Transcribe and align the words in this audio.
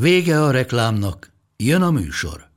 Vége 0.00 0.42
a 0.42 0.50
reklámnak, 0.50 1.32
jön 1.56 1.82
a 1.82 1.90
műsor. 1.90 2.48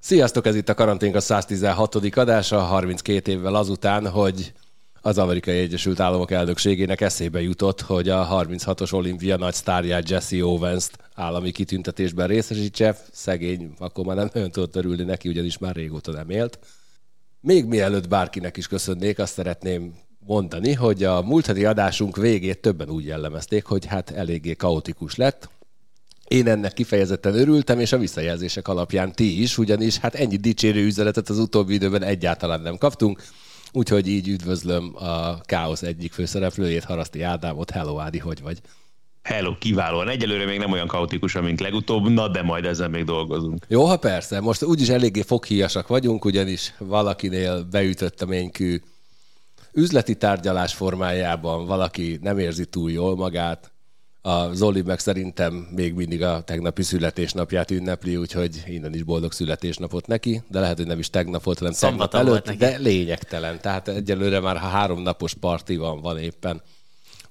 Sziasztok, 0.00 0.46
ez 0.46 0.54
itt 0.54 0.68
a 0.68 0.74
karanténk 0.74 1.14
a 1.14 1.20
116. 1.20 1.94
adása, 1.94 2.58
32 2.58 3.32
évvel 3.32 3.54
azután, 3.54 4.10
hogy 4.10 4.52
az 5.00 5.18
Amerikai 5.18 5.58
Egyesült 5.58 6.00
Államok 6.00 6.30
elnökségének 6.30 7.00
eszébe 7.00 7.40
jutott, 7.40 7.80
hogy 7.80 8.08
a 8.08 8.28
36-os 8.30 8.92
olimpia 8.92 9.36
nagy 9.36 9.54
sztárját 9.54 10.08
Jesse 10.10 10.44
Owens-t 10.44 10.98
állami 11.14 11.50
kitüntetésben 11.50 12.26
részesítse. 12.26 12.96
Szegény, 13.12 13.74
akkor 13.78 14.04
már 14.04 14.16
nem 14.16 14.30
nagyon 14.32 14.50
tudott 14.50 14.76
örülni 14.76 15.02
neki, 15.02 15.28
ugyanis 15.28 15.58
már 15.58 15.74
régóta 15.74 16.12
nem 16.12 16.30
élt. 16.30 16.58
Még 17.44 17.64
mielőtt 17.64 18.08
bárkinek 18.08 18.56
is 18.56 18.66
köszönnék, 18.66 19.18
azt 19.18 19.32
szeretném 19.32 19.94
mondani, 20.26 20.72
hogy 20.72 21.04
a 21.04 21.22
múlt 21.22 21.46
heti 21.46 21.64
adásunk 21.64 22.16
végét 22.16 22.60
többen 22.60 22.90
úgy 22.90 23.04
jellemezték, 23.04 23.64
hogy 23.64 23.86
hát 23.86 24.10
eléggé 24.10 24.54
kaotikus 24.54 25.14
lett. 25.14 25.50
Én 26.28 26.48
ennek 26.48 26.72
kifejezetten 26.72 27.34
örültem, 27.34 27.80
és 27.80 27.92
a 27.92 27.98
visszajelzések 27.98 28.68
alapján 28.68 29.12
ti 29.12 29.42
is, 29.42 29.58
ugyanis 29.58 29.98
hát 29.98 30.14
ennyi 30.14 30.36
dicsérő 30.36 30.84
üzenetet 30.84 31.28
az 31.28 31.38
utóbbi 31.38 31.74
időben 31.74 32.02
egyáltalán 32.02 32.60
nem 32.60 32.76
kaptunk. 32.76 33.22
Úgyhogy 33.72 34.08
így 34.08 34.28
üdvözlöm 34.28 34.92
a 34.96 35.40
Káosz 35.40 35.82
egyik 35.82 36.12
főszereplőjét, 36.12 36.84
Haraszti 36.84 37.22
Ádámot. 37.22 37.70
Hello 37.70 37.98
Ádi, 37.98 38.18
hogy 38.18 38.42
vagy? 38.42 38.60
Hello, 39.22 39.58
kiválóan. 39.58 40.08
Egyelőre 40.08 40.44
még 40.44 40.58
nem 40.58 40.72
olyan 40.72 40.86
kaotikus, 40.86 41.32
mint 41.32 41.60
legutóbb, 41.60 42.08
na 42.08 42.28
de 42.28 42.42
majd 42.42 42.64
ezzel 42.64 42.88
még 42.88 43.04
dolgozunk. 43.04 43.64
Jó, 43.68 43.84
ha 43.84 43.96
persze. 43.96 44.40
Most 44.40 44.62
úgyis 44.62 44.88
eléggé 44.88 45.22
foghíjasak 45.22 45.86
vagyunk, 45.86 46.24
ugyanis 46.24 46.74
valakinél 46.78 47.64
beütött 47.70 48.22
a 48.22 48.26
ménykű 48.26 48.80
üzleti 49.72 50.16
tárgyalás 50.16 50.74
formájában, 50.74 51.66
valaki 51.66 52.18
nem 52.22 52.38
érzi 52.38 52.64
túl 52.64 52.90
jól 52.90 53.16
magát, 53.16 53.72
a 54.24 54.52
Zoli 54.52 54.82
meg 54.82 54.98
szerintem 54.98 55.68
még 55.74 55.94
mindig 55.94 56.22
a 56.22 56.42
tegnapi 56.42 56.82
születésnapját 56.82 57.70
ünnepli, 57.70 58.16
úgyhogy 58.16 58.62
innen 58.66 58.94
is 58.94 59.02
boldog 59.02 59.32
születésnapot 59.32 60.06
neki, 60.06 60.42
de 60.48 60.60
lehet, 60.60 60.76
hogy 60.76 60.86
nem 60.86 60.98
is 60.98 61.10
tegnap 61.10 61.42
volt, 61.42 61.58
hanem 61.58 61.72
tegnap 61.72 62.14
előtt, 62.14 62.50
de 62.50 62.78
lényegtelen. 62.78 63.60
Tehát 63.60 63.88
egyelőre 63.88 64.40
már 64.40 64.56
ha 64.56 64.66
három 64.66 65.02
napos 65.02 65.34
parti 65.34 65.76
van, 65.76 66.00
van 66.00 66.18
éppen 66.18 66.62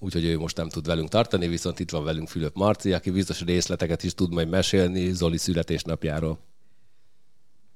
úgyhogy 0.04 0.26
ő 0.26 0.38
most 0.38 0.58
nem 0.58 0.70
tud 0.70 0.86
velünk 0.86 1.10
tartani, 1.10 1.48
viszont 1.48 1.80
itt 1.80 1.90
van 1.90 2.04
velünk 2.04 2.28
Fülöp 2.28 2.56
Marci, 2.56 2.94
aki 2.94 3.10
biztos 3.10 3.42
részleteket 3.42 4.04
is 4.04 4.14
tud 4.14 4.34
majd 4.34 4.50
mesélni 4.50 5.12
Zoli 5.12 5.38
születésnapjáról. 5.38 6.40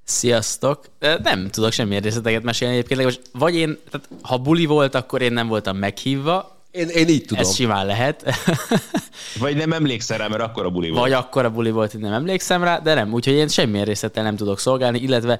Sziasztok! 0.03 0.85
Nem 1.23 1.49
tudok 1.49 1.71
semmi 1.71 1.99
részleteket 1.99 2.43
mesélni 2.43 2.75
egyébként, 2.75 3.03
most 3.03 3.21
vagy 3.33 3.55
én, 3.55 3.77
tehát 3.89 4.09
ha 4.21 4.37
buli 4.37 4.65
volt, 4.65 4.95
akkor 4.95 5.21
én 5.21 5.33
nem 5.33 5.47
voltam 5.47 5.77
meghívva, 5.77 6.55
én, 6.71 6.87
én 6.87 7.07
így 7.07 7.25
tudom. 7.25 7.43
Ez 7.43 7.55
simán 7.55 7.85
lehet. 7.85 8.23
Vagy 9.39 9.55
nem 9.55 9.71
emlékszel 9.71 10.17
rá, 10.17 10.27
mert 10.27 10.41
akkor 10.41 10.65
a 10.65 10.69
buli 10.69 10.89
volt. 10.89 11.01
Vagy 11.01 11.11
akkor 11.11 11.45
a 11.45 11.49
buli 11.49 11.71
volt, 11.71 11.91
hogy 11.91 12.01
nem 12.01 12.13
emlékszem 12.13 12.63
rá, 12.63 12.79
de 12.79 12.93
nem. 12.93 13.13
Úgyhogy 13.13 13.33
én 13.33 13.47
semmilyen 13.47 13.85
részlettel 13.85 14.23
nem 14.23 14.35
tudok 14.35 14.59
szolgálni, 14.59 14.99
illetve 14.99 15.39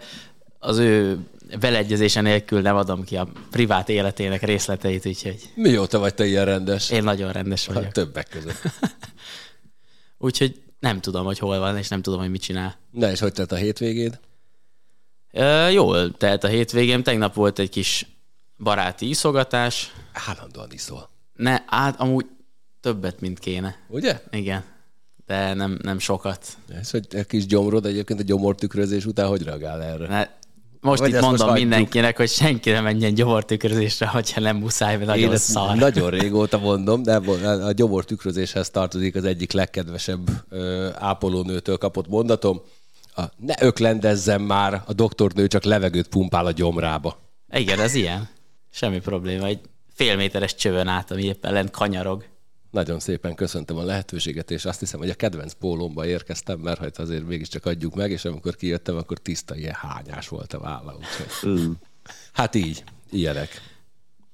az 0.60 0.78
ő 0.78 1.18
beleegyezése 1.60 2.22
nélkül 2.22 2.62
nem 2.62 2.76
adom 2.76 3.04
ki 3.04 3.18
a 3.18 3.28
privát 3.52 3.90
életének 3.90 4.44
részleteit, 4.44 5.06
úgyhogy... 5.06 5.50
Mióta 5.56 6.00
vagy 6.00 6.14
te 6.14 6.26
ilyen 6.26 6.46
rendes? 6.46 6.90
Én 6.90 7.04
nagyon 7.04 7.32
rendes 7.32 7.68
vagyok. 7.68 7.84
Hát 7.84 7.94
többek 7.94 8.28
között. 8.30 8.62
úgyhogy 10.18 10.62
nem 10.80 11.02
tudom, 11.02 11.26
hogy 11.26 11.40
hol 11.40 11.60
van, 11.60 11.78
és 11.78 11.88
nem 11.88 12.02
tudom, 12.02 12.20
hogy 12.20 12.30
mit 12.30 12.42
csinál. 12.42 12.78
Na, 12.92 13.12
és 13.12 13.20
hogy 13.20 13.34
tett 13.34 13.52
a 13.52 13.56
hétvégéd? 13.56 14.20
Ö, 15.32 15.70
jól 15.70 16.12
telt 16.18 16.44
a 16.44 16.48
hétvégém. 16.48 17.04
Tegnap 17.04 17.34
volt 17.34 17.60
egy 17.60 17.70
kis 17.70 18.08
baráti 18.58 19.10
iszogatás. 19.10 19.94
Állandóan 20.28 20.72
iszol. 20.72 21.10
Ne, 21.34 21.58
hát 21.66 22.00
amúgy 22.00 22.26
többet, 22.82 23.20
mint 23.20 23.40
kéne. 23.40 23.76
Ugye? 23.88 24.22
Igen. 24.32 24.64
De 25.26 25.54
nem, 25.54 25.80
nem 25.82 26.00
sokat. 26.00 26.48
Ez, 26.70 26.92
hogy 26.92 27.08
egy 27.10 27.26
kis 27.26 27.46
gyomrod 27.46 27.86
egyébként 27.86 28.20
a 28.20 28.24
gyomortükrözés 28.24 29.06
után 29.06 29.28
hogy 29.28 29.44
reagál 29.44 29.84
erre? 29.84 30.08
Ne, 30.08 30.30
most 30.86 31.00
Vagy 31.00 31.10
itt 31.10 31.20
mondom 31.20 31.48
most 31.48 31.60
mindenkinek, 31.60 32.18
hogy 32.18 32.30
senki 32.30 32.70
nem 32.70 32.84
menjen 32.84 33.14
gyomortükrözésre, 33.14 34.08
hogyha 34.08 34.42
nem 34.42 34.58
muszáj, 34.58 34.96
mert 34.96 35.08
nagyon 35.08 35.32
Én 35.32 35.38
szar. 35.38 35.76
nagyon 35.76 36.10
régóta 36.10 36.58
mondom, 36.58 37.04
de 37.04 37.16
a 37.46 37.72
gyomortükrözéshez 37.72 38.70
tartozik 38.70 39.16
az 39.16 39.24
egyik 39.24 39.52
legkedvesebb 39.52 40.30
ö, 40.50 40.90
ápolónőtől 40.94 41.78
kapott 41.78 42.08
mondatom. 42.08 42.62
A, 43.16 43.22
ne 43.38 43.54
öklendezzen 43.60 44.42
már, 44.42 44.82
a 44.86 44.94
doktornő 44.94 45.48
csak 45.48 45.64
levegőt 45.64 46.08
pumpál 46.08 46.46
a 46.46 46.52
gyomrába. 46.52 47.18
Igen, 47.52 47.80
ez 47.80 47.94
ilyen. 47.94 48.30
Semmi 48.72 49.00
probléma. 49.00 49.46
Egy 49.46 49.60
fél 49.94 50.16
méteres 50.16 50.56
csövön 50.56 50.88
át, 50.88 51.12
ami 51.12 51.24
éppen 51.24 51.54
lent 51.54 51.72
kanyarog. 51.72 52.24
Nagyon 52.76 53.00
szépen 53.00 53.36
köszöntöm 53.36 53.78
a 53.78 53.84
lehetőséget, 53.84 54.52
és 54.52 54.66
azt 54.66 54.80
hiszem, 54.80 55.00
hogy 55.00 55.10
a 55.10 55.16
kedvenc 55.16 55.54
pólomba 55.54 56.06
érkeztem, 56.06 56.60
mert 56.60 56.80
hát 56.80 56.98
azért 56.98 57.28
mégiscsak 57.28 57.66
adjuk 57.66 57.96
meg, 57.96 58.12
és 58.12 58.26
amikor 58.26 58.56
kijöttem, 58.56 58.96
akkor 58.96 59.18
tiszta 59.18 59.56
ilyen 59.56 59.74
hányás 59.74 60.28
volt 60.28 60.54
a 60.54 60.60
válla. 60.60 60.96
Úgyhogy... 60.98 61.70
Hát 62.34 62.56
így, 62.56 62.84
ilyenek. 63.10 63.50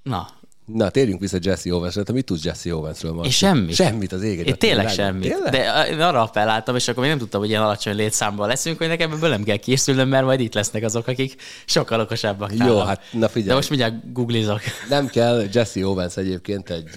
Na, 0.03 0.27
Na, 0.73 0.89
térjünk 0.89 1.19
vissza 1.19 1.37
Jesse 1.41 1.73
Owensre. 1.73 2.03
Te 2.03 2.11
mit 2.11 2.25
tudsz 2.25 2.43
Jesse 2.43 2.75
Owensről? 2.75 3.23
Én 3.23 3.29
semmit. 3.29 3.75
Semmit 3.75 4.11
az 4.11 4.23
éget. 4.23 4.47
Én 4.47 4.55
tényleg 4.55 4.89
semmit. 4.89 5.29
Tényleg? 5.29 5.51
De 5.51 5.87
én 5.89 5.99
arra 5.99 6.21
appelláltam, 6.21 6.75
és 6.75 6.87
akkor 6.87 7.01
még 7.01 7.09
nem 7.09 7.19
tudtam, 7.19 7.39
hogy 7.39 7.49
ilyen 7.49 7.61
alacsony 7.61 7.95
létszámban 7.95 8.47
leszünk, 8.47 8.77
hogy 8.77 8.87
nekem 8.87 9.11
ebből 9.11 9.29
nem 9.29 9.43
kell 9.43 9.55
készülnöm, 9.55 10.09
mert 10.09 10.25
majd 10.25 10.39
itt 10.39 10.53
lesznek 10.53 10.83
azok, 10.83 11.07
akik 11.07 11.41
sokkal 11.65 11.99
okosabbak. 11.99 12.53
Jó, 12.55 12.79
hát 12.79 13.01
na 13.11 13.27
figyelj. 13.27 13.47
De 13.47 13.53
most 13.53 13.69
mindjárt 13.69 14.13
googlizok. 14.13 14.59
Nem 14.89 15.07
kell. 15.07 15.43
Jesse 15.51 15.87
Owens 15.87 16.17
egyébként 16.17 16.69
egy 16.69 16.89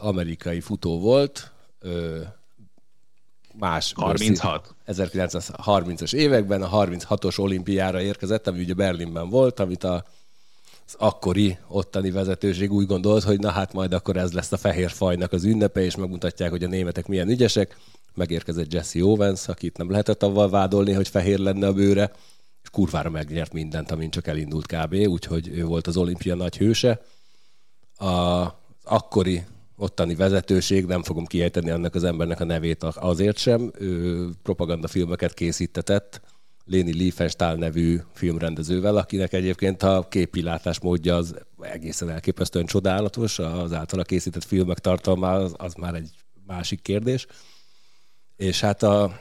amerikai 0.00 0.60
futó 0.60 1.00
volt, 1.00 1.52
más 3.58 3.92
36. 3.96 4.74
1930-as 4.86 6.12
években, 6.12 6.62
a 6.62 6.84
36-os 6.84 7.40
olimpiára 7.40 8.00
érkezett, 8.00 8.46
ami 8.46 8.60
ugye 8.60 8.74
Berlinben 8.74 9.28
volt, 9.28 9.60
amit 9.60 9.84
a 9.84 10.04
az 10.88 10.94
akkori 10.98 11.58
ottani 11.68 12.10
vezetőség 12.10 12.72
úgy 12.72 12.86
gondolt, 12.86 13.22
hogy 13.22 13.38
na 13.38 13.50
hát 13.50 13.72
majd 13.72 13.92
akkor 13.92 14.16
ez 14.16 14.32
lesz 14.32 14.52
a 14.52 14.56
fehér 14.56 14.90
fajnak 14.90 15.32
az 15.32 15.44
ünnepe, 15.44 15.84
és 15.84 15.96
megmutatják, 15.96 16.50
hogy 16.50 16.64
a 16.64 16.68
németek 16.68 17.06
milyen 17.06 17.28
ügyesek. 17.28 17.76
Megérkezett 18.14 18.72
Jesse 18.72 19.04
Owens, 19.04 19.48
akit 19.48 19.76
nem 19.76 19.90
lehetett 19.90 20.22
avval 20.22 20.50
vádolni, 20.50 20.92
hogy 20.92 21.08
fehér 21.08 21.38
lenne 21.38 21.66
a 21.66 21.72
bőre, 21.72 22.12
és 22.62 22.70
kurvára 22.70 23.10
megnyert 23.10 23.52
mindent, 23.52 23.90
amint 23.90 24.12
csak 24.12 24.26
elindult 24.26 24.66
kb. 24.66 24.94
Úgyhogy 24.94 25.48
ő 25.48 25.64
volt 25.64 25.86
az 25.86 25.96
olimpia 25.96 26.34
nagy 26.34 26.56
hőse. 26.56 27.00
A 27.96 28.46
akkori 28.84 29.44
ottani 29.76 30.14
vezetőség, 30.14 30.86
nem 30.86 31.02
fogom 31.02 31.26
kiejteni 31.26 31.70
annak 31.70 31.94
az 31.94 32.04
embernek 32.04 32.40
a 32.40 32.44
nevét 32.44 32.82
azért 32.82 33.36
sem, 33.36 33.72
ő 33.78 34.28
propagandafilmeket 34.42 35.34
készítetett, 35.34 36.20
Léni 36.68 36.92
Liefenstahl 36.92 37.54
nevű 37.54 38.00
filmrendezővel, 38.12 38.96
akinek 38.96 39.32
egyébként 39.32 39.82
a 39.82 40.06
képilátás 40.10 40.80
módja 40.80 41.16
az 41.16 41.34
egészen 41.60 42.10
elképesztően 42.10 42.66
csodálatos, 42.66 43.38
az 43.38 43.72
általa 43.72 44.02
készített 44.02 44.44
filmek 44.44 44.78
tartalma 44.78 45.32
az, 45.32 45.54
az 45.56 45.74
már 45.74 45.94
egy 45.94 46.10
másik 46.46 46.82
kérdés. 46.82 47.26
És 48.36 48.60
hát 48.60 48.82
a 48.82 49.18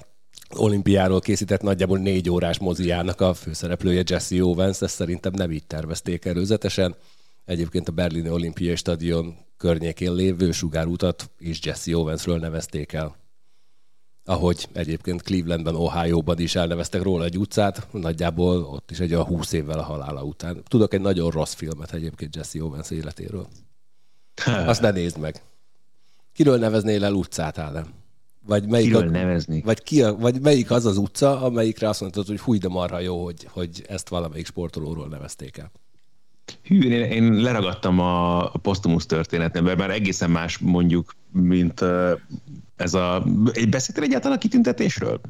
olimpiáról 0.55 1.19
készített 1.19 1.61
nagyjából 1.61 1.97
négy 1.97 2.29
órás 2.29 2.59
moziának 2.59 3.21
a 3.21 3.33
főszereplője 3.33 4.03
Jesse 4.05 4.43
Owens, 4.43 4.81
ezt 4.81 4.95
szerintem 4.95 5.33
nem 5.35 5.51
így 5.51 5.67
tervezték 5.67 6.25
előzetesen. 6.25 6.95
Egyébként 7.45 7.87
a 7.87 7.91
Berlini 7.91 8.29
Olimpiai 8.29 8.75
Stadion 8.75 9.35
környékén 9.57 10.13
lévő 10.13 10.51
sugárútat 10.51 11.29
is 11.39 11.59
Jesse 11.63 11.97
Owensről 11.97 12.37
nevezték 12.37 12.93
el 12.93 13.26
ahogy 14.27 14.67
egyébként 14.73 15.21
Clevelandben, 15.21 15.75
Ohio-ban 15.75 16.39
is 16.39 16.55
elneveztek 16.55 17.01
róla 17.01 17.23
egy 17.23 17.37
utcát, 17.37 17.87
nagyjából 17.91 18.63
ott 18.63 18.91
is 18.91 18.99
egy 18.99 19.13
a 19.13 19.23
20 19.23 19.51
évvel 19.51 19.79
a 19.79 19.83
halála 19.83 20.23
után. 20.23 20.63
Tudok 20.67 20.93
egy 20.93 21.01
nagyon 21.01 21.31
rossz 21.31 21.53
filmet 21.53 21.93
egyébként 21.93 22.35
Jesse 22.35 22.63
Owens 22.63 22.91
életéről. 22.91 23.47
Azt 24.45 24.81
ne 24.81 24.91
nézd 24.91 25.17
meg. 25.17 25.41
Kiről 26.33 26.57
neveznél 26.57 27.03
el 27.03 27.13
utcát, 27.13 27.57
Ádám? 27.57 27.87
Vagy 28.45 28.67
melyik, 28.67 28.87
Kiről 28.87 29.07
a, 29.07 29.11
nevezni? 29.11 29.61
vagy, 29.61 29.83
ki 29.83 30.03
vagy 30.19 30.41
melyik 30.41 30.71
az 30.71 30.85
az 30.85 30.97
utca, 30.97 31.41
amelyikre 31.41 31.89
azt 31.89 32.01
mondtad, 32.01 32.27
hogy 32.27 32.39
húj, 32.39 32.57
de 32.57 32.67
marha 32.67 32.99
jó, 32.99 33.23
hogy, 33.23 33.47
hogy 33.51 33.83
ezt 33.87 34.09
valamelyik 34.09 34.45
sportolóról 34.45 35.07
nevezték 35.07 35.57
el. 35.57 35.71
Hű, 36.63 36.89
én, 36.89 37.11
én 37.11 37.33
leragadtam 37.33 37.99
a, 37.99 38.43
a 38.53 38.57
posztumusz 38.57 39.05
történetnél, 39.05 39.61
mert 39.61 39.77
már 39.77 39.91
egészen 39.91 40.29
más 40.29 40.57
mondjuk, 40.57 41.15
mint 41.31 41.83
ez 42.77 42.93
a... 42.93 43.23
Egy 43.53 43.69
beszéltél 43.69 44.03
egyáltalán 44.03 44.37
a 44.37 44.39
kitüntetésről? 44.39 45.21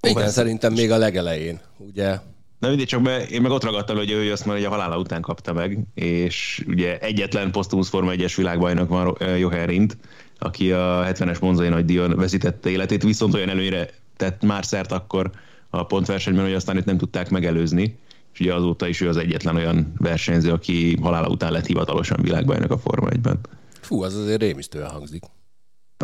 Igen, 0.00 0.28
szerintem 0.28 0.72
még 0.72 0.90
a 0.90 0.96
legelején, 0.96 1.60
ugye 1.78 2.18
Na 2.64 2.70
mindig 2.70 2.86
csak 2.86 3.02
be, 3.02 3.26
én 3.26 3.42
meg 3.42 3.50
ott 3.50 3.64
ragadtam, 3.64 3.96
hogy 3.96 4.10
ő 4.10 4.32
azt 4.32 4.46
már 4.46 4.56
hogy 4.56 4.64
a 4.64 4.68
halála 4.68 4.98
után 4.98 5.20
kapta 5.20 5.52
meg, 5.52 5.78
és 5.94 6.64
ugye 6.68 6.98
egyetlen 6.98 7.50
posztumusz 7.50 7.88
Forma 7.88 8.12
1-es 8.14 8.32
világbajnok 8.36 8.88
van 8.88 9.16
Joher 9.38 9.68
Rindt, 9.68 9.96
aki 10.38 10.72
a 10.72 11.04
70-es 11.06 11.40
Monzai 11.40 11.68
nagy 11.68 11.84
díjon 11.84 12.16
veszítette 12.16 12.70
életét, 12.70 13.02
viszont 13.02 13.34
olyan 13.34 13.48
előre 13.48 13.88
tett 14.16 14.42
már 14.42 14.64
szert 14.64 14.92
akkor 14.92 15.30
a 15.70 15.84
pontversenyben, 15.84 16.44
hogy 16.44 16.54
aztán 16.54 16.76
itt 16.76 16.84
nem 16.84 16.98
tudták 16.98 17.30
megelőzni, 17.30 17.98
és 18.32 18.40
ugye 18.40 18.54
azóta 18.54 18.86
is 18.86 19.00
ő 19.00 19.08
az 19.08 19.16
egyetlen 19.16 19.56
olyan 19.56 19.92
versenyző, 19.98 20.50
aki 20.52 20.98
halála 21.02 21.28
után 21.28 21.52
lett 21.52 21.66
hivatalosan 21.66 22.18
világbajnok 22.22 22.70
a 22.70 22.78
Forma 22.78 23.08
1-ben. 23.10 23.40
Fú, 23.80 24.02
az 24.02 24.14
azért 24.14 24.40
rémisztően 24.40 24.90
hangzik. 24.90 25.24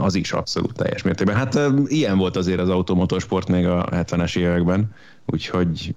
Az 0.00 0.14
is 0.14 0.32
abszolút 0.32 0.73
teljes 0.73 1.02
mértékben. 1.02 1.37
Hát 1.37 1.58
ilyen 1.87 2.19
volt 2.19 2.37
azért 2.37 2.61
az 2.61 2.69
automotorsport 2.69 3.49
még 3.49 3.67
a 3.67 3.88
70-es 3.91 4.38
években, 4.38 4.94
úgyhogy 5.26 5.94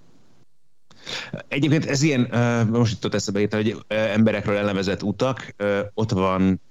Egyébként 1.47 1.85
ez 1.85 2.01
ilyen, 2.01 2.29
most 2.71 2.91
jutott 2.91 3.13
eszembe, 3.13 3.47
hogy 3.49 3.77
emberekről 3.87 4.57
elnevezett 4.57 5.03
utak, 5.03 5.55
ott 5.93 6.11
van 6.11 6.61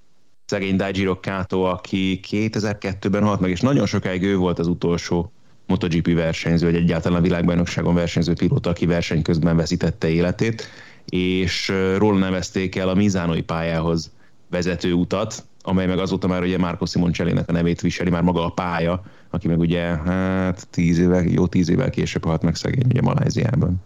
szegény 0.45 0.77
Daijiro 0.77 1.21
Kato, 1.21 1.63
aki 1.63 2.21
2002-ben 2.31 3.23
halt 3.23 3.41
meg, 3.41 3.51
és 3.51 3.61
nagyon 3.61 3.87
sokáig 3.87 4.23
ő 4.23 4.37
volt 4.37 4.59
az 4.59 4.67
utolsó 4.67 5.33
MotoGP 5.67 6.15
versenyző, 6.15 6.67
vagy 6.67 6.75
egyáltalán 6.75 7.19
a 7.19 7.23
világbajnokságon 7.23 7.95
versenyző 7.95 8.33
pilóta, 8.33 8.71
aki 8.71 8.87
verseny 8.87 9.23
közben 9.23 9.57
veszítette 9.57 10.09
életét, 10.09 10.69
és 11.05 11.73
róla 11.97 12.19
nevezték 12.19 12.77
el 12.77 12.89
a 12.89 12.95
Mizánoi 12.95 13.43
pályához 13.43 14.11
vezető 14.51 14.93
utat, 14.93 15.45
amely 15.63 15.87
meg 15.87 15.99
azóta 15.99 16.27
már 16.27 16.43
ugye 16.43 16.59
Marco 16.59 16.87
Simoncelli-nek 16.87 17.49
a 17.49 17.53
nevét 17.53 17.81
viseli, 17.81 18.11
már 18.11 18.23
maga 18.23 18.45
a 18.45 18.51
pálya, 18.51 19.03
aki 19.31 19.49
meg 19.49 19.59
ugye 19.59 19.81
hát 19.81 20.69
tíz 20.71 20.99
évvel, 20.99 21.25
jó 21.25 21.47
tíz 21.47 21.69
évvel 21.69 21.91
később 21.91 22.25
halt 22.25 22.43
meg 22.43 22.55
szegény 22.55 22.87
ugye 22.87 23.01
Maláziában. 23.01 23.83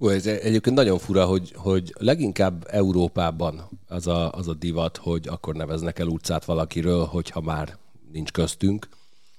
Ó, 0.00 0.08
ez 0.08 0.26
egyébként 0.26 0.76
nagyon 0.76 0.98
fura, 0.98 1.24
hogy, 1.24 1.52
hogy 1.56 1.94
leginkább 1.98 2.66
Európában 2.70 3.68
az 3.88 4.06
a, 4.06 4.32
az 4.32 4.48
a 4.48 4.54
divat, 4.54 4.96
hogy 4.96 5.28
akkor 5.28 5.54
neveznek 5.54 5.98
el 5.98 6.06
utcát 6.06 6.44
valakiről, 6.44 7.04
hogyha 7.04 7.40
már 7.40 7.76
nincs 8.12 8.32
köztünk. 8.32 8.88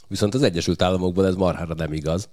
Viszont 0.08 0.34
az 0.34 0.44
Egyesült 0.44 0.82
Államokban 0.82 1.26
ez 1.26 1.36
marhára 1.36 1.74
nem 1.74 1.94
igaz, 1.94 2.30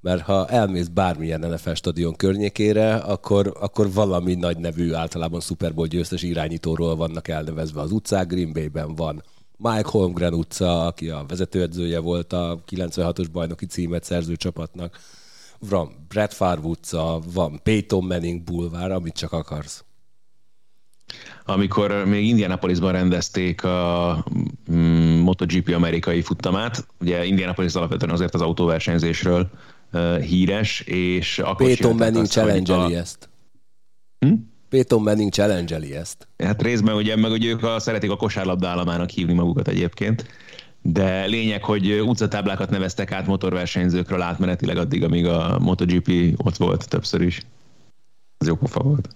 mert 0.00 0.22
ha 0.22 0.48
elmész 0.48 0.86
bármilyen 0.86 1.40
NFL 1.40 1.72
stadion 1.72 2.16
környékére, 2.16 2.94
akkor, 2.94 3.56
akkor 3.60 3.92
valami 3.92 4.34
nagy 4.34 4.58
nevű, 4.58 4.92
általában 4.92 5.40
Super 5.40 5.74
Bowl 5.74 5.86
győztes 5.86 6.22
irányítóról 6.22 6.96
vannak 6.96 7.28
elnevezve 7.28 7.80
az 7.80 7.92
utcák. 7.92 8.26
Green 8.26 8.52
Bay-ben 8.52 8.94
van 8.94 9.22
Mike 9.56 9.88
Holmgren 9.88 10.34
utca, 10.34 10.86
aki 10.86 11.08
a 11.08 11.24
vezetőedzője 11.28 11.98
volt 11.98 12.32
a 12.32 12.62
96-os 12.70 13.26
bajnoki 13.32 13.66
címet 13.66 14.04
szerző 14.04 14.36
csapatnak 14.36 14.98
van 15.68 16.06
Brad 16.08 16.32
Favre 16.32 16.68
utca, 16.68 17.20
van 17.32 17.60
Peyton 17.62 18.04
Manning 18.04 18.42
bulvár, 18.42 18.90
amit 18.90 19.14
csak 19.14 19.32
akarsz. 19.32 19.84
Amikor 21.44 22.04
még 22.04 22.26
Indianapolisban 22.26 22.92
rendezték 22.92 23.64
a 23.64 24.24
mm, 24.72 25.18
MotoGP 25.18 25.68
amerikai 25.74 26.22
futtamát, 26.22 26.86
ugye 27.00 27.24
Indianapolis 27.24 27.74
alapvetően 27.74 28.12
azért 28.12 28.34
az 28.34 28.40
autóversenyzésről 28.40 29.50
híres, 30.20 30.80
és 30.80 31.38
akkor 31.38 31.66
Peyton 31.66 31.96
Manning 31.96 32.26
challenge 32.26 32.74
a... 32.74 32.90
ezt. 32.90 33.28
Hm? 34.18 34.32
Peyton 34.68 35.02
Manning 35.02 35.32
challenge 35.32 35.98
ezt. 35.98 36.28
Hát 36.38 36.62
részben 36.62 36.94
ugye, 36.94 37.16
meg 37.16 37.30
hogy 37.30 37.44
ők 37.44 37.62
a, 37.62 37.78
szeretik 37.78 38.10
a 38.10 38.16
kosárlabda 38.16 38.68
államának 38.68 39.10
hívni 39.10 39.32
magukat 39.32 39.68
egyébként, 39.68 40.26
de 40.82 41.24
lényeg, 41.24 41.64
hogy 41.64 42.00
utcatáblákat 42.00 42.70
neveztek 42.70 43.12
át 43.12 43.26
motorversenyzőkről 43.26 44.22
átmenetileg 44.22 44.76
addig, 44.76 45.04
amíg 45.04 45.26
a 45.26 45.58
MotoGP 45.58 46.10
ott 46.36 46.56
volt 46.56 46.88
többször 46.88 47.20
is. 47.20 47.40
Ez 48.38 48.46
jó 48.46 48.54
pofa 48.54 48.82
volt. 48.82 49.08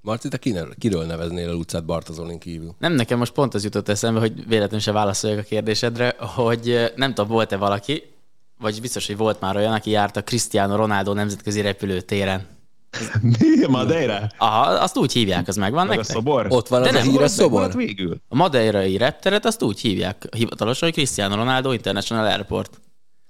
Marci, 0.00 0.28
te 0.28 0.36
kiről, 0.36 0.74
kiről 0.78 1.04
neveznél 1.04 1.48
el 1.48 1.54
utcát 1.54 1.84
Bartazolin 1.84 2.38
kívül? 2.38 2.74
Nem, 2.78 2.92
nekem 2.92 3.18
most 3.18 3.32
pont 3.32 3.54
az 3.54 3.64
jutott 3.64 3.88
eszembe, 3.88 4.20
hogy 4.20 4.32
véletlenül 4.34 4.78
se 4.78 4.92
válaszoljak 4.92 5.38
a 5.38 5.42
kérdésedre, 5.42 6.14
hogy 6.18 6.92
nem 6.96 7.14
tudom, 7.14 7.30
volt-e 7.30 7.56
valaki, 7.56 8.02
vagy 8.64 8.80
biztos, 8.80 9.06
hogy 9.06 9.16
volt 9.16 9.40
már 9.40 9.56
olyan, 9.56 9.72
aki 9.72 9.90
járt 9.90 10.16
a 10.16 10.22
Cristiano 10.22 10.76
Ronaldo 10.76 11.12
nemzetközi 11.12 11.60
repülőtéren. 11.60 12.46
Mi? 13.20 13.66
Madeira? 13.68 14.26
Aha, 14.38 14.60
azt 14.70 14.96
úgy 14.96 15.12
hívják, 15.12 15.48
az 15.48 15.56
megvan 15.56 15.86
Meg 15.86 15.96
nektek? 15.96 16.16
a 16.16 16.18
szobor? 16.18 16.46
Ott 16.48 16.68
van 16.68 16.82
De 16.82 16.88
az 16.88 16.94
a 16.94 16.98
nem, 16.98 17.08
híres 17.10 17.30
szobor? 17.30 17.72
végül. 17.74 18.16
A 18.28 18.36
madeirai 18.36 18.96
repteret 18.96 19.44
azt 19.44 19.62
úgy 19.62 19.80
hívják 19.80 20.26
hivatalosan, 20.36 20.88
hogy 20.88 20.96
Cristiano 20.96 21.34
Ronaldo 21.34 21.72
International 21.72 22.26
Airport. 22.26 22.80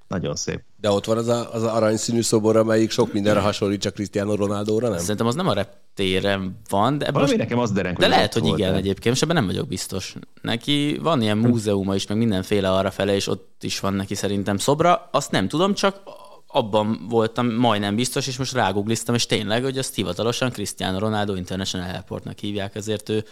Nagyon 0.09 0.37
szép. 0.37 0.63
De 0.81 0.91
ott 0.91 1.05
van 1.05 1.17
az 1.17 1.29
a, 1.29 1.55
az 1.55 1.63
a 1.63 1.75
aranyszínű 1.75 2.23
szobor, 2.23 2.57
amelyik 2.57 2.91
sok 2.91 3.13
mindenre 3.13 3.41
hasonlít, 3.41 3.81
csak 3.81 3.95
Cristiano 3.95 4.35
Ronaldo-ra, 4.35 4.89
nem? 4.89 4.99
Szerintem 4.99 5.27
az 5.27 5.35
nem 5.35 5.49
a 5.49 5.53
reptéren 5.53 6.61
van, 6.69 6.99
de, 6.99 7.11
Valami 7.11 7.31
most, 7.31 7.37
nekem 7.37 7.59
az 7.59 7.73
derenk, 7.73 7.99
de 7.99 8.05
hogy 8.05 8.15
lehet, 8.15 8.33
hogy 8.33 8.43
volt, 8.43 8.59
igen 8.59 8.73
de- 8.73 8.79
egyébként, 8.79 9.15
és 9.15 9.23
ebben 9.23 9.37
nem 9.37 9.47
vagyok 9.47 9.69
biztos. 9.69 10.15
Neki 10.43 10.99
van 11.03 11.23
ilyen 11.23 11.39
múzeuma 11.39 11.95
is, 11.95 12.07
meg 12.07 12.19
mindenféle 12.19 12.73
arra 12.73 12.91
fele, 12.91 13.15
és 13.15 13.27
ott 13.27 13.63
is 13.63 13.81
van 13.81 13.95
neki 13.95 14.15
szerintem 14.15 14.59
szobra. 14.59 15.09
Azt 15.13 15.31
nem 15.31 15.49
tudom, 15.49 15.75
csak 15.75 16.01
abban 16.47 17.07
voltam 17.09 17.55
majdnem 17.55 17.95
biztos, 17.95 18.27
és 18.27 18.39
most 18.39 18.53
rágugliztam, 18.53 19.15
és 19.15 19.27
tényleg, 19.27 19.63
hogy 19.63 19.79
azt 19.79 19.95
hivatalosan 19.95 20.51
Cristiano 20.51 20.99
Ronaldo 20.99 21.35
International 21.35 21.91
Airportnak 21.91 22.39
hívják, 22.39 22.75
ezért 22.75 23.09
ő 23.09 23.25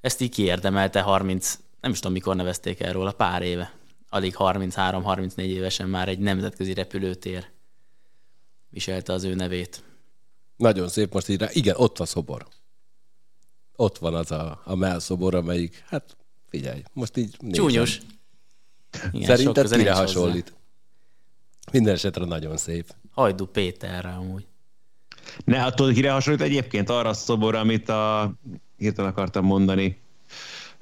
ezt 0.00 0.20
így 0.20 0.30
kiérdemelte 0.30 1.00
30, 1.00 1.58
nem 1.80 1.90
is 1.90 1.98
tudom 1.98 2.12
mikor 2.12 2.36
nevezték 2.36 2.80
el 2.80 2.92
róla, 2.92 3.12
pár 3.12 3.42
éve. 3.42 3.72
Alig 4.14 4.34
33-34 4.38 5.36
évesen 5.36 5.88
már 5.88 6.08
egy 6.08 6.18
nemzetközi 6.18 6.74
repülőtér 6.74 7.46
viselte 8.68 9.12
az 9.12 9.24
ő 9.24 9.34
nevét. 9.34 9.84
Nagyon 10.56 10.88
szép 10.88 11.12
most 11.12 11.28
így 11.28 11.40
rá. 11.40 11.48
Igen, 11.52 11.74
ott 11.78 11.96
van 11.98 12.06
szobor. 12.06 12.46
Ott 13.76 13.98
van 13.98 14.14
az 14.14 14.30
a, 14.30 14.60
a 14.64 14.74
melszobor, 14.74 15.34
amelyik, 15.34 15.84
hát 15.86 16.16
figyelj, 16.48 16.82
most 16.92 17.16
így 17.16 17.36
nézem. 17.38 17.64
Csúnyos. 17.64 17.98
Igen, 19.12 19.36
Szerinted 19.36 19.64
kire 19.64 19.76
nincs 19.76 19.88
hozzá. 19.88 20.00
hasonlít? 20.00 20.54
Minden 21.72 21.94
esetre 21.94 22.24
nagyon 22.24 22.56
szép. 22.56 22.94
Hajdú 23.10 23.46
Péterre 23.46 24.10
amúgy. 24.10 24.46
Ne, 25.44 25.64
attól 25.64 25.92
kire 25.92 26.12
hasonlít 26.12 26.42
egyébként 26.42 26.88
arra 26.88 27.08
a 27.08 27.14
szoborra, 27.14 27.58
amit 27.58 27.88
a... 27.88 28.32
Hirtelen 28.76 29.10
akartam 29.10 29.44
mondani. 29.44 30.01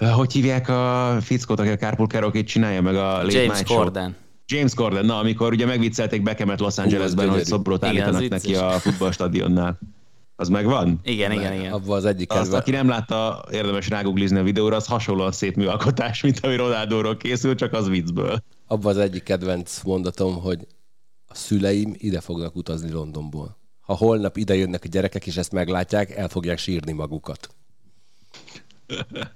Hogy 0.09 0.33
hívják 0.33 0.69
a 0.69 1.17
fickót, 1.21 1.61
aki 1.61 1.69
a 1.69 1.77
Carpool 1.77 2.09
karaoke 2.09 2.43
csinálja, 2.43 2.83
meg 2.83 2.95
a 2.95 3.23
Late 3.23 3.39
James 3.39 3.57
Night 3.57 3.67
Show? 3.67 3.77
Corden. 3.77 4.17
James 4.47 4.75
Corden, 4.75 5.05
na, 5.05 5.19
amikor 5.19 5.53
ugye 5.53 5.67
megviccelték 5.67 6.23
Bekemet 6.23 6.61
Los 6.61 6.79
Angelesben, 6.79 7.25
hogy 7.25 7.27
gyönyörű. 7.27 7.43
szobrot 7.43 7.83
Igen, 7.83 7.89
állítanak 7.89 8.23
az 8.23 8.29
neki 8.29 8.55
a 8.55 8.71
futballstadionnál. 8.71 9.79
Az 10.37 10.49
megvan? 10.49 11.01
Igen, 11.03 11.33
igen, 11.33 11.53
igen. 11.53 11.73
Abban 11.73 11.97
az 11.97 12.05
egyik 12.05 12.33
Azt, 12.33 12.53
aki 12.53 12.71
nem 12.71 12.89
látta, 12.89 13.45
érdemes 13.53 13.89
ráguglizni 13.89 14.39
a 14.39 14.43
videóra, 14.43 14.77
az 14.77 14.87
hasonlóan 14.87 15.33
szép 15.33 15.57
műalkotás, 15.57 16.23
mint 16.23 16.41
ami 16.43 16.57
Ronaldóról 16.57 17.17
készül, 17.17 17.55
csak 17.55 17.73
az 17.73 17.89
viccből. 17.89 18.43
Abban 18.67 18.91
az 18.91 18.99
egyik 18.99 19.23
kedvenc 19.23 19.83
mondatom, 19.83 20.41
hogy 20.41 20.67
a 21.27 21.35
szüleim 21.35 21.95
ide 21.99 22.21
fognak 22.21 22.57
utazni 22.57 22.91
Londonból. 22.91 23.59
Ha 23.81 23.95
holnap 23.95 24.37
ide 24.37 24.55
jönnek 24.55 24.85
a 24.85 24.89
gyerekek, 24.89 25.27
és 25.27 25.37
ezt 25.37 25.53
meglátják, 25.53 26.11
el 26.11 26.29
fogják 26.29 26.59
sírni 26.59 26.93
magukat. 26.93 27.49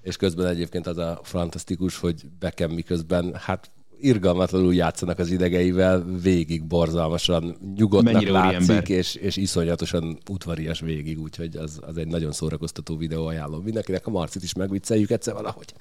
És 0.02 0.16
közben 0.16 0.46
egyébként 0.46 0.86
az 0.86 0.98
a 0.98 1.20
fantasztikus, 1.22 1.98
hogy 1.98 2.24
Beckham 2.38 2.70
miközben, 2.70 3.34
hát 3.34 3.70
irgalmatlanul 4.00 4.74
játszanak 4.74 5.18
az 5.18 5.30
idegeivel, 5.30 6.04
végig 6.22 6.64
borzalmasan 6.64 7.56
nyugodtnak 7.76 8.12
Mennyire 8.12 8.32
látszik, 8.32 8.88
és, 8.88 9.14
és 9.14 9.36
iszonyatosan 9.36 10.18
udvarias 10.30 10.80
végig, 10.80 11.20
úgyhogy 11.20 11.56
az, 11.56 11.78
az 11.80 11.96
egy 11.96 12.06
nagyon 12.06 12.32
szórakoztató 12.32 12.96
videó, 12.96 13.26
ajánlom 13.26 13.62
mindenkinek. 13.62 14.06
A 14.06 14.10
Marcit 14.10 14.42
is 14.42 14.54
megvicceljük 14.54 15.10
egyszer 15.10 15.34
valahogy. 15.34 15.74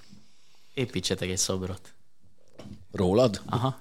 Építsetek 0.74 1.30
egy 1.30 1.38
szobrot. 1.38 1.94
Rólad? 2.92 3.42
Aha. 3.46 3.77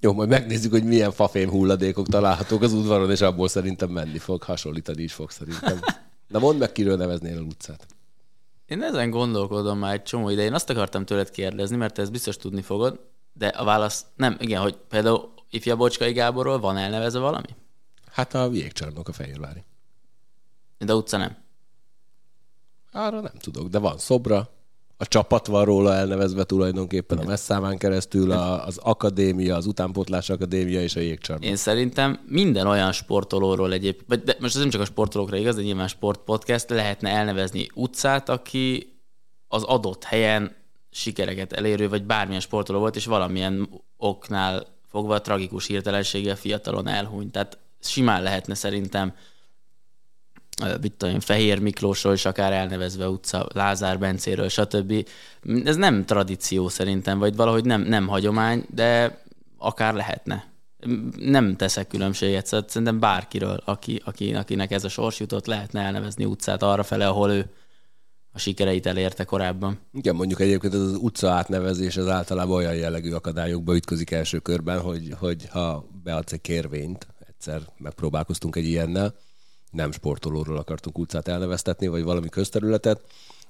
Jó, 0.00 0.12
majd 0.12 0.28
megnézzük, 0.28 0.70
hogy 0.70 0.84
milyen 0.84 1.12
fafém 1.12 1.50
hulladékok 1.50 2.08
találhatók 2.08 2.62
az 2.62 2.72
udvaron, 2.72 3.10
és 3.10 3.20
abból 3.20 3.48
szerintem 3.48 3.90
menni 3.90 4.18
fog, 4.18 4.42
hasonlítani 4.42 5.02
is 5.02 5.12
fog 5.12 5.30
szerintem. 5.30 5.80
Na 6.32 6.38
mondd 6.38 6.58
meg, 6.58 6.72
kiről 6.72 6.96
neveznél 6.96 7.38
a 7.38 7.40
utcát. 7.40 7.86
Én 8.72 8.82
ezen 8.82 9.10
gondolkodom 9.10 9.78
már 9.78 9.92
egy 9.92 10.02
csomó 10.02 10.28
ide. 10.28 10.42
Én 10.42 10.54
azt 10.54 10.70
akartam 10.70 11.04
tőled 11.04 11.30
kérdezni, 11.30 11.76
mert 11.76 11.94
te 11.94 12.02
ezt 12.02 12.10
biztos 12.12 12.36
tudni 12.36 12.62
fogod, 12.62 13.00
de 13.32 13.46
a 13.46 13.64
válasz 13.64 14.06
nem, 14.16 14.36
igen, 14.38 14.62
hogy 14.62 14.76
például 14.88 15.32
ifja 15.50 15.76
Bocskai 15.76 16.12
Gáborról 16.12 16.58
van 16.58 16.76
elnevezve 16.76 17.18
valami? 17.18 17.48
Hát 18.12 18.34
a 18.34 18.50
jégcsarnok 18.52 19.08
a 19.08 19.12
Fehérvári. 19.12 19.64
De 20.78 20.94
utca 20.94 21.16
nem. 21.16 21.36
Arra 22.92 23.20
nem 23.20 23.34
tudok, 23.38 23.68
de 23.68 23.78
van 23.78 23.98
szobra. 23.98 24.50
A 25.02 25.06
csapat 25.06 25.46
van 25.46 25.64
róla 25.64 25.94
elnevezve 25.94 26.44
tulajdonképpen 26.44 27.18
a 27.18 27.24
messzámán 27.24 27.78
keresztül, 27.78 28.30
a, 28.30 28.66
az 28.66 28.78
akadémia, 28.78 29.56
az 29.56 29.66
utánpótlás 29.66 30.30
akadémia 30.30 30.82
és 30.82 30.96
a 30.96 31.00
jégcsarnok. 31.00 31.44
Én 31.44 31.56
szerintem 31.56 32.20
minden 32.26 32.66
olyan 32.66 32.92
sportolóról 32.92 33.72
egyéb, 33.72 34.00
vagy 34.08 34.22
de 34.22 34.36
most 34.40 34.54
ez 34.54 34.60
nem 34.60 34.70
csak 34.70 34.80
a 34.80 34.84
sportolókra 34.84 35.36
igaz, 35.36 35.54
de 35.54 35.62
nyilván 35.62 35.88
sportpodcast 35.88 36.70
lehetne 36.70 37.10
elnevezni 37.10 37.66
utcát, 37.74 38.28
aki 38.28 38.96
az 39.48 39.62
adott 39.62 40.04
helyen 40.04 40.54
sikereket 40.90 41.52
elérő, 41.52 41.88
vagy 41.88 42.04
bármilyen 42.04 42.40
sportoló 42.40 42.78
volt, 42.78 42.96
és 42.96 43.04
valamilyen 43.04 43.68
oknál 43.96 44.66
fogva 44.90 45.20
tragikus 45.20 45.66
hirtelenséggel 45.66 46.36
fiatalon 46.36 46.88
elhunyt. 46.88 47.32
Tehát 47.32 47.58
simán 47.80 48.22
lehetne 48.22 48.54
szerintem 48.54 49.14
mit 50.80 50.92
tudom, 50.92 51.20
Fehér 51.20 51.58
Miklósról 51.58 52.12
is 52.12 52.24
akár 52.24 52.52
elnevezve 52.52 53.08
utca, 53.08 53.48
Lázár 53.52 53.98
Bencéről, 53.98 54.48
stb. 54.48 55.08
Ez 55.64 55.76
nem 55.76 56.04
tradíció 56.04 56.68
szerintem, 56.68 57.18
vagy 57.18 57.36
valahogy 57.36 57.64
nem, 57.64 57.82
nem 57.82 58.06
hagyomány, 58.06 58.64
de 58.74 59.20
akár 59.58 59.94
lehetne. 59.94 60.50
Nem 61.18 61.56
teszek 61.56 61.86
különbséget, 61.86 62.46
szóval 62.46 62.68
szerintem 62.68 62.98
bárkiről, 62.98 63.62
aki, 63.64 64.02
aki, 64.04 64.34
akinek 64.34 64.70
ez 64.70 64.84
a 64.84 64.88
sors 64.88 65.20
jutott, 65.20 65.46
lehetne 65.46 65.80
elnevezni 65.80 66.24
utcát 66.24 66.62
arra 66.62 66.82
fele, 66.82 67.08
ahol 67.08 67.30
ő 67.30 67.50
a 68.32 68.38
sikereit 68.38 68.86
elérte 68.86 69.24
korábban. 69.24 69.78
Igen, 69.92 70.14
mondjuk 70.14 70.40
egyébként 70.40 70.74
ez 70.74 70.80
az 70.80 70.96
utca 71.00 71.30
átnevezés 71.30 71.96
az 71.96 72.08
általában 72.08 72.56
olyan 72.56 72.74
jellegű 72.74 73.12
akadályokba 73.12 73.74
ütközik 73.74 74.10
első 74.10 74.38
körben, 74.38 74.80
hogy, 74.80 75.14
hogy 75.18 75.48
ha 75.50 75.86
beadsz 76.02 76.32
egy 76.32 76.40
kérvényt, 76.40 77.06
egyszer 77.28 77.62
megpróbálkoztunk 77.78 78.56
egy 78.56 78.66
ilyennel, 78.66 79.14
nem 79.72 79.92
sportolóról 79.92 80.56
akartunk 80.56 80.98
utcát 80.98 81.28
elneveztetni, 81.28 81.86
vagy 81.86 82.02
valami 82.02 82.28
közterületet, 82.28 83.00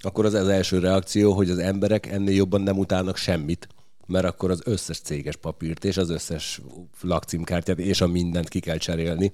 akkor 0.01 0.25
az 0.25 0.35
az 0.35 0.49
első 0.49 0.79
reakció, 0.79 1.33
hogy 1.33 1.51
az 1.51 1.59
emberek 1.59 2.07
ennél 2.07 2.35
jobban 2.35 2.61
nem 2.61 2.79
utálnak 2.79 3.17
semmit, 3.17 3.69
mert 4.07 4.25
akkor 4.25 4.51
az 4.51 4.63
összes 4.65 5.01
céges 5.01 5.37
papírt 5.37 5.85
és 5.85 5.97
az 5.97 6.11
összes 6.11 6.61
lakcímkártyát 7.01 7.79
és 7.79 8.01
a 8.01 8.07
mindent 8.07 8.49
ki 8.49 8.61
kell 8.61 8.77
cserélni, 8.77 9.33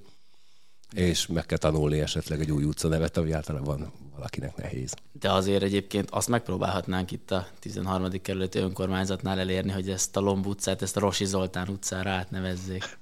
és 0.95 1.27
meg 1.27 1.45
kell 1.45 1.57
tanulni 1.57 1.99
esetleg 1.99 2.39
egy 2.39 2.51
új 2.51 2.63
utca 2.63 2.87
nevet, 2.87 3.17
ami 3.17 3.31
általában 3.31 3.91
valakinek 4.15 4.55
nehéz. 4.55 4.93
De 5.19 5.31
azért 5.31 5.63
egyébként 5.63 6.09
azt 6.09 6.27
megpróbálhatnánk 6.27 7.11
itt 7.11 7.31
a 7.31 7.47
13. 7.59 8.09
kerületi 8.21 8.59
önkormányzatnál 8.59 9.39
elérni, 9.39 9.71
hogy 9.71 9.89
ezt 9.89 10.17
a 10.17 10.19
Lomb 10.19 10.45
utcát, 10.45 10.81
ezt 10.81 10.97
a 10.97 10.99
Rosi 10.99 11.25
Zoltán 11.25 11.67
utcára 11.67 12.09
átnevezzék 12.09 12.97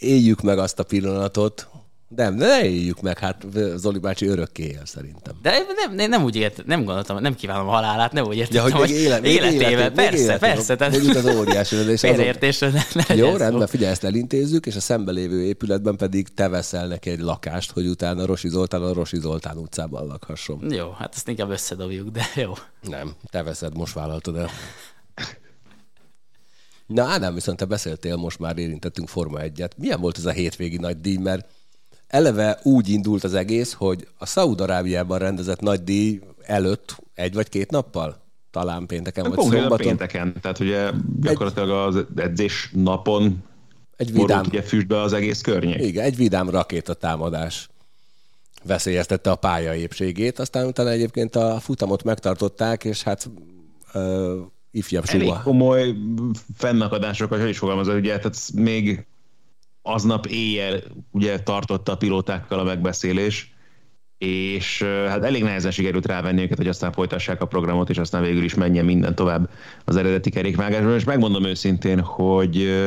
éljük 0.00 0.40
meg 0.40 0.58
azt 0.58 0.78
a 0.78 0.82
pillanatot, 0.82 1.68
nem, 2.16 2.34
ne 2.34 2.64
éljük 2.64 3.00
meg, 3.00 3.18
hát 3.18 3.46
Zoli 3.76 3.98
bácsi 3.98 4.26
örökké 4.26 4.62
él 4.62 4.82
szerintem. 4.84 5.34
De 5.42 5.50
nem, 5.50 5.94
nem, 5.94 6.08
nem 6.08 6.22
úgy 6.22 6.36
ért, 6.36 6.66
nem 6.66 6.84
gondoltam, 6.84 7.20
nem 7.20 7.34
kívánom 7.34 7.68
a 7.68 7.70
halálát, 7.70 8.12
nem 8.12 8.24
úgy 8.24 8.36
értem, 8.36 8.56
ja, 8.56 8.62
hogy, 8.62 8.72
hogy 8.72 8.90
élet, 8.90 9.24
életével, 9.24 9.50
életével, 9.52 9.92
persze, 9.92 10.16
életével, 10.16 10.38
persze. 10.38 10.76
Tehát... 10.76 10.92
Mondjuk 10.92 11.16
az 11.16 11.36
óriási 11.36 11.76
és 11.76 12.00
Félreértésre 12.00 12.70
ne, 12.70 13.04
ne 13.08 13.14
Jó, 13.14 13.36
rendben, 13.36 13.66
figyelj, 13.66 13.92
ezt 13.92 14.04
elintézzük, 14.04 14.66
és 14.66 14.76
a 14.76 14.80
szembelévő 14.80 15.42
épületben 15.42 15.96
pedig 15.96 16.28
te 16.34 16.48
veszel 16.48 16.86
neki 16.86 17.10
egy 17.10 17.20
lakást, 17.20 17.70
hogy 17.70 17.86
utána 17.86 18.26
Rosi 18.26 18.48
Zoltán 18.48 18.82
a 18.82 18.92
Rosi 18.92 19.20
Zoltán 19.20 19.56
utcában 19.56 20.06
lakhasson. 20.06 20.72
Jó, 20.72 20.90
hát 20.90 21.14
ezt 21.14 21.28
inkább 21.28 21.50
összedobjuk, 21.50 22.08
de 22.08 22.22
jó. 22.34 22.52
Nem, 22.80 23.12
te 23.30 23.42
veszed, 23.42 23.76
most 23.76 23.94
vállaltad 23.94 24.36
el. 24.36 24.50
Na 26.94 27.04
Ádám, 27.04 27.34
viszont 27.34 27.58
te 27.58 27.64
beszéltél, 27.64 28.16
most 28.16 28.38
már 28.38 28.58
érintettünk 28.58 29.08
Forma 29.08 29.38
1-et. 29.42 29.70
Milyen 29.76 30.00
volt 30.00 30.18
ez 30.18 30.24
a 30.24 30.30
hétvégi 30.30 30.76
nagy 30.76 31.00
díj? 31.00 31.16
Mert 31.16 31.48
eleve 32.06 32.58
úgy 32.62 32.88
indult 32.88 33.24
az 33.24 33.34
egész, 33.34 33.72
hogy 33.72 34.08
a 34.18 34.26
Szaúd-Arábiában 34.26 35.18
rendezett 35.18 35.60
nagy 35.60 35.84
díj 35.84 36.20
előtt 36.42 36.96
egy 37.14 37.34
vagy 37.34 37.48
két 37.48 37.70
nappal? 37.70 38.20
Talán 38.50 38.86
pénteken 38.86 39.24
vagy 39.24 39.34
Konkrétan 39.34 39.60
szombaton. 39.68 39.86
pénteken, 39.86 40.40
tehát 40.40 40.58
ugye 40.58 40.90
gyakorlatilag 41.20 41.70
az 41.70 42.04
edzés 42.16 42.70
napon 42.74 43.44
egy 43.96 44.12
vidám, 44.12 44.44
ugye 44.46 44.62
füstbe 44.62 45.00
az 45.00 45.12
egész 45.12 45.40
környék. 45.40 45.82
Igen, 45.82 46.04
egy 46.04 46.16
vidám 46.16 46.50
rakétatámadás 46.50 47.68
veszélyeztette 48.64 49.30
a 49.30 49.34
pálya 49.34 49.74
épségét, 49.74 50.38
aztán 50.38 50.66
utána 50.66 50.90
egyébként 50.90 51.36
a 51.36 51.60
futamot 51.60 52.02
megtartották, 52.02 52.84
és 52.84 53.02
hát 53.02 53.30
ö, 53.92 54.40
ifjabb 54.70 55.04
Elég 55.06 55.26
suha. 55.26 55.42
komoly 55.42 55.94
fennakadások, 56.56 57.32
hogy 57.32 57.48
is 57.48 57.58
fogalmazod, 57.58 57.96
ugye, 57.96 58.18
tehát 58.18 58.36
még 58.54 59.06
aznap 59.82 60.26
éjjel 60.26 60.82
ugye 61.10 61.38
tartotta 61.38 61.92
a 61.92 61.96
pilótákkal 61.96 62.58
a 62.58 62.64
megbeszélés, 62.64 63.54
és 64.18 64.82
hát 64.82 65.24
elég 65.24 65.42
nehezen 65.42 65.70
sikerült 65.70 66.06
rávenni 66.06 66.42
őket, 66.42 66.56
hogy 66.56 66.68
aztán 66.68 66.92
folytassák 66.92 67.42
a 67.42 67.46
programot, 67.46 67.90
és 67.90 67.98
aztán 67.98 68.22
végül 68.22 68.44
is 68.44 68.54
menjen 68.54 68.84
minden 68.84 69.14
tovább 69.14 69.50
az 69.84 69.96
eredeti 69.96 70.30
kerékvágásban, 70.30 70.94
és 70.94 71.04
megmondom 71.04 71.44
őszintén, 71.44 72.00
hogy 72.00 72.86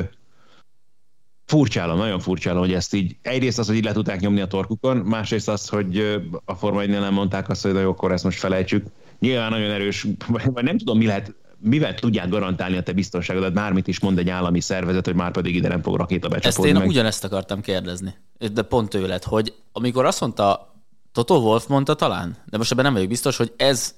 furcsálom, 1.45 1.97
nagyon 1.97 2.19
furcsálom, 2.19 2.59
hogy 2.59 2.73
ezt 2.73 2.93
így, 2.93 3.15
egyrészt 3.21 3.59
az, 3.59 3.67
hogy 3.67 3.75
így 3.75 3.83
le 3.83 3.91
tudták 3.91 4.19
nyomni 4.19 4.41
a 4.41 4.47
torkukon, 4.47 4.97
másrészt 4.97 5.49
az, 5.49 5.67
hogy 5.67 6.21
a 6.45 6.55
Forma 6.55 6.81
1 6.81 6.89
nem 6.89 7.13
mondták 7.13 7.49
azt, 7.49 7.63
hogy 7.63 7.75
jó, 7.75 7.89
akkor 7.89 8.11
ezt 8.11 8.23
most 8.23 8.39
felejtsük. 8.39 8.85
Nyilván 9.19 9.49
nagyon 9.49 9.71
erős, 9.71 10.07
vagy 10.27 10.63
nem 10.63 10.77
tudom, 10.77 10.97
mi 10.97 11.05
lehet 11.05 11.35
mivel 11.63 11.93
tudják 11.93 12.29
garantálni 12.29 12.77
a 12.77 12.83
te 12.83 12.91
biztonságodat, 12.91 13.53
bármit 13.53 13.87
is 13.87 13.99
mond 13.99 14.17
egy 14.17 14.29
állami 14.29 14.59
szervezet, 14.59 15.05
hogy 15.05 15.15
már 15.15 15.31
pedig 15.31 15.55
ide 15.55 15.67
nem 15.67 15.81
fog 15.81 15.95
rakéta 15.95 16.27
becsapódni. 16.27 16.69
Ezt 16.69 16.75
én 16.75 16.81
meg. 16.81 16.89
ugyanezt 16.89 17.23
akartam 17.23 17.61
kérdezni, 17.61 18.15
de 18.53 18.61
pont 18.61 18.89
tőled, 18.89 19.23
hogy 19.23 19.53
amikor 19.71 20.05
azt 20.05 20.19
mondta, 20.19 20.73
Toto 21.11 21.35
Wolf 21.35 21.67
mondta 21.67 21.93
talán, 21.93 22.37
de 22.45 22.57
most 22.57 22.71
ebben 22.71 22.83
nem 22.83 22.93
vagyok 22.93 23.07
biztos, 23.07 23.37
hogy 23.37 23.53
ez 23.57 23.95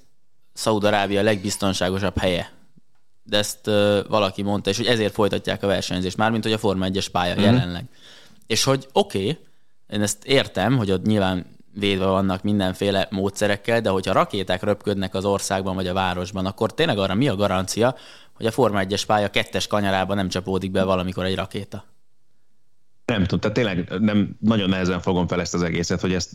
Szaúd-Arábia 0.52 1.22
legbiztonságosabb 1.22 2.18
helye. 2.18 2.52
De 3.22 3.36
ezt 3.38 3.66
uh, 3.66 3.98
valaki 4.08 4.42
mondta, 4.42 4.70
és 4.70 4.76
hogy 4.76 4.86
ezért 4.86 5.14
folytatják 5.14 5.62
a 5.62 5.66
versenyzést, 5.66 6.16
mármint 6.16 6.42
hogy 6.42 6.52
a 6.52 6.58
Forma 6.58 6.86
1-es 6.88 7.06
pálya 7.12 7.34
mm-hmm. 7.34 7.42
jelenleg. 7.42 7.84
És 8.46 8.64
hogy 8.64 8.86
oké, 8.92 9.18
okay, 9.18 9.38
én 9.88 10.02
ezt 10.02 10.24
értem, 10.24 10.76
hogy 10.76 10.90
ott 10.90 11.06
nyilván 11.06 11.46
védve 11.78 12.06
vannak 12.06 12.42
mindenféle 12.42 13.08
módszerekkel, 13.10 13.80
de 13.80 13.88
hogyha 13.88 14.12
rakéták 14.12 14.62
röpködnek 14.62 15.14
az 15.14 15.24
országban 15.24 15.74
vagy 15.74 15.86
a 15.86 15.94
városban, 15.94 16.46
akkor 16.46 16.74
tényleg 16.74 16.98
arra 16.98 17.14
mi 17.14 17.28
a 17.28 17.36
garancia, 17.36 17.94
hogy 18.32 18.46
a 18.46 18.50
Forma 18.50 18.80
1-es 18.82 19.02
pálya 19.06 19.30
kettes 19.30 19.66
kanyarában 19.66 20.16
nem 20.16 20.28
csapódik 20.28 20.70
be 20.70 20.84
valamikor 20.84 21.24
egy 21.24 21.34
rakéta? 21.34 21.84
Nem 23.04 23.22
tudom, 23.22 23.40
tehát 23.40 23.56
tényleg 23.56 24.00
nem, 24.00 24.36
nagyon 24.40 24.68
nehezen 24.68 25.00
fogom 25.00 25.26
fel 25.26 25.40
ezt 25.40 25.54
az 25.54 25.62
egészet, 25.62 26.00
hogy 26.00 26.12
ezt 26.12 26.30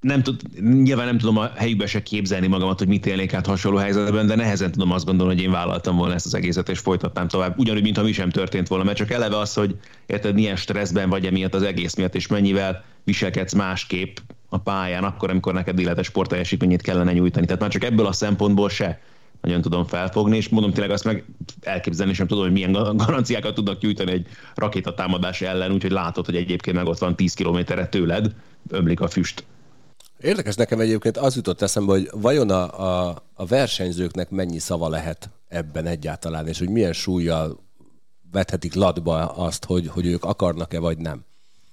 nem 0.00 0.22
tud, 0.22 0.40
nyilván 0.60 1.06
nem 1.06 1.18
tudom 1.18 1.36
a 1.36 1.50
helyükbe 1.54 1.86
se 1.86 2.02
képzelni 2.02 2.46
magamat, 2.46 2.78
hogy 2.78 2.88
mit 2.88 3.06
élnék 3.06 3.34
át 3.34 3.46
hasonló 3.46 3.78
helyzetben, 3.78 4.26
de 4.26 4.34
nehezen 4.34 4.72
tudom 4.72 4.90
azt 4.90 5.04
gondolni, 5.04 5.34
hogy 5.34 5.42
én 5.42 5.50
vállaltam 5.50 5.96
volna 5.96 6.14
ezt 6.14 6.26
az 6.26 6.34
egészet, 6.34 6.68
és 6.68 6.78
folytattam 6.78 7.28
tovább. 7.28 7.58
Ugyanúgy, 7.58 7.82
mintha 7.82 8.02
mi 8.02 8.12
sem 8.12 8.30
történt 8.30 8.68
volna, 8.68 8.84
mert 8.84 8.96
csak 8.96 9.10
eleve 9.10 9.38
az, 9.38 9.54
hogy 9.54 9.76
érted, 10.06 10.34
milyen 10.34 10.56
stresszben 10.56 11.08
vagy 11.08 11.26
emiatt 11.26 11.54
az 11.54 11.62
egész 11.62 11.94
miatt, 11.94 12.14
és 12.14 12.26
mennyivel 12.26 12.84
viselkedsz 13.04 13.52
másképp 13.52 14.16
a 14.56 14.58
pályán, 14.58 15.04
akkor, 15.04 15.30
amikor 15.30 15.52
neked 15.52 15.78
életes 15.78 16.06
sportteljesítményét 16.06 16.82
kellene 16.82 17.12
nyújtani. 17.12 17.46
Tehát 17.46 17.60
már 17.60 17.70
csak 17.70 17.84
ebből 17.84 18.06
a 18.06 18.12
szempontból 18.12 18.68
se 18.68 19.00
nagyon 19.40 19.60
tudom 19.60 19.84
felfogni, 19.84 20.36
és 20.36 20.48
mondom 20.48 20.72
tényleg 20.72 20.90
azt 20.90 21.04
meg 21.04 21.24
elképzelni 21.60 22.12
sem 22.12 22.26
tudom, 22.26 22.42
hogy 22.44 22.52
milyen 22.52 22.72
garanciákat 22.72 23.54
tudnak 23.54 23.80
nyújtani 23.80 24.10
egy 24.10 24.26
rakétatámadás 24.54 25.40
ellen, 25.40 25.72
úgyhogy 25.72 25.90
látod, 25.90 26.24
hogy 26.24 26.36
egyébként 26.36 26.76
meg 26.76 26.86
ott 26.86 26.98
van 26.98 27.16
10 27.16 27.34
kilométerre 27.34 27.86
tőled, 27.86 28.34
ömlik 28.68 29.00
a 29.00 29.08
füst. 29.08 29.44
Érdekes 30.20 30.54
nekem 30.54 30.80
egyébként 30.80 31.16
az 31.16 31.36
jutott 31.36 31.62
eszembe, 31.62 31.92
hogy 31.92 32.08
vajon 32.12 32.50
a, 32.50 32.80
a, 32.80 33.22
a 33.34 33.46
versenyzőknek 33.46 34.30
mennyi 34.30 34.58
szava 34.58 34.88
lehet 34.88 35.30
ebben 35.48 35.86
egyáltalán, 35.86 36.48
és 36.48 36.58
hogy 36.58 36.70
milyen 36.70 36.92
súlyjal 36.92 37.64
vethetik 38.32 38.74
latba 38.74 39.26
azt, 39.26 39.64
hogy, 39.64 39.88
hogy 39.88 40.06
ők 40.06 40.24
akarnak-e 40.24 40.78
vagy 40.78 40.98
nem. 40.98 41.24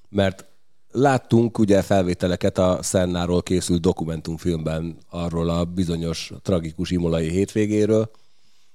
Mert 0.09 0.45
láttunk 0.93 1.57
ugye 1.57 1.81
felvételeket 1.81 2.57
a 2.57 2.77
Szennáról 2.81 3.41
készült 3.43 3.81
dokumentumfilmben 3.81 4.97
arról 5.09 5.49
a 5.49 5.63
bizonyos 5.65 6.31
tragikus 6.41 6.91
imolai 6.91 7.29
hétvégéről, 7.29 8.11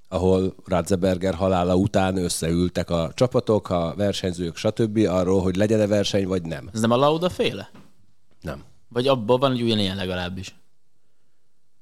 ahol 0.08 0.54
Ratzeberger 0.64 1.34
halála 1.34 1.74
után 1.74 2.16
összeültek 2.16 2.90
a 2.90 3.10
csapatok, 3.14 3.70
a 3.70 3.94
versenyzők, 3.96 4.56
stb. 4.56 5.06
arról, 5.08 5.42
hogy 5.42 5.56
legyen-e 5.56 5.86
verseny, 5.86 6.26
vagy 6.26 6.42
nem. 6.42 6.70
Ez 6.72 6.80
nem 6.80 6.90
a 6.90 6.96
Lauda 6.96 7.28
féle? 7.28 7.70
Nem. 8.40 8.62
Vagy 8.88 9.06
abban 9.06 9.38
van 9.40 9.52
egy 9.52 9.62
ugyanilyen 9.62 9.96
legalábbis? 9.96 10.54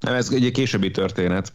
Nem, 0.01 0.15
ez 0.15 0.31
egy 0.33 0.51
későbbi 0.51 0.91
történet. 0.91 1.53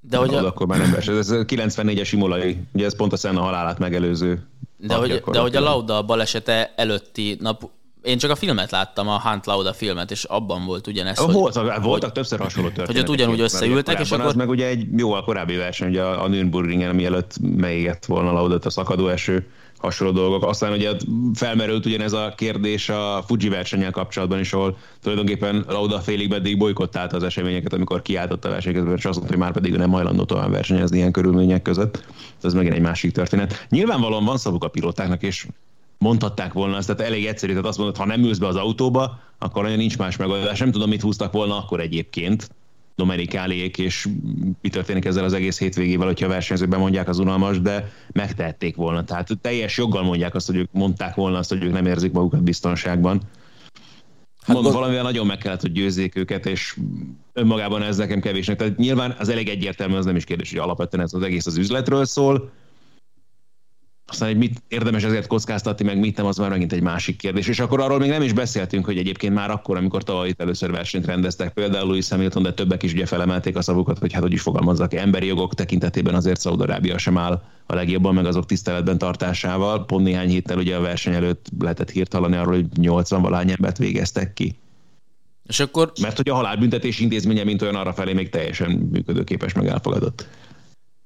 De 0.00 0.16
hogy 0.16 0.34
a... 0.34 0.46
akkor 0.46 0.66
már 0.66 0.78
nem 0.78 0.90
verseny. 0.90 1.16
Ez 1.16 1.30
94-es 1.32 2.08
imolai, 2.12 2.58
ugye 2.72 2.84
ez 2.84 2.96
pont 2.96 3.12
a 3.12 3.16
Senna 3.16 3.40
halálát 3.40 3.78
megelőző. 3.78 4.46
De 4.76 4.94
hogy, 4.94 5.22
de 5.30 5.40
hogy 5.40 5.56
a 5.56 5.60
Lauda 5.60 6.02
balesete 6.02 6.72
előtti 6.76 7.36
nap 7.40 7.70
én 8.02 8.18
csak 8.18 8.30
a 8.30 8.34
filmet 8.34 8.70
láttam, 8.70 9.08
a 9.08 9.20
Hunt 9.20 9.46
Lauda 9.46 9.72
filmet, 9.72 10.10
és 10.10 10.24
abban 10.24 10.64
volt 10.64 10.86
ugyanez. 10.86 11.18
Hogy, 11.18 11.34
Voltak, 11.34 11.64
voltak, 11.64 11.84
voltak 11.84 12.12
többször 12.12 12.38
hasonló 12.38 12.68
történetek. 12.68 12.96
Hogy 12.96 13.10
ott 13.10 13.18
ugyanúgy 13.18 13.40
összeültek, 13.40 14.00
és 14.00 14.10
akkor... 14.10 14.26
Az 14.26 14.34
meg 14.34 14.48
ugye 14.48 14.66
egy 14.66 14.86
jóval 14.96 15.24
korábbi 15.24 15.56
verseny, 15.56 15.88
ugye 15.88 16.02
a 16.02 16.28
Nürburgringen, 16.28 16.94
mielőtt 16.94 17.34
megégett 17.56 18.04
volna 18.04 18.32
Lauda 18.32 18.58
a 18.62 18.70
szakadó 18.70 19.08
eső, 19.08 19.46
hasonló 19.78 20.12
dolgok. 20.12 20.44
Aztán 20.44 20.72
ugye 20.72 20.90
felmerült 21.34 21.86
ugyanez 21.86 22.12
a 22.12 22.32
kérdés 22.36 22.88
a 22.88 23.24
Fuji 23.26 23.48
versennyel 23.48 23.90
kapcsolatban 23.90 24.38
is, 24.38 24.52
ahol 24.52 24.76
tulajdonképpen 25.02 25.64
Lauda 25.68 26.00
félig 26.00 26.28
meddig 26.28 26.58
bolykottálta 26.58 27.16
az 27.16 27.22
eseményeket, 27.22 27.72
amikor 27.72 28.02
kiáltott 28.02 28.44
a 28.44 28.48
versenyeket, 28.48 28.98
és 28.98 29.04
azt 29.04 29.18
mondta, 29.18 29.34
hogy 29.34 29.42
már 29.42 29.52
pedig 29.52 29.72
nem 29.72 29.90
hajlandó 29.90 30.24
tovább 30.24 30.50
versenyezni 30.50 30.96
ilyen 30.96 31.12
körülmények 31.12 31.62
között. 31.62 32.04
Ez 32.42 32.54
megint 32.54 32.74
egy 32.74 32.80
másik 32.80 33.12
történet. 33.12 33.66
Nyilvánvalóan 33.68 34.24
van 34.24 34.38
szavuk 34.38 34.64
a 34.64 34.68
pilótáknak, 34.68 35.22
és 35.22 35.46
mondhatták 36.02 36.52
volna 36.52 36.76
azt, 36.76 36.86
tehát 36.86 37.10
elég 37.10 37.26
egyszerű, 37.26 37.52
tehát 37.52 37.68
azt 37.68 37.78
mondod, 37.78 37.96
ha 37.96 38.06
nem 38.06 38.22
ülsz 38.22 38.38
be 38.38 38.46
az 38.46 38.56
autóba, 38.56 39.20
akkor 39.38 39.64
olyan 39.64 39.76
nincs 39.76 39.98
más 39.98 40.16
megoldás. 40.16 40.58
Nem 40.58 40.70
tudom, 40.70 40.88
mit 40.88 41.00
húztak 41.00 41.32
volna 41.32 41.58
akkor 41.58 41.80
egyébként, 41.80 42.50
Domenikáliék, 42.96 43.78
és 43.78 44.08
mi 44.60 44.68
történik 44.68 45.04
ezzel 45.04 45.24
az 45.24 45.32
egész 45.32 45.58
hétvégével, 45.58 46.06
hogyha 46.06 46.26
a 46.26 46.28
versenyzők 46.28 46.76
mondják 46.76 47.08
az 47.08 47.18
unalmas, 47.18 47.60
de 47.60 47.92
megtehették 48.12 48.76
volna. 48.76 49.04
Tehát 49.04 49.28
teljes 49.40 49.76
joggal 49.76 50.02
mondják 50.02 50.34
azt, 50.34 50.46
hogy 50.46 50.56
ők 50.56 50.72
mondták 50.72 51.14
volna 51.14 51.38
azt, 51.38 51.48
hogy 51.48 51.62
ők 51.62 51.72
nem 51.72 51.86
érzik 51.86 52.12
magukat 52.12 52.42
biztonságban. 52.42 53.20
Hát 54.42 54.54
Mondom, 54.56 54.72
valamivel 54.72 55.02
nagyon 55.02 55.26
meg 55.26 55.38
kellett, 55.38 55.60
hogy 55.60 55.72
győzzék 55.72 56.16
őket, 56.16 56.46
és 56.46 56.76
önmagában 57.32 57.82
ez 57.82 57.96
nekem 57.96 58.20
kevésnek. 58.20 58.56
Tehát 58.56 58.76
nyilván 58.76 59.16
az 59.18 59.28
elég 59.28 59.48
egyértelmű, 59.48 59.94
az 59.94 60.04
nem 60.04 60.16
is 60.16 60.24
kérdés, 60.24 60.50
hogy 60.50 60.58
alapvetően 60.58 61.04
ez 61.04 61.14
az 61.14 61.22
egész 61.22 61.46
az 61.46 61.56
üzletről 61.56 62.04
szól, 62.04 62.50
aztán, 64.06 64.28
hogy 64.28 64.38
mit 64.38 64.62
érdemes 64.68 65.02
ezért 65.02 65.26
kockáztatni, 65.26 65.84
meg 65.84 65.98
mit 65.98 66.16
nem, 66.16 66.26
az 66.26 66.36
már 66.36 66.50
megint 66.50 66.72
egy 66.72 66.82
másik 66.82 67.16
kérdés. 67.16 67.48
És 67.48 67.60
akkor 67.60 67.80
arról 67.80 67.98
még 67.98 68.10
nem 68.10 68.22
is 68.22 68.32
beszéltünk, 68.32 68.84
hogy 68.84 68.98
egyébként 68.98 69.34
már 69.34 69.50
akkor, 69.50 69.76
amikor 69.76 70.02
tavaly 70.02 70.28
itt 70.28 70.40
először 70.40 70.70
versenyt 70.70 71.06
rendeztek, 71.06 71.52
például 71.52 71.86
Louis 71.86 72.08
Hamilton, 72.08 72.42
de 72.42 72.52
többek 72.52 72.82
is 72.82 72.92
ugye 72.92 73.06
felemelték 73.06 73.56
a 73.56 73.62
szavukat, 73.62 73.98
hogy 73.98 74.12
hát 74.12 74.22
hogy 74.22 74.32
is 74.32 74.40
fogalmazzak, 74.40 74.94
emberi 74.94 75.26
jogok 75.26 75.54
tekintetében 75.54 76.14
azért 76.14 76.40
Szaudarábia 76.40 76.98
sem 76.98 77.18
áll 77.18 77.42
a 77.66 77.74
legjobban, 77.74 78.14
meg 78.14 78.26
azok 78.26 78.46
tiszteletben 78.46 78.98
tartásával. 78.98 79.84
Pont 79.84 80.04
néhány 80.04 80.28
héttel 80.28 80.58
ugye 80.58 80.76
a 80.76 80.80
verseny 80.80 81.14
előtt 81.14 81.46
lehetett 81.58 81.90
hírt 81.90 82.12
hallani 82.12 82.36
arról, 82.36 82.54
hogy 82.54 82.66
80 82.78 83.22
valány 83.22 83.50
embert 83.50 83.78
végeztek 83.78 84.32
ki. 84.32 84.56
És 85.46 85.60
akkor... 85.60 85.92
Mert 86.00 86.16
hogy 86.16 86.28
a 86.28 86.34
halálbüntetés 86.34 86.98
intézménye, 87.00 87.44
mint 87.44 87.62
olyan 87.62 87.74
arra 87.74 87.92
felé 87.92 88.12
még 88.12 88.28
teljesen 88.28 88.70
működőképes, 88.70 89.52
meg 89.52 89.66
elfogadott. 89.66 90.28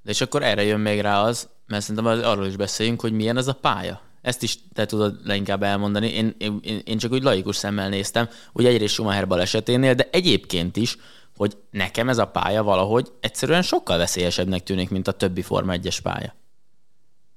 De 0.03 0.11
és 0.11 0.21
akkor 0.21 0.43
erre 0.43 0.65
jön 0.65 0.81
még 0.81 1.01
rá 1.01 1.21
az, 1.21 1.49
mert 1.67 1.83
szerintem 1.83 2.23
arról 2.25 2.47
is 2.47 2.57
beszéljünk, 2.57 3.01
hogy 3.01 3.13
milyen 3.13 3.37
ez 3.37 3.49
a 3.49 3.53
pálya. 3.53 4.01
Ezt 4.23 4.43
is 4.43 4.59
te 4.73 4.87
tudod 4.87 5.21
leginkább 5.25 5.63
elmondani. 5.63 6.09
Én, 6.09 6.35
én, 6.39 6.81
én 6.85 6.99
csak 6.99 7.13
úgy 7.13 7.23
laikus 7.23 7.57
szemmel 7.57 7.89
néztem, 7.89 8.29
hogy 8.53 8.65
egyrészt 8.65 8.93
Schumacher 8.93 9.27
baleseténél, 9.27 9.95
de 9.95 10.09
egyébként 10.13 10.77
is, 10.77 10.97
hogy 11.37 11.57
nekem 11.71 12.09
ez 12.09 12.19
a 12.19 12.27
pálya 12.27 12.63
valahogy 12.63 13.13
egyszerűen 13.21 13.63
sokkal 13.63 13.99
veszélyesebbnek 13.99 14.63
tűnik, 14.63 14.91
mint 14.91 15.09
a 15.09 15.13
többi 15.13 15.43
Forma 15.43 15.75
1-es 15.77 15.99
pálya. 16.03 16.35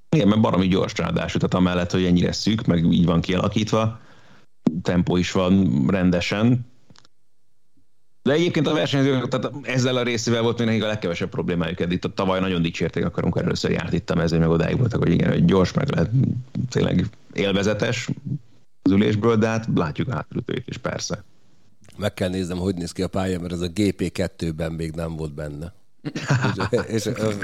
Igen, 0.10 0.28
mert 0.28 0.42
baromi 0.42 0.68
gyors 0.68 0.98
ráadásul, 0.98 1.40
tehát 1.40 1.56
amellett, 1.56 1.92
hogy 1.92 2.06
ennyire 2.06 2.32
szűk, 2.32 2.66
meg 2.66 2.86
így 2.86 3.06
van 3.06 3.22
kialakítva, 3.22 4.00
tempó 4.82 5.18
is 5.18 5.32
van 5.32 5.86
rendesen, 5.88 6.69
de 8.24 8.32
egyébként 8.32 8.68
a 8.68 8.74
versenyzők, 8.74 9.28
tehát 9.28 9.52
ezzel 9.62 9.96
a 9.96 10.04
részével 10.04 10.42
volt 10.42 10.66
még 10.66 10.84
a 10.84 10.88
legkevesebb 10.88 11.30
problémájuk 11.30 11.80
eddig. 11.80 12.00
A 12.02 12.14
tavaly 12.14 12.40
nagyon 12.40 12.62
dicsérték, 12.62 13.18
amikor 13.18 13.42
először 13.42 13.72
járt 13.72 13.94
itt 13.94 14.10
a 14.10 14.16
mezőny, 14.16 14.40
meg 14.40 14.50
odáig 14.50 14.78
voltak, 14.78 15.04
hogy 15.04 15.12
igen, 15.12 15.30
hogy 15.30 15.46
gyors, 15.46 15.74
meg 15.74 15.90
lehet 15.90 16.12
tényleg 16.70 17.06
élvezetes 17.34 18.10
az 18.82 18.92
ülésből, 18.92 19.36
de 19.36 19.48
hát 19.48 19.68
látjuk 19.76 20.12
hátulütőjét 20.12 20.68
is 20.68 20.78
persze. 20.78 21.24
Meg 21.98 22.14
kell 22.14 22.30
néznem, 22.30 22.58
hogy 22.58 22.76
néz 22.76 22.92
ki 22.92 23.02
a 23.02 23.08
pálya, 23.08 23.40
mert 23.40 23.54
ez 23.54 23.62
a 23.62 23.68
GP2-ben 23.68 24.72
még 24.72 24.92
nem 24.92 25.16
volt 25.16 25.34
benne. 25.34 25.74
és, 26.88 27.06
és 27.06 27.36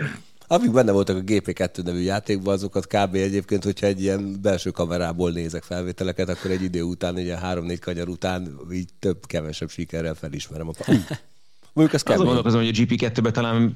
amíg 0.47 0.71
benne 0.71 0.91
voltak 0.91 1.17
a 1.17 1.21
GP2 1.21 1.83
nevű 1.83 1.99
játékban, 1.99 2.53
azokat 2.53 2.87
kb. 2.87 3.15
egyébként, 3.15 3.63
hogyha 3.63 3.87
egy 3.87 4.01
ilyen 4.01 4.39
belső 4.41 4.69
kamerából 4.69 5.31
nézek 5.31 5.63
felvételeket, 5.63 6.29
akkor 6.29 6.51
egy 6.51 6.63
idő 6.63 6.81
után, 6.81 7.17
egy 7.17 7.33
három-négy 7.41 7.79
kanyar 7.79 8.07
után 8.07 8.59
így 8.71 8.89
több-kevesebb 8.99 9.69
sikerrel 9.69 10.13
felismerem 10.13 10.67
a 10.67 10.73
Mondjuk 11.73 11.95
azt 11.95 12.05
kell 12.05 12.17
gondolkozom, 12.17 12.59
hogy 12.59 12.69
a 12.69 12.83
GP2-ben 12.83 13.33
talán 13.33 13.75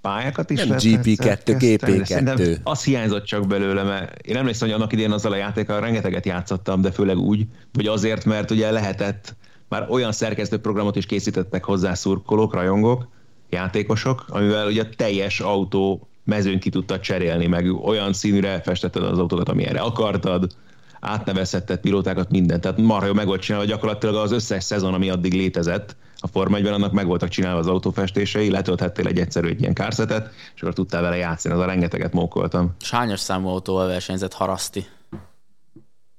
pályákat 0.00 0.50
is 0.50 0.64
Nem 0.64 0.78
GP2, 0.78 1.38
GP2. 1.44 2.62
Az 2.62 2.84
hiányzott 2.84 3.24
csak 3.24 3.46
belőle, 3.46 3.82
mert 3.82 4.26
én 4.26 4.36
emlékszem, 4.36 4.68
hogy 4.68 4.76
annak 4.76 4.92
idén 4.92 5.10
azzal 5.10 5.32
a 5.32 5.36
játékkal 5.36 5.80
rengeteget 5.80 6.26
játszottam, 6.26 6.80
de 6.80 6.90
főleg 6.90 7.16
úgy, 7.16 7.46
hogy 7.74 7.86
azért, 7.86 8.24
mert 8.24 8.50
ugye 8.50 8.70
lehetett, 8.70 9.34
már 9.68 9.86
olyan 9.90 10.12
szerkesztőprogramot 10.12 10.96
is 10.96 11.06
készítettek 11.06 11.64
hozzá 11.64 11.94
szurkolók, 11.94 12.54
rajongók, 12.54 13.08
játékosok, 13.52 14.24
amivel 14.28 14.66
ugye 14.66 14.84
teljes 14.96 15.40
autó 15.40 16.08
mezőn 16.24 16.58
ki 16.58 16.70
tudtad 16.70 17.00
cserélni, 17.00 17.46
meg 17.46 17.74
olyan 17.84 18.12
színűre 18.12 18.60
festetted 18.60 19.02
az 19.02 19.18
autókat, 19.18 19.48
amilyenre 19.48 19.80
akartad, 19.80 20.56
átnevezhetted 21.00 21.80
pilótákat, 21.80 22.30
mindent. 22.30 22.60
Tehát 22.60 22.78
marha 22.78 23.06
jó 23.06 23.12
meg 23.12 23.26
volt 23.26 23.40
csinálva, 23.40 23.66
gyakorlatilag 23.66 24.14
az 24.14 24.32
összes 24.32 24.64
szezon, 24.64 24.94
ami 24.94 25.10
addig 25.10 25.32
létezett, 25.32 25.96
a 26.24 26.26
Forma 26.26 26.56
1 26.56 26.66
annak 26.66 26.92
meg 26.92 27.06
voltak 27.06 27.28
csinálva 27.28 27.58
az 27.58 27.66
autófestései, 27.66 28.50
letölthettél 28.50 29.06
egy 29.06 29.18
egyszerű 29.18 29.48
egy 29.48 29.60
ilyen 29.60 29.74
kársetet, 29.74 30.30
és 30.54 30.60
akkor 30.60 30.74
tudtál 30.74 31.02
vele 31.02 31.16
játszani, 31.16 31.54
az 31.54 31.60
a 31.60 31.64
rengeteget 31.64 32.12
mókoltam. 32.12 32.74
És 32.80 33.20
számú 33.20 33.48
autóval 33.48 33.86
versenyzett 33.86 34.32
Haraszti? 34.32 34.86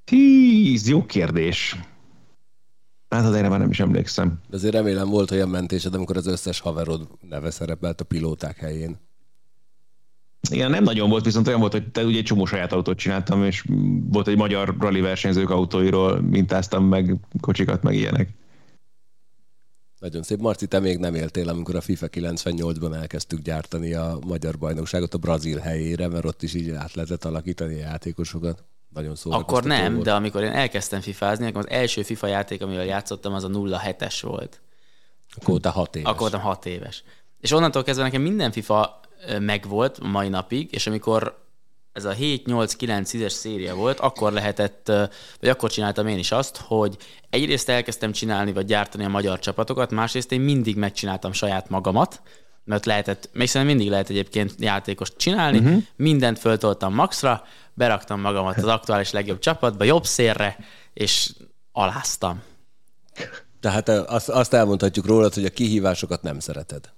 Tíz, 0.03 0.89
jó 0.89 1.05
kérdés. 1.05 1.75
Hát 3.13 3.25
az 3.25 3.33
erre 3.33 3.49
már 3.49 3.59
nem 3.59 3.69
is 3.69 3.79
emlékszem. 3.79 4.39
De 4.49 4.55
azért 4.55 4.73
remélem 4.73 5.09
volt 5.09 5.31
olyan 5.31 5.49
mentésed, 5.49 5.93
amikor 5.93 6.17
az 6.17 6.27
összes 6.27 6.59
haverod 6.59 7.07
neve 7.29 7.51
szerepelt 7.51 8.01
a 8.01 8.03
pilóták 8.03 8.57
helyén. 8.57 8.97
Igen, 10.49 10.69
nem 10.69 10.83
nagyon 10.83 11.09
volt, 11.09 11.25
viszont 11.25 11.47
olyan 11.47 11.59
volt, 11.59 11.71
hogy 11.71 11.91
te 11.91 12.05
ugye 12.05 12.17
egy 12.17 12.23
csomó 12.23 12.45
saját 12.45 12.71
autót 12.71 12.97
csináltam, 12.97 13.43
és 13.43 13.65
volt 14.09 14.27
egy 14.27 14.37
magyar 14.37 14.75
rally 14.79 15.01
versenyzők 15.01 15.49
autóiról 15.49 16.21
mintáztam 16.21 16.85
meg 16.85 17.15
kocsikat, 17.41 17.83
meg 17.83 17.95
ilyenek. 17.95 18.29
Nagyon 19.99 20.23
szép. 20.23 20.39
Marci, 20.39 20.67
te 20.67 20.79
még 20.79 20.97
nem 20.97 21.15
éltél, 21.15 21.49
amikor 21.49 21.75
a 21.75 21.81
FIFA 21.81 22.07
98-ban 22.11 22.95
elkezdtük 22.95 23.41
gyártani 23.41 23.93
a 23.93 24.19
magyar 24.27 24.57
bajnokságot 24.57 25.13
a 25.13 25.17
Brazil 25.17 25.57
helyére, 25.57 26.07
mert 26.07 26.25
ott 26.25 26.43
is 26.43 26.53
így 26.53 26.69
át 26.69 26.93
lehetett 26.93 27.25
alakítani 27.25 27.73
a 27.73 27.77
játékosokat. 27.77 28.63
Nagyon 28.93 29.15
Akkor 29.23 29.63
nem, 29.63 29.93
volt. 29.93 30.05
de 30.05 30.13
amikor 30.13 30.43
én 30.43 30.51
elkezdtem 30.51 31.01
fifázni, 31.01 31.47
akkor 31.47 31.61
az 31.61 31.69
első 31.69 32.01
FIFA 32.01 32.27
játék, 32.27 32.61
amivel 32.61 32.85
játszottam, 32.85 33.33
az 33.33 33.43
a 33.43 33.47
07-es 33.47 34.17
volt. 34.21 34.61
Akkor 35.35 35.49
voltam 35.49 35.71
6 35.71 35.95
éves. 35.95 36.09
Akkor 36.09 36.19
voltam 36.19 36.41
6 36.41 36.65
éves. 36.65 37.03
És 37.39 37.51
onnantól 37.51 37.83
kezdve 37.83 38.03
nekem 38.03 38.21
minden 38.21 38.51
FIFA 38.51 38.99
megvolt 39.39 39.99
mai 39.99 40.29
napig, 40.29 40.73
és 40.73 40.87
amikor 40.87 41.41
ez 41.91 42.05
a 42.05 42.11
7, 42.11 42.45
8, 42.45 42.75
9, 42.75 43.11
10-es 43.13 43.29
széria 43.29 43.75
volt, 43.75 43.99
akkor 43.99 44.31
lehetett, 44.31 44.87
vagy 45.39 45.49
akkor 45.49 45.71
csináltam 45.71 46.07
én 46.07 46.17
is 46.17 46.31
azt, 46.31 46.57
hogy 46.57 46.97
egyrészt 47.29 47.69
elkezdtem 47.69 48.11
csinálni, 48.11 48.53
vagy 48.53 48.65
gyártani 48.65 49.05
a 49.05 49.09
magyar 49.09 49.39
csapatokat, 49.39 49.91
másrészt 49.91 50.31
én 50.31 50.41
mindig 50.41 50.75
megcsináltam 50.75 51.31
saját 51.31 51.69
magamat, 51.69 52.21
mert 52.63 52.85
lehetett, 52.85 53.29
még 53.33 53.47
szerintem 53.47 53.75
mindig 53.75 53.91
lehet 53.93 54.09
egyébként 54.09 54.53
játékost 54.57 55.17
csinálni, 55.17 55.57
uh-huh. 55.57 55.83
mindent 55.95 56.39
föltoltam 56.39 56.93
maxra, 56.93 57.43
beraktam 57.73 58.21
magamat 58.21 58.57
az 58.57 58.65
aktuális 58.65 59.11
legjobb 59.11 59.39
csapatba, 59.39 59.83
jobb 59.83 60.05
szélre, 60.05 60.57
és 60.93 61.31
aláztam. 61.71 62.41
Tehát 63.59 63.89
azt, 63.89 64.29
azt 64.29 64.53
elmondhatjuk 64.53 65.05
rólad, 65.05 65.33
hogy 65.33 65.45
a 65.45 65.49
kihívásokat 65.49 66.21
nem 66.21 66.39
szereted. 66.39 66.91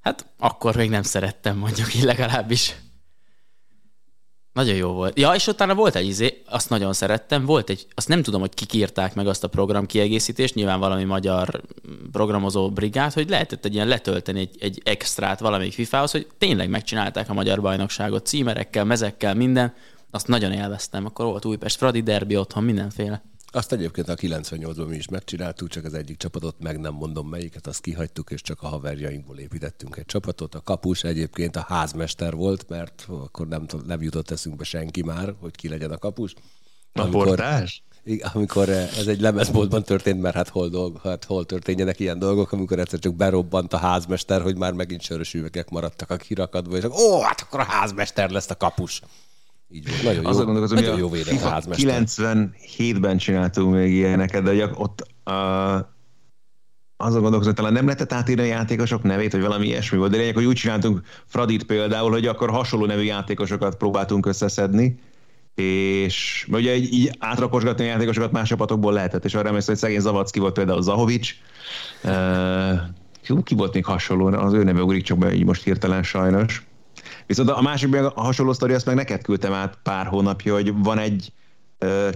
Hát 0.00 0.26
akkor 0.38 0.76
még 0.76 0.90
nem 0.90 1.02
szerettem, 1.02 1.56
mondjuk 1.56 1.94
így 1.94 2.02
legalábbis. 2.02 2.74
Nagyon 4.56 4.76
jó 4.76 4.92
volt. 4.92 5.18
Ja, 5.18 5.34
és 5.34 5.46
utána 5.46 5.74
volt 5.74 5.94
egy 5.94 6.06
izé, 6.06 6.42
azt 6.46 6.70
nagyon 6.70 6.92
szerettem, 6.92 7.44
volt 7.44 7.70
egy, 7.70 7.86
azt 7.94 8.08
nem 8.08 8.22
tudom, 8.22 8.40
hogy 8.40 8.54
kik 8.54 8.72
írták 8.72 9.14
meg 9.14 9.26
azt 9.26 9.44
a 9.44 9.48
program 9.48 9.86
kiegészítést, 9.86 10.54
nyilván 10.54 10.80
valami 10.80 11.04
magyar 11.04 11.60
programozó 12.12 12.70
brigád, 12.70 13.12
hogy 13.12 13.28
lehetett 13.28 13.64
egy 13.64 13.74
ilyen 13.74 13.86
letölteni 13.86 14.40
egy, 14.40 14.56
egy 14.60 14.80
extrát 14.84 15.40
valamelyik 15.40 15.72
FIFA-hoz, 15.72 16.10
hogy 16.10 16.26
tényleg 16.38 16.68
megcsinálták 16.68 17.30
a 17.30 17.34
magyar 17.34 17.60
bajnokságot 17.60 18.26
címerekkel, 18.26 18.84
mezekkel, 18.84 19.34
minden. 19.34 19.74
Azt 20.10 20.28
nagyon 20.28 20.52
élveztem. 20.52 21.04
Akkor 21.04 21.26
volt 21.26 21.44
Újpest, 21.44 21.76
Fradi 21.76 22.02
derbi 22.02 22.36
otthon, 22.36 22.64
mindenféle. 22.64 23.22
Azt 23.52 23.72
egyébként 23.72 24.08
a 24.08 24.14
98-ban 24.14 24.88
mi 24.88 24.96
is 24.96 25.08
megcsináltuk, 25.08 25.68
csak 25.68 25.84
az 25.84 25.94
egyik 25.94 26.16
csapatot 26.16 26.56
meg 26.58 26.80
nem 26.80 26.94
mondom 26.94 27.28
melyiket, 27.28 27.66
azt 27.66 27.80
kihagytuk, 27.80 28.30
és 28.30 28.42
csak 28.42 28.62
a 28.62 28.68
haverjainkból 28.68 29.38
építettünk 29.38 29.96
egy 29.96 30.04
csapatot. 30.04 30.54
A 30.54 30.60
kapus 30.60 31.04
egyébként 31.04 31.56
a 31.56 31.64
házmester 31.68 32.34
volt, 32.34 32.68
mert 32.68 33.06
akkor 33.08 33.48
nem, 33.48 33.66
nem 33.86 34.02
jutott 34.02 34.30
eszünkbe 34.30 34.64
senki 34.64 35.02
már, 35.02 35.34
hogy 35.40 35.56
ki 35.56 35.68
legyen 35.68 35.90
a 35.90 35.98
kapus. 35.98 36.34
A 36.92 37.00
amikor, 37.00 37.26
portás? 37.26 37.82
Amikor 38.32 38.68
ez 38.68 39.06
egy 39.06 39.20
lemezboltban 39.20 39.82
történt, 39.82 40.20
mert 40.20 40.34
hát 40.34 40.48
hol, 40.48 40.68
dolg, 40.68 41.00
hát 41.02 41.24
hol 41.24 41.46
történjenek 41.46 42.00
ilyen 42.00 42.18
dolgok, 42.18 42.52
amikor 42.52 42.78
egyszer 42.78 42.98
csak 42.98 43.14
berobbant 43.14 43.72
a 43.72 43.76
házmester, 43.76 44.42
hogy 44.42 44.56
már 44.56 44.72
megint 44.72 45.00
sörös 45.00 45.34
üvegek 45.34 45.68
maradtak 45.68 46.10
a 46.10 46.16
kirakatba, 46.16 46.76
és 46.76 46.84
akkor, 46.84 47.00
ó, 47.00 47.20
hát 47.20 47.40
akkor 47.40 47.60
a 47.60 47.64
házmester 47.64 48.30
lesz 48.30 48.50
a 48.50 48.56
kapus. 48.56 49.02
Így 49.68 49.86
volt. 49.86 50.02
Nagyon 50.02 50.22
jó, 50.22 50.44
gondolkozom, 50.44 50.76
nagyon 50.76 50.92
hogy 50.92 51.00
jó 51.00 51.08
védett 51.10 51.42
a 51.42 51.48
házmester. 51.48 52.02
97-ben 52.06 53.18
csináltunk 53.18 53.74
még 53.74 53.92
ilyeneket, 53.92 54.42
de 54.42 54.54
gyak, 54.54 54.80
ott 54.80 55.06
uh, 55.24 55.86
azon 56.96 57.20
gondolkozom, 57.20 57.54
hogy 57.54 57.54
talán 57.54 57.72
nem 57.72 57.84
lehetett 57.84 58.12
átírni 58.12 58.42
a 58.42 58.46
játékosok 58.46 59.02
nevét, 59.02 59.32
vagy 59.32 59.40
valami 59.40 59.66
ilyesmi 59.66 59.98
volt, 59.98 60.10
de 60.10 60.16
lényeg, 60.16 60.34
hogy 60.34 60.44
úgy 60.44 60.56
csináltunk 60.56 61.02
Fradit 61.24 61.64
például, 61.64 62.10
hogy 62.10 62.26
akkor 62.26 62.50
hasonló 62.50 62.86
nevű 62.86 63.02
játékosokat 63.02 63.76
próbáltunk 63.76 64.26
összeszedni, 64.26 64.98
és 65.54 66.46
ugye 66.50 66.76
így, 66.76 66.92
így 66.92 67.10
átrakosgatni 67.18 67.84
a 67.84 67.86
játékosokat 67.86 68.32
más 68.32 68.48
csapatokból 68.48 68.92
lehetett, 68.92 69.24
és 69.24 69.34
arra 69.34 69.48
emlékszem, 69.48 69.74
hogy 69.74 69.82
szegény 69.82 70.00
Zavacki 70.00 70.38
volt 70.38 70.54
például 70.54 70.82
Zahovics, 70.82 71.34
uh, 72.04 73.42
ki 73.42 73.54
volt 73.54 73.74
még 73.74 73.84
hasonló, 73.84 74.26
az 74.26 74.52
ő 74.52 74.64
neve 74.64 74.82
ugrik 74.82 75.02
csak 75.02 75.18
be 75.18 75.34
így 75.34 75.44
most 75.44 75.62
hirtelen 75.62 76.02
sajnos. 76.02 76.66
Viszont 77.26 77.50
a 77.50 77.62
másik 77.62 77.94
a 77.94 78.20
hasonló 78.20 78.52
sztori, 78.52 78.72
azt 78.72 78.86
meg 78.86 78.94
neked 78.94 79.22
küldtem 79.22 79.52
át 79.52 79.78
pár 79.82 80.06
hónapja, 80.06 80.54
hogy 80.54 80.72
van 80.82 80.98
egy 80.98 81.32
ö, 81.78 82.08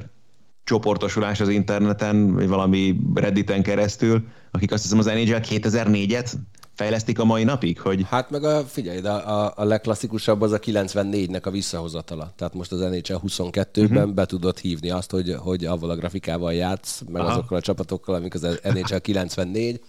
csoportosulás 0.65 1.41
az 1.41 1.49
interneten, 1.49 2.35
vagy 2.35 2.49
valami 2.49 3.01
Redditen 3.15 3.63
keresztül, 3.63 4.25
akik 4.51 4.73
azt 4.73 4.83
hiszem 4.83 4.99
az 4.99 5.07
NHL 5.07 5.41
2004-et 5.43 6.33
fejlesztik 6.75 7.19
a 7.19 7.25
mai 7.25 7.45
napig, 7.45 7.81
hogy 7.81 8.07
Hát 8.09 8.31
meg 8.31 8.45
a, 8.45 8.65
figyelj, 8.65 9.01
de 9.01 9.11
a, 9.11 9.53
a 9.57 9.65
legklasszikusabb 9.65 10.41
az 10.41 10.53
a 10.53 10.59
94-nek 10.59 11.43
a 11.43 11.51
visszahozatala. 11.51 12.33
Tehát 12.37 12.55
most 12.55 12.73
az 12.73 12.81
NHL 12.81 13.15
22-ben 13.27 13.97
uh-huh. 13.97 14.13
be 14.13 14.27
tudod 14.27 14.59
hívni 14.59 14.91
azt, 14.91 15.11
hogy, 15.11 15.35
hogy 15.39 15.65
avval 15.65 15.91
a 15.91 15.97
grafikával 15.97 16.53
játsz, 16.53 17.03
meg 17.09 17.23
Aha. 17.23 17.31
azokkal 17.31 17.59
a 17.59 17.61
csapatokkal, 17.61 18.15
amik 18.15 18.35
az 18.35 18.61
NHL 18.63 18.97
94. 18.97 19.81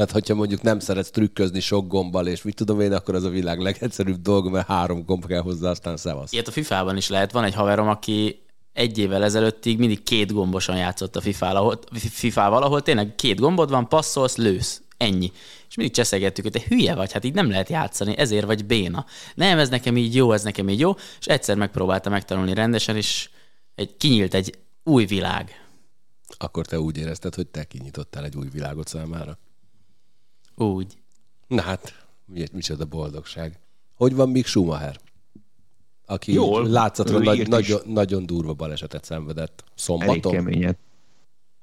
Tehát, 0.00 0.14
hogyha 0.14 0.34
mondjuk 0.34 0.62
nem 0.62 0.78
szeretsz 0.78 1.10
trükközni 1.10 1.60
sok 1.60 1.86
gombbal, 1.86 2.26
és 2.26 2.42
mit 2.42 2.54
tudom 2.54 2.80
én, 2.80 2.92
akkor 2.92 3.14
az 3.14 3.24
a 3.24 3.28
világ 3.28 3.58
legegyszerűbb 3.58 4.20
dolga, 4.20 4.50
mert 4.50 4.66
három 4.66 5.04
gomb 5.04 5.26
kell 5.26 5.40
hozzá, 5.40 5.70
aztán 5.70 5.96
szevasz. 5.96 6.32
Ilyet 6.32 6.48
a 6.48 6.50
FIFA-ban 6.50 6.96
is 6.96 7.08
lehet. 7.08 7.32
Van 7.32 7.44
egy 7.44 7.54
haverom, 7.54 7.88
aki 7.88 8.42
egy 8.72 8.98
évvel 8.98 9.24
ezelőttig 9.24 9.78
mindig 9.78 10.02
két 10.02 10.32
gombosan 10.32 10.76
játszott 10.76 11.16
a 11.16 11.20
FIFA-val, 11.20 11.56
ahol, 11.56 11.78
FIFA-val, 12.10 12.62
ahol 12.62 12.82
tényleg 12.82 13.14
két 13.14 13.40
gombod 13.40 13.70
van, 13.70 13.88
passzolsz, 13.88 14.36
lősz. 14.36 14.82
Ennyi. 14.96 15.32
És 15.68 15.74
mindig 15.74 15.94
cseszegettük, 15.94 16.44
hogy 16.44 16.52
te 16.52 16.62
hülye 16.68 16.94
vagy, 16.94 17.12
hát 17.12 17.24
így 17.24 17.34
nem 17.34 17.50
lehet 17.50 17.68
játszani, 17.68 18.16
ezért 18.16 18.46
vagy 18.46 18.64
béna. 18.64 19.06
Nem, 19.34 19.58
ez 19.58 19.68
nekem 19.68 19.96
így 19.96 20.14
jó, 20.14 20.32
ez 20.32 20.42
nekem 20.42 20.68
így 20.68 20.80
jó, 20.80 20.94
és 21.20 21.26
egyszer 21.26 21.56
megpróbálta 21.56 22.10
megtanulni 22.10 22.54
rendesen, 22.54 22.96
és 22.96 23.30
egy, 23.74 23.96
kinyílt 23.96 24.34
egy 24.34 24.58
új 24.84 25.04
világ. 25.04 25.66
Akkor 26.38 26.66
te 26.66 26.80
úgy 26.80 26.98
érezted, 26.98 27.34
hogy 27.34 27.46
te 27.46 27.64
kinyitottál 27.64 28.24
egy 28.24 28.36
új 28.36 28.48
világot 28.52 28.88
számára. 28.88 29.38
Úgy. 30.60 30.98
Na 31.46 31.62
hát, 31.62 32.06
mi, 32.24 32.44
micsoda 32.52 32.84
boldogság. 32.84 33.58
Hogy 33.94 34.14
van 34.14 34.28
Mick 34.28 34.46
Schumacher? 34.46 34.96
Aki 36.06 36.32
Jól. 36.32 36.68
látszatra 36.68 37.18
nagy, 37.18 37.48
nagyon, 37.48 37.80
nagyon 37.84 38.26
durva 38.26 38.54
balesetet 38.54 39.04
szenvedett. 39.04 39.64
elég 39.64 39.74
Szombaton? 39.74 40.32
keményet. 40.32 40.78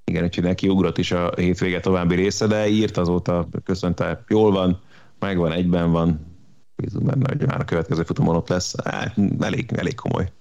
Igen, 0.03 0.23
úgyhogy 0.23 0.43
neki 0.43 0.67
ugrott 0.67 0.97
is 0.97 1.11
a 1.11 1.31
hétvége 1.35 1.79
további 1.79 2.15
része, 2.15 2.47
de 2.47 2.67
írt 2.67 2.97
azóta, 2.97 3.47
köszönte, 3.63 4.23
jól 4.27 4.51
van, 4.51 4.81
megvan, 5.19 5.51
egyben 5.51 5.91
van, 5.91 6.35
bízunk 6.75 7.05
benne, 7.05 7.25
hogy 7.29 7.47
már 7.47 7.61
a 7.61 7.65
következő 7.65 8.03
futamon 8.03 8.35
ott 8.35 8.47
lesz. 8.47 8.75
Hát, 8.83 9.17
elég, 9.39 9.71
elég 9.75 9.95
komoly 9.95 10.31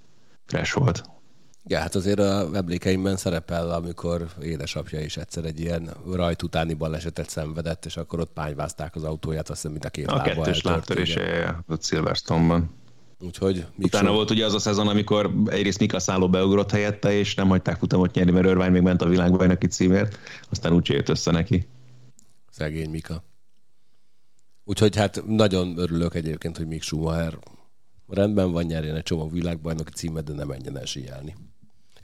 crash 0.46 0.78
volt. 0.78 1.15
Ja, 1.68 1.78
hát 1.78 1.94
azért 1.94 2.18
a 2.18 2.48
emlékeimben 2.54 3.16
szerepel, 3.16 3.70
amikor 3.70 4.26
édesapja 4.42 5.00
is 5.00 5.16
egyszer 5.16 5.44
egy 5.44 5.60
ilyen 5.60 5.90
rajt 6.12 6.42
utáni 6.42 6.74
balesetet 6.74 7.28
szenvedett, 7.28 7.84
és 7.84 7.96
akkor 7.96 8.20
ott 8.20 8.32
pányvázták 8.32 8.94
az 8.94 9.04
autóját, 9.04 9.48
azt 9.48 9.60
hiszem, 9.60 9.70
mint 9.72 9.84
a 9.84 9.90
két 9.90 10.06
A 10.06 10.16
lába 10.16 10.28
kettős 10.28 10.62
lábtörése 10.62 11.64
ott 11.68 11.84
Silverstone-ban. 11.84 12.70
Úgyhogy 13.20 13.66
Utána 13.78 14.12
volt 14.12 14.30
ugye 14.30 14.44
az 14.44 14.54
a 14.54 14.58
szezon, 14.58 14.88
amikor 14.88 15.34
egyrészt 15.46 15.78
Mika 15.78 15.98
Szálló 15.98 16.28
beugrott 16.28 16.70
helyette, 16.70 17.12
és 17.12 17.34
nem 17.34 17.48
hagyták 17.48 17.78
futamot 17.78 18.14
nyerni, 18.14 18.30
mert 18.30 18.46
Örvány 18.46 18.72
még 18.72 18.82
ment 18.82 19.02
a 19.02 19.08
világbajnoki 19.08 19.66
címért, 19.66 20.18
aztán 20.50 20.72
úgy 20.72 20.88
jött 20.88 21.08
össze 21.08 21.30
neki. 21.30 21.68
Szegény 22.50 22.90
Mika. 22.90 23.24
Úgyhogy 24.64 24.96
hát 24.96 25.22
nagyon 25.26 25.78
örülök 25.78 26.14
egyébként, 26.14 26.56
hogy 26.56 26.66
Mick 26.66 26.82
Schumacher 26.82 27.38
rendben 28.08 28.52
van, 28.52 28.64
nyerjen 28.64 28.96
egy 28.96 29.02
csomó 29.02 29.28
világbajnoki 29.28 29.92
címet, 29.92 30.24
de 30.24 30.32
ne 30.32 30.44
menjen 30.44 30.78
el 30.78 30.84
síelni. 30.84 31.34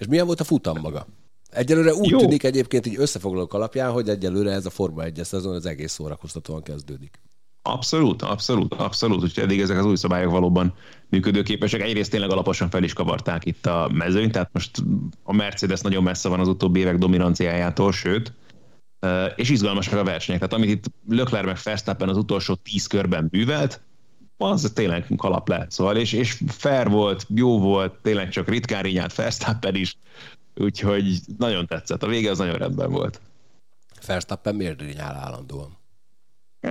És 0.03 0.09
milyen 0.09 0.27
volt 0.27 0.41
a 0.41 0.45
futam 0.45 0.81
maga? 0.81 1.07
Egyelőre 1.51 1.95
úgy 1.95 2.11
Jó. 2.11 2.19
tűnik 2.19 2.43
egyébként 2.43 2.87
így 2.87 2.95
összefoglalók 2.99 3.55
alapján, 3.55 3.91
hogy 3.91 4.09
egyelőre 4.09 4.51
ez 4.51 4.67
a 4.67 4.71
Forma 4.71 5.03
1 5.03 5.21
szezon 5.23 5.55
az 5.55 5.67
egész 5.67 5.93
szórakoztatóan 5.93 6.63
kezdődik. 6.63 7.21
Abszolút, 7.63 8.23
abszolút, 8.23 8.75
abszolút. 8.75 9.23
Úgyhogy 9.23 9.45
eddig 9.45 9.61
ezek 9.61 9.79
az 9.79 9.85
új 9.85 9.97
szabályok 9.97 10.31
valóban 10.31 10.75
működőképesek. 11.09 11.81
Egyrészt 11.81 12.11
tényleg 12.11 12.31
alaposan 12.31 12.71
fel 12.71 12.83
is 12.83 12.93
kavarták 12.93 13.45
itt 13.45 13.67
a 13.67 13.91
mezőnyt, 13.93 14.33
tehát 14.33 14.51
most 14.53 14.83
a 15.23 15.33
Mercedes 15.33 15.81
nagyon 15.81 16.03
messze 16.03 16.29
van 16.29 16.41
az 16.41 16.49
utóbbi 16.49 16.81
évek 16.81 16.99
dominanciájától, 16.99 17.93
sőt, 17.93 18.33
és 19.37 19.51
izgalmasak 19.51 19.99
a 19.99 20.05
versenyek. 20.05 20.41
Tehát 20.41 20.57
amit 20.57 20.71
itt 20.71 20.85
Leclerc 21.09 21.47
meg 21.47 21.59
Verstappen 21.65 22.09
az 22.09 22.17
utolsó 22.17 22.55
tíz 22.55 22.87
körben 22.87 23.29
művelt, 23.31 23.83
az 24.43 24.71
tényleg 24.75 25.07
kalap 25.17 25.49
lett. 25.49 25.71
Szóval, 25.71 25.97
és, 25.97 26.13
és 26.13 26.43
fair 26.47 26.89
volt, 26.89 27.27
jó 27.35 27.61
volt, 27.61 27.95
tényleg 28.03 28.29
csak 28.29 28.49
ritkán 28.49 28.83
rinyált 28.83 29.15
Verstappen 29.15 29.75
is, 29.75 29.97
úgyhogy 30.55 31.21
nagyon 31.39 31.67
tetszett. 31.67 32.03
A 32.03 32.07
vége 32.07 32.31
az 32.31 32.39
nagyon 32.39 32.57
rendben 32.57 32.91
volt. 32.91 33.21
Verstappen 34.07 34.55
miért 34.55 34.81
rinyál 34.81 35.15
állandóan? 35.15 35.81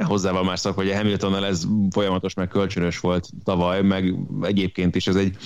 Hozzá 0.04 0.32
van 0.32 0.46
már 0.46 0.60
szak, 0.60 0.76
hogy 0.76 0.90
a 0.90 0.96
Hamiltonnal 0.96 1.46
ez 1.46 1.68
folyamatos, 1.90 2.34
meg 2.34 2.48
kölcsönös 2.48 3.00
volt 3.00 3.30
tavaly, 3.44 3.82
meg 3.82 4.16
egyébként 4.42 4.96
is 4.96 5.08
ez 5.08 5.16
egy 5.16 5.38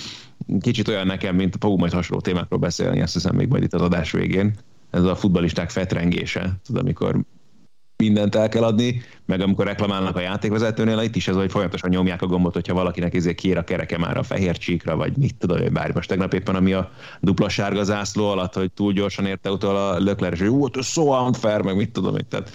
kicsit 0.60 0.88
olyan 0.88 1.06
nekem, 1.06 1.34
mint 1.34 1.56
fogunk 1.60 1.80
majd 1.80 1.92
hasonló 1.92 2.22
témákról 2.22 2.58
beszélni, 2.58 3.02
azt 3.02 3.12
hiszem 3.12 3.34
még 3.34 3.48
majd 3.48 3.62
itt 3.62 3.74
az 3.74 3.80
adás 3.80 4.10
végén. 4.10 4.54
Ez 4.90 5.02
a 5.02 5.16
futbalisták 5.16 5.70
fetrengése, 5.70 6.52
tudod, 6.64 6.82
amikor 6.82 7.20
mindent 7.96 8.34
el 8.34 8.48
kell 8.48 8.62
adni, 8.62 9.02
meg 9.26 9.40
amikor 9.40 9.66
reklamálnak 9.66 10.16
a 10.16 10.20
játékvezetőnél, 10.20 11.00
itt 11.00 11.16
is 11.16 11.28
ez, 11.28 11.34
hogy 11.34 11.50
folyamatosan 11.50 11.90
nyomják 11.90 12.22
a 12.22 12.26
gombot, 12.26 12.54
hogyha 12.54 12.74
valakinek 12.74 13.14
ezért 13.14 13.36
kér 13.36 13.56
a 13.56 13.64
kereke 13.64 13.98
már 13.98 14.16
a 14.16 14.22
fehér 14.22 14.58
csíkra, 14.58 14.96
vagy 14.96 15.16
mit 15.16 15.34
tudom, 15.34 15.58
hogy 15.58 15.72
bármi. 15.72 15.92
Most 15.94 16.08
tegnap 16.08 16.34
éppen, 16.34 16.54
ami 16.54 16.72
a 16.72 16.90
dupla 17.20 17.48
sárga 17.48 17.84
zászló 17.84 18.28
alatt, 18.28 18.54
hogy 18.54 18.72
túl 18.72 18.92
gyorsan 18.92 19.26
érte 19.26 19.50
utol 19.50 19.76
a 19.76 20.00
Leclerc, 20.00 20.34
és 20.34 20.40
hogy 20.40 20.48
ú, 20.48 20.68
ez 20.72 20.86
so 20.86 21.26
unfair, 21.26 21.60
meg 21.60 21.76
mit 21.76 21.92
tudom, 21.92 22.12
hogy 22.12 22.26
tehát 22.26 22.50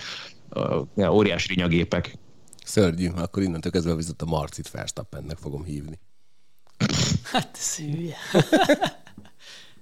uh, 0.49 0.87
ja, 0.95 1.13
óriási 1.13 1.47
rinyagépek. 1.47 2.17
Szörnyű, 2.65 3.09
akkor 3.15 3.43
innentől 3.43 3.71
kezdve 3.71 3.95
viszont 3.95 4.21
a 4.21 4.25
Marcit 4.25 4.71
Verstappennek 4.71 5.37
fogom 5.37 5.63
hívni. 5.63 5.99
Hát 7.31 7.57
hülye. 7.77 8.15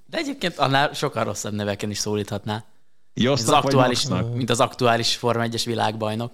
De 0.09 0.17
egyébként 0.17 0.57
annál 0.57 0.93
sokkal 0.93 1.23
rosszabb 1.23 1.53
neveken 1.53 1.89
is 1.89 1.97
szólíthatná. 1.97 2.65
Mint 3.13 3.29
az 3.29 3.37
Josznak 3.39 3.63
vagy 3.63 3.73
aktuális, 3.73 4.07
mint 4.33 4.49
az 4.49 4.59
aktuális 4.59 5.15
Forma 5.15 5.45
1-es 5.47 5.61
világbajnok. 5.65 6.31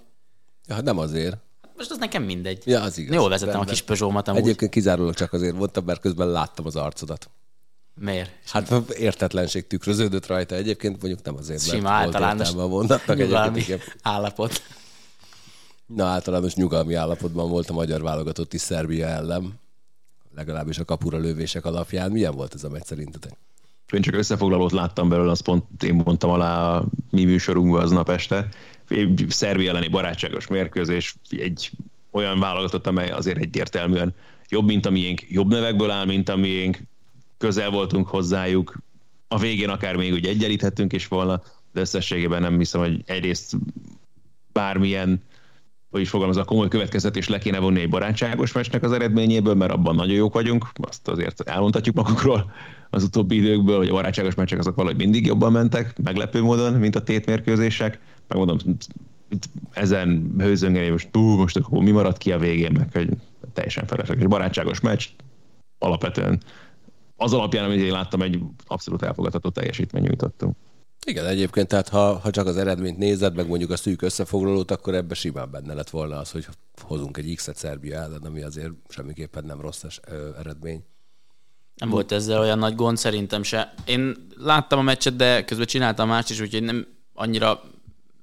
Ja, 0.68 0.74
hát 0.74 0.84
nem 0.84 0.98
azért. 0.98 1.38
Most 1.78 1.92
az 1.92 1.98
nekem 1.98 2.24
mindegy. 2.24 2.62
Ja, 2.66 2.82
az 2.82 2.98
igaz. 2.98 3.16
Jól 3.16 3.30
vezetem 3.30 3.60
a 3.60 3.64
kis 3.64 3.82
Peugeot-mat 3.82 4.28
amúgy. 4.28 4.42
Egyébként 4.42 4.72
kizárólag 4.72 5.14
csak 5.14 5.34
azért 5.34 5.56
mondtam, 5.56 5.86
mert 5.86 6.00
közben 6.00 6.28
láttam 6.28 6.66
az 6.66 6.76
arcodat. 6.76 7.30
Miért? 8.00 8.32
Hát 8.50 8.72
értetlenség 8.90 9.68
tükröződött 9.68 10.28
rajta 10.28 10.56
egyébként, 10.56 11.02
mondjuk 11.02 11.24
nem 11.24 11.36
azért, 11.36 11.60
mert 11.60 11.78
Sima 11.78 11.90
általános 11.90 12.52
mondatnak 12.52 13.18
nyugalmi 13.18 13.60
egyébként. 13.60 13.98
Állapot. 14.02 14.62
Na, 15.86 16.06
általános 16.06 16.56
nyugalmi 16.56 16.94
állapotban 16.94 17.50
volt 17.50 17.70
a 17.70 17.74
magyar 17.74 18.02
válogatott 18.02 18.54
is 18.54 18.62
Szerbia 18.62 19.08
ellen, 19.08 19.60
legalábbis 20.36 20.80
a 20.80 20.86
kapura 20.86 21.18
lövések 21.18 21.66
alapján. 21.66 22.12
Milyen 22.12 22.36
volt 22.36 22.54
ez 22.54 22.64
a 22.64 22.70
meccs 22.70 22.86
szerintetek? 22.86 23.38
Én 23.92 24.02
csak 24.02 24.16
összefoglalót 24.16 24.72
láttam 24.72 25.10
belőle, 25.10 25.32
azt 25.32 25.44
pont 25.44 25.84
én 25.84 26.02
mondtam 26.06 26.30
alá 26.30 26.78
a 26.78 26.86
mi 27.12 27.24
műsorunkban 27.24 27.82
aznap 27.82 28.10
este. 28.10 28.48
Egy 28.88 29.26
Szerbia 29.30 29.70
elleni 29.70 29.88
barátságos 29.88 30.48
mérkőzés, 30.48 31.16
egy 31.30 31.72
olyan 32.12 32.40
válogatott, 32.40 32.88
amely 32.88 33.10
azért 33.10 33.38
egyértelműen 33.38 34.14
jobb, 34.50 34.66
mint 34.66 34.86
a 34.86 34.90
miénk, 34.90 35.22
jobb 35.30 35.50
nevekből 35.50 35.90
áll, 35.90 36.06
mint 36.06 36.30
a 36.30 36.36
miénk, 36.36 36.80
közel 37.38 37.70
voltunk 37.70 38.08
hozzájuk, 38.08 38.78
a 39.28 39.38
végén 39.38 39.70
akár 39.70 39.96
még 39.96 40.14
úgy 40.14 40.26
egyenlíthettünk 40.26 40.94
is 40.94 41.08
volna, 41.08 41.42
de 41.74 41.80
összességében 41.80 42.42
nem 42.42 42.58
hiszem, 42.58 42.82
hogy 42.82 43.02
egyrészt 43.06 43.58
bármilyen 44.52 45.24
hogy 45.92 46.02
is 46.04 46.10
fogalmazza, 46.10 46.44
komoly 46.44 46.68
következtetés 46.68 47.28
le 47.28 47.38
kéne 47.38 47.60
vonni 47.60 47.82
egy 47.82 47.90
barátságos 47.90 48.52
meccsnek 48.52 48.84
az 48.84 48.92
eredményéből, 48.92 49.54
mert 49.54 49.72
abban 49.72 49.96
nagyon 49.96 50.16
jók 50.16 50.34
vagyunk, 50.34 50.68
azt 50.82 51.08
azért 51.08 51.42
elmondhatjuk 51.42 51.96
magukról 51.96 52.52
az 52.90 53.04
utóbbi 53.04 53.36
időkből, 53.36 53.78
hogy 53.78 53.90
a 53.90 53.94
barátságos 53.94 54.36
meccsek 54.36 54.60
azok 54.60 54.76
valahogy 54.76 54.98
mindig 54.98 55.26
jobban 55.26 55.52
mentek, 55.52 56.02
meglepő 56.04 56.42
módon, 56.42 56.74
mint 56.74 56.96
a 56.96 57.04
tétmérkőzések. 57.04 58.00
Megmondom, 58.28 58.58
ezen 59.72 60.34
hőzöngeni, 60.38 60.90
most, 60.90 61.10
hú, 61.12 61.22
most 61.22 61.58
akkor 61.58 61.84
mi 61.84 61.92
maradt 61.92 62.18
ki 62.18 62.32
a 62.32 62.40
végén, 62.40 62.72
meg 62.72 62.92
hogy 62.92 63.10
teljesen 63.54 63.88
felesleges. 63.88 64.28
Barátságos 64.28 64.80
meccs, 64.80 65.06
alapvetően 65.78 66.42
az 67.16 67.34
alapján, 67.34 67.66
amit 67.66 67.80
én 67.80 67.92
láttam, 67.92 68.22
egy 68.22 68.40
abszolút 68.66 69.02
elfogadható 69.02 69.50
teljesítmény 69.50 70.04
nyújtottunk. 70.04 70.56
Igen, 71.06 71.26
egyébként, 71.26 71.68
tehát 71.68 71.90
ha, 71.90 72.18
ha 72.20 72.30
csak 72.30 72.48
az 72.48 72.58
eredményt 72.58 72.98
nézed, 72.98 73.36
meg 73.36 73.48
mondjuk 73.48 73.72
a 73.72 73.78
szűk 73.78 74.02
összefoglalót, 74.02 74.72
akkor 74.72 74.96
ebbe 74.96 75.14
simán 75.14 75.52
benne 75.52 75.74
lett 75.74 75.90
volna 75.90 76.18
az, 76.18 76.32
hogy 76.32 76.46
hozunk 76.82 77.18
egy 77.18 77.36
X-et 77.36 77.56
Szerbia 77.56 78.00
ellen, 78.00 78.22
ami 78.22 78.42
azért 78.42 78.74
semmiképpen 78.88 79.46
nem 79.46 79.62
rossz 79.62 79.84
eredmény. 80.40 80.84
Nem 81.76 81.90
volt 81.90 82.12
ezzel 82.12 82.40
olyan 82.40 82.60
nagy 82.60 82.76
gond, 82.76 82.98
szerintem 82.98 83.44
se. 83.44 83.74
Én 83.86 84.28
láttam 84.38 84.80
a 84.80 84.82
meccset, 84.82 85.16
de 85.16 85.46
közben 85.46 85.66
csináltam 85.66 86.08
mást 86.08 86.30
is, 86.30 86.40
úgyhogy 86.40 86.64
nem 86.64 86.88
annyira 87.14 87.64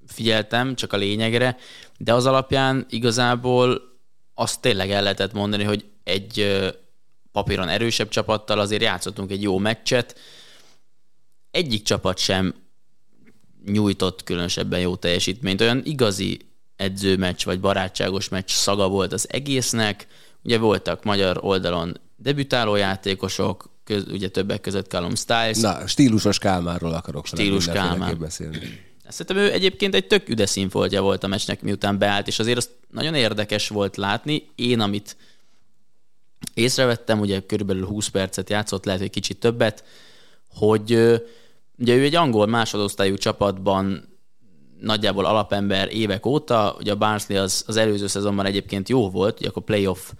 figyeltem, 0.06 0.74
csak 0.74 0.92
a 0.92 0.96
lényegre, 0.96 1.56
de 1.98 2.14
az 2.14 2.26
alapján 2.26 2.86
igazából 2.88 3.82
azt 4.34 4.60
tényleg 4.60 4.90
el 4.90 5.02
lehetett 5.02 5.32
mondani, 5.32 5.64
hogy 5.64 5.84
egy 6.04 6.62
papíron 7.32 7.68
erősebb 7.68 8.08
csapattal 8.08 8.58
azért 8.58 8.82
játszottunk 8.82 9.30
egy 9.30 9.42
jó 9.42 9.58
meccset. 9.58 10.18
Egyik 11.50 11.82
csapat 11.82 12.18
sem 12.18 12.54
nyújtott 13.64 14.24
különösebben 14.24 14.80
jó 14.80 14.96
teljesítményt. 14.96 15.60
Olyan 15.60 15.80
igazi 15.84 16.40
edzőmeccs 16.76 17.44
vagy 17.44 17.60
barátságos 17.60 18.28
meccs 18.28 18.50
szaga 18.50 18.88
volt 18.88 19.12
az 19.12 19.26
egésznek. 19.30 20.06
Ugye 20.42 20.58
voltak 20.58 21.04
magyar 21.04 21.38
oldalon 21.40 22.00
debütáló 22.22 22.76
játékosok, 22.76 23.70
köz, 23.84 24.04
ugye 24.08 24.28
többek 24.28 24.60
között 24.60 24.88
Callum 24.88 25.14
Styles. 25.14 25.58
Na, 25.58 25.86
stílusos 25.86 26.38
Kálmárról 26.38 26.92
akarok 26.92 27.26
Stílus 27.26 27.66
Kálmár. 27.66 28.16
beszélni. 28.16 28.58
Szerintem 29.08 29.36
ő 29.36 29.52
egyébként 29.52 29.94
egy 29.94 30.06
tök 30.06 30.28
üde 30.28 30.46
színfoltja 30.46 31.02
volt 31.02 31.24
a 31.24 31.26
meccsnek, 31.26 31.62
miután 31.62 31.98
beállt, 31.98 32.26
és 32.26 32.38
azért 32.38 32.56
az 32.56 32.70
nagyon 32.90 33.14
érdekes 33.14 33.68
volt 33.68 33.96
látni. 33.96 34.48
Én, 34.54 34.80
amit 34.80 35.16
észrevettem, 36.54 37.20
ugye 37.20 37.40
körülbelül 37.40 37.86
20 37.86 38.08
percet 38.08 38.50
játszott, 38.50 38.84
lehet, 38.84 39.00
hogy 39.00 39.10
kicsit 39.10 39.40
többet, 39.40 39.84
hogy 40.48 40.92
ugye 41.78 41.94
ő 41.94 42.02
egy 42.02 42.14
angol 42.14 42.46
másodosztályú 42.46 43.16
csapatban 43.16 44.08
nagyjából 44.80 45.24
alapember 45.24 45.94
évek 45.94 46.26
óta, 46.26 46.76
ugye 46.78 46.92
a 46.92 46.96
Barnsley 46.96 47.42
az, 47.42 47.64
az 47.66 47.76
előző 47.76 48.06
szezonban 48.06 48.46
egyébként 48.46 48.88
jó 48.88 49.10
volt, 49.10 49.38
ugye 49.40 49.48
akkor 49.48 49.62
playoff 49.62 50.10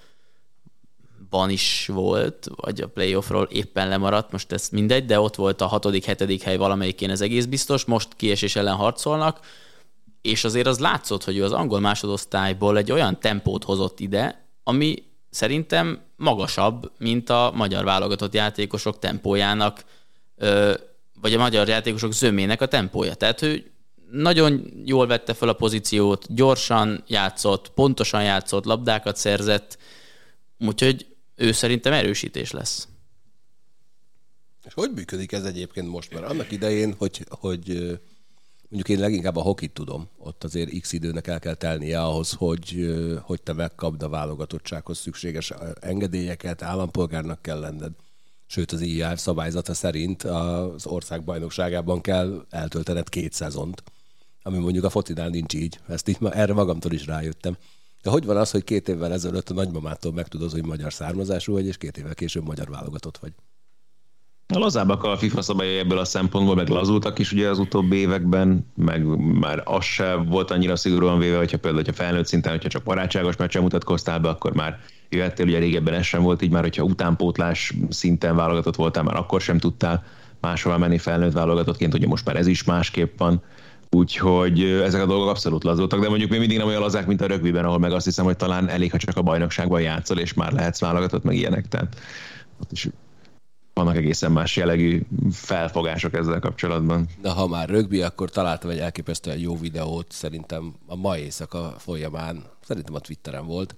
ban 1.32 1.50
is 1.50 1.88
volt, 1.92 2.48
vagy 2.56 2.80
a 2.80 2.88
playoffról 2.88 3.48
éppen 3.50 3.88
lemaradt, 3.88 4.32
most 4.32 4.52
ez 4.52 4.68
mindegy, 4.68 5.04
de 5.04 5.20
ott 5.20 5.34
volt 5.34 5.60
a 5.60 5.66
hatodik, 5.66 6.04
hetedik 6.04 6.42
hely 6.42 6.56
valamelyikén, 6.56 7.10
ez 7.10 7.20
egész 7.20 7.44
biztos, 7.44 7.84
most 7.84 8.08
kiesés 8.16 8.56
ellen 8.56 8.74
harcolnak, 8.74 9.40
és 10.22 10.44
azért 10.44 10.66
az 10.66 10.78
látszott, 10.78 11.24
hogy 11.24 11.36
ő 11.36 11.44
az 11.44 11.52
angol 11.52 11.80
másodosztályból 11.80 12.76
egy 12.76 12.92
olyan 12.92 13.20
tempót 13.20 13.64
hozott 13.64 14.00
ide, 14.00 14.46
ami 14.64 15.02
szerintem 15.30 16.00
magasabb, 16.16 16.92
mint 16.98 17.30
a 17.30 17.52
magyar 17.54 17.84
válogatott 17.84 18.34
játékosok 18.34 18.98
tempójának, 18.98 19.84
vagy 21.20 21.34
a 21.34 21.38
magyar 21.38 21.68
játékosok 21.68 22.12
zömének 22.12 22.60
a 22.60 22.66
tempója. 22.66 23.14
Tehát 23.14 23.42
ő 23.42 23.72
nagyon 24.10 24.72
jól 24.84 25.06
vette 25.06 25.34
fel 25.34 25.48
a 25.48 25.52
pozíciót, 25.52 26.34
gyorsan 26.34 27.04
játszott, 27.06 27.68
pontosan 27.68 28.22
játszott, 28.22 28.64
labdákat 28.64 29.16
szerzett, 29.16 29.78
úgyhogy 30.58 31.06
ő 31.34 31.52
szerintem 31.52 31.92
erősítés 31.92 32.50
lesz. 32.50 32.88
És 34.64 34.74
hogy 34.74 34.90
működik 34.94 35.32
ez 35.32 35.44
egyébként 35.44 35.88
most? 35.88 36.12
Mert 36.12 36.26
annak 36.26 36.50
idején, 36.50 36.94
hogy, 36.98 37.26
hogy 37.28 37.66
mondjuk 38.68 38.88
én 38.88 38.98
leginkább 38.98 39.36
a 39.36 39.40
hokit 39.40 39.72
tudom, 39.72 40.08
ott 40.18 40.44
azért 40.44 40.80
x 40.80 40.92
időnek 40.92 41.26
el 41.26 41.38
kell 41.38 41.54
telnie 41.54 42.02
ahhoz, 42.02 42.32
hogy, 42.32 42.94
hogy 43.22 43.42
te 43.42 43.52
megkapd 43.52 44.02
a 44.02 44.08
válogatottsághoz 44.08 44.98
szükséges 44.98 45.52
engedélyeket, 45.80 46.62
állampolgárnak 46.62 47.42
kell 47.42 47.60
lenned. 47.60 47.92
Sőt, 48.46 48.72
az 48.72 48.80
IR 48.80 49.18
szabályzata 49.18 49.74
szerint 49.74 50.22
az 50.22 50.86
ország 50.86 51.24
bajnokságában 51.24 52.00
kell 52.00 52.46
eltöltened 52.50 53.08
két 53.08 53.32
szezont, 53.32 53.82
ami 54.42 54.58
mondjuk 54.58 54.84
a 54.84 54.90
focinál 54.90 55.28
nincs 55.28 55.54
így. 55.54 55.78
Ezt 55.88 56.08
így 56.08 56.16
erre 56.30 56.52
magamtól 56.52 56.92
is 56.92 57.06
rájöttem. 57.06 57.56
De 58.02 58.10
hogy 58.10 58.24
van 58.24 58.36
az, 58.36 58.50
hogy 58.50 58.64
két 58.64 58.88
évvel 58.88 59.12
ezelőtt 59.12 59.50
a 59.50 59.54
nagymamától 59.54 60.12
megtudod, 60.12 60.50
hogy 60.50 60.66
magyar 60.66 60.92
származású 60.92 61.52
vagy, 61.52 61.66
és 61.66 61.76
két 61.76 61.96
évvel 61.96 62.14
később 62.14 62.46
magyar 62.46 62.70
válogatott 62.70 63.18
vagy? 63.18 63.32
A 64.54 64.58
lazábbak 64.58 65.04
a 65.04 65.16
FIFA 65.16 65.42
szabályai 65.42 65.78
ebből 65.78 65.98
a 65.98 66.04
szempontból, 66.04 66.54
meg 66.54 66.68
lazultak 66.68 67.18
is 67.18 67.32
ugye 67.32 67.48
az 67.48 67.58
utóbbi 67.58 67.96
években, 67.96 68.66
meg 68.74 69.04
már 69.40 69.62
az 69.64 69.84
se 69.84 70.14
volt 70.14 70.50
annyira 70.50 70.76
szigorúan 70.76 71.18
véve, 71.18 71.36
hogyha 71.36 71.58
például, 71.58 71.84
hogyha 71.84 72.02
felnőtt 72.02 72.26
szinten, 72.26 72.52
hogyha 72.52 72.68
csak 72.68 72.82
barátságos 72.82 73.36
meccsen 73.36 73.62
mutatkoztál 73.62 74.18
be, 74.18 74.28
akkor 74.28 74.52
már 74.52 74.78
jöhettél, 75.08 75.46
ugye 75.46 75.58
régebben 75.58 75.94
ez 75.94 76.04
sem 76.04 76.22
volt 76.22 76.42
így, 76.42 76.50
már 76.50 76.62
hogyha 76.62 76.82
utánpótlás 76.82 77.74
szinten 77.88 78.36
válogatott 78.36 78.76
voltál, 78.76 79.02
már 79.02 79.16
akkor 79.16 79.40
sem 79.40 79.58
tudtál 79.58 80.04
máshol 80.40 80.78
menni 80.78 80.98
felnőtt 80.98 81.32
válogatottként, 81.32 81.94
ugye 81.94 82.06
most 82.06 82.24
már 82.24 82.36
ez 82.36 82.46
is 82.46 82.64
másképp 82.64 83.18
van. 83.18 83.42
Úgyhogy 83.96 84.62
ezek 84.62 85.02
a 85.02 85.06
dolgok 85.06 85.28
abszolút 85.28 85.64
lazultak, 85.64 86.00
de 86.00 86.08
mondjuk 86.08 86.30
még 86.30 86.38
mindig 86.38 86.58
nem 86.58 86.66
olyan 86.66 86.80
lazák, 86.80 87.06
mint 87.06 87.20
a 87.20 87.26
rögbiben, 87.26 87.64
ahol 87.64 87.78
meg 87.78 87.92
azt 87.92 88.04
hiszem, 88.04 88.24
hogy 88.24 88.36
talán 88.36 88.68
elég, 88.68 88.90
ha 88.90 88.98
csak 88.98 89.16
a 89.16 89.22
bajnokságban 89.22 89.80
játszol, 89.80 90.18
és 90.18 90.34
már 90.34 90.52
lehetsz 90.52 90.80
válogatott, 90.80 91.22
meg 91.22 91.36
ilyenek. 91.36 91.68
Tehát 91.68 91.96
ott 92.60 92.72
is 92.72 92.88
vannak 93.74 93.96
egészen 93.96 94.32
más 94.32 94.56
jellegű 94.56 95.02
felfogások 95.30 96.14
ezzel 96.14 96.40
kapcsolatban. 96.40 97.06
Na, 97.22 97.32
ha 97.32 97.46
már 97.46 97.68
rögbi, 97.68 98.02
akkor 98.02 98.30
találtam 98.30 98.70
egy 98.70 98.78
elképesztően 98.78 99.38
jó 99.38 99.58
videót, 99.58 100.12
szerintem 100.12 100.74
a 100.86 100.96
mai 100.96 101.20
éjszaka 101.20 101.74
folyamán, 101.78 102.44
szerintem 102.64 102.94
a 102.94 103.00
Twitteren 103.00 103.46
volt, 103.46 103.74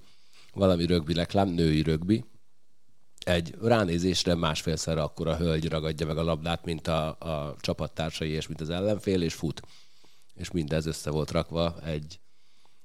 valami 0.53 0.87
rögbi 0.87 1.12
reklám, 1.12 1.48
női 1.48 1.83
rögbi, 1.83 2.24
egy 3.24 3.55
ránézésre 3.62 4.35
másfélszer 4.35 4.98
akkor 4.98 5.29
a 5.29 5.37
hölgy 5.37 5.68
ragadja 5.68 6.07
meg 6.07 6.18
a 6.18 6.22
labdát, 6.22 6.64
mint 6.64 6.88
a, 6.88 7.07
a 7.07 7.57
csapattársai 7.61 8.31
és 8.31 8.46
mint 8.46 8.61
az 8.61 8.70
ellenfél, 8.70 9.22
és 9.22 9.35
fut 9.35 9.62
és 10.34 10.50
mindez 10.50 10.86
össze 10.86 11.10
volt 11.10 11.30
rakva 11.30 11.74
egy 11.84 12.18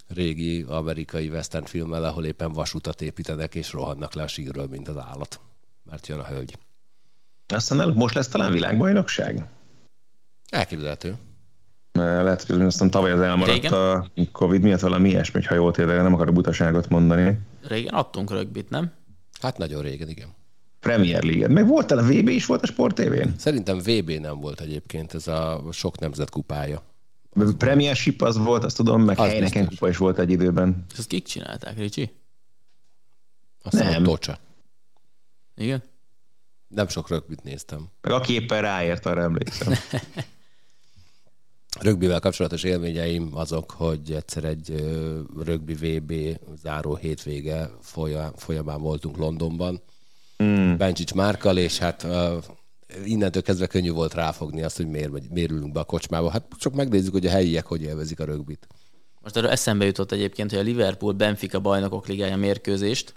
régi 0.08 0.66
amerikai 0.68 1.30
western 1.30 1.66
filmmel, 1.66 2.04
ahol 2.04 2.26
éppen 2.26 2.52
vasutat 2.52 3.02
építenek, 3.02 3.56
és 3.56 3.72
rohannak 3.72 4.14
le 4.14 4.24
a 4.24 4.28
sírről, 4.28 4.68
mint 4.68 4.88
az 4.88 4.98
állat. 4.98 5.40
Mert 5.84 6.08
jön 6.08 6.20
a 6.20 6.26
hölgy. 6.26 6.58
Aztán 7.48 7.82
el, 7.82 7.94
most 7.94 8.16
lesz 8.16 8.28
talán 8.28 8.52
világbajnokság? 8.52 9.46
Elképzelhető. 10.50 11.18
Lehet, 11.92 12.44
hogy 12.44 12.62
aztán 12.62 12.90
tavaly 12.90 13.12
az 13.12 13.20
elmaradt 13.20 13.62
Régen? 13.62 13.74
a 13.74 14.06
Covid 14.32 14.62
miatt 14.62 14.80
valami 14.80 15.10
ilyesmi, 15.10 15.44
ha 15.44 15.56
jól 15.56 15.72
tényleg 15.72 16.02
nem 16.02 16.14
akarok 16.14 16.34
butaságot 16.34 16.90
mondani. 16.90 17.40
Régen 17.68 17.94
adtunk 17.94 18.32
rögbit, 18.32 18.70
nem? 18.70 18.92
Hát 19.42 19.58
nagyon 19.58 19.82
régen, 19.82 20.10
igen. 20.10 20.28
Premier 20.80 21.24
League. 21.24 21.48
Meg 21.48 21.68
volt 21.68 21.92
a 21.92 22.02
VB 22.02 22.28
is 22.28 22.46
volt 22.46 22.62
a 22.62 22.66
Sport 22.66 22.96
tv 22.96 23.28
Szerintem 23.38 23.78
VB 23.78 24.10
nem 24.10 24.40
volt 24.40 24.62
egyébként, 24.62 25.14
ez 25.14 25.28
a 25.28 25.64
sok 25.72 26.00
nemzet 26.00 26.30
kupája. 26.30 26.84
Premiership 27.58 28.22
az 28.22 28.38
volt, 28.38 28.64
azt 28.64 28.76
tudom, 28.76 29.02
meg 29.02 29.20
az 29.20 29.28
helyneken 29.28 29.68
kupa 29.68 29.90
is 29.90 29.98
volt 29.98 30.20
egy 30.20 30.32
időben. 30.32 30.86
És 30.92 30.98
azt 30.98 31.08
kik 31.08 31.26
csinálták, 31.26 31.78
Ricsi? 31.78 32.12
Azt 33.64 33.84
nem. 33.84 34.04
Tocsa. 34.04 34.40
Igen? 35.56 35.84
Nem 36.68 36.88
sok 36.88 37.10
rögbit 37.10 37.44
néztem. 37.44 37.88
Meg 38.02 38.12
aki 38.14 38.34
éppen 38.34 38.62
ráért, 38.62 39.06
arra 39.06 39.22
emlékszem. 39.22 39.74
Rögbivel 41.80 42.20
kapcsolatos 42.20 42.64
élményeim 42.64 43.30
azok, 43.34 43.72
hogy 43.72 44.12
egyszer 44.12 44.44
egy 44.44 44.86
rögbi 45.44 45.74
VB 45.74 46.40
záró 46.64 46.96
hétvége 46.96 47.70
folyamán 48.36 48.82
voltunk 48.82 49.18
Londonban, 49.18 49.82
mm. 50.44 50.76
Bencsics 50.76 51.14
Márkal, 51.14 51.58
és 51.58 51.78
hát 51.78 52.08
innentől 53.04 53.42
kezdve 53.42 53.68
könnyű 53.68 53.92
volt 53.92 54.14
ráfogni 54.14 54.64
azt, 54.64 54.78
hogy 54.78 54.88
miért, 54.88 55.30
miért 55.30 55.52
ülünk 55.52 55.72
be 55.72 55.80
a 55.80 55.84
kocsmába. 55.84 56.30
Hát 56.30 56.46
csak 56.58 56.74
megnézzük, 56.74 57.12
hogy 57.12 57.26
a 57.26 57.30
helyiek 57.30 57.66
hogy 57.66 57.82
élvezik 57.82 58.20
a 58.20 58.26
rögbit. 58.26 58.68
Most 59.22 59.38
erről 59.38 59.50
eszembe 59.50 59.86
jutott 59.86 60.12
egyébként, 60.12 60.50
hogy 60.50 60.60
a 60.60 60.64
Liverpool-Benfica 60.64 61.60
bajnokok 61.60 62.08
ligája 62.08 62.38
mérkőzést 62.38 63.14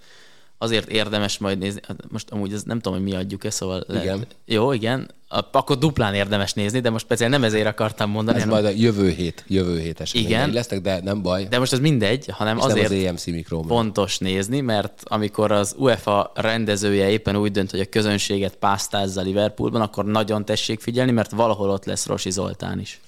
azért 0.62 0.88
érdemes 0.88 1.38
majd 1.38 1.59
nézni, 1.59 1.81
hát 1.87 1.96
most 2.09 2.31
amúgy 2.31 2.53
ez 2.53 2.62
nem 2.62 2.81
tudom, 2.81 2.98
hogy 2.98 3.09
mi 3.09 3.14
adjuk 3.14 3.44
ezt, 3.44 3.57
szóval 3.57 3.85
lehet, 3.87 4.05
igen. 4.05 4.27
jó, 4.44 4.72
igen, 4.72 5.11
akkor 5.53 5.79
duplán 5.79 6.14
érdemes 6.14 6.53
nézni, 6.53 6.81
de 6.81 6.90
most 6.90 7.05
speciál 7.05 7.31
nem 7.31 7.44
ezért 7.44 7.66
akartam 7.66 8.11
mondani. 8.11 8.37
Ez 8.37 8.44
hanem... 8.44 8.62
majd 8.62 8.75
a 8.75 8.79
jövő 8.79 9.11
hét, 9.11 9.44
jövő 9.46 9.79
hét 9.79 10.03
igen. 10.12 10.51
lesznek, 10.51 10.81
de 10.81 11.01
nem 11.03 11.22
baj. 11.22 11.44
De 11.44 11.59
most 11.59 11.72
ez 11.72 11.79
mindegy, 11.79 12.27
hanem 12.29 12.57
És 12.57 12.62
azért 12.62 12.90
nem 12.90 12.98
az 13.14 13.27
EMC 13.27 13.66
fontos 13.66 14.18
nézni, 14.18 14.61
mert 14.61 15.03
amikor 15.05 15.53
az 15.53 15.75
UEFA 15.79 16.33
rendezője 16.35 17.11
éppen 17.11 17.37
úgy 17.37 17.51
dönt, 17.51 17.70
hogy 17.70 17.81
a 17.81 17.85
közönséget 17.85 18.57
pásztázza 18.57 19.20
Liverpoolban, 19.20 19.81
akkor 19.81 20.05
nagyon 20.05 20.44
tessék 20.44 20.81
figyelni, 20.81 21.12
mert 21.12 21.31
valahol 21.31 21.70
ott 21.70 21.85
lesz 21.85 22.07
Rosi 22.07 22.31
Zoltán 22.31 22.81
is. 22.81 23.01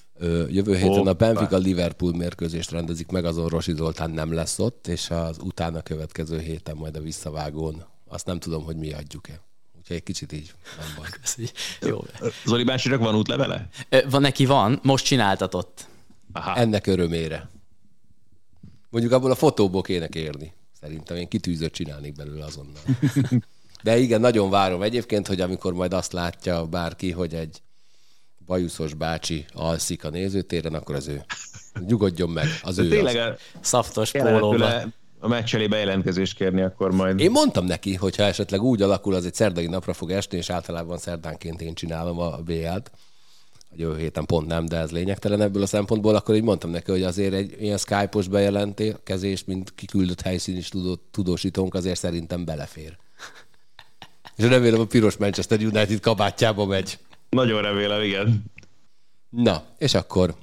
Jövő 0.49 0.75
héten 0.75 0.89
Hoppa. 0.89 1.09
a 1.09 1.13
Benfica 1.13 1.57
Liverpool 1.57 2.15
mérkőzést 2.15 2.71
rendezik 2.71 3.07
meg, 3.07 3.25
azon 3.25 3.47
Rosi 3.47 3.73
Zoltán 3.75 4.11
nem 4.11 4.33
lesz 4.33 4.59
ott, 4.59 4.87
és 4.87 5.09
az 5.09 5.37
utána 5.41 5.81
következő 5.81 6.39
héten 6.39 6.75
majd 6.75 6.95
a 6.95 7.01
visszavágón. 7.01 7.85
Azt 8.07 8.25
nem 8.25 8.39
tudom, 8.39 8.63
hogy 8.63 8.75
mi 8.75 8.93
adjuk-e. 8.93 9.41
Úgyhogy 9.77 9.95
egy 9.95 10.03
kicsit 10.03 10.31
így 10.31 10.53
nem 10.79 10.87
baj. 10.97 11.07
Jó. 11.91 12.03
Zoli 12.45 12.63
bácsinak 12.63 12.99
van 12.99 13.15
útlevele? 13.15 13.67
Van, 14.09 14.21
neki 14.21 14.45
van, 14.45 14.79
most 14.83 15.05
csináltatott. 15.05 15.87
Aha. 16.33 16.55
Ennek 16.55 16.87
örömére. 16.87 17.49
Mondjuk 18.89 19.13
abból 19.13 19.31
a 19.31 19.35
fotóból 19.35 19.81
kéne 19.81 20.07
érni. 20.13 20.53
Szerintem 20.81 21.17
én 21.17 21.27
kitűzött 21.27 21.73
csinálnék 21.73 22.15
belőle 22.15 22.45
azonnal. 22.45 22.81
De 23.83 23.97
igen, 23.97 24.19
nagyon 24.21 24.49
várom 24.49 24.81
egyébként, 24.81 25.27
hogy 25.27 25.41
amikor 25.41 25.73
majd 25.73 25.93
azt 25.93 26.13
látja 26.13 26.65
bárki, 26.65 27.11
hogy 27.11 27.33
egy 27.33 27.61
bajuszos 28.45 28.93
bácsi 28.93 29.45
alszik 29.53 30.03
a 30.03 30.09
nézőtéren, 30.09 30.73
akkor 30.73 30.95
az 30.95 31.07
ő. 31.07 31.23
Nyugodjon 31.87 32.29
meg, 32.29 32.45
az 32.61 32.75
De 32.75 32.81
ő 32.83 32.87
tényleg 32.87 33.15
az. 33.15 33.33
Szaftos 33.59 34.11
pólóban. 34.11 34.93
a 35.19 35.27
meccs 35.27 35.55
elé 35.55 35.67
bejelentkezést 35.67 36.35
kérni, 36.35 36.61
akkor 36.61 36.91
majd... 36.91 37.19
Én 37.19 37.31
mondtam 37.31 37.65
neki, 37.65 37.95
hogy 37.95 38.15
ha 38.15 38.23
esetleg 38.23 38.61
úgy 38.61 38.81
alakul, 38.81 39.13
az 39.13 39.25
egy 39.25 39.33
szerdai 39.33 39.67
napra 39.67 39.93
fog 39.93 40.11
esni, 40.11 40.37
és 40.37 40.49
általában 40.49 40.97
szerdánként 40.97 41.61
én 41.61 41.73
csinálom 41.73 42.19
a 42.19 42.37
BL-t, 42.37 42.91
a 43.71 43.75
jövő 43.77 43.97
héten 43.97 44.25
pont 44.25 44.47
nem, 44.47 44.65
de 44.65 44.77
ez 44.77 44.91
lényegtelen 44.91 45.41
ebből 45.41 45.61
a 45.61 45.65
szempontból, 45.65 46.15
akkor 46.15 46.35
így 46.35 46.43
mondtam 46.43 46.69
neki, 46.69 46.91
hogy 46.91 47.03
azért 47.03 47.33
egy 47.33 47.55
ilyen 47.59 47.77
Skype-os 47.77 48.27
bejelentés, 48.27 49.43
mint 49.45 49.73
kiküldött 49.75 50.21
helyszín 50.21 50.57
is 50.57 50.69
tudó, 50.69 50.99
tudósítónk, 51.11 51.73
azért 51.73 51.99
szerintem 51.99 52.45
belefér. 52.45 52.97
És 54.35 54.45
remélem 54.45 54.79
a 54.79 54.85
piros 54.85 55.17
Manchester 55.17 55.59
United 55.59 55.99
kabátjába 55.99 56.65
megy. 56.65 56.97
Nagyon 57.35 57.61
remélem, 57.61 58.01
igen. 58.01 58.43
Na, 59.29 59.63
és 59.77 59.93
akkor 59.93 60.35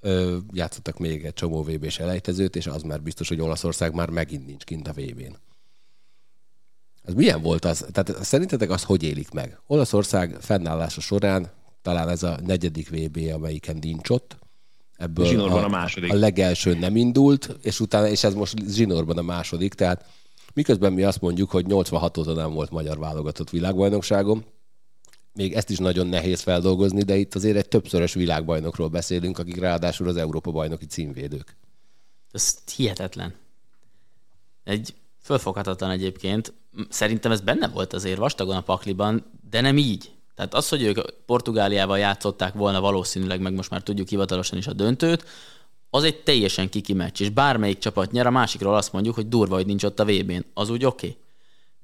ö, 0.00 0.36
játszottak 0.52 0.98
még 0.98 1.24
egy 1.24 1.32
csomó 1.32 1.62
VB-s 1.62 1.98
elejtezőt, 1.98 2.56
és 2.56 2.66
az 2.66 2.82
már 2.82 3.02
biztos, 3.02 3.28
hogy 3.28 3.40
Olaszország 3.40 3.94
már 3.94 4.10
megint 4.10 4.46
nincs 4.46 4.64
kint 4.64 4.88
a 4.88 4.92
VB-n. 4.92 5.36
Ez 7.02 7.14
milyen 7.14 7.42
volt 7.42 7.64
az? 7.64 7.86
Tehát 7.92 8.24
szerintetek 8.24 8.70
az 8.70 8.82
hogy 8.82 9.02
élik 9.02 9.30
meg? 9.30 9.58
Olaszország 9.66 10.36
fennállása 10.40 11.00
során 11.00 11.50
talán 11.82 12.08
ez 12.08 12.22
a 12.22 12.38
negyedik 12.46 12.90
VB, 12.90 13.18
amelyiken 13.34 13.78
nincs 13.80 14.10
ott. 14.10 14.36
Ebből 14.96 15.26
Zsinórban 15.26 15.62
a, 15.62 15.66
a 15.66 15.68
második. 15.68 16.12
A 16.12 16.14
legelső 16.14 16.74
nem 16.74 16.96
indult, 16.96 17.56
és 17.62 17.80
utána, 17.80 18.08
és 18.08 18.24
ez 18.24 18.34
most 18.34 18.54
Zsinórban 18.68 19.18
a 19.18 19.22
második, 19.22 19.74
tehát 19.74 20.04
miközben 20.54 20.92
mi 20.92 21.02
azt 21.02 21.20
mondjuk, 21.20 21.50
hogy 21.50 21.66
86 21.66 22.16
óta 22.16 22.32
nem 22.32 22.52
volt 22.52 22.70
magyar 22.70 22.98
válogatott 22.98 23.50
világbajnokságom, 23.50 24.44
még 25.36 25.52
ezt 25.54 25.70
is 25.70 25.78
nagyon 25.78 26.06
nehéz 26.06 26.40
feldolgozni, 26.40 27.02
de 27.02 27.16
itt 27.16 27.34
azért 27.34 27.56
egy 27.56 27.68
többszörös 27.68 28.14
világbajnokról 28.14 28.88
beszélünk, 28.88 29.38
akik 29.38 29.56
ráadásul 29.56 30.08
az 30.08 30.16
Európa 30.16 30.50
bajnoki 30.50 30.86
címvédők. 30.86 31.56
Ez 32.32 32.58
hihetetlen. 32.76 33.34
Egy 34.64 34.94
fölfoghatatlan 35.22 35.90
egyébként. 35.90 36.52
Szerintem 36.88 37.32
ez 37.32 37.40
benne 37.40 37.68
volt 37.68 37.92
azért 37.92 38.18
vastagon 38.18 38.56
a 38.56 38.60
pakliban, 38.60 39.24
de 39.50 39.60
nem 39.60 39.78
így. 39.78 40.10
Tehát 40.34 40.54
az, 40.54 40.68
hogy 40.68 40.82
ők 40.82 41.24
Portugáliával 41.26 41.98
játszották 41.98 42.54
volna 42.54 42.80
valószínűleg, 42.80 43.40
meg 43.40 43.54
most 43.54 43.70
már 43.70 43.82
tudjuk 43.82 44.08
hivatalosan 44.08 44.58
is 44.58 44.66
a 44.66 44.72
döntőt, 44.72 45.24
az 45.90 46.04
egy 46.04 46.22
teljesen 46.22 46.68
kiki 46.68 46.92
meccs, 46.92 47.20
és 47.20 47.28
bármelyik 47.28 47.78
csapat 47.78 48.12
nyer, 48.12 48.26
a 48.26 48.30
másikról 48.30 48.74
azt 48.74 48.92
mondjuk, 48.92 49.14
hogy 49.14 49.28
durva, 49.28 49.54
hogy 49.54 49.66
nincs 49.66 49.84
ott 49.84 50.00
a 50.00 50.04
VB-n. 50.04 50.44
Az 50.54 50.70
úgy 50.70 50.84
oké. 50.84 51.06
Okay. 51.06 51.18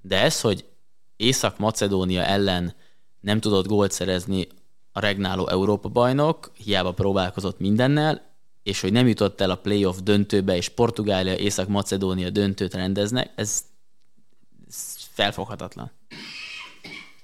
De 0.00 0.20
ez, 0.20 0.40
hogy 0.40 0.64
Észak-Macedónia 1.16 2.22
ellen 2.22 2.74
nem 3.22 3.40
tudott 3.40 3.66
gólt 3.66 3.92
szerezni 3.92 4.46
a 4.92 5.00
regnáló 5.00 5.48
Európa 5.48 5.88
bajnok, 5.88 6.52
hiába 6.64 6.92
próbálkozott 6.92 7.58
mindennel, 7.58 8.30
és 8.62 8.80
hogy 8.80 8.92
nem 8.92 9.08
jutott 9.08 9.40
el 9.40 9.50
a 9.50 9.56
playoff 9.56 9.96
döntőbe, 10.04 10.56
és 10.56 10.68
Portugália, 10.68 11.37
Észak-Macedónia 11.37 12.30
döntőt 12.30 12.74
rendeznek, 12.74 13.30
ez, 13.35 13.64
ez 14.68 14.96
felfoghatatlan. 15.12 15.90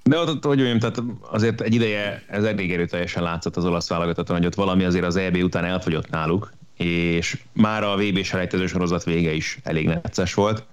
De 0.02 0.18
ott, 0.18 0.44
hogy 0.44 0.56
mondjam, 0.56 0.78
tehát 0.78 1.02
azért 1.20 1.60
egy 1.60 1.74
ideje 1.74 2.24
ez 2.28 2.44
elég 2.44 2.72
erőteljesen 2.72 3.22
látszott 3.22 3.56
az 3.56 3.64
olasz 3.64 3.88
válogatottan, 3.88 4.36
hogy 4.36 4.46
ott 4.46 4.54
valami 4.54 4.84
azért 4.84 5.04
az 5.04 5.16
EB 5.16 5.36
után 5.36 5.64
elfogyott 5.64 6.10
náluk, 6.10 6.52
és 6.76 7.42
már 7.52 7.82
a 7.82 7.96
VB-s 7.96 8.34
sorozat 8.66 9.04
vége 9.04 9.32
is 9.32 9.58
elég 9.62 9.86
necces 9.86 10.34
volt 10.34 10.66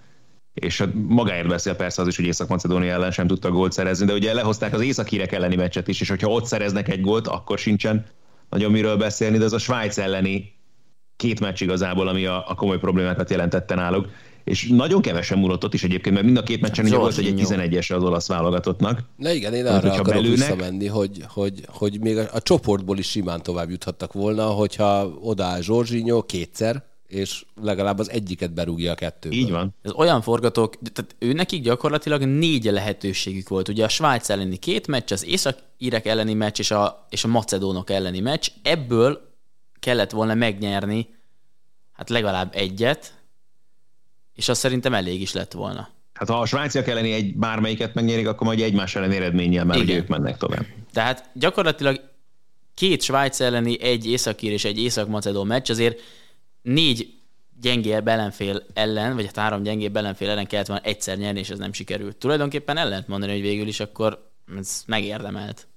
és 0.56 0.78
hát 0.78 0.90
magáért 1.08 1.48
beszél 1.48 1.76
persze 1.76 2.02
az 2.02 2.08
is, 2.08 2.16
hogy 2.16 2.26
Észak-Macedónia 2.26 2.94
ellen 2.94 3.12
sem 3.12 3.28
tudta 3.28 3.52
gólt 3.52 3.72
szerezni, 3.72 4.06
de 4.06 4.14
ugye 4.14 4.34
lehozták 4.34 4.74
az 4.74 4.82
északírek 4.82 5.32
elleni 5.32 5.56
meccset 5.56 5.88
is, 5.88 6.02
és 6.02 6.10
hogyha 6.10 6.28
ott 6.28 6.46
szereznek 6.46 6.90
egy 6.90 7.02
gólt, 7.02 7.28
akkor 7.28 7.60
sincsen 7.60 8.06
nagyon 8.50 8.72
miről 8.72 8.98
beszélni, 8.98 9.38
de 9.38 9.44
az 9.44 9.54
a 9.54 9.58
Svájc 9.58 9.98
elleni 9.98 10.54
két 11.16 11.40
meccs 11.40 11.62
igazából, 11.62 12.08
ami 12.08 12.26
a, 12.26 12.44
a 12.48 12.56
komoly 12.56 12.80
problémákat 12.80 13.30
jelentette 13.30 13.76
náluk. 13.76 14.08
És 14.44 14.68
nagyon 14.68 15.02
kevesen 15.02 15.38
múlott 15.38 15.64
ott 15.64 15.74
is 15.74 15.84
egyébként, 15.84 16.16
mert 16.16 16.26
mind 16.26 16.38
a 16.38 16.44
két 16.44 16.62
meccsen 16.62 16.86
ugye 16.86 16.98
volt, 16.98 17.18
egy 17.18 17.42
11-es 17.46 17.96
az 17.96 18.04
olasz 18.04 18.28
válogatottnak. 18.28 19.00
Na 19.18 19.32
igen, 19.32 19.54
én 19.54 19.66
arra 19.66 19.92
akarok 19.92 20.06
belőnek... 20.06 20.30
visszamenni, 20.32 20.88
hogy, 20.88 21.24
hogy, 21.28 21.66
hogy 21.68 22.00
még 22.00 22.18
a, 22.18 22.28
a 22.32 22.42
csoportból 22.42 22.98
is 22.98 23.10
simán 23.10 23.44
tovább 23.44 23.70
juthattak 23.70 24.14
volna, 24.14 24.46
hogyha 24.46 25.18
odaáll 25.22 25.62
Zsorzsinyó 25.62 26.24
kétszer, 26.24 26.84
és 27.08 27.46
legalább 27.62 28.00
az 28.00 28.10
egyiket 28.10 28.54
berúgja 28.54 28.92
a 28.92 28.96
kettőből. 28.96 29.38
Így 29.38 29.52
van. 29.52 29.76
Ez 29.82 29.92
olyan 29.92 30.22
forgatók, 30.22 30.76
tehát 30.94 31.16
ő 31.20 31.34
nekik 31.34 31.64
gyakorlatilag 31.64 32.22
négy 32.22 32.64
lehetőségük 32.64 33.50
volt. 33.50 33.68
Ugye 33.68 33.84
a 33.84 33.90
Svájc 33.90 34.30
elleni 34.30 34.58
két 34.58 34.88
meccs, 34.88 35.12
az 35.12 35.26
észak-írek 35.26 36.06
elleni 36.06 36.34
meccs 36.34 36.60
és 36.60 36.72
a, 36.72 37.06
és 37.10 37.24
a 37.24 37.28
macedónok 37.28 37.90
elleni 37.90 38.20
meccs. 38.20 38.48
Ebből 38.64 39.34
kellett 39.80 40.12
volna 40.12 40.34
megnyerni 40.34 41.08
hát 41.94 42.10
legalább 42.10 42.56
egyet, 42.56 43.14
és 44.34 44.50
az 44.50 44.58
szerintem 44.58 44.94
elég 44.94 45.22
is 45.22 45.34
lett 45.34 45.52
volna. 45.52 45.90
Hát 46.14 46.30
ha 46.30 46.40
a 46.40 46.46
svájciak 46.46 46.88
elleni 46.88 47.12
egy 47.12 47.36
bármelyiket 47.36 47.94
megnyerik, 47.94 48.28
akkor 48.28 48.48
majd 48.48 48.62
egymás 48.62 48.96
ellen 48.96 49.12
eredménnyel, 49.12 49.66
mert 49.66 49.80
ugye 49.80 49.96
ők 49.96 50.08
mennek 50.08 50.38
tovább. 50.38 50.66
Tehát 50.94 51.30
gyakorlatilag 51.34 52.02
két 52.74 53.02
Svájc 53.02 53.40
elleni, 53.40 53.82
egy 53.82 54.08
északír 54.08 54.52
és 54.52 54.66
egy 54.66 54.80
észak-macedón 54.80 55.48
meccs 55.48 55.70
azért 55.70 56.02
négy 56.66 57.14
gyengébb 57.62 58.08
ellenfél 58.08 58.64
ellen, 58.74 59.16
vagy 59.16 59.26
hát 59.26 59.38
három 59.38 59.64
gyengébb 59.64 59.96
ellenfél 59.96 60.30
ellen 60.30 60.48
kellett 60.48 60.68
volna 60.68 60.84
egyszer 60.84 61.18
nyerni, 61.18 61.40
és 61.40 61.50
ez 61.50 61.58
nem 61.58 61.74
sikerült. 61.74 62.16
Tulajdonképpen 62.16 62.78
el 62.78 62.90
lehet 62.90 63.08
mondani, 63.08 63.32
hogy 63.32 63.42
végül 63.42 63.68
is 63.68 63.80
akkor 63.80 64.32
ez 64.58 64.84
megérdemelt. 64.88 65.68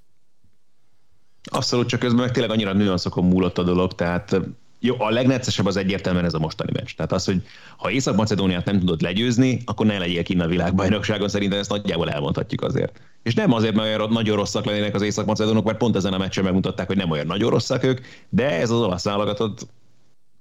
Abszolút, 1.51 1.89
csak 1.89 2.01
közben 2.01 2.21
meg 2.21 2.33
tényleg 2.33 2.51
annyira 2.51 2.73
nüanszokon 2.73 3.25
múlott 3.25 3.59
a 3.59 3.63
dolog, 3.63 3.95
tehát 3.95 4.41
jó, 4.81 5.01
a 5.01 5.11
legneccesebb 5.11 5.67
az 5.67 5.77
egyértelműen 5.77 6.25
ez 6.25 6.35
a 6.35 6.39
mostani 6.39 6.71
meccs. 6.75 6.91
Tehát 6.97 7.13
az, 7.13 7.25
hogy 7.25 7.43
ha 7.77 7.91
Észak-Macedóniát 7.91 8.65
nem 8.65 8.79
tudod 8.79 9.01
legyőzni, 9.01 9.63
akkor 9.65 9.87
ne 9.87 9.99
legyél 9.99 10.23
kinn 10.23 10.41
a 10.41 10.47
világbajnokságon, 10.47 11.29
szerintem 11.29 11.59
ezt 11.59 11.71
nagyjából 11.71 12.11
elmondhatjuk 12.11 12.63
azért. 12.63 13.01
És 13.23 13.35
nem 13.35 13.53
azért, 13.53 13.75
mert 13.75 13.99
olyan 13.99 14.13
nagyon 14.13 14.37
rosszak 14.37 14.65
lennének 14.65 14.95
az 14.95 15.03
Észak-Macedónok, 15.03 15.65
mert 15.65 15.79
pont 15.79 15.97
ezen 15.97 16.13
a 16.13 16.19
meccsen 16.19 16.45
megmutatták, 16.45 16.87
hogy 16.87 16.97
nem 16.97 17.11
olyan 17.11 17.27
nagyon 17.27 17.51
rosszak 17.51 17.85
ők, 17.85 18.01
de 18.29 18.51
ez 18.51 18.71
az 18.71 18.81
olasz 18.81 19.05
válogatott 19.05 19.67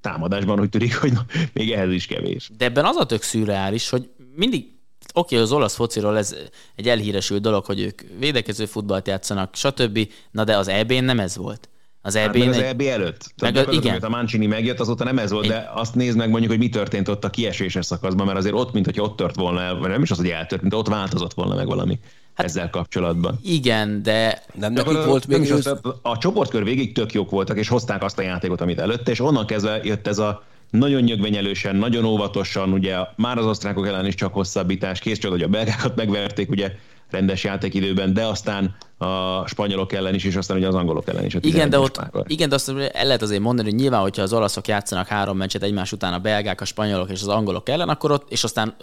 támadásban 0.09 0.59
úgy 0.59 0.69
tűnik, 0.69 0.95
hogy 0.95 1.13
még 1.53 1.71
ehhez 1.71 1.91
is 1.91 2.05
kevés. 2.05 2.49
De 2.57 2.65
ebben 2.65 2.85
az 2.85 2.95
a 2.95 3.05
tök 3.05 3.21
szürreális, 3.21 3.89
hogy 3.89 4.09
mindig 4.35 4.65
oké, 5.13 5.35
okay, 5.35 5.37
az 5.37 5.51
olasz 5.51 5.75
fociról 5.75 6.17
ez 6.17 6.35
egy 6.75 6.87
elhíresült 6.87 7.41
dolog, 7.41 7.65
hogy 7.65 7.79
ők 7.79 8.01
védekező 8.19 8.65
futballt 8.65 9.07
játszanak, 9.07 9.55
stb. 9.55 10.09
Na 10.31 10.43
de 10.43 10.57
az 10.57 10.67
EB-n 10.67 11.03
nem 11.03 11.19
ez 11.19 11.37
volt. 11.37 11.69
Az 12.01 12.15
EB, 12.15 12.37
hát 12.37 12.47
az 12.47 12.57
EB 12.57 12.81
előtt. 12.81 13.33
Meg 13.41 13.53
Tehát 13.53 13.73
igen. 13.73 13.97
a 13.97 14.09
Mancini 14.09 14.45
megjött, 14.45 14.79
azóta 14.79 15.03
nem 15.03 15.17
ez 15.17 15.31
volt, 15.31 15.43
Én... 15.43 15.51
de 15.51 15.69
azt 15.73 15.95
nézd 15.95 16.17
meg 16.17 16.29
mondjuk, 16.29 16.51
hogy 16.51 16.59
mi 16.59 16.69
történt 16.69 17.07
ott 17.07 17.23
a 17.23 17.29
kieséses 17.29 17.85
szakaszban, 17.85 18.25
mert 18.25 18.37
azért 18.37 18.55
ott, 18.55 18.73
mint 18.73 18.85
hogy 18.85 18.99
ott 18.99 19.15
tört 19.15 19.35
volna 19.35 19.61
el, 19.61 19.75
vagy 19.75 19.89
nem 19.89 20.01
is 20.01 20.11
az, 20.11 20.17
hogy 20.17 20.29
eltört, 20.29 20.61
mint 20.61 20.73
ott 20.73 20.87
változott 20.87 21.33
volna 21.33 21.55
meg 21.55 21.65
valami 21.65 21.99
hát, 22.37 22.45
ezzel 22.45 22.69
kapcsolatban. 22.69 23.39
Igen, 23.43 24.03
de... 24.03 24.43
Nem 24.53 24.73
nekik 24.73 24.93
de 24.93 25.05
volt 25.05 25.27
még... 25.27 25.51
Ősz... 25.51 25.65
A, 25.65 25.79
a 26.01 26.17
csoportkör 26.17 26.63
végig 26.63 26.93
tök 26.93 27.13
jók 27.13 27.29
voltak, 27.29 27.57
és 27.57 27.67
hozták 27.67 28.03
azt 28.03 28.19
a 28.19 28.21
játékot, 28.21 28.61
amit 28.61 28.79
előtte, 28.79 29.11
és 29.11 29.19
onnan 29.19 29.45
kezdve 29.45 29.79
jött 29.83 30.07
ez 30.07 30.17
a 30.17 30.43
nagyon 30.69 31.01
nyögvenyelősen, 31.01 31.75
nagyon 31.75 32.05
óvatosan, 32.05 32.73
ugye 32.73 32.97
már 33.15 33.37
az 33.37 33.45
osztrákok 33.45 33.87
ellen 33.87 34.05
is 34.05 34.15
csak 34.15 34.33
hosszabbítás, 34.33 34.99
kész 34.99 35.17
csoda, 35.17 35.33
hogy 35.33 35.43
a 35.43 35.47
belgákat 35.47 35.95
megverték, 35.95 36.49
ugye 36.49 36.71
rendes 37.09 37.43
játékidőben, 37.43 38.13
de 38.13 38.25
aztán 38.25 38.75
a 38.97 39.47
spanyolok 39.47 39.93
ellen 39.93 40.13
is, 40.13 40.23
és 40.23 40.35
aztán 40.35 40.57
ugye 40.57 40.67
az 40.67 40.75
angolok 40.75 41.07
ellen 41.07 41.25
is. 41.25 41.37
Igen, 41.41 41.69
de 41.69 41.79
ott, 41.79 42.01
igen, 42.27 42.49
de 42.49 42.55
azt 42.55 42.69
el 42.69 43.05
lehet 43.05 43.21
azért 43.21 43.41
mondani, 43.41 43.69
hogy 43.69 43.79
nyilván, 43.79 44.01
hogyha 44.01 44.21
az 44.21 44.33
olaszok 44.33 44.67
játszanak 44.67 45.07
három 45.07 45.37
meccset 45.37 45.63
egymás 45.63 45.91
után 45.91 46.13
a 46.13 46.19
belgák, 46.19 46.61
a 46.61 46.65
spanyolok 46.65 47.09
és 47.09 47.21
az 47.21 47.27
angolok 47.27 47.69
ellen, 47.69 47.89
akkor 47.89 48.11
ott, 48.11 48.31
és 48.31 48.43
aztán 48.43 48.75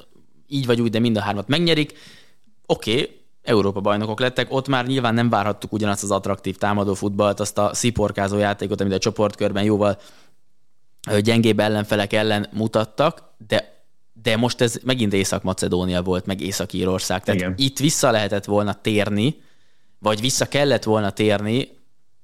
így 0.49 0.67
vagy 0.67 0.81
úgy, 0.81 0.91
de 0.91 0.99
mind 0.99 1.17
a 1.17 1.21
hármat 1.21 1.49
megnyerik, 1.49 1.93
oké, 2.67 2.93
okay, 2.93 3.24
Európa 3.45 3.81
bajnokok 3.81 4.21
lettek, 4.21 4.53
ott 4.53 4.69
már 4.69 4.87
nyilván 4.87 5.15
nem 5.15 5.29
várhattuk 5.29 5.73
ugyanazt 5.73 6.03
az 6.03 6.11
attraktív 6.11 6.57
támadó 6.57 6.95
futballt, 6.95 7.41
azt 7.41 7.59
a 7.59 7.75
sziporkázó 7.75 8.39
játékot, 8.39 8.81
amit 8.81 8.93
a 8.93 8.99
csoportkörben 8.99 9.65
jóval 9.65 9.99
gyengébb 11.21 11.61
ellenfelek 11.61 12.13
ellen 12.13 12.49
mutattak, 12.53 13.23
de 13.47 13.73
de 14.23 14.37
most 14.37 14.61
ez 14.61 14.79
megint 14.85 15.13
Észak-Macedónia 15.13 16.03
volt, 16.03 16.27
meg 16.27 16.41
Észak-Írország. 16.41 17.23
Tehát 17.25 17.41
Igen. 17.41 17.55
itt 17.57 17.79
vissza 17.79 18.11
lehetett 18.11 18.45
volna 18.45 18.75
térni, 18.81 19.43
vagy 19.99 20.21
vissza 20.21 20.47
kellett 20.47 20.83
volna 20.83 21.11
térni 21.11 21.69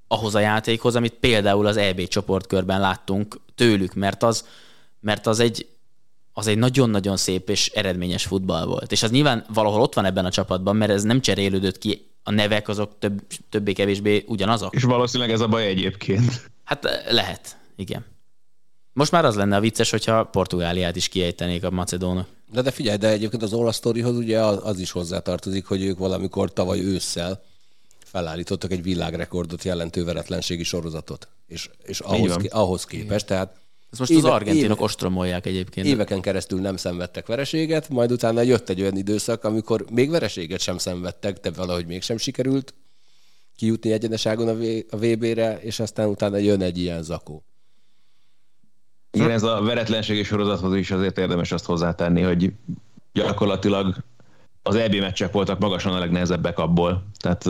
ahhoz 0.08 0.34
a 0.34 0.38
játékhoz, 0.38 0.96
amit 0.96 1.14
például 1.14 1.66
az 1.66 1.76
EB 1.76 2.06
csoportkörben 2.06 2.80
láttunk 2.80 3.40
tőlük, 3.54 3.94
mert 3.94 4.22
az, 4.22 4.46
mert 5.00 5.26
az 5.26 5.40
egy, 5.40 5.68
az 6.32 6.46
egy 6.46 6.58
nagyon-nagyon 6.58 7.16
szép 7.16 7.48
és 7.48 7.68
eredményes 7.68 8.24
futball 8.24 8.64
volt. 8.64 8.92
És 8.92 9.02
az 9.02 9.10
nyilván 9.10 9.44
valahol 9.52 9.80
ott 9.80 9.94
van 9.94 10.04
ebben 10.04 10.24
a 10.24 10.30
csapatban, 10.30 10.76
mert 10.76 10.90
ez 10.90 11.02
nem 11.02 11.20
cserélődött 11.20 11.78
ki, 11.78 12.10
a 12.22 12.30
nevek 12.30 12.68
azok 12.68 12.98
több, 12.98 13.22
többé-kevésbé 13.48 14.24
ugyanazok. 14.26 14.74
És 14.74 14.82
valószínűleg 14.82 15.32
ez 15.32 15.40
a 15.40 15.48
baj 15.48 15.66
egyébként. 15.66 16.50
Hát 16.64 17.02
lehet, 17.08 17.56
igen. 17.76 18.04
Most 18.92 19.12
már 19.12 19.24
az 19.24 19.34
lenne 19.34 19.56
a 19.56 19.60
vicces, 19.60 19.90
hogyha 19.90 20.24
Portugáliát 20.24 20.96
is 20.96 21.08
kiejtenék 21.08 21.64
a 21.64 21.70
macedónok. 21.70 22.26
De, 22.52 22.62
de 22.62 22.70
figyelj, 22.70 22.96
de 22.96 23.08
egyébként 23.08 23.42
az 23.42 23.52
olasz 23.52 23.76
sztorihoz 23.76 24.16
ugye 24.16 24.40
az, 24.40 24.58
az 24.62 24.78
is 24.78 24.90
hozzátartozik, 24.90 25.66
hogy 25.66 25.82
ők 25.82 25.98
valamikor 25.98 26.52
tavaly 26.52 26.80
ősszel 26.80 27.42
felállítottak 28.04 28.72
egy 28.72 28.82
világrekordot 28.82 29.64
jelentő 29.64 30.04
veretlenségi 30.04 30.62
sorozatot. 30.62 31.28
És, 31.46 31.70
és 31.82 32.00
ahhoz, 32.00 32.36
ahhoz 32.48 32.84
képest, 32.84 33.26
tehát 33.26 33.59
Ezt 33.90 33.98
most 33.98 34.10
Éve- 34.10 34.24
az 34.24 34.30
argentinok 34.30 34.70
éve- 34.70 34.80
ostromolják 34.80 35.46
egyébként. 35.46 35.86
Éveken 35.86 36.20
keresztül 36.20 36.60
nem 36.60 36.76
szenvedtek 36.76 37.26
vereséget, 37.26 37.88
majd 37.88 38.12
utána 38.12 38.40
jött 38.40 38.68
egy 38.68 38.80
olyan 38.80 38.96
időszak, 38.96 39.44
amikor 39.44 39.84
még 39.92 40.10
vereséget 40.10 40.60
sem 40.60 40.78
szenvedtek, 40.78 41.40
de 41.40 41.50
valahogy 41.50 41.86
mégsem 41.86 42.16
sikerült 42.16 42.74
kijutni 43.56 43.92
egyeneságon 43.92 44.48
a, 44.48 44.96
VB-re, 44.96 45.58
és 45.60 45.80
aztán 45.80 46.08
utána 46.08 46.36
jön 46.36 46.62
egy 46.62 46.78
ilyen 46.78 47.02
zakó. 47.02 47.44
Igen, 49.10 49.30
ez 49.30 49.42
a 49.42 49.62
veretlenségi 49.62 50.22
sorozathoz 50.22 50.74
is 50.74 50.90
azért 50.90 51.18
érdemes 51.18 51.52
azt 51.52 51.64
hozzátenni, 51.64 52.22
hogy 52.22 52.52
gyakorlatilag 53.12 53.96
az 54.62 54.74
EB 54.74 54.94
meccsek 54.94 55.32
voltak 55.32 55.58
magasan 55.58 55.92
a 55.92 55.98
legnehezebbek 55.98 56.58
abból. 56.58 57.04
Tehát 57.18 57.44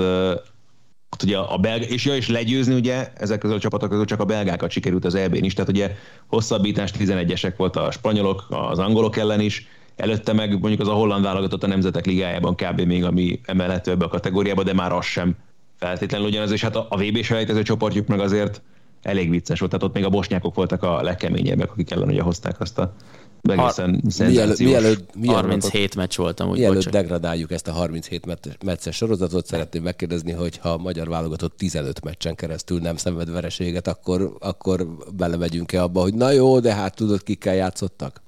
ott 1.12 1.22
ugye 1.22 1.38
a 1.38 1.56
belga, 1.58 1.84
és 1.84 2.04
ja, 2.04 2.16
és 2.16 2.28
legyőzni 2.28 2.74
ugye 2.74 3.12
ezek 3.14 3.38
közül 3.38 3.56
a 3.56 3.60
csapatok 3.60 3.88
közül 3.88 4.04
csak 4.04 4.20
a 4.20 4.24
belgákat 4.24 4.70
sikerült 4.70 5.04
az 5.04 5.14
EB-n 5.14 5.44
is, 5.44 5.54
tehát 5.54 5.70
ugye 5.70 5.96
hosszabbítás 6.26 6.90
11-esek 6.98 7.52
volt 7.56 7.76
a 7.76 7.90
spanyolok, 7.90 8.46
az 8.48 8.78
angolok 8.78 9.16
ellen 9.16 9.40
is, 9.40 9.68
előtte 9.96 10.32
meg 10.32 10.50
mondjuk 10.50 10.80
az 10.80 10.88
a 10.88 10.92
holland 10.92 11.24
válogatott 11.24 11.62
a 11.62 11.66
Nemzetek 11.66 12.06
Ligájában 12.06 12.54
kb. 12.54 12.80
még, 12.80 13.04
ami 13.04 13.40
emelhető 13.44 13.90
ebbe 13.90 14.04
a 14.04 14.08
kategóriába, 14.08 14.62
de 14.62 14.72
már 14.72 14.92
az 14.92 15.04
sem 15.04 15.36
feltétlenül 15.78 16.26
ugyanaz, 16.26 16.50
és 16.50 16.62
hát 16.62 16.76
a, 16.76 16.86
a 16.88 16.96
VB 16.96 17.22
selejtező 17.22 17.62
csoportjuk 17.62 18.06
meg 18.06 18.20
azért 18.20 18.62
elég 19.02 19.30
vicces 19.30 19.58
volt, 19.58 19.70
tehát 19.70 19.86
ott 19.86 19.94
még 19.94 20.04
a 20.04 20.08
bosnyákok 20.08 20.54
voltak 20.54 20.82
a 20.82 21.02
legkeményebbek, 21.02 21.70
akik 21.70 21.90
ellen 21.90 22.08
ugye 22.08 22.22
hozták 22.22 22.60
azt 22.60 22.78
a 22.78 22.94
egészen 23.42 23.90
Mielőtt, 23.90 24.10
szenzációs... 24.10 24.70
mielőtt, 24.70 25.14
mielőtt, 25.14 25.34
37 25.34 25.96
meccs 25.96 26.16
voltam, 26.16 26.48
úgy 26.48 26.58
mielőtt 26.58 26.74
bocsánat. 26.74 27.00
degradáljuk 27.00 27.50
ezt 27.50 27.68
a 27.68 27.72
37 27.72 28.26
met- 28.26 28.64
meccses 28.64 28.96
sorozatot, 28.96 29.46
szeretném 29.46 29.82
megkérdezni, 29.82 30.32
hogy 30.32 30.56
ha 30.56 30.68
a 30.68 30.76
magyar 30.76 31.08
válogatott 31.08 31.56
15 31.56 32.04
meccsen 32.04 32.34
keresztül 32.34 32.80
nem 32.80 32.96
szenved 32.96 33.30
vereséget, 33.30 33.88
akkor, 33.88 34.36
akkor 34.38 34.86
belemegyünk-e 35.16 35.82
abba, 35.82 36.00
hogy 36.00 36.14
na 36.14 36.30
jó, 36.30 36.60
de 36.60 36.74
hát 36.74 36.94
tudod, 36.94 37.22
kikkel 37.22 37.54
játszottak? 37.54 38.22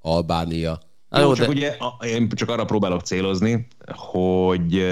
Albánia. 0.00 0.80
Na 1.08 1.18
Jó, 1.20 1.26
jó, 1.26 1.34
csak 1.34 1.46
de 1.46 1.52
ugye 1.52 1.76
én 2.06 2.28
csak 2.28 2.48
arra 2.48 2.64
próbálok 2.64 3.00
célozni, 3.00 3.66
hogy 3.86 4.82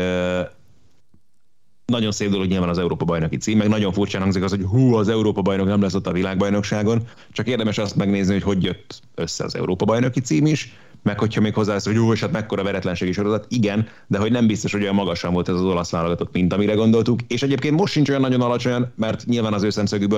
nagyon 1.86 2.12
szép 2.12 2.30
dolog 2.30 2.46
nyilván 2.46 2.68
az 2.68 2.78
Európa 2.78 3.04
bajnoki 3.04 3.36
cím, 3.36 3.58
meg 3.58 3.68
nagyon 3.68 3.92
furcsán 3.92 4.22
hangzik 4.22 4.42
az, 4.42 4.50
hogy 4.50 4.64
hú, 4.64 4.94
az 4.94 5.08
Európa 5.08 5.42
bajnok 5.42 5.66
nem 5.66 5.80
lesz 5.80 5.94
ott 5.94 6.06
a 6.06 6.12
világbajnokságon, 6.12 7.02
csak 7.32 7.48
érdemes 7.48 7.78
azt 7.78 7.96
megnézni, 7.96 8.32
hogy 8.32 8.42
hogy 8.42 8.64
jött 8.64 9.00
össze 9.14 9.44
az 9.44 9.54
Európa 9.54 9.84
bajnoki 9.84 10.20
cím 10.20 10.46
is, 10.46 10.72
meg 11.02 11.18
hogyha 11.18 11.40
még 11.40 11.54
hozzá 11.54 11.76
hogy 11.84 11.94
jó, 11.94 12.12
és 12.12 12.20
hát 12.20 12.32
mekkora 12.32 12.62
veretlenségi 12.62 13.12
sorozat, 13.12 13.46
igen, 13.48 13.88
de 14.06 14.18
hogy 14.18 14.30
nem 14.32 14.46
biztos, 14.46 14.72
hogy 14.72 14.82
olyan 14.82 14.94
magasan 14.94 15.32
volt 15.32 15.48
ez 15.48 15.54
az 15.54 15.62
olasz 15.62 15.90
válogatott, 15.90 16.32
mint 16.32 16.52
amire 16.52 16.74
gondoltuk, 16.74 17.20
és 17.28 17.42
egyébként 17.42 17.78
most 17.78 17.92
sincs 17.92 18.08
olyan 18.08 18.20
nagyon 18.20 18.40
alacsonyan, 18.40 18.92
mert 18.96 19.26
nyilván 19.26 19.52
az 19.52 19.62
ő 19.62 19.70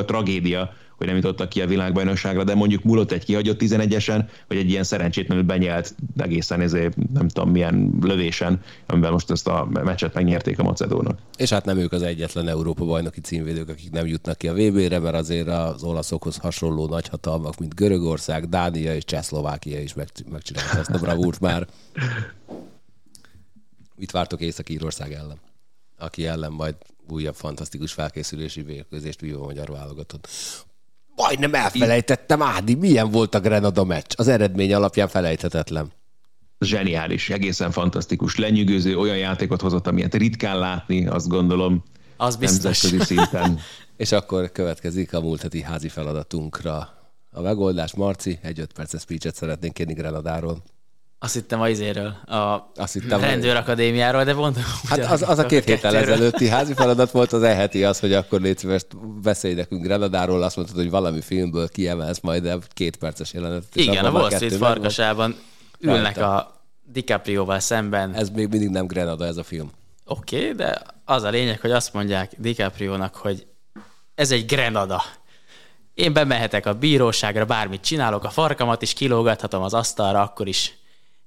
tragédia, 0.05 0.73
hogy 0.99 1.07
nem 1.07 1.17
jutottak 1.17 1.49
ki 1.49 1.63
a 1.63 1.67
világbajnokságra, 1.67 2.45
de 2.45 2.55
mondjuk 2.55 2.83
múlott 2.83 3.13
egy 3.13 3.25
kihagyott 3.25 3.61
11-esen, 3.63 4.25
vagy 4.49 4.57
egy 4.57 4.71
ilyen 4.71 4.85
szerencsétlenül 4.85 5.45
benyelt 5.45 5.95
egészen 6.17 6.61
ezért 6.61 6.97
nem 7.13 7.29
tudom 7.29 7.51
milyen 7.51 7.93
lövésen, 8.01 8.61
amivel 8.87 9.11
most 9.11 9.31
ezt 9.31 9.47
a 9.47 9.69
meccset 9.71 10.15
megnyerték 10.15 10.59
a 10.59 10.63
Macedónok. 10.63 11.19
És 11.37 11.51
hát 11.51 11.65
nem 11.65 11.79
ők 11.79 11.93
az 11.93 12.03
egyetlen 12.03 12.49
Európa 12.49 12.85
bajnoki 12.85 13.21
címvédők, 13.21 13.69
akik 13.69 13.91
nem 13.91 14.07
jutnak 14.07 14.39
ki 14.39 14.49
a 14.49 14.55
VB-re, 14.55 14.99
mert 14.99 15.15
azért 15.15 15.49
az 15.49 15.83
olaszokhoz 15.83 16.37
hasonló 16.37 16.87
nagyhatalmak, 16.87 17.59
mint 17.59 17.75
Görögország, 17.75 18.49
Dánia 18.49 18.95
és 18.95 19.05
Csehszlovákia 19.05 19.81
is 19.81 19.95
meg, 19.95 20.09
megcsinálta 20.31 20.79
ezt 20.79 20.91
a 20.91 20.99
bravúrt 20.99 21.41
már. 21.41 21.67
Mit 23.97 24.11
vártok 24.11 24.41
Észak-Írország 24.41 25.13
ellen? 25.13 25.39
Aki 25.99 26.27
ellen 26.27 26.53
majd 26.53 26.75
újabb 27.09 27.35
fantasztikus 27.35 27.93
felkészülési 27.93 28.63
vérkőzést 28.63 29.21
vív 29.21 29.43
a 29.43 29.45
magyar 29.45 29.71
válogatott. 29.71 30.29
Majdnem 31.19 31.55
elfelejtettem, 31.55 32.43
Ádi, 32.43 32.75
milyen 32.75 33.11
volt 33.11 33.35
a 33.35 33.41
Grenada 33.41 33.85
meccs? 33.85 34.13
Az 34.17 34.29
eredmény 34.29 34.75
alapján 34.75 35.09
felejthetetlen. 35.09 35.93
Zseniális, 36.61 37.31
egészen 37.31 37.71
fantasztikus, 37.71 38.37
lenyűgöző, 38.37 38.99
olyan 38.99 39.17
játékot 39.17 39.61
hozott, 39.61 39.87
amilyet 39.87 40.15
ritkán 40.15 40.59
látni, 40.59 41.07
azt 41.07 41.29
gondolom, 41.29 41.83
az 42.17 42.37
biztos. 42.37 42.63
nemzetközi 42.63 43.15
szinten. 43.15 43.59
És 43.97 44.13
akkor 44.13 44.53
következik 44.53 45.15
a 45.15 45.21
múlt 45.21 45.43
heti 45.43 45.63
házi 45.63 45.89
feladatunkra 45.89 46.89
a 47.31 47.41
megoldás. 47.41 47.95
Marci, 47.95 48.39
egy 48.43 48.61
öt 48.61 48.73
perces 48.73 49.01
speechet 49.01 49.35
szeretnénk 49.35 49.75
kérni 49.75 49.93
Grenadáról. 49.93 50.63
Azt 51.21 51.35
hittem 51.35 51.61
az 51.61 51.69
izéről, 51.69 52.07
a 52.07 52.71
Azt 52.75 52.93
hittem, 52.93 53.21
rendőrakadémiáról, 53.21 54.25
de 54.25 54.35
mondom. 54.35 54.63
Hát 54.89 54.99
az, 54.99 55.23
az 55.23 55.39
a 55.39 55.47
két 55.47 55.65
héttel 55.65 55.97
ezelőtti 55.97 56.49
házi 56.49 56.75
feladat 56.75 57.11
volt, 57.11 57.33
az 57.33 57.43
elheti 57.43 57.85
az, 57.85 58.01
hogy 58.01 58.13
akkor 58.13 58.41
légy 58.41 58.59
szíves, 58.59 58.83
beszélj 59.23 59.55
nekünk 59.55 59.83
Grenadáról, 59.83 60.43
azt 60.43 60.57
mondtad, 60.57 60.77
hogy 60.77 60.91
valami 60.91 61.21
filmből 61.21 61.69
kiemelsz 61.69 62.21
majd 62.21 62.53
két 62.69 62.97
perces 62.97 63.33
jelenetet. 63.33 63.77
Igen, 63.77 64.05
a 64.05 64.11
Wall 64.11 64.31
Street 64.31 64.55
farkasában 64.55 65.37
ülnek 65.81 66.17
a 66.17 66.63
DiCaprioval 66.85 67.61
szemben. 67.61 68.15
Ez 68.15 68.31
még 68.31 68.49
mindig 68.49 68.69
nem 68.69 68.87
Grenada 68.87 69.25
ez 69.25 69.37
a 69.37 69.45
film. 69.45 69.71
Oké, 70.05 70.37
okay, 70.37 70.53
de 70.53 70.83
az 71.05 71.23
a 71.23 71.29
lényeg, 71.29 71.61
hogy 71.61 71.71
azt 71.71 71.93
mondják 71.93 72.33
DiCaprionak, 72.37 73.15
hogy 73.15 73.47
ez 74.15 74.31
egy 74.31 74.47
Grenada. 74.47 75.03
Én 75.95 76.13
bemehetek 76.13 76.67
a 76.67 76.75
bíróságra, 76.75 77.45
bármit 77.45 77.81
csinálok, 77.81 78.25
a 78.25 78.31
farkamat 78.31 78.83
is 78.83 78.93
kilógathatom 78.93 79.63
az 79.63 79.75
asztalra, 79.75 80.23
akkor 80.23 80.49
is 80.49 80.78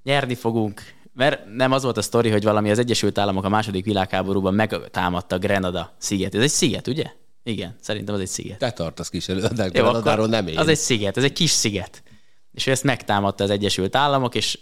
nyerni 0.03 0.35
fogunk. 0.35 0.81
Mert 1.13 1.45
nem 1.55 1.71
az 1.71 1.83
volt 1.83 1.97
a 1.97 2.01
sztori, 2.01 2.29
hogy 2.29 2.43
valami 2.43 2.71
az 2.71 2.79
Egyesült 2.79 3.17
Államok 3.17 3.43
a 3.43 3.49
második 3.49 3.85
világháborúban 3.85 4.53
megtámadta 4.53 5.37
Grenada 5.37 5.95
sziget. 5.97 6.35
Ez 6.35 6.41
egy 6.41 6.49
sziget, 6.49 6.87
ugye? 6.87 7.03
Igen, 7.43 7.75
szerintem 7.81 8.15
az 8.15 8.21
egy 8.21 8.27
sziget. 8.27 8.57
Te 8.57 8.71
tartasz 8.71 9.09
kis 9.09 9.27
elő, 9.27 9.47
de 9.47 9.63
Jó, 9.63 9.69
Grenadáról 9.69 10.25
akkor 10.25 10.29
nem 10.29 10.47
én. 10.47 10.57
Az 10.57 10.67
egy 10.67 10.77
sziget, 10.77 11.17
ez 11.17 11.23
egy 11.23 11.33
kis 11.33 11.49
sziget. 11.49 12.03
És 12.51 12.67
ezt 12.67 12.83
megtámadta 12.83 13.43
az 13.43 13.49
Egyesült 13.49 13.95
Államok, 13.95 14.35
és, 14.35 14.59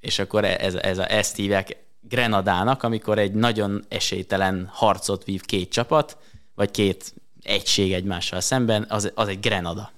és 0.00 0.18
akkor 0.18 0.44
ez, 0.44 0.74
ez 0.74 0.98
a, 0.98 1.12
ezt 1.12 1.36
hívják 1.36 1.76
Grenadának, 2.00 2.82
amikor 2.82 3.18
egy 3.18 3.32
nagyon 3.32 3.84
esélytelen 3.88 4.68
harcot 4.72 5.24
vív 5.24 5.44
két 5.44 5.70
csapat, 5.70 6.16
vagy 6.54 6.70
két 6.70 7.14
egység 7.42 7.92
egymással 7.92 8.40
szemben, 8.40 8.86
az, 8.88 9.12
az 9.14 9.28
egy 9.28 9.40
Grenada. 9.40 9.92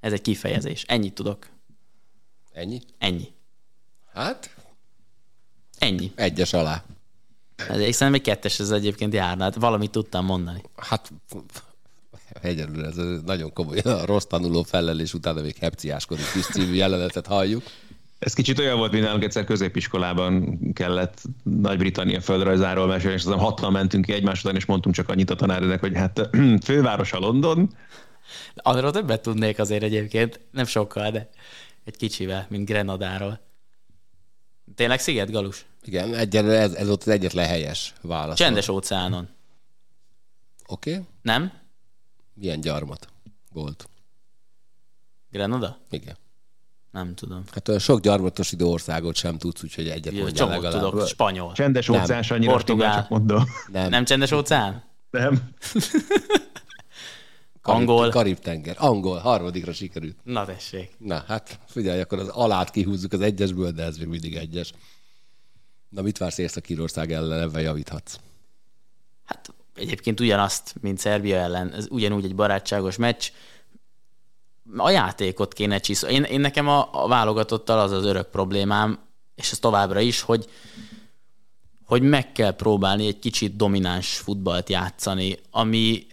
Ez 0.00 0.12
egy 0.12 0.22
kifejezés. 0.22 0.84
Ennyit 0.86 1.14
tudok. 1.14 1.46
Ennyi? 2.52 2.80
Ennyi. 2.98 3.34
Hát, 4.16 4.50
Ennyi. 5.78 6.12
egyes 6.14 6.52
alá. 6.52 6.84
Ez, 7.56 7.66
szerintem 7.66 8.14
egy 8.14 8.20
kettes 8.20 8.58
ez 8.58 8.70
egyébként 8.70 9.12
járna. 9.12 9.42
Hát 9.42 9.54
valamit 9.54 9.90
tudtam 9.90 10.24
mondani. 10.24 10.62
Hát 10.76 11.12
egyelőre 12.42 12.86
ez 12.86 12.96
nagyon 13.24 13.52
komoly. 13.52 13.78
A 13.78 14.04
rossz 14.04 14.24
tanuló 14.24 14.62
felelés 14.62 15.14
utána 15.14 15.40
még 15.40 15.56
hepciáskodik 15.56 16.24
is 16.34 16.46
című 16.46 16.74
jelenetet 16.74 17.26
halljuk. 17.26 17.62
Ez 18.18 18.32
kicsit 18.32 18.58
olyan 18.58 18.78
volt, 18.78 18.92
mint 18.92 19.04
nálunk 19.04 19.22
egyszer 19.22 19.44
középiskolában 19.44 20.58
kellett 20.72 21.22
Nagy-Britannia 21.42 22.20
földrajzáról 22.20 22.86
mesélni, 22.86 23.14
és 23.14 23.24
aztán 23.24 23.38
hatan 23.38 23.72
mentünk 23.72 24.04
ki 24.04 24.12
egymás 24.12 24.40
után, 24.40 24.56
és 24.56 24.64
mondtunk 24.64 24.94
csak 24.94 25.08
annyit 25.08 25.30
a 25.30 25.34
tanárnak, 25.34 25.80
hogy 25.80 25.96
hát 25.96 26.28
főváros 26.64 27.12
a 27.12 27.18
London, 27.18 27.74
Arról 28.56 28.90
többet 28.90 29.22
tudnék 29.22 29.58
azért 29.58 29.82
egyébként, 29.82 30.40
nem 30.50 30.64
sokkal, 30.64 31.10
de 31.10 31.28
egy 31.84 31.96
kicsivel, 31.96 32.46
mint 32.48 32.68
Grenadáról. 32.68 33.45
Tényleg 34.74 35.00
sziget, 35.00 35.30
Galus? 35.30 35.66
Igen, 35.84 36.14
egyelőre 36.14 36.58
ez, 36.58 36.72
ez 36.72 36.86
volt 36.86 37.00
az 37.00 37.08
egyetlen 37.08 37.46
helyes 37.46 37.94
válasz. 38.00 38.36
Csendes 38.36 38.68
óceánon. 38.68 39.28
Oké. 40.66 40.92
Okay. 40.92 41.04
Nem? 41.22 41.52
Milyen 42.34 42.60
gyarmat 42.60 43.08
volt? 43.52 43.88
Grenada? 45.30 45.78
Igen. 45.90 46.16
Nem 46.90 47.14
tudom. 47.14 47.42
Hát 47.52 47.68
olyan 47.68 47.80
sok 47.80 48.00
gyarmatosító 48.00 48.70
országot 48.70 49.14
sem 49.14 49.38
tudsz, 49.38 49.62
úgyhogy 49.62 49.88
egyet 49.88 50.12
Jó, 50.12 50.22
mondjál 50.22 50.48
legalább. 50.48 50.90
tudok, 50.90 51.06
spanyol. 51.06 51.52
csendes 51.52 51.88
óceán, 51.88 52.24
annyira 52.28 52.52
Portugál. 52.52 52.52
Portugál. 52.52 53.00
csak 53.00 53.08
mondom. 53.08 53.44
Nem. 53.72 53.90
Nem 53.90 54.04
csendes 54.04 54.32
óceán? 54.32 54.84
Nem. 55.10 55.48
Karib, 57.66 57.88
Angol. 57.88 58.10
Karib-tenger. 58.10 58.76
Angol, 58.78 59.18
harmadikra 59.18 59.72
sikerült. 59.72 60.16
Na 60.22 60.44
tessék. 60.44 60.90
Na, 60.98 61.24
hát 61.26 61.58
figyelj, 61.66 62.00
akkor 62.00 62.18
az 62.18 62.28
alát 62.28 62.70
kihúzzuk 62.70 63.12
az 63.12 63.20
egyesből, 63.20 63.70
de 63.70 63.82
ez 63.82 63.96
még 63.96 64.08
mindig 64.08 64.34
egyes. 64.34 64.72
Na, 65.88 66.02
mit 66.02 66.18
vársz 66.18 66.38
Észak-Írország 66.38 67.12
ellen, 67.12 67.40
ebben 67.40 67.62
javíthatsz? 67.62 68.16
Hát 69.24 69.54
egyébként 69.74 70.20
ugyanazt, 70.20 70.74
mint 70.80 70.98
Szerbia 70.98 71.36
ellen, 71.36 71.72
ez 71.72 71.86
ugyanúgy 71.90 72.24
egy 72.24 72.34
barátságos 72.34 72.96
meccs. 72.96 73.30
A 74.76 74.90
játékot 74.90 75.52
kéne 75.52 75.78
csiszolni. 75.78 76.14
Én, 76.14 76.22
én 76.22 76.40
nekem 76.40 76.68
a, 76.68 76.88
a 77.04 77.08
válogatottal 77.08 77.78
az 77.78 77.92
az 77.92 78.04
örök 78.04 78.30
problémám, 78.30 78.98
és 79.34 79.50
ez 79.50 79.58
továbbra 79.58 80.00
is, 80.00 80.20
hogy 80.20 80.48
hogy 81.86 82.02
meg 82.02 82.32
kell 82.32 82.50
próbálni 82.50 83.06
egy 83.06 83.18
kicsit 83.18 83.56
domináns 83.56 84.16
futballt 84.16 84.68
játszani, 84.68 85.38
ami 85.50 86.06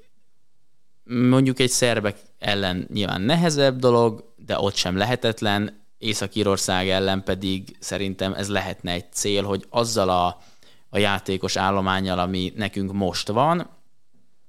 mondjuk 1.03 1.59
egy 1.59 1.69
szerbek 1.69 2.17
ellen 2.39 2.87
nyilván 2.93 3.21
nehezebb 3.21 3.79
dolog, 3.79 4.33
de 4.45 4.59
ott 4.59 4.75
sem 4.75 4.97
lehetetlen, 4.97 5.81
Észak-Írország 5.97 6.89
ellen 6.89 7.23
pedig 7.23 7.75
szerintem 7.79 8.33
ez 8.33 8.49
lehetne 8.49 8.91
egy 8.91 9.11
cél, 9.11 9.43
hogy 9.43 9.65
azzal 9.69 10.09
a, 10.09 10.41
a 10.89 10.97
játékos 10.97 11.55
állományjal, 11.55 12.19
ami 12.19 12.53
nekünk 12.55 12.93
most 12.93 13.27
van, 13.27 13.69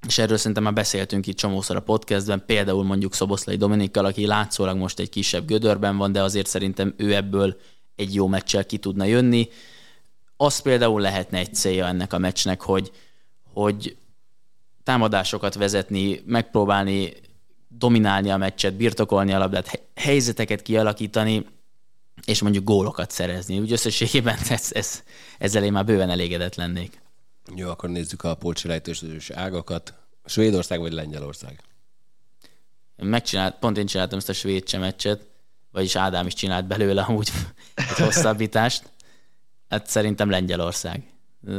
és 0.06 0.18
erről 0.18 0.36
szerintem 0.36 0.62
már 0.62 0.72
beszéltünk 0.72 1.26
itt 1.26 1.36
csomószor 1.36 1.76
a 1.76 1.80
podcastben, 1.80 2.42
például 2.46 2.84
mondjuk 2.84 3.14
Szoboszlai 3.14 3.56
Dominikkal, 3.56 4.04
aki 4.04 4.26
látszólag 4.26 4.76
most 4.76 4.98
egy 4.98 5.08
kisebb 5.08 5.46
gödörben 5.46 5.96
van, 5.96 6.12
de 6.12 6.22
azért 6.22 6.46
szerintem 6.46 6.94
ő 6.96 7.14
ebből 7.14 7.56
egy 7.96 8.14
jó 8.14 8.26
meccsel 8.26 8.66
ki 8.66 8.78
tudna 8.78 9.04
jönni. 9.04 9.48
Az 10.36 10.58
például 10.58 11.00
lehetne 11.00 11.38
egy 11.38 11.54
célja 11.54 11.86
ennek 11.86 12.12
a 12.12 12.18
meccsnek, 12.18 12.60
hogy, 12.60 12.90
hogy 13.52 13.96
támadásokat 14.84 15.54
vezetni, 15.54 16.22
megpróbálni 16.26 17.12
dominálni 17.68 18.30
a 18.30 18.36
meccset, 18.36 18.74
birtokolni 18.74 19.32
a 19.32 19.38
labdát, 19.38 19.80
helyzeteket 19.94 20.62
kialakítani, 20.62 21.46
és 22.24 22.42
mondjuk 22.42 22.64
gólokat 22.64 23.10
szerezni. 23.10 23.58
Úgy 23.58 23.72
összességében 23.72 24.38
ez, 24.48 24.68
ez, 24.72 25.02
ezzel 25.38 25.64
én 25.64 25.72
már 25.72 25.84
bőven 25.84 26.10
elégedett 26.10 26.54
lennék. 26.54 27.02
Jó, 27.54 27.68
akkor 27.68 27.88
nézzük 27.88 28.22
a 28.22 28.34
polcsilejtős 28.34 29.30
ágakat. 29.30 29.94
Svédország 30.24 30.80
vagy 30.80 30.92
Lengyelország? 30.92 31.60
Megcsinált, 32.96 33.58
pont 33.58 33.78
én 33.78 33.86
csináltam 33.86 34.18
ezt 34.18 34.28
a 34.28 34.32
svéd 34.32 34.78
meccset, 34.78 35.26
vagyis 35.70 35.96
Ádám 35.96 36.26
is 36.26 36.34
csinált 36.34 36.66
belőle 36.66 37.02
amúgy 37.02 37.30
egy 37.74 37.96
hosszabbítást. 37.96 38.90
Hát 39.68 39.86
szerintem 39.86 40.30
Lengyelország. 40.30 41.12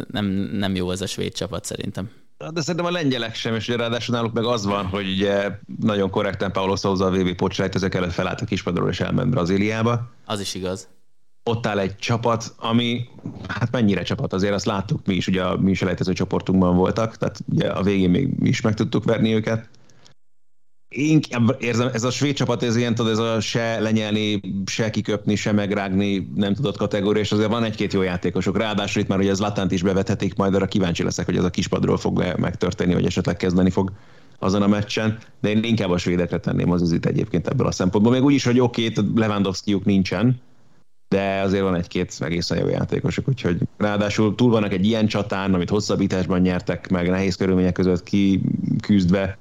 Nem, 0.08 0.26
nem 0.36 0.76
jó 0.76 0.92
ez 0.92 1.02
a 1.02 1.08
svéd 1.08 1.34
csapat 1.34 1.66
szerintem. 1.66 2.12
De 2.38 2.62
szerintem 2.62 2.86
a 2.86 2.92
lengyelek 2.92 3.36
sem, 3.36 3.56
és 3.56 3.68
ráadásul 3.68 4.16
náluk 4.16 4.34
meg 4.34 4.44
az 4.44 4.66
van, 4.66 4.86
hogy 4.86 5.10
ugye 5.10 5.52
nagyon 5.80 6.10
korrekten 6.10 6.52
Paulo 6.52 6.76
Souza 6.76 7.06
a 7.06 7.12
VB 7.12 7.36
ezek 7.76 7.96
előtt 7.96 8.12
felállt 8.12 8.42
a 8.42 8.46
kispadról 8.46 8.90
és 8.90 9.00
elment 9.00 9.30
Brazíliába. 9.30 10.12
Az 10.26 10.40
is 10.40 10.54
igaz. 10.54 10.88
Ott 11.44 11.66
áll 11.66 11.80
egy 11.80 11.96
csapat, 11.96 12.54
ami, 12.58 13.08
hát 13.48 13.72
mennyire 13.72 14.04
csapat, 14.04 14.34
azért 14.34 14.54
azt 14.54 14.66
láttuk 14.66 15.06
mi 15.06 15.16
is, 15.16 15.28
ugye 15.28 15.44
a 15.44 15.58
mi 15.58 15.72
is 15.72 15.84
csoportunkban 16.14 16.76
voltak, 16.76 17.18
tehát 17.18 17.40
ugye 17.52 17.68
a 17.68 17.84
végén 17.84 18.10
még 18.10 18.30
mi 18.40 18.50
is 18.50 18.62
meg 18.62 18.74
tudtuk 18.74 19.04
verni 19.04 19.34
őket 19.34 19.70
inkább 20.96 21.56
érzem, 21.60 21.90
ez 21.94 22.04
a 22.04 22.12
svéd 22.12 22.36
csapat, 22.36 22.64
ez 22.64 22.76
ilyen, 22.76 22.96
tudod, 22.96 23.12
ez 23.12 23.18
a 23.18 23.40
se 23.40 23.80
lenyelni, 23.80 24.42
se 24.66 24.90
kiköpni, 24.90 25.36
se 25.36 25.52
megrágni 25.52 26.32
nem 26.36 26.54
tudott 26.54 26.78
kategória, 26.78 27.22
és 27.22 27.32
azért 27.32 27.50
van 27.50 27.64
egy-két 27.64 27.94
jó 27.94 28.02
játékosok. 28.02 28.58
Ráadásul 28.58 29.02
itt 29.02 29.08
már 29.08 29.20
ugye 29.20 29.32
az 29.32 29.40
Latant 29.40 29.72
is 29.72 29.82
bevethetik, 29.82 30.36
majd 30.36 30.56
arra 30.56 30.66
kíváncsi 30.66 31.04
leszek, 31.04 31.26
hogy 31.26 31.38
ez 31.38 31.44
a 31.44 31.50
kispadról 31.50 31.98
fog 31.98 32.34
megtörténni, 32.38 32.94
vagy 32.94 33.06
esetleg 33.06 33.38
kezdeni 33.38 33.70
fog 33.70 33.92
azon 34.40 34.62
a 34.62 34.68
meccsen, 34.68 35.18
de 35.42 35.50
én 35.50 35.64
inkább 35.64 35.90
a 35.90 35.98
svédekre 35.98 36.40
tenném 36.40 36.72
az 36.72 36.82
üzit 36.82 37.06
egyébként 37.06 37.48
ebből 37.48 37.68
a 37.68 37.72
szempontból. 37.72 38.14
Még 38.14 38.24
úgy 38.24 38.34
is, 38.34 38.44
hogy 38.44 38.60
oké, 38.60 38.92
okay, 38.96 39.06
Lewandowskiuk 39.16 39.86
nincsen, 39.86 40.42
de 41.08 41.40
azért 41.40 41.64
van 41.64 41.76
egy-két 41.76 42.18
egészen 42.20 42.58
jó 42.58 42.68
játékosok, 42.68 43.28
úgyhogy 43.28 43.58
ráadásul 43.78 44.36
túl 44.36 44.52
vannak 44.52 44.74
egy 44.74 44.86
ilyen 44.86 45.08
csatán, 45.08 45.54
amit 45.54 45.70
hosszabbításban 45.70 46.42
nyertek 46.42 46.90
meg, 46.90 47.10
nehéz 47.10 47.36
körülmények 47.36 47.74
között 47.74 48.04
kiküzdve, 48.04 49.38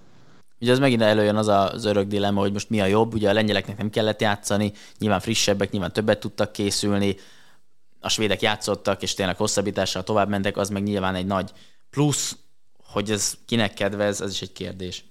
Ugye 0.64 0.72
az 0.72 0.78
megint 0.78 1.02
előjön 1.02 1.36
az 1.36 1.48
az 1.48 1.84
örök 1.84 2.06
dilemma, 2.06 2.40
hogy 2.40 2.52
most 2.52 2.70
mi 2.70 2.80
a 2.80 2.86
jobb. 2.86 3.14
Ugye 3.14 3.28
a 3.28 3.32
lengyeleknek 3.32 3.76
nem 3.76 3.90
kellett 3.90 4.20
játszani, 4.20 4.72
nyilván 4.98 5.20
frissebbek, 5.20 5.70
nyilván 5.70 5.92
többet 5.92 6.20
tudtak 6.20 6.52
készülni, 6.52 7.16
a 8.00 8.08
svédek 8.08 8.42
játszottak, 8.42 9.02
és 9.02 9.14
tényleg 9.14 9.36
hosszabbítással 9.36 10.02
tovább 10.02 10.28
mentek, 10.28 10.56
az 10.56 10.68
meg 10.68 10.82
nyilván 10.82 11.14
egy 11.14 11.26
nagy 11.26 11.52
plusz, 11.90 12.36
hogy 12.82 13.10
ez 13.10 13.34
kinek 13.46 13.74
kedvez, 13.74 14.20
ez 14.20 14.30
is 14.30 14.42
egy 14.42 14.52
kérdés. 14.52 15.04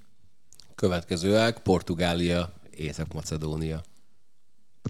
Következő 0.75 1.37
ág, 1.37 1.59
Portugália, 1.59 2.53
Észak-Macedónia. 2.71 3.81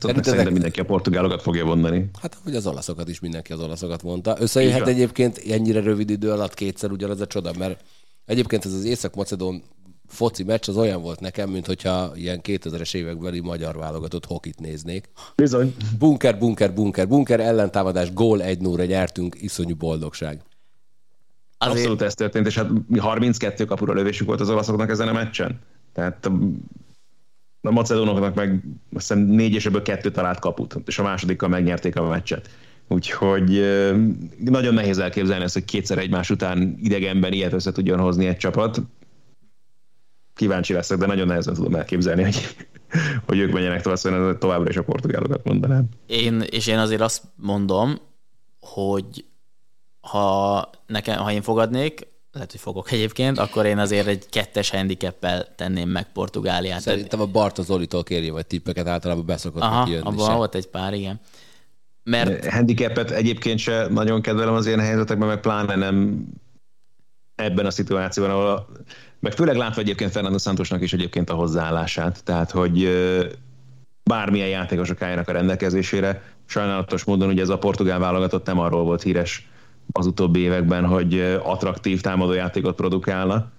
Hát 0.01 0.23
szerintem 0.23 0.53
mindenki 0.53 0.79
a 0.79 0.85
portugálokat 0.85 1.41
fogja 1.41 1.65
mondani. 1.65 2.09
Hát, 2.21 2.37
hogy 2.43 2.55
az 2.55 2.67
olaszokat 2.67 3.09
is 3.09 3.19
mindenki 3.19 3.53
az 3.53 3.59
olaszokat 3.59 4.03
mondta. 4.03 4.35
Összejöhet 4.39 4.87
egyébként 4.87 5.37
ennyire 5.37 5.79
rövid 5.79 6.09
idő 6.09 6.31
alatt 6.31 6.53
kétszer 6.53 6.91
ugyanaz 6.91 7.21
a 7.21 7.27
csoda, 7.27 7.51
mert 7.57 7.83
egyébként 8.25 8.65
ez 8.65 8.73
az 8.73 8.83
Észak-Macedón 8.83 9.63
foci 10.13 10.43
meccs 10.43 10.69
az 10.69 10.77
olyan 10.77 11.01
volt 11.01 11.19
nekem, 11.19 11.49
mint 11.49 11.65
hogyha 11.65 12.11
ilyen 12.15 12.39
2000-es 12.43 12.95
évekbeli 12.95 13.39
magyar 13.39 13.77
válogatott 13.77 14.25
hokit 14.25 14.59
néznék. 14.59 15.09
Bizony. 15.35 15.75
Bunker, 15.99 16.37
bunker, 16.37 16.73
bunker, 16.73 17.07
bunker, 17.07 17.39
ellentámadás, 17.39 18.13
gól 18.13 18.41
1 18.41 18.59
0 18.59 18.85
nyertünk, 18.85 19.35
iszonyú 19.41 19.75
boldogság. 19.75 20.41
Azért... 21.57 21.77
Abszolút 21.77 22.01
ez 22.01 22.13
történt, 22.13 22.45
és 22.45 22.55
hát 22.55 22.69
mi 22.87 22.99
32 22.99 23.65
kapura 23.65 23.93
lövésük 23.93 24.27
volt 24.27 24.41
az 24.41 24.49
olaszoknak 24.49 24.89
ezen 24.89 25.07
a 25.07 25.13
meccsen. 25.13 25.59
Tehát 25.93 26.25
a, 26.25 26.31
a 27.61 27.71
macedónoknak 27.71 28.35
meg 28.35 28.49
azt 28.93 29.07
hiszem 29.07 29.19
négy 29.19 29.53
és 29.53 29.65
ebből 29.65 29.81
kettő 29.81 30.11
talált 30.11 30.39
kaput, 30.39 30.75
és 30.85 30.99
a 30.99 31.03
másodikkal 31.03 31.49
megnyerték 31.49 31.95
a 31.95 32.07
meccset. 32.07 32.49
Úgyhogy 32.87 33.49
nagyon 34.39 34.73
nehéz 34.73 34.97
elképzelni 34.97 35.43
ezt, 35.43 35.53
hogy 35.53 35.65
kétszer 35.65 35.97
egymás 35.97 36.29
után 36.29 36.77
idegenben 36.81 37.33
ilyet 37.33 37.53
össze 37.53 37.71
tudjon 37.71 37.99
hozni 37.99 38.25
egy 38.25 38.37
csapat 38.37 38.81
kíváncsi 40.33 40.73
leszek, 40.73 40.97
de 40.97 41.05
nagyon 41.05 41.27
nehezen 41.27 41.53
tudom 41.53 41.75
elképzelni, 41.75 42.23
hogy, 42.23 42.55
hogy 43.27 43.39
ők 43.39 43.51
menjenek 43.51 43.81
tovább, 43.81 43.97
szóval 43.97 44.37
továbbra 44.37 44.69
is 44.69 44.77
a 44.77 44.83
portugálokat 44.83 45.43
mondanám. 45.43 45.85
Én, 46.05 46.41
és 46.49 46.67
én 46.67 46.77
azért 46.77 47.01
azt 47.01 47.23
mondom, 47.35 47.99
hogy 48.59 49.25
ha, 50.01 50.69
nekem, 50.87 51.17
ha 51.17 51.31
én 51.31 51.41
fogadnék, 51.41 52.07
lehet, 52.31 52.51
hogy 52.51 52.59
fogok 52.59 52.91
egyébként, 52.91 53.37
akkor 53.37 53.65
én 53.65 53.77
azért 53.77 54.07
egy 54.07 54.29
kettes 54.29 54.69
handicappel 54.69 55.55
tenném 55.55 55.89
meg 55.89 56.11
Portugáliát. 56.11 56.81
Szerintem 56.81 57.21
a 57.21 57.25
Barta 57.25 57.61
Zolitól 57.61 58.03
kérje 58.03 58.31
vagy 58.31 58.45
tippeket, 58.45 58.87
általában 58.87 59.25
beszokott 59.25 59.61
Aha, 59.61 59.89
jönni 59.89 60.05
abban 60.05 60.29
se. 60.29 60.35
volt 60.35 60.55
egy 60.55 60.67
pár, 60.67 60.93
igen. 60.93 61.19
Mert... 62.03 62.45
Handicapet 62.45 63.11
egyébként 63.11 63.59
se 63.59 63.87
nagyon 63.89 64.21
kedvelem 64.21 64.53
az 64.53 64.65
ilyen 64.65 64.79
helyzetekben, 64.79 65.27
meg 65.27 65.39
pláne 65.39 65.75
nem 65.75 66.25
ebben 67.35 67.65
a 67.65 67.71
szituációban, 67.71 68.31
ahol 68.31 68.47
a 68.47 68.67
meg 69.19 69.31
főleg 69.31 69.55
látva 69.55 69.81
egyébként 69.81 70.11
Fernando 70.11 70.37
Santosnak 70.37 70.81
is 70.81 70.93
egyébként 70.93 71.29
a 71.29 71.33
hozzáállását, 71.33 72.23
tehát 72.23 72.51
hogy 72.51 72.89
bármilyen 74.03 74.47
játékosok 74.47 75.01
álljanak 75.01 75.29
a 75.29 75.31
rendelkezésére. 75.31 76.21
Sajnálatos 76.45 77.03
módon 77.03 77.29
ugye 77.29 77.41
ez 77.41 77.49
a 77.49 77.57
portugál 77.57 77.99
válogatott 77.99 78.45
nem 78.45 78.59
arról 78.59 78.83
volt 78.83 79.01
híres 79.01 79.47
az 79.91 80.05
utóbbi 80.05 80.39
években, 80.39 80.85
hogy 80.85 81.19
attraktív 81.43 82.01
támadójátékot 82.01 82.75
produkálna, 82.75 83.51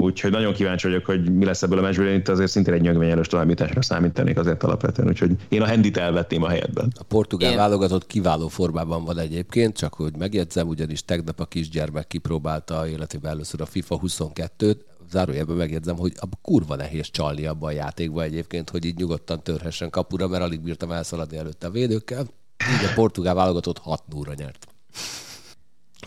Úgyhogy 0.00 0.30
nagyon 0.30 0.52
kíváncsi 0.52 0.86
vagyok, 0.86 1.04
hogy 1.04 1.32
mi 1.32 1.44
lesz 1.44 1.62
ebből 1.62 1.78
a 1.78 1.82
meccsből. 1.82 2.08
Én 2.08 2.18
itt 2.18 2.28
azért 2.28 2.50
szintén 2.50 2.74
egy 2.74 2.80
nyögvényelős 2.80 3.26
továbbításra 3.26 3.82
számítanék 3.82 4.38
azért 4.38 4.62
alapvetően, 4.62 5.08
úgyhogy 5.08 5.30
én 5.48 5.62
a 5.62 5.66
hendit 5.66 5.96
elvetném 5.96 6.42
a 6.42 6.48
helyetben. 6.48 6.92
A 6.98 7.02
portugál 7.02 7.50
én... 7.50 7.56
válogatott 7.56 8.06
kiváló 8.06 8.48
formában 8.48 9.04
van 9.04 9.18
egyébként, 9.18 9.76
csak 9.76 9.94
hogy 9.94 10.16
megjegyzem, 10.16 10.68
ugyanis 10.68 11.04
tegnap 11.04 11.40
a 11.40 11.44
kisgyermek 11.44 12.06
kipróbálta 12.06 12.88
életében 12.88 13.30
először 13.30 13.60
a 13.60 13.66
FIFA 13.66 14.00
22-t, 14.06 14.76
zárójelben 15.10 15.56
megjegyzem, 15.56 15.96
hogy 15.96 16.12
a 16.16 16.26
kurva 16.42 16.76
nehéz 16.76 17.10
csalni 17.10 17.46
abban 17.46 17.68
a 17.68 17.72
játékban 17.72 18.24
egyébként, 18.24 18.70
hogy 18.70 18.84
így 18.84 18.96
nyugodtan 18.96 19.42
törhessen 19.42 19.90
kapura, 19.90 20.28
mert 20.28 20.42
alig 20.42 20.60
bírtam 20.60 20.90
elszaladni 20.90 21.36
előtte 21.36 21.66
a 21.66 21.70
védőkkel. 21.70 22.20
Így 22.20 22.88
a 22.90 22.92
portugál 22.94 23.34
válogatott 23.34 23.78
6 23.78 24.02
0 24.08 24.32
nyert. 24.36 24.66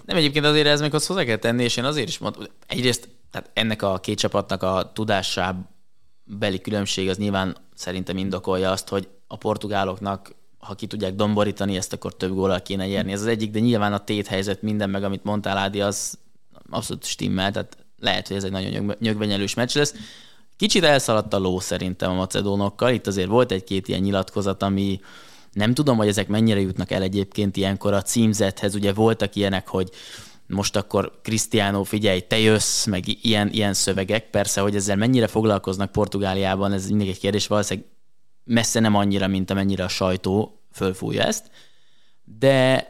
Nem 0.05 0.17
egyébként 0.17 0.45
azért 0.45 0.67
ez 0.67 0.81
még 0.81 0.93
azt 0.93 1.07
hozzá 1.07 1.23
kell 1.23 1.37
tenni, 1.37 1.63
és 1.63 1.77
én 1.77 1.83
azért 1.83 2.07
is 2.07 2.17
mondom, 2.17 2.43
egyrészt 2.67 3.09
tehát 3.33 3.49
ennek 3.53 3.81
a 3.81 3.99
két 3.99 4.17
csapatnak 4.17 4.63
a 4.63 4.91
tudásá 4.93 5.55
beli 6.23 6.61
különbség 6.61 7.09
az 7.09 7.17
nyilván 7.17 7.55
szerintem 7.75 8.17
indokolja 8.17 8.71
azt, 8.71 8.89
hogy 8.89 9.07
a 9.27 9.37
portugáloknak, 9.37 10.35
ha 10.57 10.73
ki 10.75 10.87
tudják 10.87 11.15
domborítani 11.15 11.77
ezt, 11.77 11.93
akkor 11.93 12.15
több 12.15 12.33
gólal 12.33 12.61
kéne 12.61 12.87
nyerni. 12.87 13.11
Ez 13.11 13.21
az 13.21 13.27
egyik, 13.27 13.51
de 13.51 13.59
nyilván 13.59 13.93
a 13.93 14.03
téthelyzet 14.03 14.61
minden 14.61 14.89
meg, 14.89 15.03
amit 15.03 15.23
mondtál, 15.23 15.57
Ádi, 15.57 15.81
az 15.81 16.17
abszolút 16.69 17.03
stimmel, 17.03 17.51
tehát 17.51 17.77
lehet, 17.99 18.27
hogy 18.27 18.37
ez 18.37 18.43
egy 18.43 18.51
nagyon 18.51 18.95
nyögvenyelős 18.99 19.53
meccs 19.53 19.75
lesz. 19.75 19.93
Kicsit 20.55 20.83
elszaladt 20.83 21.33
a 21.33 21.37
ló 21.37 21.59
szerintem 21.59 22.11
a 22.11 22.15
macedónokkal. 22.15 22.91
Itt 22.91 23.07
azért 23.07 23.27
volt 23.27 23.51
egy-két 23.51 23.87
ilyen 23.87 24.01
nyilatkozat, 24.01 24.63
ami 24.63 24.99
nem 25.51 25.73
tudom, 25.73 25.97
hogy 25.97 26.07
ezek 26.07 26.27
mennyire 26.27 26.59
jutnak 26.59 26.91
el 26.91 27.01
egyébként 27.01 27.57
ilyenkor 27.57 27.93
a 27.93 28.01
címzethez. 28.01 28.75
Ugye 28.75 28.93
voltak 28.93 29.35
ilyenek, 29.35 29.67
hogy 29.67 29.89
most 30.53 30.75
akkor 30.75 31.19
Cristiano, 31.21 31.83
figyelj, 31.83 32.19
te 32.19 32.39
jössz, 32.39 32.85
meg 32.85 33.03
ilyen, 33.25 33.49
ilyen 33.51 33.73
szövegek. 33.73 34.29
Persze, 34.29 34.61
hogy 34.61 34.75
ezzel 34.75 34.95
mennyire 34.95 35.27
foglalkoznak 35.27 35.91
Portugáliában, 35.91 36.71
ez 36.71 36.89
mindig 36.89 37.07
egy 37.07 37.19
kérdés, 37.19 37.47
valószínűleg 37.47 37.89
messze 38.43 38.79
nem 38.79 38.95
annyira, 38.95 39.27
mint 39.27 39.49
amennyire 39.49 39.83
a 39.83 39.87
sajtó 39.87 40.61
fölfújja 40.71 41.23
ezt, 41.23 41.51
de 42.23 42.87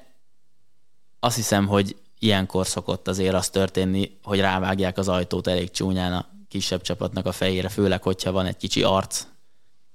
azt 1.19 1.35
hiszem, 1.35 1.67
hogy 1.67 1.95
ilyenkor 2.19 2.67
szokott 2.67 3.07
azért 3.07 3.33
az 3.33 3.49
történni, 3.49 4.17
hogy 4.23 4.39
rávágják 4.39 4.97
az 4.97 5.07
ajtót 5.07 5.47
elég 5.47 5.71
csúnyán 5.71 6.13
a 6.13 6.29
kisebb 6.47 6.81
csapatnak 6.81 7.25
a 7.25 7.31
fejére, 7.31 7.69
főleg, 7.69 8.03
hogyha 8.03 8.31
van 8.31 8.45
egy 8.45 8.57
kicsi 8.57 8.83
arc. 8.83 9.25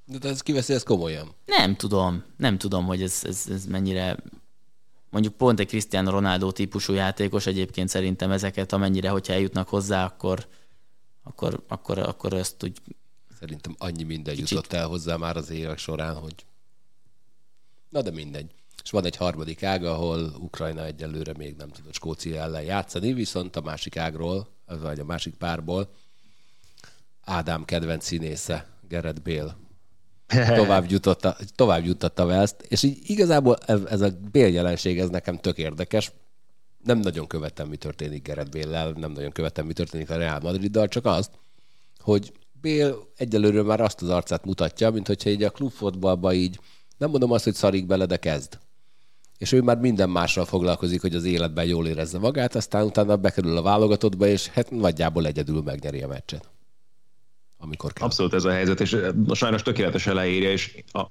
De 0.05 0.29
ez 0.29 0.41
kiveszi 0.41 0.73
ezt 0.73 0.85
komolyan? 0.85 1.35
Nem 1.45 1.77
tudom. 1.77 2.25
Nem 2.37 2.59
tudom, 2.59 2.87
hogy 2.87 3.03
ez, 3.03 3.21
ez, 3.25 3.45
ez 3.51 3.65
mennyire... 3.65 4.17
Mondjuk 5.11 5.35
pont 5.35 5.61
egy 5.61 5.67
Cristiano 5.67 6.11
Ronaldo 6.11 6.53
típusú 6.53 6.93
játékos 6.93 7.47
egyébként 7.47 7.89
szerintem 7.89 8.31
ezeket, 8.31 8.73
amennyire, 8.73 9.09
hogyha 9.09 9.33
eljutnak 9.33 9.69
hozzá, 9.69 10.05
akkor, 10.05 10.47
akkor, 11.23 11.65
akkor, 11.69 11.99
akkor 11.99 12.33
ezt 12.33 12.65
úgy... 12.65 12.81
Szerintem 13.39 13.75
annyi 13.79 14.03
minden 14.03 14.35
kicsit... 14.35 14.51
jutott 14.51 14.73
el 14.73 14.87
hozzá 14.87 15.17
már 15.17 15.37
az 15.37 15.51
évek 15.51 15.79
során, 15.79 16.17
hogy... 16.17 16.35
Na 17.89 18.03
de 18.03 18.11
mindegy 18.11 18.53
és 18.89 18.95
van 18.95 19.05
egy 19.05 19.17
harmadik 19.17 19.63
ág, 19.63 19.85
ahol 19.85 20.33
Ukrajna 20.39 20.85
egyelőre 20.85 21.33
még 21.37 21.57
nem 21.57 21.69
tudott 21.69 21.95
Skócia 21.95 22.43
ellen 22.43 22.63
játszani, 22.63 23.13
viszont 23.13 23.57
a 23.57 23.61
másik 23.61 23.97
ágról 23.97 24.49
vagy 24.67 24.99
a 24.99 25.05
másik 25.05 25.35
párból. 25.35 25.91
Ádám 27.21 27.65
kedvenc 27.65 28.05
színésze, 28.05 28.67
Gerett 28.89 29.23
Bél 29.23 29.57
tovább 30.55 30.91
jutotta, 30.91 31.37
tovább 31.55 31.85
jutotta 31.85 32.27
Velszt, 32.27 32.63
és 32.69 32.83
így 32.83 32.99
igazából 33.07 33.57
ez, 33.67 33.81
ez 33.89 34.01
a 34.01 34.11
Bél 34.33 34.49
jelenség, 34.49 34.99
ez 34.99 35.09
nekem 35.09 35.39
tök 35.39 35.59
érdekes. 35.59 36.13
Nem 36.85 36.99
nagyon 36.99 37.27
követem, 37.27 37.69
mi 37.69 37.77
történik 37.77 38.23
Gerett 38.23 38.51
Béllel, 38.51 38.91
nem 38.91 39.13
nagyon 39.13 39.33
követem, 39.33 39.67
mi 39.67 39.73
történik 39.73 40.11
a 40.11 40.17
Real 40.17 40.41
Madriddal, 40.43 40.89
csak 40.89 41.07
azt, 41.07 41.31
hogy 41.99 42.33
Bél 42.61 43.09
egyelőre 43.17 43.63
már 43.63 43.81
azt 43.81 44.03
az 44.03 44.09
arcát 44.09 44.45
mutatja, 44.45 44.91
mint 44.91 45.07
hogyha 45.07 45.31
így 45.31 45.43
a 45.43 45.51
klubfotballba 45.51 46.33
így, 46.33 46.61
nem 46.97 47.11
mondom 47.11 47.33
azt, 47.33 47.45
hogy 47.45 47.55
szarik 47.55 47.87
bele, 47.87 48.07
de 48.07 48.17
kezd. 48.17 48.59
És 49.39 49.53
ő 49.53 49.63
már 49.63 49.79
minden 49.79 50.11
mással 50.11 50.45
foglalkozik, 50.45 51.01
hogy 51.01 51.15
az 51.15 51.25
életben 51.25 51.67
jól 51.67 51.87
érezze 51.87 52.19
magát, 52.19 52.55
aztán 52.55 52.85
utána 52.85 53.17
bekerül 53.17 53.57
a 53.57 53.63
válogatottba, 53.63 54.27
és 54.27 54.47
hát 54.47 54.71
nagyjából 54.71 55.27
egyedül 55.27 55.63
megnyeri 55.63 56.03
a 56.03 56.09
meccset 56.09 56.49
amikor 57.59 57.93
kell. 57.93 58.07
Abszolút 58.07 58.35
ez 58.35 58.45
a 58.45 58.51
helyzet, 58.51 58.81
és 58.81 58.97
sajnos 59.33 59.63
tökéletesen 59.63 60.15
leírja, 60.15 60.51
és 60.51 60.83
a, 60.93 61.05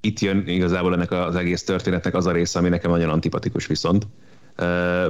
itt 0.00 0.20
jön 0.20 0.48
igazából 0.48 0.94
ennek 0.94 1.10
az 1.10 1.36
egész 1.36 1.64
történetnek 1.64 2.14
az 2.14 2.26
a 2.26 2.32
része, 2.32 2.58
ami 2.58 2.68
nekem 2.68 2.90
nagyon 2.90 3.10
antipatikus 3.10 3.66
viszont. 3.66 4.06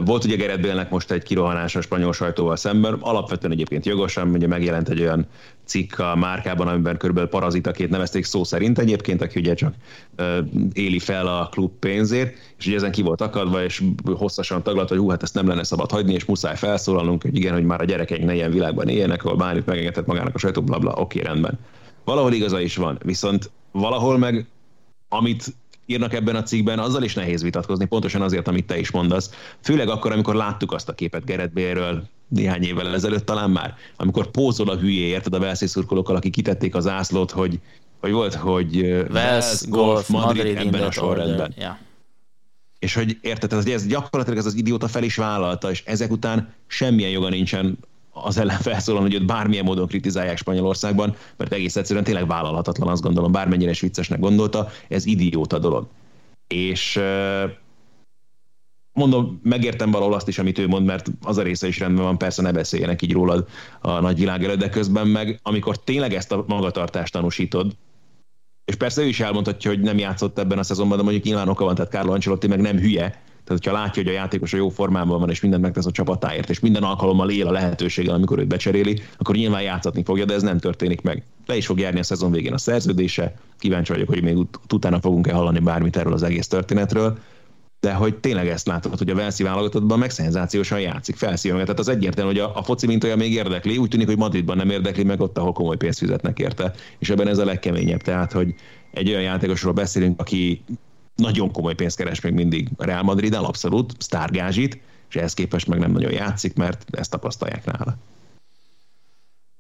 Volt 0.05 0.25
ugye 0.25 0.37
Gerett 0.37 0.61
Bélnek 0.61 0.91
most 0.91 1.11
egy 1.11 1.23
kirohanás 1.23 1.77
a 1.77 1.81
spanyol 1.81 2.13
sajtóval 2.13 2.57
szemben, 2.57 2.95
alapvetően 3.01 3.53
egyébként 3.53 3.87
jogosan, 3.87 4.29
ugye 4.29 4.47
megjelent 4.47 4.89
egy 4.89 5.01
olyan 5.01 5.27
cikk 5.65 5.99
a 5.99 6.17
márkában, 6.17 6.69
amiben 6.69 6.97
körülbelül 6.97 7.31
parazitaként 7.31 7.91
nevezték 7.91 8.25
szó 8.25 8.45
szerint 8.45 8.79
egyébként, 8.79 9.23
aki 9.23 9.39
ugye 9.39 9.55
csak 9.55 9.75
éli 10.73 10.99
fel 10.99 11.27
a 11.27 11.49
klub 11.49 11.71
pénzét, 11.79 12.55
és 12.59 12.67
ugye 12.67 12.77
ezen 12.77 12.93
ki 12.93 13.03
volt 13.03 13.21
akadva, 13.21 13.63
és 13.63 13.83
hosszasan 14.05 14.63
taglalt, 14.63 14.89
hogy 14.89 14.99
hú, 14.99 15.09
hát 15.09 15.23
ezt 15.23 15.35
nem 15.35 15.49
lenne 15.49 15.65
szabad 15.65 15.91
hagyni, 15.91 16.15
és 16.15 16.25
muszáj 16.25 16.57
felszólalnunk, 16.57 17.23
hogy 17.23 17.37
igen, 17.37 17.53
hogy 17.53 17.65
már 17.65 17.81
a 17.81 17.85
gyerekeink 17.85 18.25
ne 18.25 18.35
ilyen 18.35 18.51
világban 18.51 18.89
éljenek, 18.89 19.25
ahol 19.25 19.37
bármit 19.37 19.67
megengedett 19.67 20.07
magának 20.07 20.35
a 20.35 20.39
sajtó, 20.39 20.63
bla, 20.63 20.79
bla, 20.79 20.93
oké, 20.93 21.21
rendben. 21.21 21.59
Valahol 22.05 22.33
igaza 22.33 22.61
is 22.61 22.77
van, 22.77 22.99
viszont 23.03 23.51
valahol 23.73 24.19
meg 24.19 24.47
amit 25.09 25.55
írnak 25.87 26.15
ebben 26.15 26.37
a 26.37 26.43
cikkben, 26.43 26.79
azzal 26.79 27.03
is 27.03 27.15
nehéz 27.15 27.43
vitatkozni, 27.43 27.85
pontosan 27.85 28.23
azért, 28.23 28.49
amit 28.49 28.67
te 28.67 28.79
is 28.79 28.91
mondasz. 28.91 29.31
Főleg 29.61 29.89
akkor, 29.89 30.13
amikor 30.13 30.35
láttuk 30.35 30.73
azt 30.73 30.89
a 30.89 30.95
képet 30.95 31.25
Gerett 31.25 31.53
Bale-ről 31.53 32.03
néhány 32.29 32.63
évvel 32.63 32.95
ezelőtt 32.95 33.25
talán 33.25 33.51
már, 33.51 33.75
amikor 33.97 34.31
pózol 34.31 34.69
a 34.69 34.77
hülyé, 34.77 35.07
érted 35.07 35.35
a 35.35 35.39
Velszi 35.39 35.67
szurkolókkal, 35.67 36.17
akik 36.17 36.33
kitették 36.33 36.75
az 36.75 36.87
ászlót, 36.87 37.31
hogy, 37.31 37.61
hogy 38.01 38.13
volt, 38.13 38.35
hogy 38.35 38.81
Vels, 39.09 39.63
Golf, 39.69 40.09
Madrid, 40.09 40.45
Madrid 40.45 40.67
ebben 40.67 40.87
a 40.87 40.91
sorrendben. 40.91 41.55
Yeah. 41.57 41.77
És 42.79 42.95
hogy 42.95 43.19
érted, 43.21 43.53
ez, 43.53 43.67
ez 43.67 43.87
gyakorlatilag 43.87 44.39
ez 44.39 44.47
az 44.47 44.55
idióta 44.55 44.89
fel 44.89 45.03
is 45.03 45.17
vállalta, 45.17 45.71
és 45.71 45.83
ezek 45.87 46.11
után 46.11 46.55
semmilyen 46.67 47.11
joga 47.11 47.29
nincsen 47.29 47.79
az 48.15 48.39
ellen 48.39 48.59
felszólalni, 48.59 49.11
hogy 49.11 49.21
őt 49.21 49.27
bármilyen 49.27 49.65
módon 49.65 49.87
kritizálják 49.87 50.37
Spanyolországban, 50.37 51.17
mert 51.37 51.53
egész 51.53 51.77
egyszerűen 51.77 52.05
tényleg 52.05 52.27
vállalhatatlan, 52.27 52.89
azt 52.89 53.03
gondolom, 53.03 53.33
bármennyire 53.33 53.71
is 53.71 53.81
viccesnek 53.81 54.21
gondolta, 54.21 54.69
ez 54.89 55.07
idióta 55.07 55.59
dolog. 55.59 55.87
És 56.49 57.01
mondom, 58.93 59.41
megértem 59.43 59.91
valahol 59.91 60.15
azt 60.15 60.29
is, 60.29 60.39
amit 60.39 60.59
ő 60.59 60.69
mond, 60.69 60.87
mert 60.87 61.11
az 61.23 61.39
a 61.39 61.43
része 61.43 61.67
is 61.67 61.79
rendben 61.79 62.05
van, 62.05 62.19
persze 62.19 62.43
ne 62.43 62.53
beszéljenek 62.53 63.03
így 63.03 63.13
rólad 63.13 63.49
a 63.81 64.01
nagy 64.01 64.19
világ 64.19 64.45
előtt, 64.45 64.59
de 64.59 64.69
közben 64.69 65.07
meg, 65.07 65.41
amikor 65.43 65.79
tényleg 65.79 66.15
ezt 66.15 66.33
a 66.33 66.45
magatartást 66.47 67.13
tanúsítod, 67.13 67.77
és 68.65 68.75
persze 68.75 69.03
ő 69.03 69.07
is 69.07 69.21
elmondhatja, 69.21 69.71
hogy 69.71 69.81
nem 69.81 69.99
játszott 69.99 70.39
ebben 70.39 70.59
a 70.59 70.63
szezonban, 70.63 70.97
de 70.97 71.03
mondjuk 71.03 71.25
nyilván 71.25 71.49
oka 71.49 71.65
van, 71.65 71.75
tehát 71.75 71.91
Carlo 71.91 72.13
Ancelotti 72.13 72.47
meg 72.47 72.61
nem 72.61 72.79
hülye, 72.79 73.23
tehát, 73.45 73.65
hogyha 73.65 73.81
látja, 73.81 74.03
hogy 74.03 74.13
a 74.13 74.15
játékos 74.15 74.53
a 74.53 74.57
jó 74.57 74.69
formában 74.69 75.21
van, 75.21 75.31
és 75.31 75.41
mindent 75.41 75.63
megtesz 75.63 75.87
a 75.87 75.91
csapatáért, 75.91 76.51
és 76.51 76.61
minden 76.61 76.83
alkalommal 76.83 77.31
él 77.31 77.47
a 77.47 77.51
lehetőséggel, 77.51 78.15
amikor 78.15 78.39
őt 78.39 78.47
becseréli, 78.47 79.03
akkor 79.19 79.35
nyilván 79.35 79.63
játszatni 79.63 80.03
fogja, 80.05 80.25
de 80.25 80.35
ez 80.35 80.43
nem 80.43 80.59
történik 80.59 81.01
meg. 81.01 81.23
Le 81.47 81.57
is 81.57 81.67
fog 81.67 81.79
járni 81.79 81.99
a 81.99 82.03
szezon 82.03 82.31
végén 82.31 82.53
a 82.53 82.59
szerződése. 82.59 83.35
Kíváncsi 83.59 83.93
vagyok, 83.93 84.09
hogy 84.09 84.23
még 84.23 84.37
ut- 84.37 84.73
utána 84.73 85.01
fogunk-e 85.01 85.33
hallani 85.33 85.59
bármit 85.59 85.97
erről 85.97 86.13
az 86.13 86.23
egész 86.23 86.47
történetről. 86.47 87.19
De 87.81 87.93
hogy 87.93 88.17
tényleg 88.17 88.49
ezt 88.49 88.67
látod, 88.67 88.99
hogy 88.99 89.11
a 89.11 89.15
Velszi 89.15 89.43
válogatottban 89.43 89.99
meg 89.99 90.11
szenzációsan 90.11 90.81
játszik, 90.81 91.17
felszívja 91.17 91.63
Tehát 91.63 91.79
az 91.79 91.89
egyértelmű, 91.89 92.31
hogy 92.31 92.41
a, 92.41 92.57
a 92.57 92.63
foci 92.63 92.87
mint 92.87 93.05
olyan 93.05 93.19
még 93.19 93.33
érdekli, 93.33 93.77
úgy 93.77 93.89
tűnik, 93.89 94.07
hogy 94.07 94.17
Madridban 94.17 94.57
nem 94.57 94.71
érdekli, 94.71 95.05
meg 95.05 95.21
ott, 95.21 95.39
ahol 95.39 95.53
komoly 95.53 95.77
pénzt 95.77 95.99
fizetnek 95.99 96.39
érte. 96.39 96.75
És 96.99 97.11
ebben 97.11 97.29
ez 97.29 97.39
a 97.39 97.45
legkeményebb. 97.45 98.01
Tehát, 98.01 98.33
hogy 98.33 98.55
egy 98.91 99.09
olyan 99.09 99.23
játékosról 99.23 99.73
beszélünk, 99.73 100.21
aki 100.21 100.65
nagyon 101.15 101.53
komoly 101.53 101.75
pénzt 101.75 101.97
keres 101.97 102.21
még 102.21 102.33
mindig 102.33 102.69
a 102.77 102.85
Real 102.85 103.03
Madrid, 103.03 103.35
abszolút 103.35 103.95
sztárgázsit, 103.99 104.79
és 105.09 105.17
ehhez 105.17 105.35
képest 105.35 105.67
meg 105.67 105.79
nem 105.79 105.93
nagyon 105.93 106.13
játszik, 106.13 106.55
mert 106.55 106.85
ezt 106.91 107.11
tapasztalják 107.11 107.65
nála. 107.65 107.97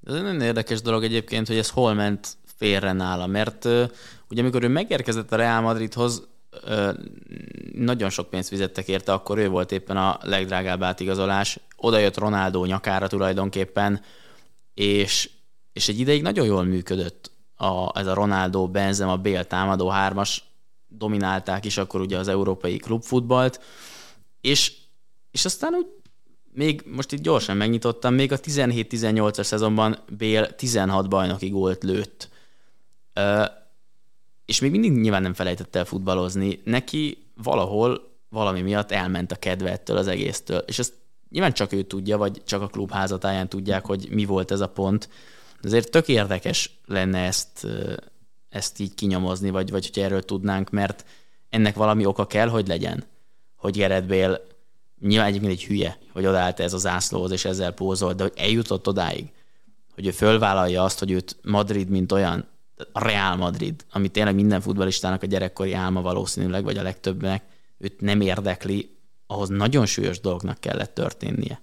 Ez 0.06 0.14
egy 0.14 0.22
nagyon 0.22 0.40
érdekes 0.40 0.82
dolog 0.82 1.04
egyébként, 1.04 1.46
hogy 1.46 1.56
ez 1.56 1.70
hol 1.70 1.94
ment 1.94 2.36
félre 2.56 2.92
nála, 2.92 3.26
mert 3.26 3.64
ugye 4.30 4.40
amikor 4.40 4.62
ő 4.62 4.68
megérkezett 4.68 5.32
a 5.32 5.36
Real 5.36 5.60
Madridhoz, 5.60 6.22
nagyon 7.72 8.10
sok 8.10 8.30
pénzt 8.30 8.48
fizettek 8.48 8.88
érte, 8.88 9.12
akkor 9.12 9.38
ő 9.38 9.48
volt 9.48 9.72
éppen 9.72 9.96
a 9.96 10.18
legdrágább 10.22 10.82
átigazolás. 10.82 11.58
Oda 11.76 11.98
jött 11.98 12.18
Ronaldo 12.18 12.64
nyakára 12.64 13.06
tulajdonképpen, 13.06 14.00
és, 14.74 15.30
és 15.72 15.88
egy 15.88 15.98
ideig 15.98 16.22
nagyon 16.22 16.46
jól 16.46 16.64
működött 16.64 17.30
a, 17.56 17.98
ez 17.98 18.06
a 18.06 18.14
Ronaldo, 18.14 18.68
Benzema, 18.68 19.16
Bale 19.16 19.44
támadó 19.44 19.88
hármas, 19.88 20.44
dominálták 20.96 21.64
is 21.64 21.76
akkor 21.76 22.00
ugye 22.00 22.18
az 22.18 22.28
európai 22.28 22.76
klubfutballt, 22.76 23.60
és, 24.40 24.72
és 25.30 25.44
aztán 25.44 25.74
úgy 25.74 25.86
még 26.54 26.82
most 26.86 27.12
itt 27.12 27.22
gyorsan 27.22 27.56
megnyitottam, 27.56 28.14
még 28.14 28.32
a 28.32 28.40
17-18-as 28.40 29.42
szezonban 29.42 29.98
Bél 30.16 30.54
16 30.54 31.08
bajnoki 31.08 31.48
gólt 31.48 31.82
lőtt. 31.82 32.28
Ö, 33.12 33.44
és 34.44 34.60
még 34.60 34.70
mindig 34.70 34.92
nyilván 34.92 35.22
nem 35.22 35.34
felejtett 35.34 35.76
el 35.76 35.84
futballozni. 35.84 36.60
Neki 36.64 37.26
valahol 37.42 38.12
valami 38.28 38.60
miatt 38.60 38.90
elment 38.90 39.32
a 39.32 39.36
kedve 39.36 39.70
ettől 39.70 39.96
az 39.96 40.06
egésztől. 40.06 40.58
És 40.58 40.78
ezt 40.78 40.92
nyilván 41.30 41.52
csak 41.52 41.72
ő 41.72 41.82
tudja, 41.82 42.18
vagy 42.18 42.42
csak 42.44 42.62
a 42.62 42.66
klub 42.66 42.90
házatáján 42.90 43.48
tudják, 43.48 43.86
hogy 43.86 44.08
mi 44.10 44.24
volt 44.24 44.50
ez 44.50 44.60
a 44.60 44.68
pont. 44.68 45.08
Azért 45.62 45.90
tök 45.90 46.08
érdekes 46.08 46.78
lenne 46.86 47.18
ezt 47.18 47.66
ezt 48.54 48.80
így 48.80 48.94
kinyomozni, 48.94 49.50
vagy, 49.50 49.70
vagy 49.70 49.90
hogy 49.92 50.02
erről 50.02 50.22
tudnánk, 50.22 50.70
mert 50.70 51.04
ennek 51.48 51.74
valami 51.74 52.06
oka 52.06 52.26
kell, 52.26 52.48
hogy 52.48 52.68
legyen. 52.68 53.04
Hogy 53.56 53.76
Gerett 53.76 54.06
Bale 54.06 54.40
nyilván 55.00 55.28
egyébként 55.28 55.52
egy 55.52 55.64
hülye, 55.64 55.98
hogy 56.12 56.26
odaállt 56.26 56.60
ez 56.60 56.72
az 56.72 56.86
ászlóhoz, 56.86 57.30
és 57.30 57.44
ezzel 57.44 57.72
pózolt, 57.72 58.16
de 58.16 58.22
hogy 58.22 58.32
eljutott 58.36 58.88
odáig, 58.88 59.32
hogy 59.94 60.06
ő 60.06 60.10
fölvállalja 60.10 60.82
azt, 60.82 60.98
hogy 60.98 61.10
őt 61.10 61.36
Madrid, 61.42 61.88
mint 61.88 62.12
olyan, 62.12 62.48
a 62.92 63.04
Real 63.04 63.36
Madrid, 63.36 63.84
ami 63.92 64.08
tényleg 64.08 64.34
minden 64.34 64.60
futballistának 64.60 65.22
a 65.22 65.26
gyerekkori 65.26 65.72
álma 65.72 66.00
valószínűleg, 66.00 66.64
vagy 66.64 66.76
a 66.76 66.82
legtöbbnek, 66.82 67.44
őt 67.78 68.00
nem 68.00 68.20
érdekli, 68.20 68.96
ahhoz 69.26 69.48
nagyon 69.48 69.86
súlyos 69.86 70.20
dolgnak 70.20 70.60
kellett 70.60 70.94
történnie. 70.94 71.60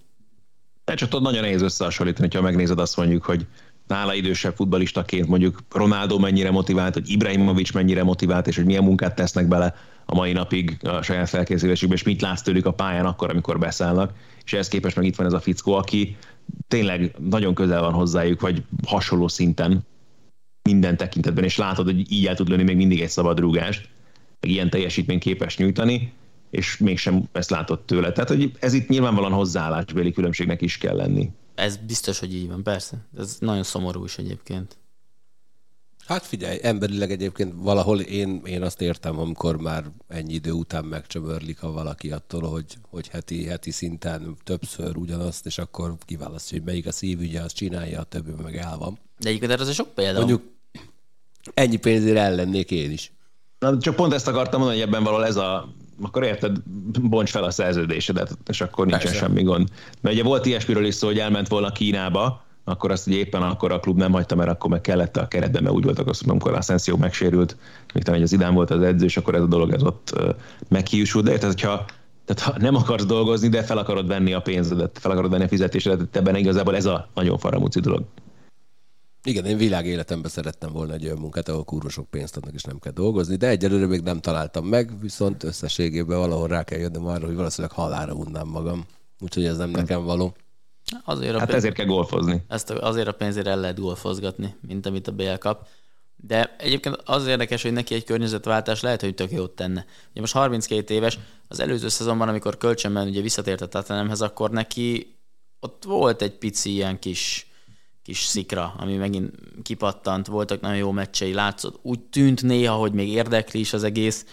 De 0.86 0.96
csak 0.96 1.10
tudod, 1.10 1.24
nagyon 1.24 1.42
nehéz 1.42 1.62
összehasonlítani, 1.62 2.28
ha 2.34 2.42
megnézed 2.42 2.80
azt 2.80 2.98
mondjuk, 2.98 3.24
hogy 3.24 3.46
nála 3.92 4.14
idősebb 4.14 4.56
futbalistaként 4.56 5.28
mondjuk 5.28 5.60
Ronaldo 5.72 6.18
mennyire 6.20 6.52
motivált, 6.52 6.94
hogy 6.94 7.10
Ibrahimovic 7.10 7.72
mennyire 7.72 8.04
motivált, 8.04 8.48
és 8.48 8.56
hogy 8.56 8.66
milyen 8.66 8.84
munkát 8.84 9.16
tesznek 9.16 9.48
bele 9.48 9.76
a 10.06 10.16
mai 10.16 10.32
napig 10.32 10.78
a 10.84 11.02
saját 11.02 11.30
felkészülésükbe, 11.30 11.96
és 11.96 12.04
mit 12.04 12.22
látsz 12.22 12.42
tőlük 12.42 12.66
a 12.66 12.74
pályán 12.74 13.06
akkor, 13.06 13.30
amikor 13.30 13.60
beszállnak. 13.60 14.14
És 14.46 14.54
ehhez 14.54 14.68
képest 14.68 14.96
meg 14.96 15.06
itt 15.06 15.16
van 15.16 15.26
ez 15.26 15.34
a 15.34 15.40
fickó, 15.40 15.74
aki 15.74 16.18
tényleg 16.68 17.16
nagyon 17.30 17.54
közel 17.54 17.82
van 17.82 17.94
hozzájuk, 17.94 18.42
vagy 18.42 18.64
hasonló 18.88 19.28
szinten 19.28 19.86
minden 20.64 20.98
tekintetben, 20.98 21.44
és 21.44 21.58
látod, 21.58 21.86
hogy 21.86 22.12
így 22.12 22.26
el 22.26 22.36
tud 22.36 22.50
lőni 22.50 22.64
még 22.64 22.76
mindig 22.76 23.02
egy 23.02 23.10
szabad 23.10 23.40
rúgást, 23.40 23.90
meg 24.40 24.52
ilyen 24.52 24.70
teljesítmény 24.70 25.20
képes 25.20 25.58
nyújtani, 25.58 26.14
és 26.50 26.78
mégsem 26.78 27.24
ezt 27.32 27.50
látott 27.50 27.86
tőle. 27.86 28.12
Tehát, 28.12 28.30
hogy 28.30 28.52
ez 28.60 28.74
itt 28.74 28.88
nyilvánvalóan 28.88 29.32
hozzáállásbéli 29.32 30.12
különbségnek 30.12 30.62
is 30.62 30.78
kell 30.78 30.96
lenni. 30.96 31.30
Ez 31.56 31.78
biztos, 31.78 32.20
hogy 32.20 32.34
így 32.34 32.48
van, 32.48 32.64
persze. 32.64 33.08
Ez 33.18 33.38
nagyon 33.40 33.64
szomorú 33.64 34.04
is 34.04 34.18
egyébként. 34.18 34.78
Hát 36.06 36.26
figyelj, 36.26 36.60
emberileg 36.62 37.12
egyébként 37.12 37.54
valahol 37.56 38.00
én, 38.00 38.42
én 38.46 38.62
azt 38.62 38.82
értem, 38.82 39.20
amikor 39.20 39.58
már 39.58 39.86
ennyi 40.08 40.34
idő 40.34 40.52
után 40.52 40.86
megcsömörlik 40.86 41.64
a 41.64 41.72
valaki 41.72 42.12
attól, 42.12 42.50
hogy, 42.50 42.78
hogy 42.90 43.08
heti, 43.08 43.46
heti 43.46 43.72
szinten 43.72 44.38
többször 44.44 44.98
ugyanazt, 44.98 45.46
és 45.46 45.58
akkor 45.58 45.96
kiválasztja, 46.06 46.58
hogy 46.58 46.66
melyik 46.66 46.88
a 46.88 46.92
szívügye, 46.92 47.42
azt 47.42 47.56
csinálja, 47.56 48.00
a 48.00 48.04
többi 48.04 48.32
meg 48.42 48.58
el 48.58 48.78
van. 48.78 49.00
De 49.20 49.28
egyébként 49.28 49.52
erre 49.52 49.62
az 49.62 49.74
sok 49.74 49.94
példa. 49.94 50.18
Mondjuk 50.18 50.42
ennyi 51.54 51.78
pénzért 51.78 52.18
ellennék 52.18 52.72
én 52.72 52.92
is. 52.92 53.12
Na, 53.60 53.78
csak 53.78 53.96
pont 53.96 54.14
ezt 54.14 54.28
akartam 54.28 54.60
mondani, 54.60 54.80
hogy 54.80 54.90
ebben 54.90 55.04
valahol 55.04 55.26
ez 55.26 55.36
a 55.36 55.74
akkor 56.02 56.24
érted, 56.24 56.58
bonts 57.02 57.32
fel 57.32 57.44
a 57.44 57.52
szerződésedet, 57.52 58.38
és 58.48 58.62
akkor 58.62 58.86
nincsen 58.86 59.12
Persze. 59.12 59.26
semmi 59.26 59.44
gond. 59.44 59.68
Mert 60.02 60.16
ugye 60.16 60.24
volt 60.24 60.46
ilyesmiről 60.46 60.86
is 60.86 60.96
szó, 60.96 61.08
hogy 61.08 61.20
elment 61.20 61.48
volna 61.48 61.72
Kínába, 61.72 62.44
akkor 62.64 62.92
azt 62.92 63.08
ugye 63.08 63.18
éppen 63.18 63.42
akkor 63.42 63.72
a 63.72 63.80
klub 63.80 63.98
nem 63.98 64.12
hagyta, 64.12 64.36
mert 64.36 64.50
akkor 64.50 64.70
meg 64.70 64.82
kellett 64.82 65.18
a 65.18 65.28
keretben, 65.28 65.64
mert 65.64 65.76
úgy 65.76 65.84
voltak 65.84 66.08
azt, 66.08 66.28
amikor 66.28 66.54
Asensio 66.54 66.98
megsérült, 66.98 67.58
még 67.94 68.04
talán 68.04 68.22
az 68.22 68.34
idán 68.34 68.54
volt 68.54 68.72
az 68.72 68.82
edző, 68.82 69.06
és 69.06 69.18
akkor 69.18 69.36
ez 69.36 69.42
a 69.42 69.48
dolog 69.48 69.74
ez 69.74 69.84
ott 69.84 70.14
meghiúsult. 70.70 71.26
De 71.26 71.32
érted, 71.32 71.50
hogyha 71.50 71.86
Tehát 72.26 72.42
ha 72.42 72.62
nem 72.62 72.76
akarsz 72.76 73.06
dolgozni, 73.06 73.48
de 73.48 73.64
fel 73.64 73.78
akarod 73.78 74.08
venni 74.08 74.34
a 74.34 74.42
pénzedet, 74.42 74.98
fel 75.00 75.12
akarod 75.12 75.32
venni 75.32 75.44
a 75.44 75.48
fizetésedet, 75.48 76.16
ebben 76.16 76.36
igazából 76.36 76.76
ez 76.76 76.86
a 76.86 77.08
nagyon 77.14 77.38
faramúci 77.38 77.80
dolog. 77.80 78.04
Igen, 79.24 79.46
én 79.46 79.58
világ 79.58 79.86
életemben 79.86 80.32
szerettem 80.32 80.72
volna 80.72 80.94
egy 80.94 81.06
olyan 81.06 81.18
munkát, 81.18 81.50
ahol 81.50 81.64
kurva 81.64 81.90
sok 81.90 82.10
pénzt 82.10 82.38
adnak, 82.38 82.54
és 82.54 82.64
nem 82.64 82.80
kell 82.80 82.92
dolgozni, 82.92 83.36
de 83.36 83.48
egyelőre 83.48 83.86
még 83.86 84.02
nem 84.02 84.20
találtam 84.20 84.66
meg, 84.66 85.00
viszont 85.00 85.44
összességében 85.44 86.18
valahol 86.18 86.48
rá 86.48 86.64
kell 86.64 86.80
jönnöm 86.80 87.06
arra, 87.06 87.26
hogy 87.26 87.36
valószínűleg 87.36 87.76
halára 87.76 88.14
unnám 88.14 88.48
magam. 88.48 88.86
Úgyhogy 89.20 89.46
ez 89.46 89.58
nem 89.58 89.70
nekem 89.70 90.04
való. 90.04 90.36
Azért 91.06 91.36
a 91.36 91.38
Hát 91.38 91.48
pénz- 91.48 91.62
ezért 91.62 91.76
kell 91.76 91.86
golfozni. 91.86 92.44
Ezt 92.48 92.70
azért 92.70 93.08
a 93.08 93.12
pénzért 93.12 93.48
el 93.48 93.60
lehet 93.60 93.80
golfozgatni, 93.80 94.56
mint 94.68 94.86
amit 94.86 95.08
a 95.08 95.12
BL 95.12 95.34
kap. 95.40 95.68
De 96.16 96.56
egyébként 96.58 97.02
az 97.06 97.28
érdekes, 97.28 97.62
hogy 97.62 97.74
neki 97.74 97.94
egy 97.94 98.04
környezetváltás 98.04 98.82
lehet, 98.82 99.02
hogy 99.02 99.14
tök 99.16 99.32
jót 99.32 99.52
tenne. 99.52 99.86
Ugye 100.12 100.20
most 100.20 100.34
32 100.34 100.94
éves, 100.94 101.20
az 101.48 101.60
előző 101.60 101.88
szezonban, 101.88 102.28
amikor 102.28 102.58
kölcsönben 102.58 103.08
ugye 103.08 103.22
visszatért 103.22 103.62
a 103.62 103.68
Tottenhamhez, 103.68 104.22
akkor 104.22 104.50
neki 104.52 105.16
ott 105.60 105.84
volt 105.86 106.22
egy 106.22 106.38
pici 106.38 106.72
ilyen 106.72 107.00
kis, 107.00 107.51
kis 108.04 108.20
szikra, 108.20 108.74
ami 108.78 108.96
megint 108.96 109.32
kipattant, 109.64 110.28
voltak 110.28 110.62
nagyon 110.62 110.78
jó 110.78 110.92
meccsei, 110.92 111.34
látszott. 111.34 111.80
Úgy 111.82 112.00
tűnt 112.00 112.42
néha, 112.42 112.76
hogy 112.76 112.94
még 112.94 113.10
érdekli 113.10 113.60
is 113.60 113.74
az 113.74 113.84
egész, 113.84 114.26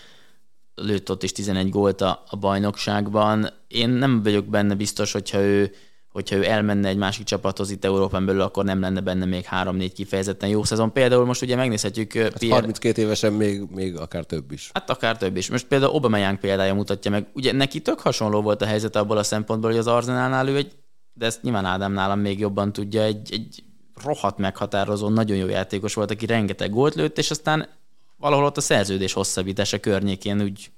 lőtt 0.75 1.11
ott 1.11 1.23
is 1.23 1.33
11 1.33 1.71
gólt 1.71 2.01
a, 2.01 2.23
a 2.29 2.37
bajnokságban. 2.37 3.51
Én 3.69 3.89
nem 3.89 4.23
vagyok 4.23 4.45
benne 4.45 4.75
biztos, 4.75 5.12
hogyha 5.12 5.39
ő, 5.39 5.73
hogyha 6.09 6.37
ő 6.37 6.45
elmenne 6.45 6.89
egy 6.89 6.97
másik 6.97 7.25
csapathoz 7.25 7.71
itt 7.71 7.85
Európán 7.85 8.27
belül, 8.27 8.41
akkor 8.41 8.64
nem 8.64 8.81
lenne 8.81 9.01
benne 9.01 9.25
még 9.25 9.47
3-4 9.51 9.91
kifejezetten 9.95 10.49
jó 10.49 10.64
szezon. 10.64 10.93
Például 10.93 11.25
most 11.25 11.43
ugye 11.43 11.57
megnézhetjük 11.57 12.12
uh, 12.14 12.27
Pierre, 12.29 12.55
32 12.55 13.03
évesen 13.03 13.33
még, 13.33 13.62
még 13.71 13.97
akár 13.97 14.25
több 14.25 14.53
is. 14.53 14.71
Hát 14.75 14.91
akár 14.91 15.16
több 15.16 15.37
is. 15.37 15.51
Most 15.51 15.66
például 15.66 15.93
Aubameyang 15.93 16.39
példája 16.39 16.75
mutatja 16.75 17.11
meg. 17.11 17.27
Ugye 17.33 17.53
neki 17.53 17.81
tök 17.81 18.01
hasonló 18.01 18.43
volt 18.43 18.62
a 18.62 18.66
helyzet 18.66 18.97
abból 18.97 19.16
a 19.16 19.23
szempontból, 19.23 19.71
hogy 19.71 19.79
az 19.79 19.87
Arzenálnál 19.87 20.49
ő 20.49 20.57
egy, 20.57 20.73
de 21.19 21.27
ezt 21.27 21.43
nyilván 21.43 21.64
Ádám 21.64 21.93
nálam 21.93 22.21
még 22.21 22.39
jobban 22.39 22.73
tudja, 22.73 23.03
egy, 23.03 23.33
egy 23.33 23.64
rohadt 24.03 24.39
meghatározó, 24.39 25.09
nagyon 25.09 25.37
jó 25.37 25.47
játékos 25.47 25.95
volt, 25.95 26.11
aki 26.11 26.27
rengeteg 26.27 26.71
gólt 26.71 26.95
lőtt, 26.95 27.19
és 27.19 27.31
aztán 27.31 27.69
valahol 28.16 28.45
ott 28.45 28.57
a 28.57 28.61
szerződés 28.61 29.12
hosszabbítása 29.12 29.79
környékén 29.81 30.43
úgy, 30.43 30.71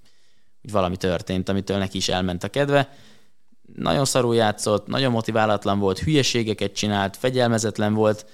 úgy 0.62 0.70
valami 0.70 0.96
történt, 0.96 1.48
amitől 1.48 1.78
neki 1.78 1.96
is 1.96 2.08
elment 2.08 2.44
a 2.44 2.48
kedve. 2.48 2.94
Nagyon 3.74 4.04
szarul 4.04 4.34
játszott, 4.34 4.86
nagyon 4.86 5.12
motiválatlan 5.12 5.78
volt, 5.78 5.98
hülyeségeket 5.98 6.72
csinált, 6.72 7.16
fegyelmezetlen 7.16 7.94
volt, 7.94 8.26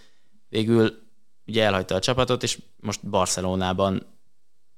végül 0.49 1.05
ugye 1.47 1.65
elhagyta 1.65 1.95
a 1.95 2.01
csapatot, 2.01 2.43
és 2.43 2.59
most 2.81 3.09
Barcelonában 3.09 4.16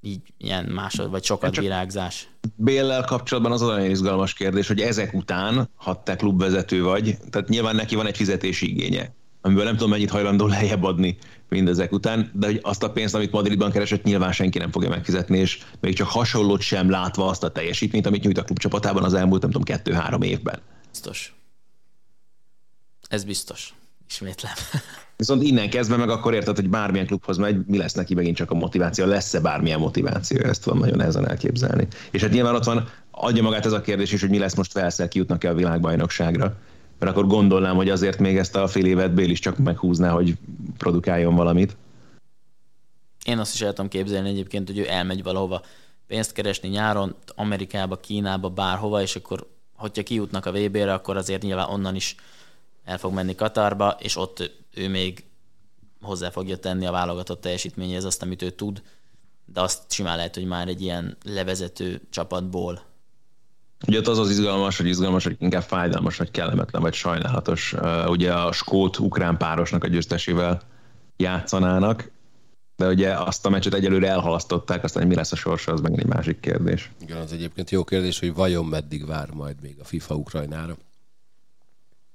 így 0.01 0.21
ilyen 0.39 0.65
másod, 0.65 1.11
vagy 1.11 1.25
sokat 1.25 1.53
csak- 1.53 1.65
virágzás. 1.65 2.29
Béllel 2.57 3.05
kapcsolatban 3.05 3.53
az 3.53 3.61
nagyon 3.61 3.91
izgalmas 3.91 4.33
kérdés, 4.33 4.67
hogy 4.67 4.81
ezek 4.81 5.15
után, 5.15 5.71
ha 5.75 6.03
te 6.03 6.17
klubvezető 6.17 6.83
vagy, 6.83 7.17
tehát 7.31 7.49
nyilván 7.49 7.75
neki 7.75 7.95
van 7.95 8.07
egy 8.07 8.17
fizetési 8.17 8.71
igénye, 8.71 9.15
amiből 9.41 9.65
nem 9.65 9.75
tudom 9.75 9.91
mennyit 9.91 10.11
hajlandó 10.11 10.47
lejjebb 10.47 10.83
adni 10.85 11.19
mindezek 11.49 11.93
után, 11.93 12.31
de 12.35 12.47
hogy 12.47 12.61
azt 12.63 12.83
a 12.83 12.93
pénzt, 12.93 13.15
amit 13.15 13.31
Madridban 13.31 13.71
keresett, 13.71 14.03
nyilván 14.03 14.33
senki 14.33 14.59
nem 14.59 14.71
fogja 14.71 14.89
megfizetni, 14.89 15.39
és 15.39 15.65
még 15.81 15.95
csak 15.95 16.09
hasonlót 16.09 16.61
sem 16.61 16.91
látva 16.91 17.27
azt 17.27 17.45
a 17.45 17.51
teljesítményt, 17.51 18.07
amit 18.07 18.23
nyújt 18.23 18.39
a 18.39 18.45
klub 18.45 18.59
csapatában 18.59 19.05
az 19.05 19.15
elmúlt, 19.15 19.43
nem 19.43 19.51
tudom, 19.51 19.67
kettő-három 19.67 20.23
évben. 20.23 20.61
Biztos. 20.91 21.35
Ez 23.09 23.25
biztos. 23.25 23.75
Ismétlem. 24.09 24.53
Viszont 25.19 25.43
innen 25.43 25.71
kezdve 25.71 25.97
meg 25.97 26.11
akkor 26.11 26.35
érted, 26.35 26.57
hogy 26.57 26.69
bármilyen 26.69 27.07
klubhoz 27.07 27.37
megy, 27.37 27.67
mi 27.67 27.79
lesz 27.79 27.93
neki 27.93 28.15
megint 28.15 28.37
csak 28.37 28.51
a 28.51 28.55
motiváció, 28.55 29.07
lesz-e 29.07 29.41
bármilyen 29.41 29.79
motiváció, 29.79 30.39
ezt 30.39 30.65
van 30.65 30.77
nagyon 30.77 30.97
nehezen 30.97 31.29
elképzelni. 31.29 31.87
És 32.11 32.23
hát 32.23 32.31
nyilván 32.31 32.55
ott 32.55 32.65
van, 32.65 32.89
adja 33.11 33.43
magát 33.43 33.67
ez 33.67 33.73
a 33.73 33.81
kérdés 33.81 34.13
is, 34.13 34.21
hogy 34.21 34.31
mi 34.31 34.39
lesz 34.39 34.55
most 34.55 34.73
felszel, 34.73 35.09
kijutnak-e 35.09 35.51
a 35.51 35.55
világbajnokságra. 35.55 36.57
Mert 36.99 37.13
akkor 37.13 37.27
gondolnám, 37.27 37.77
hogy 37.77 37.91
azért 37.91 38.19
még 38.19 38.37
ezt 38.37 38.57
a 38.57 38.67
fél 38.67 38.87
évet 38.87 39.15
Bél 39.15 39.31
is 39.31 39.39
csak 39.39 39.59
meghúzná, 39.59 40.11
hogy 40.11 40.35
produkáljon 40.77 41.35
valamit. 41.35 41.77
Én 43.25 43.39
azt 43.39 43.55
is 43.55 43.61
el 43.61 43.73
tudom 43.73 43.89
képzelni 43.91 44.29
egyébként, 44.29 44.69
hogy 44.69 44.79
ő 44.79 44.89
elmegy 44.89 45.23
valahova 45.23 45.63
pénzt 46.07 46.33
keresni 46.33 46.69
nyáron, 46.69 47.15
Amerikába, 47.35 47.97
Kínába, 47.97 48.49
bárhova, 48.49 49.03
és 49.03 49.17
akkor, 49.17 49.47
hogyha 49.77 50.03
kijutnak 50.03 50.47
a 50.47 50.53
VB-re, 50.53 50.93
akkor 50.93 51.17
azért 51.17 51.43
nyilván 51.43 51.69
onnan 51.69 51.95
is 51.95 52.17
el 52.89 52.99
fog 52.99 53.13
menni 53.13 53.35
Katarba, 53.35 53.97
és 53.99 54.17
ott 54.17 54.51
ő 54.75 54.89
még 54.89 55.25
hozzá 56.01 56.31
fogja 56.31 56.57
tenni 56.57 56.87
a 56.87 56.91
válogatott 56.91 57.41
teljesítményhez 57.41 58.05
azt, 58.05 58.23
amit 58.23 58.43
ő 58.43 58.51
tud, 58.51 58.83
de 59.45 59.61
azt 59.61 59.93
simán 59.93 60.17
lehet, 60.17 60.35
hogy 60.35 60.45
már 60.47 60.69
egy 60.69 60.83
ilyen 60.83 61.17
levezető 61.25 62.01
csapatból 62.11 62.87
Ugye 63.87 63.99
ott 63.99 64.07
az 64.07 64.19
az 64.19 64.31
izgalmas, 64.31 64.77
hogy 64.77 64.87
izgalmas, 64.87 65.25
hogy 65.25 65.37
inkább 65.39 65.63
fájdalmas, 65.63 66.17
vagy 66.17 66.31
kellemetlen, 66.31 66.83
vagy 66.83 66.95
sajnálatos. 66.95 67.75
Ugye 68.07 68.33
a 68.33 68.53
skót-ukrán 68.53 69.37
párosnak 69.37 69.85
a 69.85 69.87
győztesével 69.87 70.61
játszanának, 71.17 72.11
de 72.77 72.87
ugye 72.87 73.13
azt 73.13 73.47
a 73.47 73.49
meccset 73.49 73.75
egyelőre 73.75 74.09
elhalasztották, 74.09 74.85
aztán 74.85 75.03
hogy 75.03 75.11
mi 75.11 75.17
lesz 75.17 75.33
a 75.33 75.37
sorsa, 75.37 75.73
az 75.73 75.81
megint 75.81 76.01
egy 76.01 76.07
másik 76.07 76.41
kérdés. 76.41 76.91
Igen, 77.01 77.17
az 77.17 77.33
egyébként 77.33 77.71
jó 77.71 77.85
kérdés, 77.85 78.19
hogy 78.19 78.35
vajon 78.35 78.65
meddig 78.65 79.07
vár 79.07 79.31
majd 79.31 79.57
még 79.63 79.77
a 79.81 79.85
FIFA 79.85 80.15
Ukrajnára. 80.15 80.77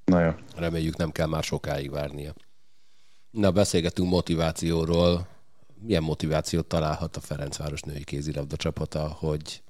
Na 0.05 0.23
jó. 0.23 0.31
Reméljük 0.55 0.97
nem 0.97 1.11
kell 1.11 1.27
már 1.27 1.43
sokáig 1.43 1.91
várnia. 1.91 2.33
Na, 3.31 3.51
beszélgetünk 3.51 4.09
motivációról. 4.09 5.27
Milyen 5.79 6.03
motivációt 6.03 6.65
találhat 6.67 7.15
a 7.15 7.19
Ferencváros 7.19 7.81
női 7.81 8.03
kézilabda 8.03 8.55
csapata, 8.55 9.07
hogy 9.07 9.63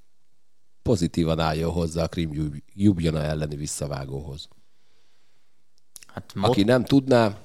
pozitívan 0.81 1.39
álljon 1.39 1.71
hozzá 1.71 2.03
a 2.03 2.07
Krim 2.07 2.61
Jubjana 2.73 3.21
elleni 3.21 3.55
visszavágóhoz? 3.55 4.47
Hát 6.07 6.33
mot- 6.33 6.49
Aki 6.49 6.63
nem 6.63 6.83
tudná, 6.83 7.37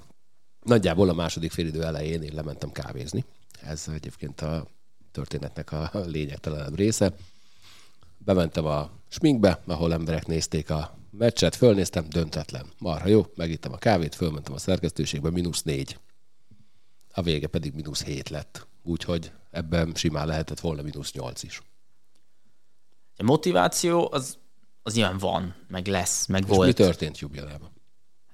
nagyjából 0.62 1.08
a 1.08 1.12
második 1.12 1.50
félidő 1.52 1.82
elején 1.84 2.22
én 2.22 2.34
lementem 2.34 2.72
kávézni. 2.72 3.24
Ez 3.62 3.88
egyébként 3.94 4.40
a 4.40 4.66
történetnek 5.10 5.72
a 5.72 5.90
lényegtelenebb 5.92 6.76
része. 6.76 7.14
Bementem 8.18 8.64
a 8.64 8.90
sminkbe, 9.08 9.62
ahol 9.66 9.92
emberek 9.92 10.26
nézték 10.26 10.70
a 10.70 10.98
meccset, 11.10 11.54
fölnéztem, 11.54 12.08
döntetlen. 12.08 12.66
Marha 12.78 13.08
jó, 13.08 13.26
megittem 13.34 13.72
a 13.72 13.76
kávét, 13.76 14.14
fölmentem 14.14 14.54
a 14.54 14.58
szerkesztőségbe, 14.58 15.30
mínusz 15.30 15.62
négy. 15.62 15.98
A 17.14 17.22
vége 17.22 17.46
pedig 17.46 17.74
mínusz 17.74 18.04
hét 18.04 18.28
lett. 18.28 18.66
Úgyhogy 18.82 19.32
ebben 19.50 19.92
simán 19.94 20.26
lehetett 20.26 20.60
volna 20.60 20.82
mínusz 20.82 21.12
nyolc 21.12 21.42
is. 21.42 21.62
a 23.16 23.22
motiváció 23.22 24.08
az, 24.12 24.38
az 24.82 24.94
nyilván 24.94 25.18
van, 25.18 25.54
meg 25.68 25.86
lesz, 25.86 26.26
meg 26.26 26.42
És 26.42 26.48
volt. 26.48 26.66
mi 26.66 26.72
történt 26.72 27.18
Jubjanában? 27.18 27.70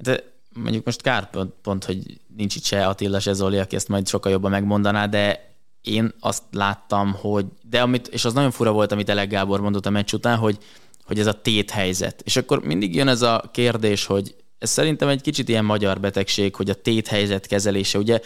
Hát 0.04 0.32
mondjuk 0.52 0.84
most 0.84 1.02
kár 1.02 1.30
pont, 1.30 1.52
pont, 1.62 1.84
hogy 1.84 2.20
nincs 2.36 2.56
itt 2.56 2.64
se 2.64 2.86
Attila, 2.86 3.20
se 3.20 3.32
Zoli, 3.32 3.58
aki 3.58 3.76
ezt 3.76 3.88
majd 3.88 4.08
sokkal 4.08 4.32
jobban 4.32 4.50
megmondaná, 4.50 5.06
de 5.06 5.53
én 5.84 6.14
azt 6.20 6.42
láttam, 6.50 7.12
hogy, 7.20 7.46
de 7.70 7.82
amit, 7.82 8.08
és 8.08 8.24
az 8.24 8.32
nagyon 8.32 8.50
fura 8.50 8.72
volt, 8.72 8.92
amit 8.92 9.08
Elek 9.08 9.28
Gábor 9.28 9.60
mondott 9.60 9.86
a 9.86 9.90
meccs 9.90 10.12
után, 10.12 10.36
hogy, 10.36 10.58
hogy 11.04 11.18
ez 11.18 11.26
a 11.26 11.40
tét 11.40 11.70
helyzet. 11.70 12.22
És 12.24 12.36
akkor 12.36 12.64
mindig 12.64 12.94
jön 12.94 13.08
ez 13.08 13.22
a 13.22 13.50
kérdés, 13.52 14.06
hogy 14.06 14.34
ez 14.58 14.70
szerintem 14.70 15.08
egy 15.08 15.20
kicsit 15.20 15.48
ilyen 15.48 15.64
magyar 15.64 16.00
betegség, 16.00 16.54
hogy 16.54 16.70
a 16.70 16.74
téthelyzet 16.74 17.46
kezelése. 17.46 17.98
Ugye 17.98 18.20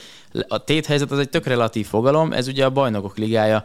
a 0.48 0.64
téthelyzet 0.64 1.10
az 1.10 1.18
egy 1.18 1.28
tök 1.28 1.46
relatív 1.46 1.86
fogalom, 1.86 2.32
ez 2.32 2.48
ugye 2.48 2.64
a 2.64 2.70
bajnokok 2.70 3.16
ligája 3.16 3.64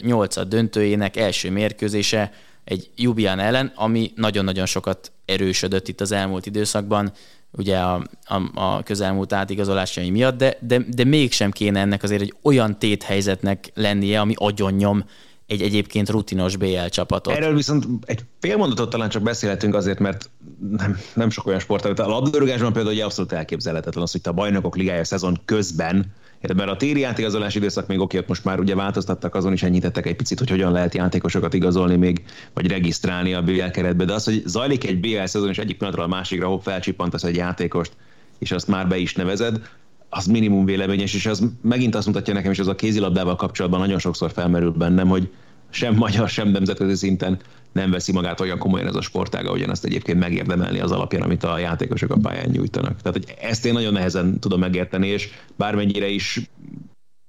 nyolcad 0.00 0.48
döntőjének 0.48 1.16
első 1.16 1.50
mérkőzése 1.50 2.32
egy 2.64 2.90
Jubian 2.96 3.38
ellen, 3.38 3.72
ami 3.74 4.12
nagyon-nagyon 4.16 4.66
sokat 4.66 5.12
erősödött 5.24 5.88
itt 5.88 6.00
az 6.00 6.12
elmúlt 6.12 6.46
időszakban, 6.46 7.12
ugye 7.50 7.78
a, 7.78 8.06
a, 8.24 8.42
a 8.54 8.82
közelmúlt 8.82 9.32
átigazolásai 9.32 10.10
miatt, 10.10 10.36
de, 10.36 10.56
de, 10.60 10.78
de 10.88 11.04
mégsem 11.04 11.50
kéne 11.50 11.80
ennek 11.80 12.02
azért 12.02 12.22
egy 12.22 12.34
olyan 12.42 12.78
téthelyzetnek 12.78 13.70
lennie, 13.74 14.20
ami 14.20 14.34
agyonnyom 14.36 15.04
egy 15.46 15.62
egyébként 15.62 16.10
rutinos 16.10 16.56
BL 16.56 16.86
csapatot. 16.90 17.34
Erről 17.34 17.54
viszont 17.54 17.86
egy 18.04 18.20
fél 18.40 18.56
mondatot 18.56 18.90
talán 18.90 19.08
csak 19.08 19.22
beszélhetünk 19.22 19.74
azért, 19.74 19.98
mert 19.98 20.30
nem, 20.70 20.98
nem 21.14 21.30
sok 21.30 21.46
olyan 21.46 21.58
sport, 21.58 21.98
a 21.98 22.06
labdarúgásban 22.06 22.72
például 22.72 22.94
ugye 22.94 23.04
abszolút 23.04 23.32
elképzelhetetlen 23.32 24.02
az, 24.02 24.12
hogy 24.12 24.20
te 24.20 24.30
a 24.30 24.32
bajnokok 24.32 24.76
ligája 24.76 25.04
szezon 25.04 25.40
közben 25.44 26.14
mert 26.56 26.70
a 26.70 26.76
téri 26.76 27.00
játékigazolási 27.00 27.58
időszak 27.58 27.86
még 27.86 28.00
oké, 28.00 28.18
ott 28.18 28.28
most 28.28 28.44
már 28.44 28.60
ugye 28.60 28.74
változtattak, 28.74 29.34
azon 29.34 29.52
is 29.52 29.62
enyhítettek 29.62 30.06
egy 30.06 30.16
picit, 30.16 30.38
hogy 30.38 30.50
hogyan 30.50 30.72
lehet 30.72 30.94
játékosokat 30.94 31.54
igazolni 31.54 31.96
még, 31.96 32.24
vagy 32.54 32.66
regisztrálni 32.66 33.34
a 33.34 33.42
BL 33.42 33.70
keretbe, 33.72 34.04
de 34.04 34.12
az, 34.12 34.24
hogy 34.24 34.42
zajlik 34.46 34.86
egy 34.86 35.00
BL 35.00 35.24
szezon, 35.24 35.48
és 35.48 35.58
egyik 35.58 35.76
pillanatról 35.76 36.06
a 36.06 36.16
másikra 36.16 36.46
hopp 36.48 36.62
felcsippantasz 36.62 37.24
egy 37.24 37.36
játékost, 37.36 37.92
és 38.38 38.52
azt 38.52 38.68
már 38.68 38.88
be 38.88 38.96
is 38.96 39.14
nevezed, 39.14 39.60
az 40.08 40.26
minimum 40.26 40.64
véleményes, 40.64 41.14
és 41.14 41.26
az 41.26 41.44
megint 41.62 41.94
azt 41.94 42.06
mutatja 42.06 42.34
nekem, 42.34 42.50
és 42.50 42.58
az 42.58 42.68
a 42.68 42.74
kézilabdával 42.74 43.36
kapcsolatban 43.36 43.80
nagyon 43.80 43.98
sokszor 43.98 44.30
felmerül 44.30 44.70
bennem, 44.70 45.08
hogy 45.08 45.30
sem 45.70 45.94
magyar, 45.94 46.28
sem 46.28 46.48
nemzetközi 46.48 46.94
szinten 46.94 47.38
nem 47.72 47.90
veszi 47.90 48.12
magát 48.12 48.40
olyan 48.40 48.58
komolyan 48.58 48.86
ez 48.86 48.94
a 48.94 49.00
sportága, 49.00 49.48
ahogyan 49.48 49.70
ezt 49.70 49.84
egyébként 49.84 50.18
megérdemelni 50.18 50.80
az 50.80 50.90
alapján, 50.90 51.22
amit 51.22 51.44
a 51.44 51.58
játékosok 51.58 52.10
a 52.10 52.16
pályán 52.22 52.50
nyújtanak. 52.50 53.02
Tehát, 53.02 53.18
hogy 53.18 53.34
ezt 53.40 53.64
én 53.64 53.72
nagyon 53.72 53.92
nehezen 53.92 54.38
tudom 54.38 54.60
megérteni, 54.60 55.06
és 55.06 55.28
bármennyire 55.56 56.08
is 56.08 56.40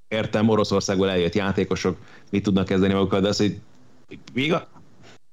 értem, 0.08 0.50
Oroszországból 0.50 1.10
eljött 1.10 1.36
játékosok 1.36 1.98
mit 2.32 2.44
tudnak 2.44 2.66
kezdeni 2.66 2.94
magukkal, 2.94 3.22
de 3.22 3.28
az, 3.28 3.38
hogy 3.38 3.60
még 4.34 4.54
a 4.54 4.68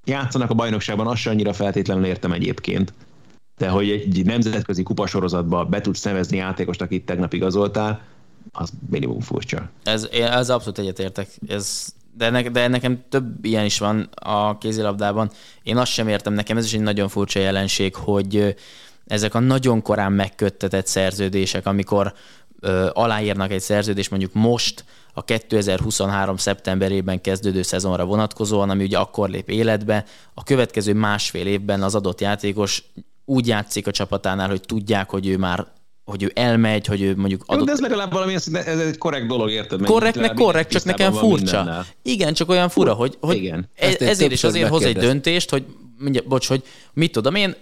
játszanak 0.06 0.50
a 0.50 0.54
bajnokságban, 0.54 1.06
azt 1.06 1.20
sem 1.20 1.32
annyira 1.32 1.52
feltétlenül 1.52 2.04
értem 2.04 2.32
egyébként. 2.32 2.92
De 3.58 3.68
hogy 3.68 3.90
egy 3.90 4.24
nemzetközi 4.24 4.82
kupasorozatba 4.82 5.64
be 5.64 5.80
tudsz 5.80 6.02
nevezni 6.02 6.36
játékost, 6.36 6.80
akit 6.80 7.04
tegnap 7.04 7.32
igazoltál, 7.32 8.02
az 8.52 8.70
minimum 8.90 9.20
furcsa. 9.20 9.70
Ez, 9.82 10.08
ez 10.12 10.50
abszolút 10.50 10.78
egyetértek. 10.78 11.28
Ez, 11.48 11.94
de, 12.20 12.30
ne, 12.30 12.42
de 12.42 12.68
nekem 12.68 13.02
több 13.08 13.44
ilyen 13.44 13.64
is 13.64 13.78
van 13.78 14.08
a 14.14 14.58
kézilabdában. 14.58 15.30
Én 15.62 15.76
azt 15.76 15.92
sem 15.92 16.08
értem, 16.08 16.32
nekem 16.32 16.56
ez 16.56 16.64
is 16.64 16.72
egy 16.72 16.80
nagyon 16.80 17.08
furcsa 17.08 17.38
jelenség, 17.38 17.94
hogy 17.94 18.56
ezek 19.06 19.34
a 19.34 19.38
nagyon 19.38 19.82
korán 19.82 20.12
megköttetett 20.12 20.86
szerződések, 20.86 21.66
amikor 21.66 22.14
ö, 22.60 22.88
aláírnak 22.92 23.50
egy 23.50 23.60
szerződést 23.60 24.10
mondjuk 24.10 24.32
most, 24.32 24.84
a 25.14 25.24
2023. 25.24 26.36
szeptemberében 26.36 27.20
kezdődő 27.20 27.62
szezonra 27.62 28.04
vonatkozóan, 28.04 28.70
ami 28.70 28.84
ugye 28.84 28.98
akkor 28.98 29.28
lép 29.28 29.50
életbe, 29.50 30.04
a 30.34 30.42
következő 30.42 30.94
másfél 30.94 31.46
évben 31.46 31.82
az 31.82 31.94
adott 31.94 32.20
játékos 32.20 32.82
úgy 33.24 33.46
játszik 33.46 33.86
a 33.86 33.90
csapatánál, 33.90 34.48
hogy 34.48 34.60
tudják, 34.60 35.10
hogy 35.10 35.26
ő 35.26 35.38
már 35.38 35.66
hogy 36.10 36.22
ő 36.22 36.30
elmegy, 36.34 36.86
hogy 36.86 37.02
ő 37.02 37.16
mondjuk 37.16 37.42
adott... 37.46 37.58
Jó, 37.58 37.64
de 37.64 37.72
ez 37.72 37.80
legalább 37.80 38.12
valami, 38.12 38.34
ez 38.34 38.78
egy 38.78 38.98
korrekt 38.98 39.26
dolog, 39.26 39.50
érted? 39.50 39.84
Korrektnek 39.84 40.34
korrekt, 40.34 40.70
csak 40.70 40.84
nekem 40.84 41.12
furcsa. 41.12 41.56
Mindennel. 41.56 41.86
Igen, 42.02 42.34
csak 42.34 42.48
olyan 42.48 42.68
fura, 42.68 42.92
hogy, 42.92 43.16
hogy 43.20 43.36
Igen. 43.36 43.68
E- 43.76 43.96
ezért 43.98 44.32
is 44.32 44.44
azért 44.44 44.68
hoz 44.68 44.82
egy 44.82 44.96
döntést, 44.96 45.50
hogy 45.50 45.64
mondja, 45.98 46.22
bocs, 46.26 46.48
hogy 46.48 46.62
mit 46.92 47.12
tudom 47.12 47.34
én, 47.34 47.54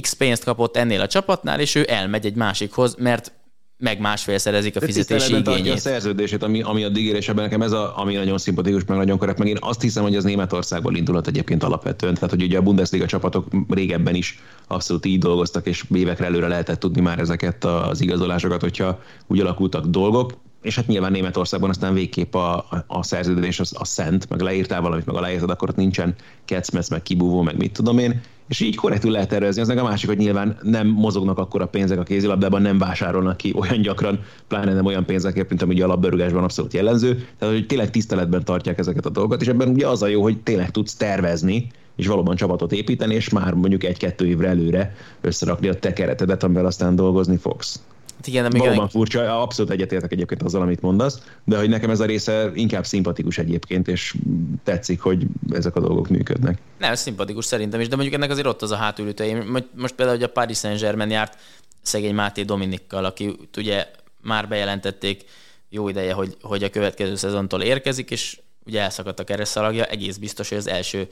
X 0.00 0.12
pénzt 0.12 0.44
kapott 0.44 0.76
ennél 0.76 1.00
a 1.00 1.06
csapatnál, 1.06 1.60
és 1.60 1.74
ő 1.74 1.86
elmegy 1.88 2.26
egy 2.26 2.34
másikhoz, 2.34 2.94
mert 2.98 3.32
meg 3.80 4.00
másfél 4.00 4.38
szerezik 4.38 4.76
a 4.76 4.80
fizetési 4.80 5.36
igényét. 5.36 5.72
a 5.72 5.76
szerződését, 5.76 6.42
ami, 6.42 6.62
ami 6.62 6.84
addig 6.84 7.04
ér, 7.04 7.14
és 7.14 7.28
ebben 7.28 7.44
nekem 7.44 7.62
ez 7.62 7.72
a, 7.72 7.98
ami 7.98 8.14
nagyon 8.14 8.38
szimpatikus, 8.38 8.84
meg 8.84 8.98
nagyon 8.98 9.18
korrekt, 9.18 9.38
meg 9.38 9.48
én 9.48 9.56
azt 9.60 9.80
hiszem, 9.80 10.02
hogy 10.02 10.16
az 10.16 10.24
Németországból 10.24 10.96
indulhat 10.96 11.26
egyébként 11.26 11.62
alapvetően. 11.62 12.14
Tehát, 12.14 12.30
hogy 12.30 12.42
ugye 12.42 12.58
a 12.58 12.62
Bundesliga 12.62 13.06
csapatok 13.06 13.46
régebben 13.68 14.14
is 14.14 14.42
abszolút 14.66 15.06
így 15.06 15.18
dolgoztak, 15.18 15.66
és 15.66 15.84
évekre 15.94 16.24
előre 16.24 16.48
lehetett 16.48 16.80
tudni 16.80 17.00
már 17.00 17.18
ezeket 17.18 17.64
az 17.64 18.00
igazolásokat, 18.00 18.60
hogyha 18.60 19.02
úgy 19.26 19.40
alakultak 19.40 19.86
dolgok 19.86 20.32
és 20.62 20.76
hát 20.76 20.86
nyilván 20.86 21.12
Németországban 21.12 21.70
aztán 21.70 21.94
végképp 21.94 22.34
a, 22.34 22.66
a 22.86 23.02
szerződés 23.02 23.60
az, 23.60 23.74
a 23.78 23.84
szent, 23.84 24.28
meg 24.28 24.40
leírtál 24.40 24.80
valamit, 24.80 25.06
meg 25.06 25.14
aláírtad, 25.14 25.50
akkor 25.50 25.68
ott 25.68 25.76
nincsen 25.76 26.14
kecmesz, 26.44 26.88
meg 26.88 27.02
kibúvó, 27.02 27.42
meg 27.42 27.56
mit 27.56 27.72
tudom 27.72 27.98
én, 27.98 28.20
és 28.50 28.60
így 28.60 28.76
korrektül 28.76 29.10
lehet 29.10 29.28
tervezni. 29.28 29.60
Az 29.60 29.68
meg 29.68 29.78
a 29.78 29.82
másik, 29.82 30.08
hogy 30.08 30.18
nyilván 30.18 30.58
nem 30.62 30.86
mozognak 30.86 31.38
akkor 31.38 31.62
a 31.62 31.66
pénzek 31.66 31.98
a 31.98 32.02
kézilabdában, 32.02 32.62
nem 32.62 32.78
vásárolnak 32.78 33.36
ki 33.36 33.54
olyan 33.56 33.80
gyakran, 33.80 34.20
pláne 34.48 34.74
nem 34.74 34.84
olyan 34.84 35.04
pénzekért, 35.04 35.48
mint 35.48 35.62
ami 35.62 35.80
a 35.80 35.86
labdarúgásban 35.86 36.42
abszolút 36.42 36.72
jellemző. 36.72 37.26
Tehát, 37.38 37.54
hogy 37.54 37.66
tényleg 37.66 37.90
tiszteletben 37.90 38.44
tartják 38.44 38.78
ezeket 38.78 39.06
a 39.06 39.10
dolgokat, 39.10 39.40
és 39.40 39.48
ebben 39.48 39.68
ugye 39.68 39.86
az 39.86 40.02
a 40.02 40.06
jó, 40.06 40.22
hogy 40.22 40.38
tényleg 40.38 40.70
tudsz 40.70 40.94
tervezni, 40.94 41.70
és 41.96 42.06
valóban 42.06 42.36
csapatot 42.36 42.72
építeni, 42.72 43.14
és 43.14 43.28
már 43.28 43.54
mondjuk 43.54 43.84
egy-kettő 43.84 44.26
évre 44.26 44.48
előre 44.48 44.94
összerakni 45.20 45.68
a 45.68 45.74
te 45.74 45.92
keretedet, 45.92 46.42
amivel 46.42 46.66
aztán 46.66 46.96
dolgozni 46.96 47.36
fogsz. 47.36 47.82
Hát 48.20 48.28
igen, 48.28 48.52
még 48.52 48.60
Valóban 48.60 48.84
egy... 48.84 48.90
furcsa, 48.90 49.42
abszolút 49.42 49.70
egyetértek 49.70 50.12
egyébként 50.12 50.42
azzal, 50.42 50.62
amit 50.62 50.80
mondasz, 50.80 51.22
de 51.44 51.58
hogy 51.58 51.68
nekem 51.68 51.90
ez 51.90 52.00
a 52.00 52.04
része 52.04 52.50
inkább 52.54 52.86
szimpatikus 52.86 53.38
egyébként, 53.38 53.88
és 53.88 54.16
tetszik, 54.64 55.00
hogy 55.00 55.26
ezek 55.50 55.76
a 55.76 55.80
dolgok 55.80 56.08
működnek. 56.08 56.58
Nem, 56.78 56.94
szimpatikus 56.94 57.44
szerintem 57.44 57.80
is, 57.80 57.88
de 57.88 57.94
mondjuk 57.94 58.16
ennek 58.16 58.30
azért 58.30 58.46
ott 58.46 58.62
az 58.62 58.70
a 58.70 58.76
hátulütője. 58.76 59.44
Most 59.74 59.94
például, 59.94 60.16
hogy 60.16 60.26
a 60.26 60.32
Paris 60.32 60.58
Saint-Germain 60.58 61.10
járt 61.10 61.38
szegény 61.82 62.14
Máté 62.14 62.42
Dominikkal, 62.42 63.04
aki 63.04 63.36
ugye 63.56 63.86
már 64.22 64.48
bejelentették 64.48 65.24
jó 65.68 65.88
ideje, 65.88 66.12
hogy, 66.12 66.36
hogy 66.40 66.62
a 66.62 66.70
következő 66.70 67.14
szezontól 67.14 67.62
érkezik, 67.62 68.10
és 68.10 68.40
ugye 68.66 68.80
elszakadt 68.80 69.20
a 69.20 69.24
keresztalagja, 69.24 69.84
egész 69.84 70.16
biztos, 70.16 70.48
hogy 70.48 70.58
az 70.58 70.68
első 70.68 71.08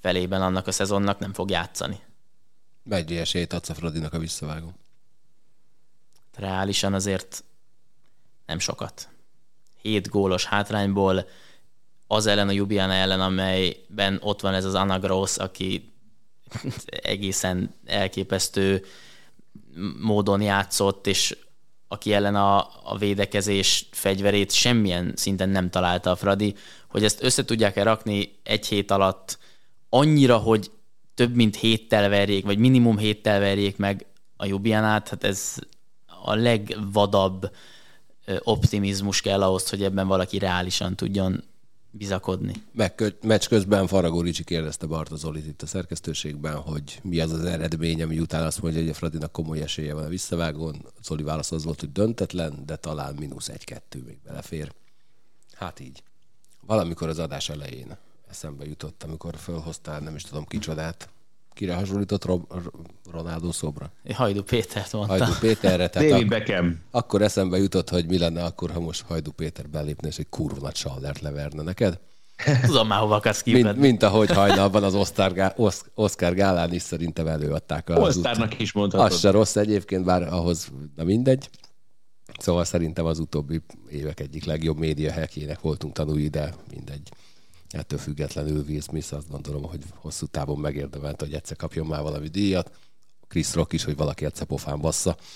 felében 0.00 0.42
annak 0.42 0.66
a 0.66 0.72
szezonnak 0.72 1.18
nem 1.18 1.32
fog 1.32 1.50
játszani. 1.50 1.98
Mennyi 2.82 3.16
esélyt 3.16 3.52
adsz 3.52 3.68
a 3.68 3.74
Fradinak 3.74 4.12
a 4.12 4.18
visszavágó? 4.18 4.72
Reálisan 6.36 6.94
azért 6.94 7.44
nem 8.46 8.58
sokat. 8.58 9.08
Hét 9.82 10.08
gólos 10.08 10.44
hátrányból 10.44 11.26
az 12.06 12.26
ellen 12.26 12.48
a 12.48 12.52
Jubiana 12.52 12.92
ellen, 12.92 13.20
amelyben 13.20 14.18
ott 14.22 14.40
van 14.40 14.54
ez 14.54 14.64
az 14.64 14.74
Anagros, 14.74 15.36
aki 15.36 15.92
egészen 16.86 17.74
elképesztő 17.84 18.84
módon 20.00 20.40
játszott, 20.40 21.06
és 21.06 21.36
aki 21.88 22.12
ellen 22.12 22.34
a, 22.34 22.58
a 22.82 22.96
védekezés 22.98 23.88
fegyverét 23.90 24.52
semmilyen 24.52 25.12
szinten 25.16 25.48
nem 25.48 25.70
találta 25.70 26.10
a 26.10 26.16
Fradi, 26.16 26.54
hogy 26.88 27.04
ezt 27.04 27.22
össze 27.22 27.44
tudják-e 27.44 27.82
rakni 27.82 28.38
egy 28.42 28.66
hét 28.66 28.90
alatt 28.90 29.38
annyira, 29.88 30.36
hogy 30.36 30.70
több 31.14 31.34
mint 31.34 31.56
héttel 31.56 32.08
verjék, 32.08 32.44
vagy 32.44 32.58
minimum 32.58 32.98
héttel 32.98 33.40
verjék 33.40 33.76
meg 33.76 34.06
a 34.36 34.46
Jubianát, 34.46 35.08
hát 35.08 35.24
ez 35.24 35.54
a 36.24 36.34
legvadabb 36.34 37.50
optimizmus 38.38 39.20
kell 39.20 39.42
ahhoz, 39.42 39.70
hogy 39.70 39.82
ebben 39.82 40.06
valaki 40.06 40.38
reálisan 40.38 40.96
tudjon 40.96 41.44
bizakodni. 41.90 42.52
Meg, 42.72 43.14
meccs 43.22 43.46
közben 43.46 43.86
Faragó 43.86 44.20
Ricsi 44.20 44.44
kérdezte 44.44 44.86
Barta 44.86 45.16
Zolit 45.16 45.46
itt 45.46 45.62
a 45.62 45.66
szerkesztőségben, 45.66 46.54
hogy 46.54 47.00
mi 47.02 47.20
az 47.20 47.32
az 47.32 47.44
eredmény, 47.44 48.02
ami 48.02 48.18
után 48.18 48.44
azt 48.44 48.62
mondja, 48.62 48.80
hogy 48.80 48.90
a 48.90 48.94
Fradinak 48.94 49.32
komoly 49.32 49.60
esélye 49.60 49.94
van 49.94 50.04
a 50.04 50.08
visszavágón. 50.08 50.86
Zoli 51.02 51.22
válasz 51.22 51.52
az 51.52 51.64
volt, 51.64 51.80
hogy 51.80 51.92
döntetlen, 51.92 52.62
de 52.66 52.76
talán 52.76 53.14
mínusz 53.14 53.48
egy-kettő 53.48 54.02
még 54.06 54.18
belefér. 54.24 54.72
Hát 55.54 55.80
így. 55.80 56.02
Valamikor 56.66 57.08
az 57.08 57.18
adás 57.18 57.48
elején 57.48 57.96
eszembe 58.30 58.64
jutott, 58.64 59.02
amikor 59.02 59.36
felhoztál, 59.36 60.00
nem 60.00 60.14
is 60.14 60.22
tudom 60.22 60.46
kicsodát, 60.46 61.08
Kire 61.54 61.74
hasonlított 61.74 62.24
Rob, 62.24 62.52
Ronaldo 63.10 63.52
szobra? 63.52 63.92
Hajdu 64.14 64.42
Pétert 64.42 64.92
mondta. 64.92 65.16
Hajdu 65.16 65.32
Péterre. 65.40 65.88
Tehát 65.88 66.10
David 66.10 66.28
Beckham. 66.28 66.80
Akkor 66.90 67.22
eszembe 67.22 67.58
jutott, 67.58 67.88
hogy 67.88 68.06
mi 68.06 68.18
lenne 68.18 68.44
akkor, 68.44 68.70
ha 68.70 68.80
most 68.80 69.04
Hajdu 69.08 69.30
Péter 69.30 69.68
belépne, 69.68 70.08
és 70.08 70.18
egy 70.18 70.28
kurva 70.28 70.60
nagy 70.60 70.76
sallert 70.76 71.20
leverne 71.20 71.62
neked. 71.62 71.98
Tudom 72.66 72.86
már, 72.86 73.00
hova 73.00 73.14
akarsz 73.14 73.44
mint, 73.44 73.76
mint 73.76 74.02
ahogy 74.02 74.30
hajnalban 74.30 74.82
az 74.82 74.94
Oscar, 74.94 75.54
Oscar 75.94 76.34
Gálán 76.34 76.72
is 76.72 76.82
szerintem 76.82 77.26
előadták. 77.26 77.88
Az 77.88 78.16
Oscarnak 78.16 78.58
is 78.58 78.72
mondhatod. 78.72 79.06
Az 79.06 79.18
se 79.18 79.30
rossz 79.30 79.56
egyébként, 79.56 80.04
bár 80.04 80.22
ahhoz, 80.22 80.68
na 80.96 81.04
mindegy. 81.04 81.50
Szóval 82.38 82.64
szerintem 82.64 83.04
az 83.04 83.18
utóbbi 83.18 83.62
évek 83.90 84.20
egyik 84.20 84.44
legjobb 84.44 84.78
média 84.78 85.12
hekének 85.12 85.60
voltunk 85.60 85.92
tanulni, 85.92 86.28
de 86.28 86.54
mindegy. 86.70 87.08
Ettől 87.72 87.98
függetlenül 87.98 88.64
Will 88.68 88.80
Smith 88.80 89.14
azt 89.14 89.30
gondolom, 89.30 89.62
hogy 89.62 89.80
hosszú 89.94 90.26
távon 90.26 90.58
megérdemelt, 90.58 91.20
hogy 91.20 91.32
egyszer 91.32 91.56
kapjon 91.56 91.86
már 91.86 92.02
valami 92.02 92.28
díjat. 92.28 92.70
Chris 93.28 93.54
Rock 93.54 93.72
is, 93.72 93.84
hogy 93.84 93.96
valaki 93.96 94.24
egyszer 94.24 94.46
pofán 94.46 94.80
bassza. 94.80 95.16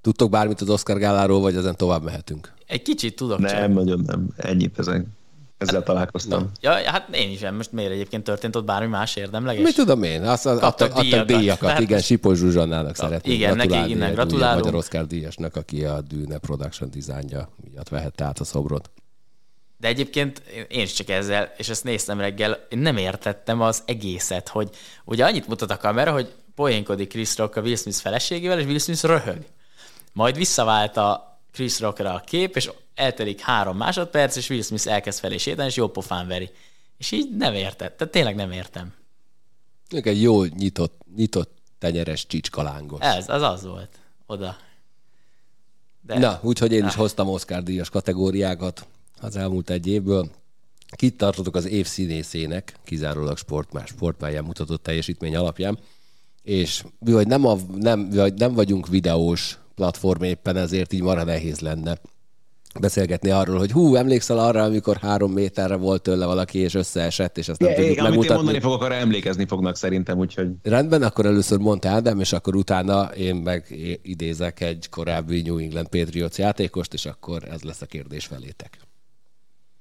Tudtok 0.00 0.30
bármit 0.30 0.60
az 0.60 0.68
Oscar 0.68 0.98
gáláról, 0.98 1.40
vagy 1.40 1.56
ezen 1.56 1.76
tovább 1.76 2.02
mehetünk? 2.02 2.52
Egy 2.66 2.82
kicsit 2.82 3.16
tudok 3.16 3.38
Nem, 3.38 3.50
csak. 3.50 3.72
nagyon 3.72 4.00
nem. 4.06 4.28
Ennyit 4.36 4.78
ezen. 4.78 5.16
Ezzel 5.58 5.82
találkoztam. 5.82 6.40
Na. 6.40 6.50
Ja, 6.60 6.90
hát 6.90 7.16
én 7.16 7.30
is, 7.30 7.40
most 7.50 7.72
miért 7.72 7.90
egyébként 7.90 8.24
történt 8.24 8.56
ott 8.56 8.64
bármi 8.64 8.86
más 8.86 9.16
érdemleges? 9.16 9.62
Mit 9.62 9.74
tudom 9.74 10.02
én? 10.02 10.22
Azt, 10.22 10.46
az, 10.46 10.58
adtak, 10.58 10.90
adtak 10.90 11.02
díjakat. 11.02 11.26
díjakat. 11.26 11.70
Hát, 11.70 11.80
igen, 11.80 12.00
Sipos 12.00 12.38
Zsuzsannának 12.38 12.96
szeretném 12.96 13.34
Igen, 13.34 13.56
neki 13.56 13.90
innen 13.90 14.12
gratulálunk. 14.12 14.64
Magyar 14.64 14.78
Oscar 14.78 15.06
díjasnak, 15.06 15.56
aki 15.56 15.84
a 15.84 16.00
Dűne 16.00 16.38
Production 16.38 16.90
dizájnja 16.90 17.48
miatt 17.70 17.88
vehette 17.88 18.24
át 18.24 18.38
a 18.38 18.44
szobrot. 18.44 18.90
De 19.76 19.88
egyébként 19.88 20.42
én 20.68 20.82
is 20.82 20.92
csak 20.92 21.08
ezzel, 21.08 21.52
és 21.56 21.68
ezt 21.68 21.84
néztem 21.84 22.20
reggel, 22.20 22.66
én 22.68 22.78
nem 22.78 22.96
értettem 22.96 23.60
az 23.60 23.82
egészet, 23.86 24.48
hogy 24.48 24.70
ugye 25.04 25.24
annyit 25.24 25.48
mutat 25.48 25.70
a 25.70 25.76
kamera, 25.76 26.12
hogy 26.12 26.34
poénkodik 26.54 27.08
Chris 27.08 27.36
Rock 27.36 27.56
a 27.56 27.60
Will 27.60 27.76
Smith 27.76 27.98
feleségével, 27.98 28.58
és 28.58 28.64
Will 28.64 28.78
Smith 28.78 29.04
röhög. 29.04 29.38
Majd 30.12 30.36
visszavált 30.36 30.96
a 30.96 31.40
Chris 31.52 31.80
Rockra 31.80 32.14
a 32.14 32.22
kép, 32.26 32.56
és 32.56 32.70
eltelik 32.98 33.40
három 33.40 33.76
másodperc, 33.76 34.36
és 34.36 34.50
Will 34.50 34.62
Smith 34.62 34.88
elkezd 34.88 35.18
felé 35.18 35.36
sétálni, 35.36 35.70
és 35.70 35.76
jó 35.76 35.88
pofán 35.88 36.28
veri. 36.28 36.50
És 36.96 37.10
így 37.10 37.36
nem 37.36 37.54
érted. 37.54 37.92
Tehát 37.92 38.12
tényleg 38.12 38.34
nem 38.34 38.52
értem. 38.52 38.94
Egy 39.88 40.22
jó 40.22 40.44
nyitott, 40.44 41.00
nyitott 41.16 41.56
tenyeres 41.78 42.26
csicskalángos. 42.26 43.00
Ez, 43.00 43.28
az 43.28 43.42
az 43.42 43.64
volt. 43.64 43.90
Oda. 44.26 44.56
De... 46.00 46.18
Na, 46.18 46.40
úgyhogy 46.42 46.72
én 46.72 46.86
is 46.86 46.94
hoztam 46.94 47.28
Oscar 47.28 47.62
díjas 47.62 47.90
kategóriákat 47.90 48.86
az 49.20 49.36
elmúlt 49.36 49.70
egy 49.70 49.86
évből. 49.86 50.30
Kit 50.90 51.16
tartotok 51.16 51.54
az 51.54 51.66
év 51.66 51.86
színészének, 51.86 52.74
kizárólag 52.84 53.36
sport, 53.36 53.72
más 53.72 53.88
sportpályán 53.88 54.44
mutatott 54.44 54.82
teljesítmény 54.82 55.36
alapján, 55.36 55.78
és 56.42 56.84
vagy 56.98 57.26
nem, 57.26 57.46
a, 57.46 57.56
nem, 57.74 58.10
vagy 58.10 58.34
nem 58.34 58.54
vagyunk 58.54 58.88
videós 58.88 59.58
platform 59.74 60.22
éppen, 60.22 60.56
ezért 60.56 60.92
így 60.92 61.02
marha 61.02 61.24
nehéz 61.24 61.60
lenne 61.60 61.98
beszélgetni 62.80 63.30
arról, 63.30 63.58
hogy 63.58 63.70
hú, 63.70 63.94
emlékszel 63.94 64.38
arra, 64.38 64.62
amikor 64.62 64.96
három 64.96 65.32
méterre 65.32 65.76
volt 65.76 66.02
tőle 66.02 66.26
valaki, 66.26 66.58
és 66.58 66.74
összeesett, 66.74 67.38
és 67.38 67.48
azt 67.48 67.60
nem 67.60 67.70
é, 67.70 67.74
tudjuk 67.74 67.96
megmutatni. 67.96 68.16
Amit 68.16 68.30
én 68.30 68.36
mondani 68.36 68.60
fogok, 68.60 68.82
arra 68.82 68.94
emlékezni 68.94 69.46
fognak 69.46 69.76
szerintem, 69.76 70.18
úgyhogy... 70.18 70.48
Rendben, 70.62 71.02
akkor 71.02 71.26
először 71.26 71.58
mondta 71.58 71.88
Ádám, 71.88 72.20
és 72.20 72.32
akkor 72.32 72.56
utána 72.56 73.04
én 73.04 73.34
meg 73.34 73.74
idézek 74.02 74.60
egy 74.60 74.88
korábbi 74.90 75.42
New 75.42 75.58
England 75.58 75.88
Patriots 75.88 76.36
játékost, 76.36 76.92
és 76.92 77.06
akkor 77.06 77.42
ez 77.50 77.62
lesz 77.62 77.82
a 77.82 77.86
kérdés 77.86 78.26
felétek. 78.26 78.78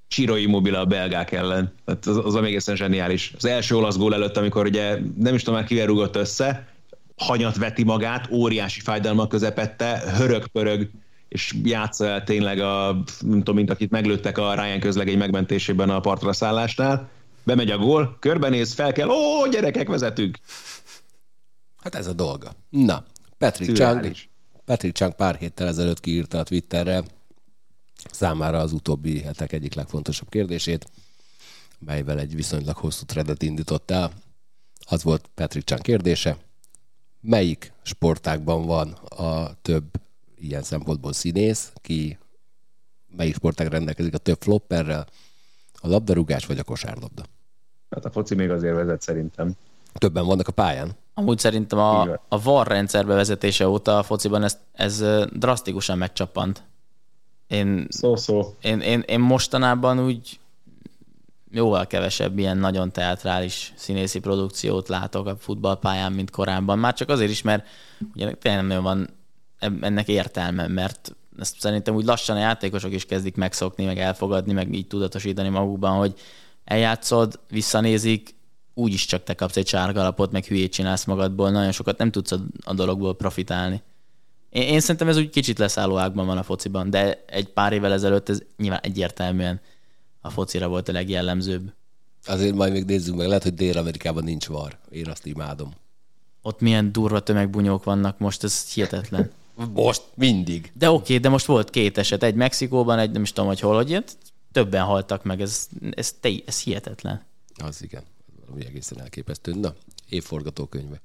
Ciro 0.09 0.35
Immobile 0.35 0.79
a 0.79 0.85
belgák 0.85 1.31
ellen. 1.31 1.73
Tehát 1.85 2.05
az, 2.05 2.35
az 2.35 2.35
egészen 2.35 2.75
zseniális. 2.75 3.33
Az 3.37 3.45
első 3.45 3.75
olasz 3.75 3.97
gól 3.97 4.13
előtt, 4.13 4.37
amikor 4.37 4.65
ugye 4.65 4.97
nem 5.17 5.33
is 5.33 5.43
tudom 5.43 5.59
már 5.59 5.67
kivel 5.67 5.85
rúgott 5.85 6.15
össze, 6.15 6.67
hanyat 7.15 7.57
veti 7.57 7.83
magát, 7.83 8.29
óriási 8.31 8.79
fájdalma 8.79 9.27
közepette, 9.27 10.03
hörög-pörög, 10.17 10.89
és 11.27 11.55
játsza 11.63 12.05
el 12.05 12.23
tényleg 12.23 12.59
a, 12.59 13.03
nem 13.19 13.37
tudom, 13.37 13.55
mint 13.55 13.69
akit 13.69 13.91
meglőttek 13.91 14.37
a 14.37 14.53
Ryan 14.53 14.79
közlegény 14.79 15.17
megmentésében 15.17 15.89
a 15.89 15.99
partra 15.99 16.33
szállásnál, 16.33 17.09
bemegy 17.43 17.71
a 17.71 17.77
gól, 17.77 18.17
körbenéz, 18.19 18.73
fel 18.73 18.91
kell, 18.91 19.07
ó, 19.07 19.47
gyerekek, 19.51 19.87
vezetünk. 19.87 20.37
Hát 21.77 21.95
ez 21.95 22.07
a 22.07 22.13
dolga. 22.13 22.51
Na, 22.69 23.05
Patrick 23.37 23.75
Chang, 23.75 24.11
Patrick 24.65 24.95
Chang 24.95 25.15
pár 25.15 25.35
héttel 25.35 25.67
ezelőtt 25.67 25.99
kiírta 25.99 26.39
a 26.39 26.43
Twitterre 26.43 27.03
számára 28.11 28.59
az 28.59 28.71
utóbbi 28.71 29.21
hetek 29.21 29.51
egyik 29.51 29.73
legfontosabb 29.73 30.29
kérdését, 30.29 30.85
melyvel 31.79 32.19
egy 32.19 32.35
viszonylag 32.35 32.75
hosszú 32.75 33.05
threadet 33.05 33.43
indított 33.43 33.91
el. 33.91 34.11
Az 34.89 35.03
volt 35.03 35.29
Patrick 35.35 35.67
Chang 35.67 35.81
kérdése, 35.81 36.37
melyik 37.21 37.71
sportákban 37.81 38.65
van 38.65 38.91
a 39.09 39.61
több 39.61 39.83
ilyen 40.39 40.63
szempontból 40.63 41.13
színész, 41.13 41.71
ki 41.81 42.17
melyik 43.15 43.35
sportág 43.35 43.67
rendelkezik 43.67 44.13
a 44.13 44.17
több 44.17 44.37
flopperrel, 44.39 45.05
a 45.73 45.87
labdarúgás 45.87 46.45
vagy 46.45 46.59
a 46.59 46.63
kosárlabda? 46.63 47.23
Hát 47.89 48.05
a 48.05 48.11
foci 48.11 48.35
még 48.35 48.49
azért 48.49 48.75
vezet 48.75 49.01
szerintem. 49.01 49.51
Többen 49.93 50.25
vannak 50.25 50.47
a 50.47 50.51
pályán? 50.51 50.95
Amúgy 51.13 51.39
szerintem 51.39 51.79
a, 51.79 52.01
a 52.27 52.41
VAR 52.41 52.67
rendszer 52.67 53.05
bevezetése 53.05 53.67
óta 53.67 53.97
a 53.97 54.03
fociban 54.03 54.43
ez, 54.43 54.57
ez 54.71 55.03
drasztikusan 55.33 55.97
megcsappant. 55.97 56.63
Én, 57.47 57.87
Szó-szó. 57.89 58.55
Én, 58.61 58.79
én, 58.79 59.03
én 59.07 59.19
mostanában 59.19 59.99
úgy 59.99 60.39
jóval 61.51 61.87
kevesebb 61.87 62.37
ilyen 62.37 62.57
nagyon 62.57 62.91
teatrális 62.91 63.73
színészi 63.75 64.19
produkciót 64.19 64.87
látok 64.87 65.27
a 65.27 65.35
futballpályán, 65.35 66.11
mint 66.11 66.29
korábban. 66.29 66.79
Már 66.79 66.93
csak 66.93 67.09
azért 67.09 67.31
is, 67.31 67.41
mert 67.41 67.67
ugye 68.13 68.31
tényleg 68.31 68.65
nem 68.65 68.83
van 68.83 69.09
ennek 69.59 70.07
értelme, 70.07 70.67
mert 70.67 71.15
ezt 71.39 71.59
szerintem 71.59 71.95
úgy 71.95 72.05
lassan 72.05 72.35
a 72.35 72.39
játékosok 72.39 72.93
is 72.93 73.05
kezdik 73.05 73.35
megszokni, 73.35 73.85
meg 73.85 73.99
elfogadni, 73.99 74.53
meg 74.53 74.73
így 74.73 74.87
tudatosítani 74.87 75.49
magukban, 75.49 75.97
hogy 75.97 76.13
eljátszod, 76.63 77.39
visszanézik, 77.49 78.35
úgyis 78.73 79.05
csak 79.05 79.23
te 79.23 79.33
kapsz 79.33 79.57
egy 79.57 79.67
sárga 79.67 79.99
alapot, 79.99 80.31
meg 80.31 80.45
hülyét 80.45 80.71
csinálsz 80.71 81.05
magadból, 81.05 81.51
nagyon 81.51 81.71
sokat 81.71 81.97
nem 81.97 82.11
tudsz 82.11 82.31
a 82.63 82.73
dologból 82.73 83.15
profitálni. 83.15 83.81
Én, 84.49 84.61
én 84.61 84.79
szerintem 84.79 85.07
ez 85.07 85.17
úgy 85.17 85.29
kicsit 85.29 85.59
leszálló 85.59 85.97
ágban 85.97 86.25
van 86.25 86.37
a 86.37 86.43
fociban, 86.43 86.89
de 86.89 87.23
egy 87.27 87.47
pár 87.47 87.73
évvel 87.73 87.93
ezelőtt 87.93 88.29
ez 88.29 88.39
nyilván 88.57 88.79
egyértelműen 88.83 89.61
a 90.21 90.29
focira 90.29 90.67
volt 90.67 90.89
a 90.89 90.91
legjellemzőbb. 90.91 91.73
Azért 92.25 92.55
majd 92.55 92.71
még 92.71 92.85
nézzük 92.85 93.15
meg, 93.15 93.27
lehet, 93.27 93.43
hogy 93.43 93.53
Dél-Amerikában 93.53 94.23
nincs 94.23 94.47
var. 94.47 94.77
Én 94.89 95.09
azt 95.09 95.25
imádom. 95.25 95.73
Ott 96.41 96.59
milyen 96.59 96.91
durva 96.91 97.19
tömegbunyók 97.19 97.83
vannak 97.83 98.19
most, 98.19 98.43
ez 98.43 98.73
hihetetlen. 98.73 99.31
Most 99.73 100.03
mindig. 100.15 100.71
De 100.73 100.89
oké, 100.89 101.01
okay, 101.01 101.17
de 101.17 101.29
most 101.29 101.45
volt 101.45 101.69
két 101.69 101.97
eset, 101.97 102.23
egy 102.23 102.35
Mexikóban, 102.35 102.99
egy 102.99 103.11
nem 103.11 103.21
is 103.21 103.31
tudom, 103.31 103.47
hogy 103.47 103.59
hol, 103.59 103.75
hogy 103.75 103.89
ilyet, 103.89 104.17
többen 104.51 104.83
haltak 104.83 105.23
meg, 105.23 105.41
ez, 105.41 105.67
ez, 105.91 106.13
te, 106.19 106.29
ez 106.45 106.61
hihetetlen. 106.61 107.25
Az 107.55 107.83
igen, 107.83 108.03
valami 108.45 108.65
egészen 108.65 109.01
elképesztő. 109.01 109.53
Na, 109.53 109.73
évforgatókönyve. 110.09 111.01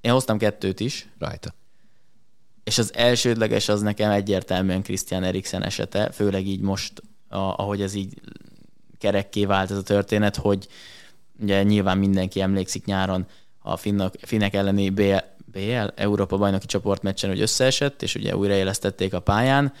Én 0.00 0.12
hoztam 0.12 0.38
kettőt 0.38 0.80
is. 0.80 1.08
Rajta. 1.18 1.54
És 2.64 2.78
az 2.78 2.94
elsődleges 2.94 3.68
az 3.68 3.80
nekem 3.80 4.10
egyértelműen 4.10 4.82
Christian 4.82 5.22
Eriksen 5.22 5.62
esete, 5.62 6.10
főleg 6.10 6.46
így 6.46 6.60
most, 6.60 7.02
ahogy 7.28 7.82
ez 7.82 7.94
így 7.94 8.20
kerekké 8.98 9.44
vált 9.44 9.70
ez 9.70 9.76
a 9.76 9.82
történet, 9.82 10.36
hogy 10.36 10.68
ugye 11.40 11.62
nyilván 11.62 11.98
mindenki 11.98 12.40
emlékszik 12.40 12.84
nyáron 12.84 13.26
a 13.58 13.76
finnak, 13.76 14.14
finnek 14.20 14.54
elleni 14.54 14.90
BL, 14.90 15.16
BL 15.54 15.86
Európa 15.94 16.36
bajnoki 16.36 16.66
csoportmeccsen, 16.66 17.30
hogy 17.30 17.40
összeesett, 17.40 18.02
és 18.02 18.14
ugye 18.14 18.36
újraélesztették 18.36 19.14
a 19.14 19.20
pályán. 19.20 19.72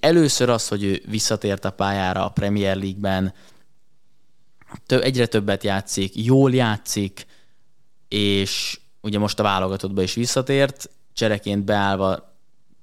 Először 0.00 0.48
az, 0.48 0.68
hogy 0.68 0.84
ő 0.84 1.02
visszatért 1.06 1.64
a 1.64 1.70
pályára 1.70 2.24
a 2.24 2.28
Premier 2.30 2.76
League-ben, 2.76 3.32
egyre 4.86 5.26
többet 5.26 5.64
játszik, 5.64 6.24
jól 6.24 6.54
játszik, 6.54 7.26
és 8.08 8.80
ugye 9.00 9.18
most 9.18 9.38
a 9.38 9.42
válogatottba 9.42 10.02
is 10.02 10.14
visszatért, 10.14 10.90
csereként 11.12 11.64
beállva 11.64 12.34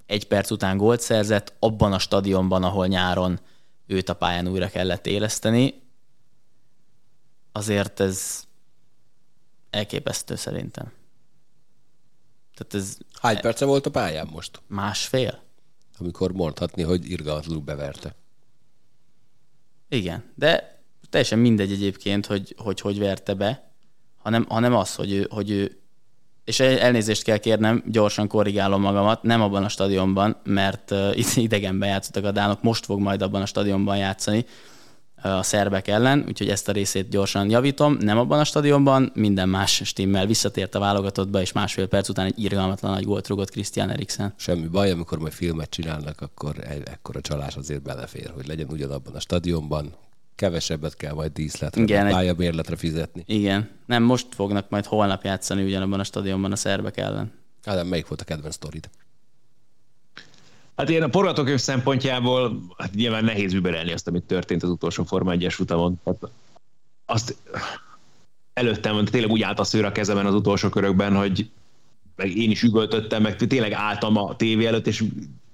egy 0.05 0.27
perc 0.27 0.51
után 0.51 0.77
gólt 0.77 1.01
szerzett, 1.01 1.53
abban 1.59 1.93
a 1.93 1.99
stadionban, 1.99 2.63
ahol 2.63 2.87
nyáron 2.87 3.39
őt 3.87 4.09
a 4.09 4.13
pályán 4.13 4.47
újra 4.47 4.67
kellett 4.67 5.07
éleszteni. 5.07 5.81
Azért 7.51 7.99
ez 7.99 8.43
elképesztő 9.69 10.35
szerintem. 10.35 10.91
Tehát 12.57 12.73
ez 12.73 12.97
Hány 13.21 13.39
perce 13.39 13.65
volt 13.65 13.85
a 13.85 13.91
pályán 13.91 14.27
most? 14.31 14.61
Másfél. 14.67 15.43
Amikor 15.99 16.31
mondhatni, 16.31 16.83
hogy 16.83 17.09
irgalmatlanul 17.09 17.61
beverte. 17.61 18.15
Igen, 19.89 20.23
de 20.35 20.81
teljesen 21.09 21.39
mindegy 21.39 21.71
egyébként, 21.71 22.25
hogy 22.25 22.55
hogy, 22.57 22.79
hogy 22.79 22.99
verte 22.99 23.33
be, 23.33 23.71
hanem, 24.17 24.45
hanem 24.49 24.75
az, 24.75 24.95
hogy 24.95 25.11
ő, 25.11 25.27
hogy 25.29 25.51
ő 25.51 25.81
és 26.43 26.59
elnézést 26.59 27.23
kell 27.23 27.37
kérnem, 27.37 27.83
gyorsan 27.85 28.27
korrigálom 28.27 28.81
magamat, 28.81 29.23
nem 29.23 29.41
abban 29.41 29.63
a 29.63 29.69
stadionban, 29.69 30.41
mert 30.43 30.93
idegenben 31.35 31.89
játszottak 31.89 32.23
a 32.23 32.31
dánok, 32.31 32.61
most 32.61 32.85
fog 32.85 32.99
majd 32.99 33.21
abban 33.21 33.41
a 33.41 33.45
stadionban 33.45 33.97
játszani 33.97 34.45
a 35.21 35.43
szerbek 35.43 35.87
ellen, 35.87 36.23
úgyhogy 36.27 36.49
ezt 36.49 36.69
a 36.69 36.71
részét 36.71 37.09
gyorsan 37.09 37.49
javítom. 37.49 37.97
Nem 37.99 38.17
abban 38.17 38.39
a 38.39 38.43
stadionban, 38.43 39.11
minden 39.13 39.49
más 39.49 39.81
stimmel 39.85 40.25
visszatért 40.25 40.75
a 40.75 40.79
válogatottba, 40.79 41.41
és 41.41 41.51
másfél 41.51 41.87
perc 41.87 42.09
után 42.09 42.25
egy 42.25 42.43
irgalmatlan 42.43 42.91
nagy 42.91 43.03
gólt 43.03 43.27
rugott 43.27 43.49
Christian 43.49 43.89
Eriksen. 43.89 44.33
Semmi 44.35 44.67
baj, 44.67 44.91
amikor 44.91 45.19
majd 45.19 45.33
filmet 45.33 45.69
csinálnak, 45.69 46.21
akkor 46.21 46.55
ekkor 46.85 47.15
a 47.15 47.21
csalás 47.21 47.55
azért 47.55 47.81
belefér, 47.81 48.31
hogy 48.35 48.47
legyen 48.47 48.67
ugyanabban 48.69 49.15
a 49.15 49.19
stadionban, 49.19 49.93
kevesebbet 50.35 50.95
kell 50.95 51.13
majd 51.13 51.31
díszletre, 51.31 51.81
Igen, 51.81 52.09
pályabérletre 52.09 52.75
fizetni. 52.75 53.23
Igen. 53.25 53.69
Nem, 53.85 54.03
most 54.03 54.27
fognak 54.29 54.69
majd 54.69 54.85
holnap 54.85 55.23
játszani 55.23 55.63
ugyanabban 55.63 55.99
a 55.99 56.03
stadionban 56.03 56.51
a 56.51 56.55
szerbek 56.55 56.97
ellen. 56.97 57.31
Hát, 57.63 57.75
de 57.75 57.83
melyik 57.83 58.07
volt 58.07 58.21
a 58.21 58.25
kedvenc 58.25 58.53
sztorid? 58.53 58.89
Hát 60.77 60.89
én 60.89 61.03
a 61.03 61.09
forgatókönyv 61.09 61.59
szempontjából 61.59 62.61
hát 62.77 62.93
nyilván 62.93 63.23
nehéz 63.23 63.53
überelni 63.53 63.91
azt, 63.91 64.07
amit 64.07 64.23
történt 64.23 64.63
az 64.63 64.69
utolsó 64.69 65.03
Forma 65.03 65.33
1-es 65.35 65.59
utamon. 65.59 65.99
Hát 66.05 66.17
azt 67.05 67.35
előttem, 68.53 69.05
tényleg 69.05 69.31
úgy 69.31 69.41
állt 69.41 69.59
a 69.59 69.63
szőr 69.63 69.85
a 69.85 69.91
kezemen 69.91 70.25
az 70.25 70.33
utolsó 70.33 70.69
körökben, 70.69 71.15
hogy 71.15 71.49
meg 72.15 72.37
én 72.37 72.51
is 72.51 72.63
üvöltöttem, 72.63 73.21
meg 73.21 73.35
tényleg 73.35 73.71
álltam 73.71 74.17
a 74.17 74.35
tévé 74.35 74.65
előtt, 74.65 74.87
és 74.87 75.03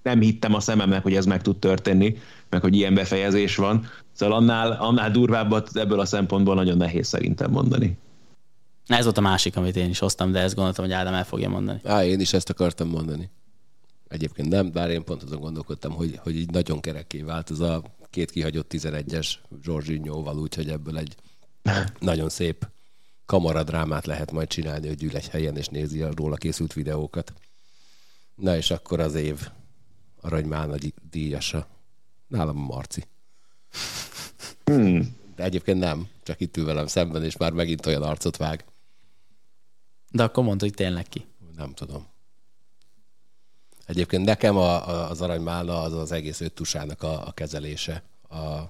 nem 0.01 0.19
hittem 0.19 0.53
a 0.53 0.59
szememnek, 0.59 1.03
hogy 1.03 1.15
ez 1.15 1.25
meg 1.25 1.41
tud 1.41 1.57
történni, 1.57 2.17
meg 2.49 2.61
hogy 2.61 2.75
ilyen 2.75 2.93
befejezés 2.93 3.55
van. 3.55 3.89
Szóval 4.11 4.37
annál, 4.37 4.71
annál 4.71 5.11
durvábbat 5.11 5.77
ebből 5.77 5.99
a 5.99 6.05
szempontból 6.05 6.55
nagyon 6.55 6.77
nehéz 6.77 7.07
szerintem 7.07 7.51
mondani. 7.51 7.97
Ez 8.87 9.03
volt 9.03 9.17
a 9.17 9.21
másik, 9.21 9.57
amit 9.57 9.75
én 9.75 9.89
is 9.89 9.99
hoztam, 9.99 10.31
de 10.31 10.39
ezt 10.39 10.55
gondoltam, 10.55 10.85
hogy 10.85 10.93
Ádám 10.93 11.13
el 11.13 11.25
fogja 11.25 11.49
mondani. 11.49 11.79
Á, 11.83 12.05
én 12.05 12.19
is 12.19 12.33
ezt 12.33 12.49
akartam 12.49 12.89
mondani. 12.89 13.29
Egyébként 14.13 14.49
nem, 14.49 14.71
bár 14.71 14.89
én 14.89 15.03
pont 15.03 15.23
azon 15.23 15.39
gondolkodtam, 15.39 15.91
hogy, 15.91 16.19
hogy 16.23 16.35
így 16.35 16.51
nagyon 16.51 16.79
kereké 16.79 17.21
vált 17.21 17.49
az 17.49 17.59
a 17.59 17.83
két 18.09 18.31
kihagyott 18.31 18.71
11-es 18.73 19.33
Zsorzsinyóval, 19.63 20.37
úgyhogy 20.37 20.69
ebből 20.69 20.97
egy 20.97 21.15
nagyon 21.99 22.29
szép 22.29 22.67
kamaradrámát 23.25 24.05
lehet 24.05 24.31
majd 24.31 24.47
csinálni, 24.47 24.87
hogy 24.87 25.03
ül 25.03 25.15
egy 25.15 25.27
helyen 25.27 25.57
és 25.57 25.67
nézi 25.67 26.01
a 26.01 26.11
róla 26.15 26.35
készült 26.35 26.73
videókat. 26.73 27.33
Na 28.35 28.55
és 28.55 28.71
akkor 28.71 28.99
az 28.99 29.15
év 29.15 29.49
aranymána 30.21 30.75
díjasa. 31.09 31.67
Nálam 32.27 32.57
a 32.57 32.65
Marci. 32.65 33.03
Hmm. 34.63 35.15
De 35.35 35.43
egyébként 35.43 35.79
nem, 35.79 36.07
csak 36.23 36.39
itt 36.39 36.57
ül 36.57 36.65
velem 36.65 36.87
szemben, 36.87 37.23
és 37.23 37.37
már 37.37 37.51
megint 37.51 37.85
olyan 37.85 38.03
arcot 38.03 38.37
vág. 38.37 38.65
De 40.11 40.23
akkor 40.23 40.43
mondta, 40.43 40.65
hogy 40.65 40.73
tényleg 40.73 41.07
ki. 41.07 41.25
Nem 41.55 41.73
tudom. 41.73 42.11
Egyébként 43.93 44.25
nekem 44.25 44.57
a, 44.57 44.89
a, 44.89 45.09
az 45.09 45.21
aranymálna 45.21 45.81
az 45.81 45.93
az 45.93 46.11
egész 46.11 46.41
öttusának 46.41 47.03
a, 47.03 47.27
a 47.27 47.31
kezelése 47.31 48.03
a 48.29 48.61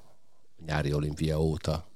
nyári 0.65 0.93
olimpia 0.93 1.41
óta. 1.41 1.87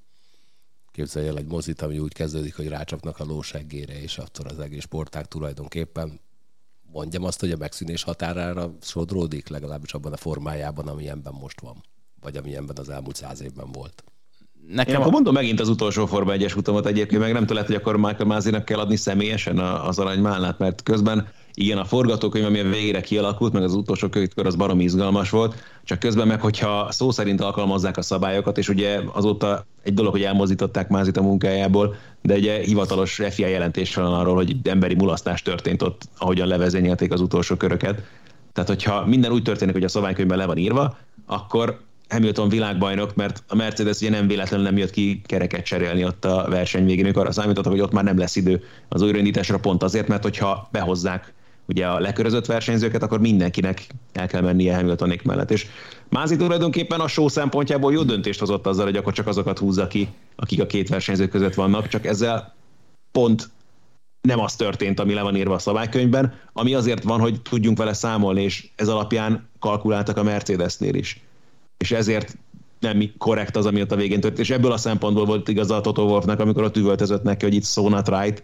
Képzelj 0.92 1.28
el 1.28 1.36
egy 1.36 1.46
mozit, 1.46 1.82
ami 1.82 1.98
úgy 1.98 2.12
kezdődik, 2.12 2.56
hogy 2.56 2.68
rácsapnak 2.68 3.20
a 3.20 3.24
lóseggére, 3.24 4.00
és 4.00 4.18
attól 4.18 4.46
az 4.46 4.58
egész 4.58 4.82
sportág 4.82 5.26
tulajdonképpen 5.26 6.20
mondjam 6.92 7.24
azt, 7.24 7.40
hogy 7.40 7.50
a 7.50 7.56
megszűnés 7.56 8.02
határára 8.02 8.72
sodródik, 8.80 9.48
legalábbis 9.48 9.94
abban 9.94 10.12
a 10.12 10.16
formájában, 10.16 10.88
amilyenben 10.88 11.34
most 11.40 11.60
van, 11.60 11.82
vagy 12.20 12.36
amilyenben 12.36 12.76
az 12.78 12.88
elmúlt 12.88 13.16
száz 13.16 13.42
évben 13.42 13.72
volt. 13.72 14.04
Nekem 14.68 14.94
Én 14.94 15.00
akkor 15.00 15.12
mondom 15.12 15.34
megint 15.34 15.60
az 15.60 15.68
utolsó 15.68 16.06
Forma 16.06 16.32
1-es 16.34 16.56
utamat 16.56 16.86
egyébként, 16.86 17.20
meg 17.20 17.32
nem 17.32 17.44
lehet, 17.48 17.66
hogy 17.66 17.76
akkor 17.76 17.96
Michael 17.96 18.24
Mázinak 18.24 18.64
kell 18.64 18.78
adni 18.78 18.96
személyesen 18.96 19.58
az 19.58 19.98
aranymálnát, 19.98 20.58
mert 20.58 20.82
közben 20.82 21.28
igen, 21.60 21.78
a 21.78 21.84
forgatókönyv, 21.84 22.44
ami 22.44 22.58
a 22.58 22.68
végére 22.68 23.00
kialakult, 23.00 23.52
meg 23.52 23.62
az 23.62 23.74
utolsó 23.74 24.08
kör 24.08 24.46
az 24.46 24.56
barom 24.56 24.80
izgalmas 24.80 25.30
volt, 25.30 25.54
csak 25.84 25.98
közben 25.98 26.26
meg, 26.26 26.40
hogyha 26.40 26.92
szó 26.92 27.10
szerint 27.10 27.40
alkalmazzák 27.40 27.96
a 27.96 28.02
szabályokat, 28.02 28.58
és 28.58 28.68
ugye 28.68 29.00
azóta 29.12 29.66
egy 29.82 29.94
dolog, 29.94 30.12
hogy 30.12 30.22
elmozdították 30.22 30.88
Mázit 30.88 31.16
a 31.16 31.22
munkájából, 31.22 31.94
de 32.22 32.34
egy 32.34 32.46
hivatalos 32.64 33.20
FIA 33.30 33.46
jelentés 33.46 33.94
van 33.94 34.14
arról, 34.14 34.34
hogy 34.34 34.56
emberi 34.64 34.94
mulasztás 34.94 35.42
történt 35.42 35.82
ott, 35.82 36.02
ahogyan 36.18 36.48
levezényelték 36.48 37.12
az 37.12 37.20
utolsó 37.20 37.56
köröket. 37.56 38.02
Tehát, 38.52 38.68
hogyha 38.68 39.06
minden 39.06 39.32
úgy 39.32 39.42
történik, 39.42 39.74
hogy 39.74 39.84
a 39.84 39.88
szabálykönyvben 39.88 40.38
le 40.38 40.46
van 40.46 40.56
írva, 40.56 40.96
akkor 41.26 41.80
Hamilton 42.08 42.48
világbajnok, 42.48 43.14
mert 43.14 43.42
a 43.48 43.54
Mercedes 43.54 44.00
ugye 44.00 44.10
nem 44.10 44.26
véletlenül 44.26 44.66
nem 44.66 44.76
jött 44.76 44.90
ki 44.90 45.20
kereket 45.26 45.64
cserélni 45.64 46.04
ott 46.04 46.24
a 46.24 46.46
verseny 46.48 46.84
végén, 46.84 47.04
amikor 47.04 47.22
arra 47.22 47.32
számítottak, 47.32 47.72
hogy 47.72 47.80
ott 47.80 47.92
már 47.92 48.04
nem 48.04 48.18
lesz 48.18 48.36
idő 48.36 48.62
az 48.88 49.02
újraindításra 49.02 49.58
pont 49.58 49.82
azért, 49.82 50.08
mert 50.08 50.22
hogyha 50.22 50.68
behozzák 50.72 51.36
ugye 51.68 51.86
a 51.86 51.98
lekörözött 51.98 52.46
versenyzőket, 52.46 53.02
akkor 53.02 53.20
mindenkinek 53.20 53.86
el 54.12 54.26
kell 54.26 54.40
mennie 54.40 54.76
Hamiltonék 54.76 55.22
mellett. 55.22 55.50
És 55.50 55.66
Mázi 56.08 56.36
tulajdonképpen 56.36 57.00
a 57.00 57.08
show 57.08 57.28
szempontjából 57.28 57.92
jó 57.92 58.02
döntést 58.02 58.40
hozott 58.40 58.66
azzal, 58.66 58.84
hogy 58.84 58.96
akkor 58.96 59.12
csak 59.12 59.26
azokat 59.26 59.58
húzza 59.58 59.86
ki, 59.86 60.08
akik 60.36 60.60
a 60.60 60.66
két 60.66 60.88
versenyző 60.88 61.28
között 61.28 61.54
vannak, 61.54 61.88
csak 61.88 62.06
ezzel 62.06 62.54
pont 63.12 63.50
nem 64.20 64.40
az 64.40 64.56
történt, 64.56 65.00
ami 65.00 65.14
le 65.14 65.22
van 65.22 65.36
írva 65.36 65.54
a 65.54 65.58
szabálykönyvben, 65.58 66.34
ami 66.52 66.74
azért 66.74 67.02
van, 67.02 67.20
hogy 67.20 67.42
tudjunk 67.42 67.78
vele 67.78 67.92
számolni, 67.92 68.42
és 68.42 68.68
ez 68.76 68.88
alapján 68.88 69.48
kalkuláltak 69.58 70.16
a 70.16 70.22
Mercedesnél 70.22 70.94
is. 70.94 71.20
És 71.76 71.90
ezért 71.90 72.36
nem 72.80 73.12
korrekt 73.18 73.56
az, 73.56 73.66
ami 73.66 73.80
ott 73.80 73.92
a 73.92 73.96
végén 73.96 74.20
történt. 74.20 74.48
És 74.48 74.50
ebből 74.50 74.72
a 74.72 74.76
szempontból 74.76 75.24
volt 75.24 75.48
igaza 75.48 75.76
a 75.76 75.80
Toto 75.80 76.02
Wolfnak, 76.02 76.40
amikor 76.40 76.62
ott 76.62 76.76
üvöltözött 76.76 77.22
neki, 77.22 77.44
hogy 77.44 77.54
itt 77.54 77.64
so 77.64 77.88
not 77.88 78.08
right, 78.08 78.42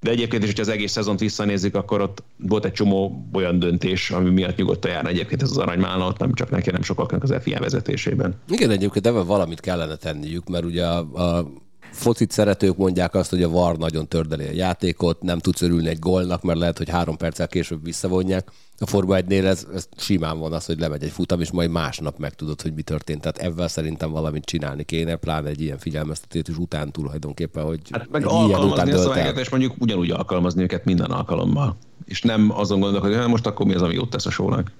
de 0.00 0.10
egyébként 0.10 0.42
is, 0.42 0.48
hogyha 0.48 0.62
az 0.62 0.68
egész 0.68 0.92
szezont 0.92 1.20
visszanézzük, 1.20 1.74
akkor 1.74 2.00
ott 2.00 2.22
volt 2.36 2.64
egy 2.64 2.72
csomó 2.72 3.28
olyan 3.32 3.58
döntés, 3.58 4.10
ami 4.10 4.30
miatt 4.30 4.56
nyugodtan 4.56 4.90
jár 4.90 5.06
egyébként 5.06 5.42
ez 5.42 5.50
az 5.50 5.56
aranymálna, 5.56 6.06
ott 6.06 6.18
nem 6.18 6.32
csak 6.34 6.50
neki, 6.50 6.70
nem 6.70 6.82
sokaknak 6.82 7.22
az 7.22 7.34
FIA 7.40 7.60
vezetésében. 7.60 8.34
Igen, 8.48 8.70
egyébként 8.70 9.04
de 9.04 9.10
valamit 9.10 9.60
kellene 9.60 9.96
tenniük, 9.96 10.48
mert 10.48 10.64
ugye 10.64 10.86
a, 10.86 10.98
a 10.98 11.50
focit 11.90 12.30
szeretők 12.30 12.76
mondják 12.76 13.14
azt, 13.14 13.30
hogy 13.30 13.42
a 13.42 13.48
VAR 13.48 13.76
nagyon 13.76 14.08
tördeli 14.08 14.46
a 14.46 14.52
játékot, 14.52 15.22
nem 15.22 15.38
tudsz 15.38 15.62
örülni 15.62 15.88
egy 15.88 15.98
gólnak, 15.98 16.42
mert 16.42 16.58
lehet, 16.58 16.78
hogy 16.78 16.88
három 16.88 17.16
perccel 17.16 17.48
később 17.48 17.84
visszavonják. 17.84 18.50
A 18.78 18.86
Forma 18.86 19.16
1-nél 19.18 19.44
ez, 19.44 19.66
ez 19.74 19.88
simán 19.96 20.38
van 20.38 20.52
az, 20.52 20.66
hogy 20.66 20.78
lemegy 20.78 21.02
egy 21.02 21.10
futam, 21.10 21.40
és 21.40 21.50
majd 21.50 21.70
másnap 21.70 22.18
megtudod, 22.18 22.62
hogy 22.62 22.74
mi 22.74 22.82
történt. 22.82 23.20
Tehát 23.20 23.38
ebben 23.38 23.68
szerintem 23.68 24.10
valamit 24.10 24.44
csinálni 24.44 24.84
kéne, 24.84 25.16
pláne 25.16 25.48
egy 25.48 25.60
ilyen 25.60 25.78
figyelmeztetés 25.78 26.56
után 26.56 26.92
tulajdonképpen, 26.92 27.64
hogy 27.64 27.80
hát 27.90 28.10
meg 28.10 28.22
ilyen 28.22 28.62
után 28.62 28.88
a 28.88 29.38
és 29.38 29.48
mondjuk 29.48 29.74
ugyanúgy 29.78 30.10
alkalmazni 30.10 30.62
őket 30.62 30.84
minden 30.84 31.10
alkalommal. 31.10 31.76
És 32.04 32.22
nem 32.22 32.50
azon 32.50 32.80
gondolok, 32.80 33.04
hogy 33.04 33.14
hát 33.14 33.26
most 33.26 33.46
akkor 33.46 33.66
mi 33.66 33.74
az, 33.74 33.82
ami 33.82 33.94
jót 33.94 34.10
tesz 34.10 34.26
a 34.26 34.30
sónak. 34.30 34.72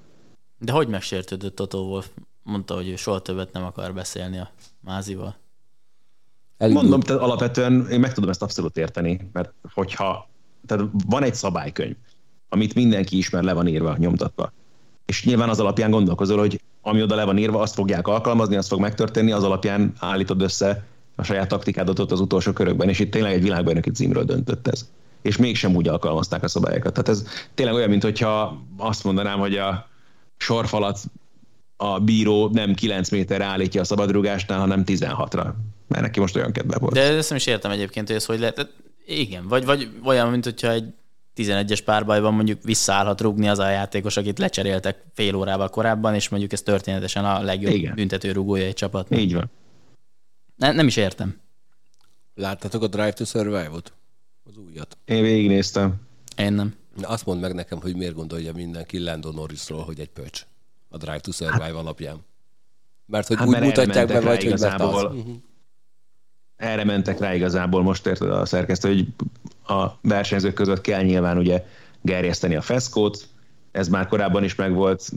De 0.59 0.73
hogy 0.73 0.89
megsértődött 0.89 1.55
Toto 1.55 1.79
Wolf? 1.79 2.09
Mondta, 2.43 2.75
hogy 2.75 2.89
ő 2.89 2.97
soha 2.97 3.21
többet 3.21 3.53
nem 3.53 3.65
akar 3.65 3.95
beszélni 3.95 4.39
a 4.39 4.51
mázival. 4.81 5.37
Elindul. 6.57 6.83
Mondom, 6.83 7.01
tehát 7.01 7.23
alapvetően 7.23 7.87
én 7.91 8.01
meg 8.01 8.13
tudom 8.13 8.31
ezt 8.31 8.43
abszolút 8.43 8.77
érteni, 8.77 9.31
mert 9.33 9.53
hogyha 9.73 10.29
tehát 10.67 10.85
van 11.07 11.23
egy 11.23 11.35
szabálykönyv, 11.35 11.97
amit 12.49 12.75
mindenki 12.75 13.17
ismer, 13.17 13.43
le 13.43 13.53
van 13.53 13.67
írva, 13.67 13.97
nyomtatva. 13.99 14.53
És 15.07 15.25
nyilván 15.25 15.49
az 15.49 15.61
alapján 15.61 15.91
gondolkozol, 15.91 16.39
hogy 16.39 16.61
ami 16.83 17.03
oda 17.03 17.15
le 17.15 17.25
van 17.25 17.39
írva, 17.39 17.61
azt 17.61 17.75
fogják 17.75 18.09
alkalmazni, 18.09 18.57
azt 18.57 18.69
fog 18.69 18.81
megtörténni, 18.81 19.33
az 19.33 19.45
alapján 19.45 19.93
állítod 19.99 20.43
össze 20.43 20.85
a 21.15 21.23
saját 21.23 21.49
taktikádat 21.49 21.99
ott 21.99 22.13
az 22.13 22.21
utolsó 22.21 22.53
körökben, 22.53 22.89
és 22.89 22.99
itt 22.99 23.11
tényleg 23.11 23.33
egy 23.33 23.43
világbajnoki 23.43 23.91
címről 23.91 24.25
döntött 24.25 24.69
ez. 24.69 24.89
És 25.23 25.37
mégsem 25.37 25.75
úgy 25.75 25.89
alkalmazták 25.89 26.43
a 26.43 26.49
szabályokat. 26.49 26.93
Tehát 26.93 27.09
ez 27.09 27.27
tényleg 27.55 27.75
olyan, 27.75 27.89
mintha 27.89 28.63
azt 28.77 29.05
mondanám, 29.05 29.39
hogy 29.39 29.57
a 29.57 29.89
sorfalat 30.37 30.99
a 31.77 32.01
bíró 32.01 32.49
nem 32.49 32.75
9 32.75 33.11
méterre 33.11 33.45
állítja 33.45 33.81
a 33.81 33.85
szabadrugásnál, 33.85 34.59
hanem 34.59 34.83
16-ra 34.87 35.53
mert 35.89 36.03
neki 36.03 36.21
most 36.21 36.37
olyan 36.37 36.53
kedve 36.53 36.79
volt. 36.79 36.95
De 36.95 37.01
ezt 37.01 37.29
nem 37.29 37.39
is 37.39 37.47
értem 37.47 37.71
egyébként, 37.71 38.07
hogy 38.07 38.17
ez 38.17 38.25
hogy 38.25 38.39
lehet. 38.39 38.73
Igen, 39.07 39.49
vagy, 39.49 39.65
vagy 39.65 39.89
olyan, 40.05 40.31
mint 40.31 40.45
hogyha 40.45 40.71
egy 40.71 40.85
11-es 41.37 41.81
párbajban 41.85 42.35
mondjuk 42.35 42.63
visszaállhat 42.63 43.21
rúgni 43.21 43.49
az 43.49 43.59
a 43.59 43.69
játékos, 43.69 44.17
akit 44.17 44.39
lecseréltek 44.39 45.05
fél 45.15 45.35
órával 45.35 45.69
korábban, 45.69 46.15
és 46.15 46.29
mondjuk 46.29 46.53
ez 46.53 46.63
történetesen 46.63 47.25
a 47.25 47.43
legjobb 47.43 47.73
Igen. 47.73 47.95
büntető 47.95 48.33
rúgója 48.33 48.65
egy 48.65 48.75
csapat. 48.75 49.15
Így 49.15 49.35
van. 49.35 49.51
Ne, 50.57 50.73
nem 50.73 50.87
is 50.87 50.97
értem. 50.97 51.41
Láttatok 52.35 52.83
a 52.83 52.87
Drive 52.87 53.13
to 53.13 53.25
Survive-ot? 53.25 53.93
Az 54.45 54.57
újat. 54.57 54.97
Én 55.05 55.23
végignéztem. 55.23 55.95
Én 56.37 56.53
nem. 56.53 56.75
Na, 56.97 57.09
azt 57.09 57.27
mondd 57.27 57.41
meg 57.41 57.55
nekem, 57.55 57.81
hogy 57.81 57.97
miért 57.97 58.15
gondolja 58.15 58.53
mindenki 58.53 58.99
Landon 58.99 59.35
Norrisról, 59.35 59.85
hogy 59.85 60.01
egy 60.01 60.11
pöcs 60.11 60.47
a 60.89 60.97
Drive 60.97 61.21
to 61.21 61.33
Survive 61.33 61.65
hát, 61.65 61.73
alapján. 61.73 62.25
Mert 63.07 63.27
hogy 63.27 63.37
hát, 63.37 63.47
úgy 63.47 63.53
mert 63.53 63.65
mutatják 63.65 64.07
be, 64.07 64.21
vagy 64.21 64.45
hogy 64.45 64.61
mert 64.61 64.81
az. 64.81 65.03
Uh-huh 65.03 65.37
erre 66.57 66.85
mentek 66.85 67.19
rá 67.19 67.35
igazából 67.35 67.83
most 67.83 68.07
érted 68.07 68.31
a 68.31 68.45
szerkesztő, 68.45 68.89
hogy 68.89 69.07
a 69.67 69.99
versenyzők 70.03 70.55
között 70.55 70.81
kell 70.81 71.03
nyilván 71.03 71.39
ugye 71.39 71.65
gerjeszteni 72.03 72.57
a 72.57 72.61
feszkót, 72.61 73.29
ez 73.73 73.89
már 73.89 74.07
korábban 74.07 74.45
is 74.45 74.55
megvolt 74.55 75.09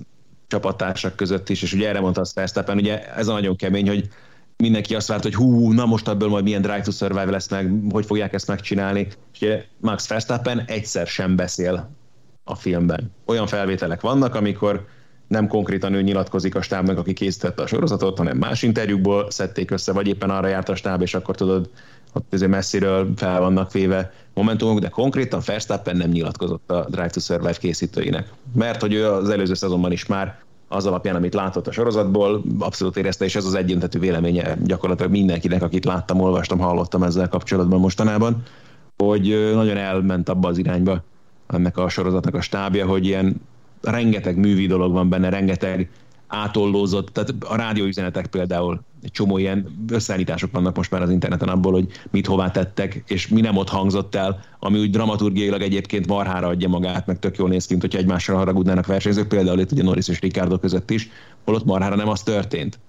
csapattársak 0.47 1.16
között 1.16 1.50
is, 1.50 1.62
és 1.62 1.74
ugye 1.74 1.88
erre 1.88 2.00
mondta 2.00 2.22
azt 2.22 2.36
Verstappen, 2.36 2.78
ugye 2.78 3.14
ez 3.16 3.28
a 3.28 3.34
nagyon 3.34 3.56
kemény, 3.56 3.88
hogy 3.88 4.10
mindenki 4.58 4.95
azt 4.95 5.08
várt, 5.08 5.24
hogy 5.24 5.36
hú, 5.36 5.72
na 5.72 5.86
most 5.86 6.08
ebből 6.08 6.30
majd 6.30 6.43
milyen 6.43 6.62
Drive 6.62 6.82
to 6.82 6.91
Survive 6.91 7.32
lesz 7.32 7.50
meg, 7.50 7.72
hogy 7.89 8.06
fogják 8.06 8.34
ezt 8.34 8.47
megcsinálni. 8.47 9.08
És 9.34 9.41
ugye 9.41 9.66
Max 9.78 10.08
Verstappen 10.08 10.64
egyszer 10.68 11.08
sem 11.08 11.36
beszél 11.36 11.89
a 12.43 12.56
filmben. 12.56 13.12
Olyan 13.26 13.47
felvételek 13.47 14.02
vannak, 14.02 14.36
amikor 14.36 14.88
nem 15.28 15.47
konkrétan 15.47 15.93
ő 15.93 16.02
nyilatkozik 16.02 16.56
a 16.56 16.62
stábnak, 16.62 16.97
aki 16.97 17.14
készítette 17.14 17.62
a 17.62 17.68
sorozatot, 17.68 18.18
hanem 18.18 18.38
más 18.38 18.64
interjúkból 18.64 19.32
szedték 19.32 19.72
össze, 19.72 19.91
vagy 19.91 20.08
éppen 20.08 20.30
arra 20.30 20.47
járt 20.47 20.70
a 20.70 20.76
stáb, 20.76 21.02
és 21.02 21.14
akkor 21.14 21.36
tudod, 21.36 21.70
azért 22.32 22.51
messziről 22.51 23.14
fel 23.16 23.39
vannak 23.39 23.72
véve 23.72 24.14
momentumok, 24.34 24.80
de 24.80 24.89
konkrétan 24.89 25.41
Verstappen 25.45 25.97
nem 25.97 26.10
nyilatkozott 26.10 26.72
a 26.72 26.86
Drive 26.89 27.10
to 27.10 27.20
Survive 27.20 27.57
készítőinek. 27.60 28.30
Mert 28.53 28.82
hogy 28.82 28.93
ő 28.93 29.07
az 29.07 29.30
előző 29.30 29.53
szezonban 29.53 29.91
is 29.91 30.05
már 30.05 30.39
az 30.68 30.86
alapján, 30.86 31.16
amit 31.16 31.34
látott 31.34 31.68
a 31.68 31.72
sorozatból, 31.72 32.43
abszolút 32.60 32.97
érezte, 32.97 33.26
és 33.26 33.36
ez 33.36 33.45
az 33.45 33.55
egyöntetű 33.55 33.99
véleménye 33.99 34.57
gyakorlatilag 34.64 35.12
mindenkinek, 35.12 35.62
akit 35.62 35.86
láttam, 35.86 36.20
olvastam, 36.20 36.60
hallottam 36.60 37.03
ezzel 37.03 37.28
kapcsolatban 37.28 37.80
mostanában, 37.80 38.43
hogy 38.97 39.51
nagyon 39.53 39.78
elment 39.78 40.30
abba 40.30 40.47
az 40.47 40.57
irányba 40.57 41.03
ennek 41.47 41.78
a 41.78 41.89
sorozatnak 41.89 42.34
a 42.34 42.41
stábja, 42.41 42.88
hogy 42.88 43.05
ilyen 43.05 43.41
rengeteg 43.82 44.38
művi 44.38 44.68
dolog 44.68 44.91
van 44.91 45.10
benne, 45.10 45.30
rengeteg 45.30 45.89
átollózott, 46.30 47.09
tehát 47.09 47.34
a 47.39 47.55
rádióüzenetek 47.55 48.27
például, 48.27 48.80
egy 49.03 49.11
csomó 49.11 49.38
ilyen 49.38 49.86
összeállítások 49.89 50.51
vannak 50.51 50.75
most 50.75 50.91
már 50.91 51.01
az 51.01 51.09
interneten 51.09 51.49
abból, 51.49 51.71
hogy 51.71 51.88
mit 52.11 52.27
hová 52.27 52.51
tettek, 52.51 53.03
és 53.07 53.27
mi 53.27 53.41
nem 53.41 53.57
ott 53.57 53.69
hangzott 53.69 54.15
el, 54.15 54.39
ami 54.59 54.80
úgy 54.80 54.89
dramaturgiailag 54.89 55.61
egyébként 55.61 56.07
marhára 56.07 56.47
adja 56.47 56.67
magát, 56.67 57.05
meg 57.05 57.19
tök 57.19 57.38
jól 57.38 57.49
néz 57.49 57.65
ki, 57.65 57.75
hogyha 57.80 57.99
egymásra 57.99 58.38
haragudnának 58.38 58.86
versenyzők, 58.86 59.27
például 59.27 59.59
itt 59.59 59.71
ugye 59.71 59.84
Norris 59.84 60.07
és 60.07 60.19
Ricardo 60.19 60.57
között 60.57 60.91
is, 60.91 61.09
holott 61.45 61.65
marhára 61.65 61.95
nem 61.95 62.07
az 62.07 62.23
történt. 62.23 62.80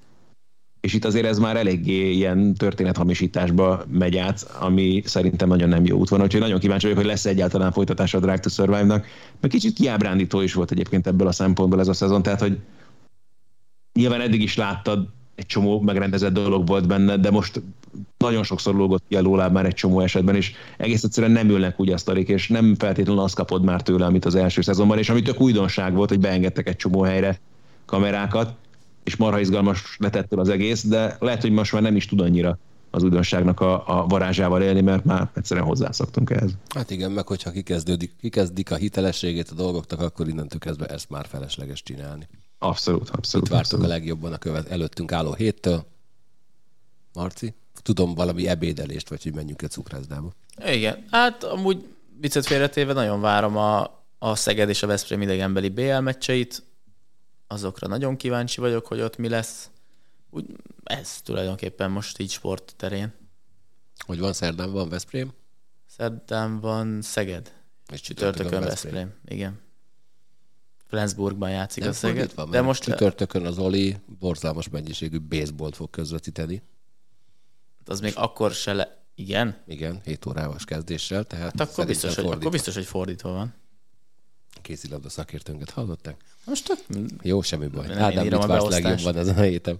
És 0.80 0.95
itt 0.95 1.05
azért 1.05 1.26
ez 1.26 1.38
már 1.38 1.57
eléggé 1.57 2.12
ilyen 2.12 2.55
történethamisításba 2.55 3.84
megy 3.91 4.16
át, 4.16 4.51
ami 4.61 5.03
szerintem 5.05 5.49
nagyon 5.49 5.68
nem 5.68 5.84
jó 5.84 5.99
út 5.99 6.09
van. 6.09 6.22
Úgyhogy 6.22 6.41
nagyon 6.41 6.59
kíváncsi 6.59 6.84
vagyok, 6.84 7.01
hogy 7.01 7.11
lesz 7.11 7.26
egyáltalán 7.26 7.72
folytatása 7.72 8.18
a 8.18 8.20
Drive 8.20 8.38
to 8.38 8.49
Survive-nak. 8.49 9.07
Meg 9.41 9.51
kicsit 9.51 9.72
kiábrándító 9.72 10.41
is 10.41 10.53
volt 10.55 10.70
egyébként 10.70 11.07
ebből 11.07 11.26
a 11.26 11.32
szempontból 11.32 11.80
ez 11.80 11.88
a 11.88 11.93
szezon, 11.93 12.22
tehát 12.22 12.41
hogy 12.41 12.59
nyilván 13.93 14.20
eddig 14.20 14.43
is 14.43 14.57
láttad, 14.57 15.09
egy 15.34 15.47
csomó 15.47 15.80
megrendezett 15.80 16.32
dolog 16.32 16.66
volt 16.66 16.86
benne, 16.86 17.16
de 17.16 17.30
most 17.30 17.62
nagyon 18.18 18.43
sokszor 18.43 18.74
lógott 18.74 19.03
ki 19.09 19.16
a 19.16 19.20
lóláb 19.20 19.53
már 19.53 19.66
egy 19.66 19.74
csomó 19.74 20.01
esetben, 20.01 20.34
és 20.34 20.53
egész 20.76 21.03
egyszerűen 21.03 21.32
nem 21.32 21.49
ülnek 21.49 21.80
úgy 21.80 21.91
asztalik, 21.91 22.28
és 22.28 22.49
nem 22.49 22.74
feltétlenül 22.78 23.22
azt 23.22 23.34
kapod 23.34 23.64
már 23.64 23.82
tőle, 23.82 24.05
amit 24.05 24.24
az 24.24 24.34
első 24.34 24.61
szezonban, 24.61 24.99
és 24.99 25.09
ami 25.09 25.22
tök 25.22 25.41
újdonság 25.41 25.95
volt, 25.95 26.09
hogy 26.09 26.20
beengedtek 26.20 26.68
egy 26.68 26.76
csomó 26.76 27.03
helyre 27.03 27.41
kamerákat, 27.84 28.55
és 29.05 29.16
marha 29.16 29.41
izgalmas 29.41 29.97
lett 29.98 30.32
az 30.32 30.48
egész, 30.48 30.85
de 30.85 31.16
lehet, 31.20 31.40
hogy 31.40 31.51
most 31.51 31.73
már 31.73 31.82
nem 31.82 31.97
is 31.97 32.06
tud 32.06 32.20
annyira 32.20 32.59
az 32.90 33.02
újdonságnak 33.02 33.60
a, 33.60 34.01
a 34.01 34.06
varázsával 34.06 34.62
élni, 34.62 34.81
mert 34.81 35.05
már 35.05 35.31
egyszerűen 35.35 35.66
hozzászoktunk 35.66 36.31
ehhez. 36.31 36.51
Hát 36.74 36.90
igen, 36.90 37.10
meg 37.10 37.27
hogyha 37.27 37.51
kikezdődik, 37.51 38.12
kikezdik 38.20 38.70
a 38.70 38.77
hitelességét 38.77 39.48
a 39.48 39.55
dolgoknak, 39.55 40.01
akkor 40.01 40.28
innentől 40.28 40.59
kezdve 40.59 40.86
ezt 40.86 41.10
már 41.10 41.27
felesleges 41.27 41.82
csinálni. 41.82 42.28
Abszolút, 42.62 43.11
abszolút. 43.11 43.47
Itt 43.47 43.53
vártuk 43.53 43.82
a 43.82 43.87
legjobban 43.87 44.32
a 44.32 44.39
követ 44.39 44.69
előttünk 44.69 45.12
álló 45.12 45.35
héttől. 45.35 45.87
Marci? 47.12 47.55
Tudom 47.82 48.15
valami 48.15 48.49
ebédelést, 48.49 49.09
vagy 49.09 49.23
hogy 49.23 49.35
menjünk 49.35 49.62
egy 49.62 49.70
cukrászdába. 49.70 50.32
Igen, 50.66 51.05
hát 51.11 51.45
amúgy 51.45 51.85
viccet 52.20 52.47
félretéve 52.47 52.93
nagyon 52.93 53.20
várom 53.20 53.57
a, 53.57 54.03
a 54.19 54.35
Szeged 54.35 54.69
és 54.69 54.82
a 54.82 54.87
Veszprém 54.87 55.23
idegenbeli 55.23 55.69
BL 55.69 55.99
meccseit 55.99 56.62
azokra 57.47 57.87
nagyon 57.87 58.16
kíváncsi 58.16 58.61
vagyok, 58.61 58.87
hogy 58.87 59.01
ott 59.01 59.16
mi 59.16 59.28
lesz. 59.28 59.70
Úgy, 60.31 60.47
ez 60.85 61.20
tulajdonképpen 61.20 61.91
most 61.91 62.19
így 62.19 62.31
sport 62.31 62.74
terén. 62.77 63.12
Hogy 64.07 64.19
van 64.19 64.32
szerdán, 64.32 64.73
van 64.73 64.89
Veszprém? 64.89 65.32
Szerdán 65.87 66.61
van 66.61 67.03
Szeged. 67.03 67.53
És 67.93 68.01
Csütörtökön 68.01 68.61
Veszprém. 68.61 69.15
Igen. 69.24 69.61
Flensburgban 70.91 71.51
játszik 71.51 71.83
Nem 71.83 71.93
a 71.93 71.95
Szeged. 71.95 72.17
fordítva, 72.17 72.45
De 72.45 72.61
most 72.61 72.83
csütörtökön 72.83 73.47
az 73.47 73.59
Oli 73.59 73.97
borzalmas 74.21 74.69
mennyiségű 74.69 75.19
baseballt 75.21 75.77
fog 75.77 75.91
közvetíteni. 75.91 76.62
az 77.87 78.01
még 78.01 78.12
akkor 78.17 78.51
se 78.51 78.73
le... 78.73 78.99
Igen? 79.15 79.57
Igen, 79.67 80.01
7 80.05 80.27
órával 80.27 80.57
kezdéssel, 80.65 81.25
tehát 81.25 81.45
Hát 81.59 81.61
akkor 81.71 81.87
biztos, 81.87 82.05
hogy, 82.15 82.15
fordítva. 82.15 82.39
akkor 82.39 82.51
biztos, 82.51 82.75
hogy 82.75 82.85
fordítva 82.85 83.31
van. 83.33 83.55
Kézilabda 84.62 85.09
szakértőnket 85.09 85.71
hallották? 85.71 86.17
Most 86.47 86.65
tök... 86.67 86.99
Jó, 87.23 87.43
semmi 87.43 87.67
baj. 87.67 87.87
Nem 87.87 88.03
Ádám, 88.03 88.25
mit 88.25 88.33
a 88.33 88.47
vársz 88.47 88.69
legjobban 88.69 89.17
ezen 89.17 89.37
a 89.37 89.41
héten? 89.43 89.79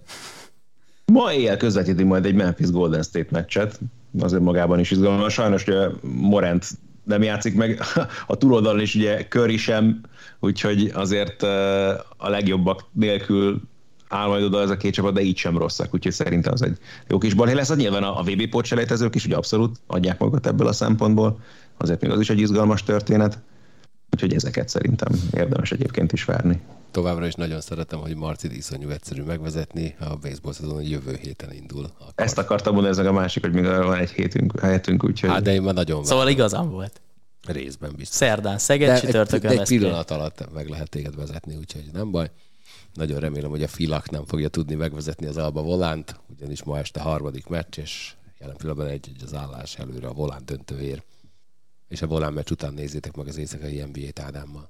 Ma 1.05 1.33
éjjel 1.33 1.57
közvetíti 1.57 2.03
majd 2.03 2.25
egy 2.25 2.33
Memphis 2.35 2.69
Golden 2.69 3.03
State 3.03 3.27
meccset, 3.29 3.79
azért 4.19 4.41
magában 4.43 4.79
is 4.79 4.91
izgalmas. 4.91 5.33
Sajnos 5.33 5.67
ugye 5.67 5.87
Morant 6.01 6.67
nem 7.03 7.23
játszik 7.23 7.55
meg, 7.55 7.81
a 8.27 8.37
túloldalon 8.37 8.81
is 8.81 8.95
ugye 8.95 9.27
Curry 9.27 9.57
sem, 9.57 10.01
úgyhogy 10.39 10.91
azért 10.93 11.43
a 12.17 12.29
legjobbak 12.29 12.85
nélkül 12.91 13.61
áll 14.07 14.27
majd 14.27 14.43
oda 14.43 14.61
ez 14.61 14.69
a 14.69 14.77
két 14.77 14.93
csapat, 14.93 15.13
de 15.13 15.21
így 15.21 15.37
sem 15.37 15.57
rosszak, 15.57 15.93
úgyhogy 15.93 16.11
szerintem 16.11 16.53
az 16.53 16.61
egy 16.61 16.77
jó 17.07 17.17
kis 17.17 17.33
balhé 17.33 17.53
lesz. 17.53 17.75
Nyilván 17.75 18.03
a, 18.03 18.19
a 18.19 18.23
VB 18.23 18.49
pótselejtezők 18.49 19.15
is 19.15 19.25
ugye 19.25 19.35
abszolút 19.35 19.79
adják 19.87 20.19
magukat 20.19 20.47
ebből 20.47 20.67
a 20.67 20.73
szempontból, 20.73 21.39
azért 21.77 22.01
még 22.01 22.11
az 22.11 22.19
is 22.19 22.29
egy 22.29 22.39
izgalmas 22.39 22.83
történet, 22.83 23.39
úgyhogy 24.11 24.33
ezeket 24.33 24.69
szerintem 24.69 25.11
érdemes 25.33 25.71
egyébként 25.71 26.11
is 26.11 26.23
várni. 26.23 26.61
Továbbra 26.91 27.25
is 27.27 27.33
nagyon 27.33 27.61
szeretem, 27.61 27.99
hogy 27.99 28.15
Marcit 28.15 28.51
iszonyú 28.53 28.89
egyszerű 28.89 29.21
megvezetni. 29.23 29.95
A 29.99 30.15
baseball 30.15 30.53
szezon 30.53 30.75
a 30.75 30.81
jövő 30.81 31.15
héten 31.21 31.53
indul. 31.53 31.85
Akkor. 31.99 32.13
Ezt 32.15 32.37
akartam 32.37 32.73
mondani, 32.73 32.99
ez 32.99 33.05
a 33.05 33.11
másik, 33.11 33.43
hogy 33.43 33.53
még 33.53 33.65
arra 33.65 33.85
van 33.85 33.97
egy 33.97 34.09
hétünk, 34.11 34.59
helyetünk, 34.59 35.03
úgyhogy... 35.03 35.29
Hát, 35.29 35.41
de 35.41 35.53
én 35.53 35.61
már 35.61 35.73
nagyon 35.73 36.03
Szóval 36.03 36.27
igazam 36.29 36.69
volt. 36.69 37.01
részben 37.47 37.93
biztos. 37.95 38.15
Szerdán 38.15 38.57
Szeged, 38.57 38.87
De 38.87 38.93
egy, 38.93 39.01
csütörtökön 39.01 39.49
egy 39.49 39.57
Veszprém. 39.57 39.79
pillanat 39.79 40.11
alatt 40.11 40.53
meg 40.53 40.67
lehet 40.69 40.89
téged 40.89 41.15
vezetni, 41.15 41.55
úgyhogy 41.55 41.89
nem 41.93 42.11
baj. 42.11 42.31
Nagyon 42.93 43.19
remélem, 43.19 43.49
hogy 43.49 43.63
a 43.63 43.67
Filak 43.67 44.09
nem 44.09 44.25
fogja 44.25 44.47
tudni 44.49 44.75
megvezetni 44.75 45.25
az 45.27 45.37
Alba 45.37 45.61
Volánt, 45.61 46.19
ugyanis 46.29 46.63
ma 46.63 46.77
este 46.79 46.99
harmadik 46.99 47.47
meccs, 47.47 47.77
és 47.77 48.13
jelen 48.39 48.55
pillanatban 48.57 48.87
egy, 48.87 49.09
egy 49.15 49.23
az 49.23 49.33
állás 49.33 49.77
előre 49.77 50.07
a 50.07 50.13
Volán 50.13 50.41
döntőért. 50.45 51.05
És 51.87 52.01
a 52.01 52.07
Volán 52.07 52.33
meccs 52.33 52.51
után 52.51 52.73
nézzétek 52.73 53.15
meg 53.15 53.27
az 53.27 53.37
éjszakai 53.37 53.81
NBA-t 53.83 54.19
Ádámmal. 54.19 54.69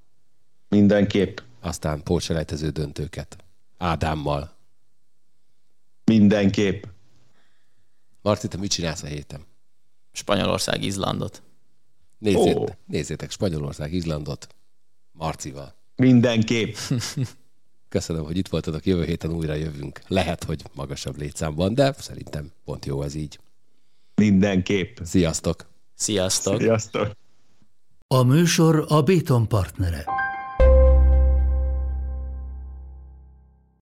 Mindenképp, 0.76 1.38
Aztán 1.60 2.04
pótselejtező 2.04 2.70
döntőket 2.70 3.38
Ádámmal. 3.78 4.56
mindenképp. 6.06 6.84
Marci, 8.22 8.48
te 8.48 8.58
mit 8.58 8.72
csinálsz 8.72 9.04
a 9.04 9.08
héten? 9.08 9.42
Spanyolország, 10.12 10.84
Izlandot. 10.84 11.42
Nézzét, 12.18 12.56
Ó. 12.56 12.66
Nézzétek 12.86 13.32
Spanyolország, 13.32 13.94
Izlandot 13.94 14.56
Marcival. 15.12 15.74
Mindenképp. 15.96 16.76
Köszönöm, 17.90 18.24
hogy 18.24 18.38
itt 18.38 18.48
voltatok, 18.48 18.86
jövő 18.86 19.04
héten 19.06 19.32
újra 19.32 19.54
jövünk. 19.54 20.02
Lehet, 20.08 20.44
hogy 20.44 20.64
magasabb 20.74 21.18
létszámban, 21.18 21.74
de 21.74 21.94
szerintem 21.98 22.52
pont 22.64 22.86
jó 22.86 23.02
ez 23.02 23.16
így. 23.16 23.40
Mindenképp. 24.16 24.98
Sziasztok! 25.04 25.70
Sziasztok! 25.94 26.60
Sziasztok! 26.60 27.12
A 28.08 28.24
műsor 28.24 28.86
a 28.88 29.02
Béton 29.02 29.48
partnere. 29.48 30.06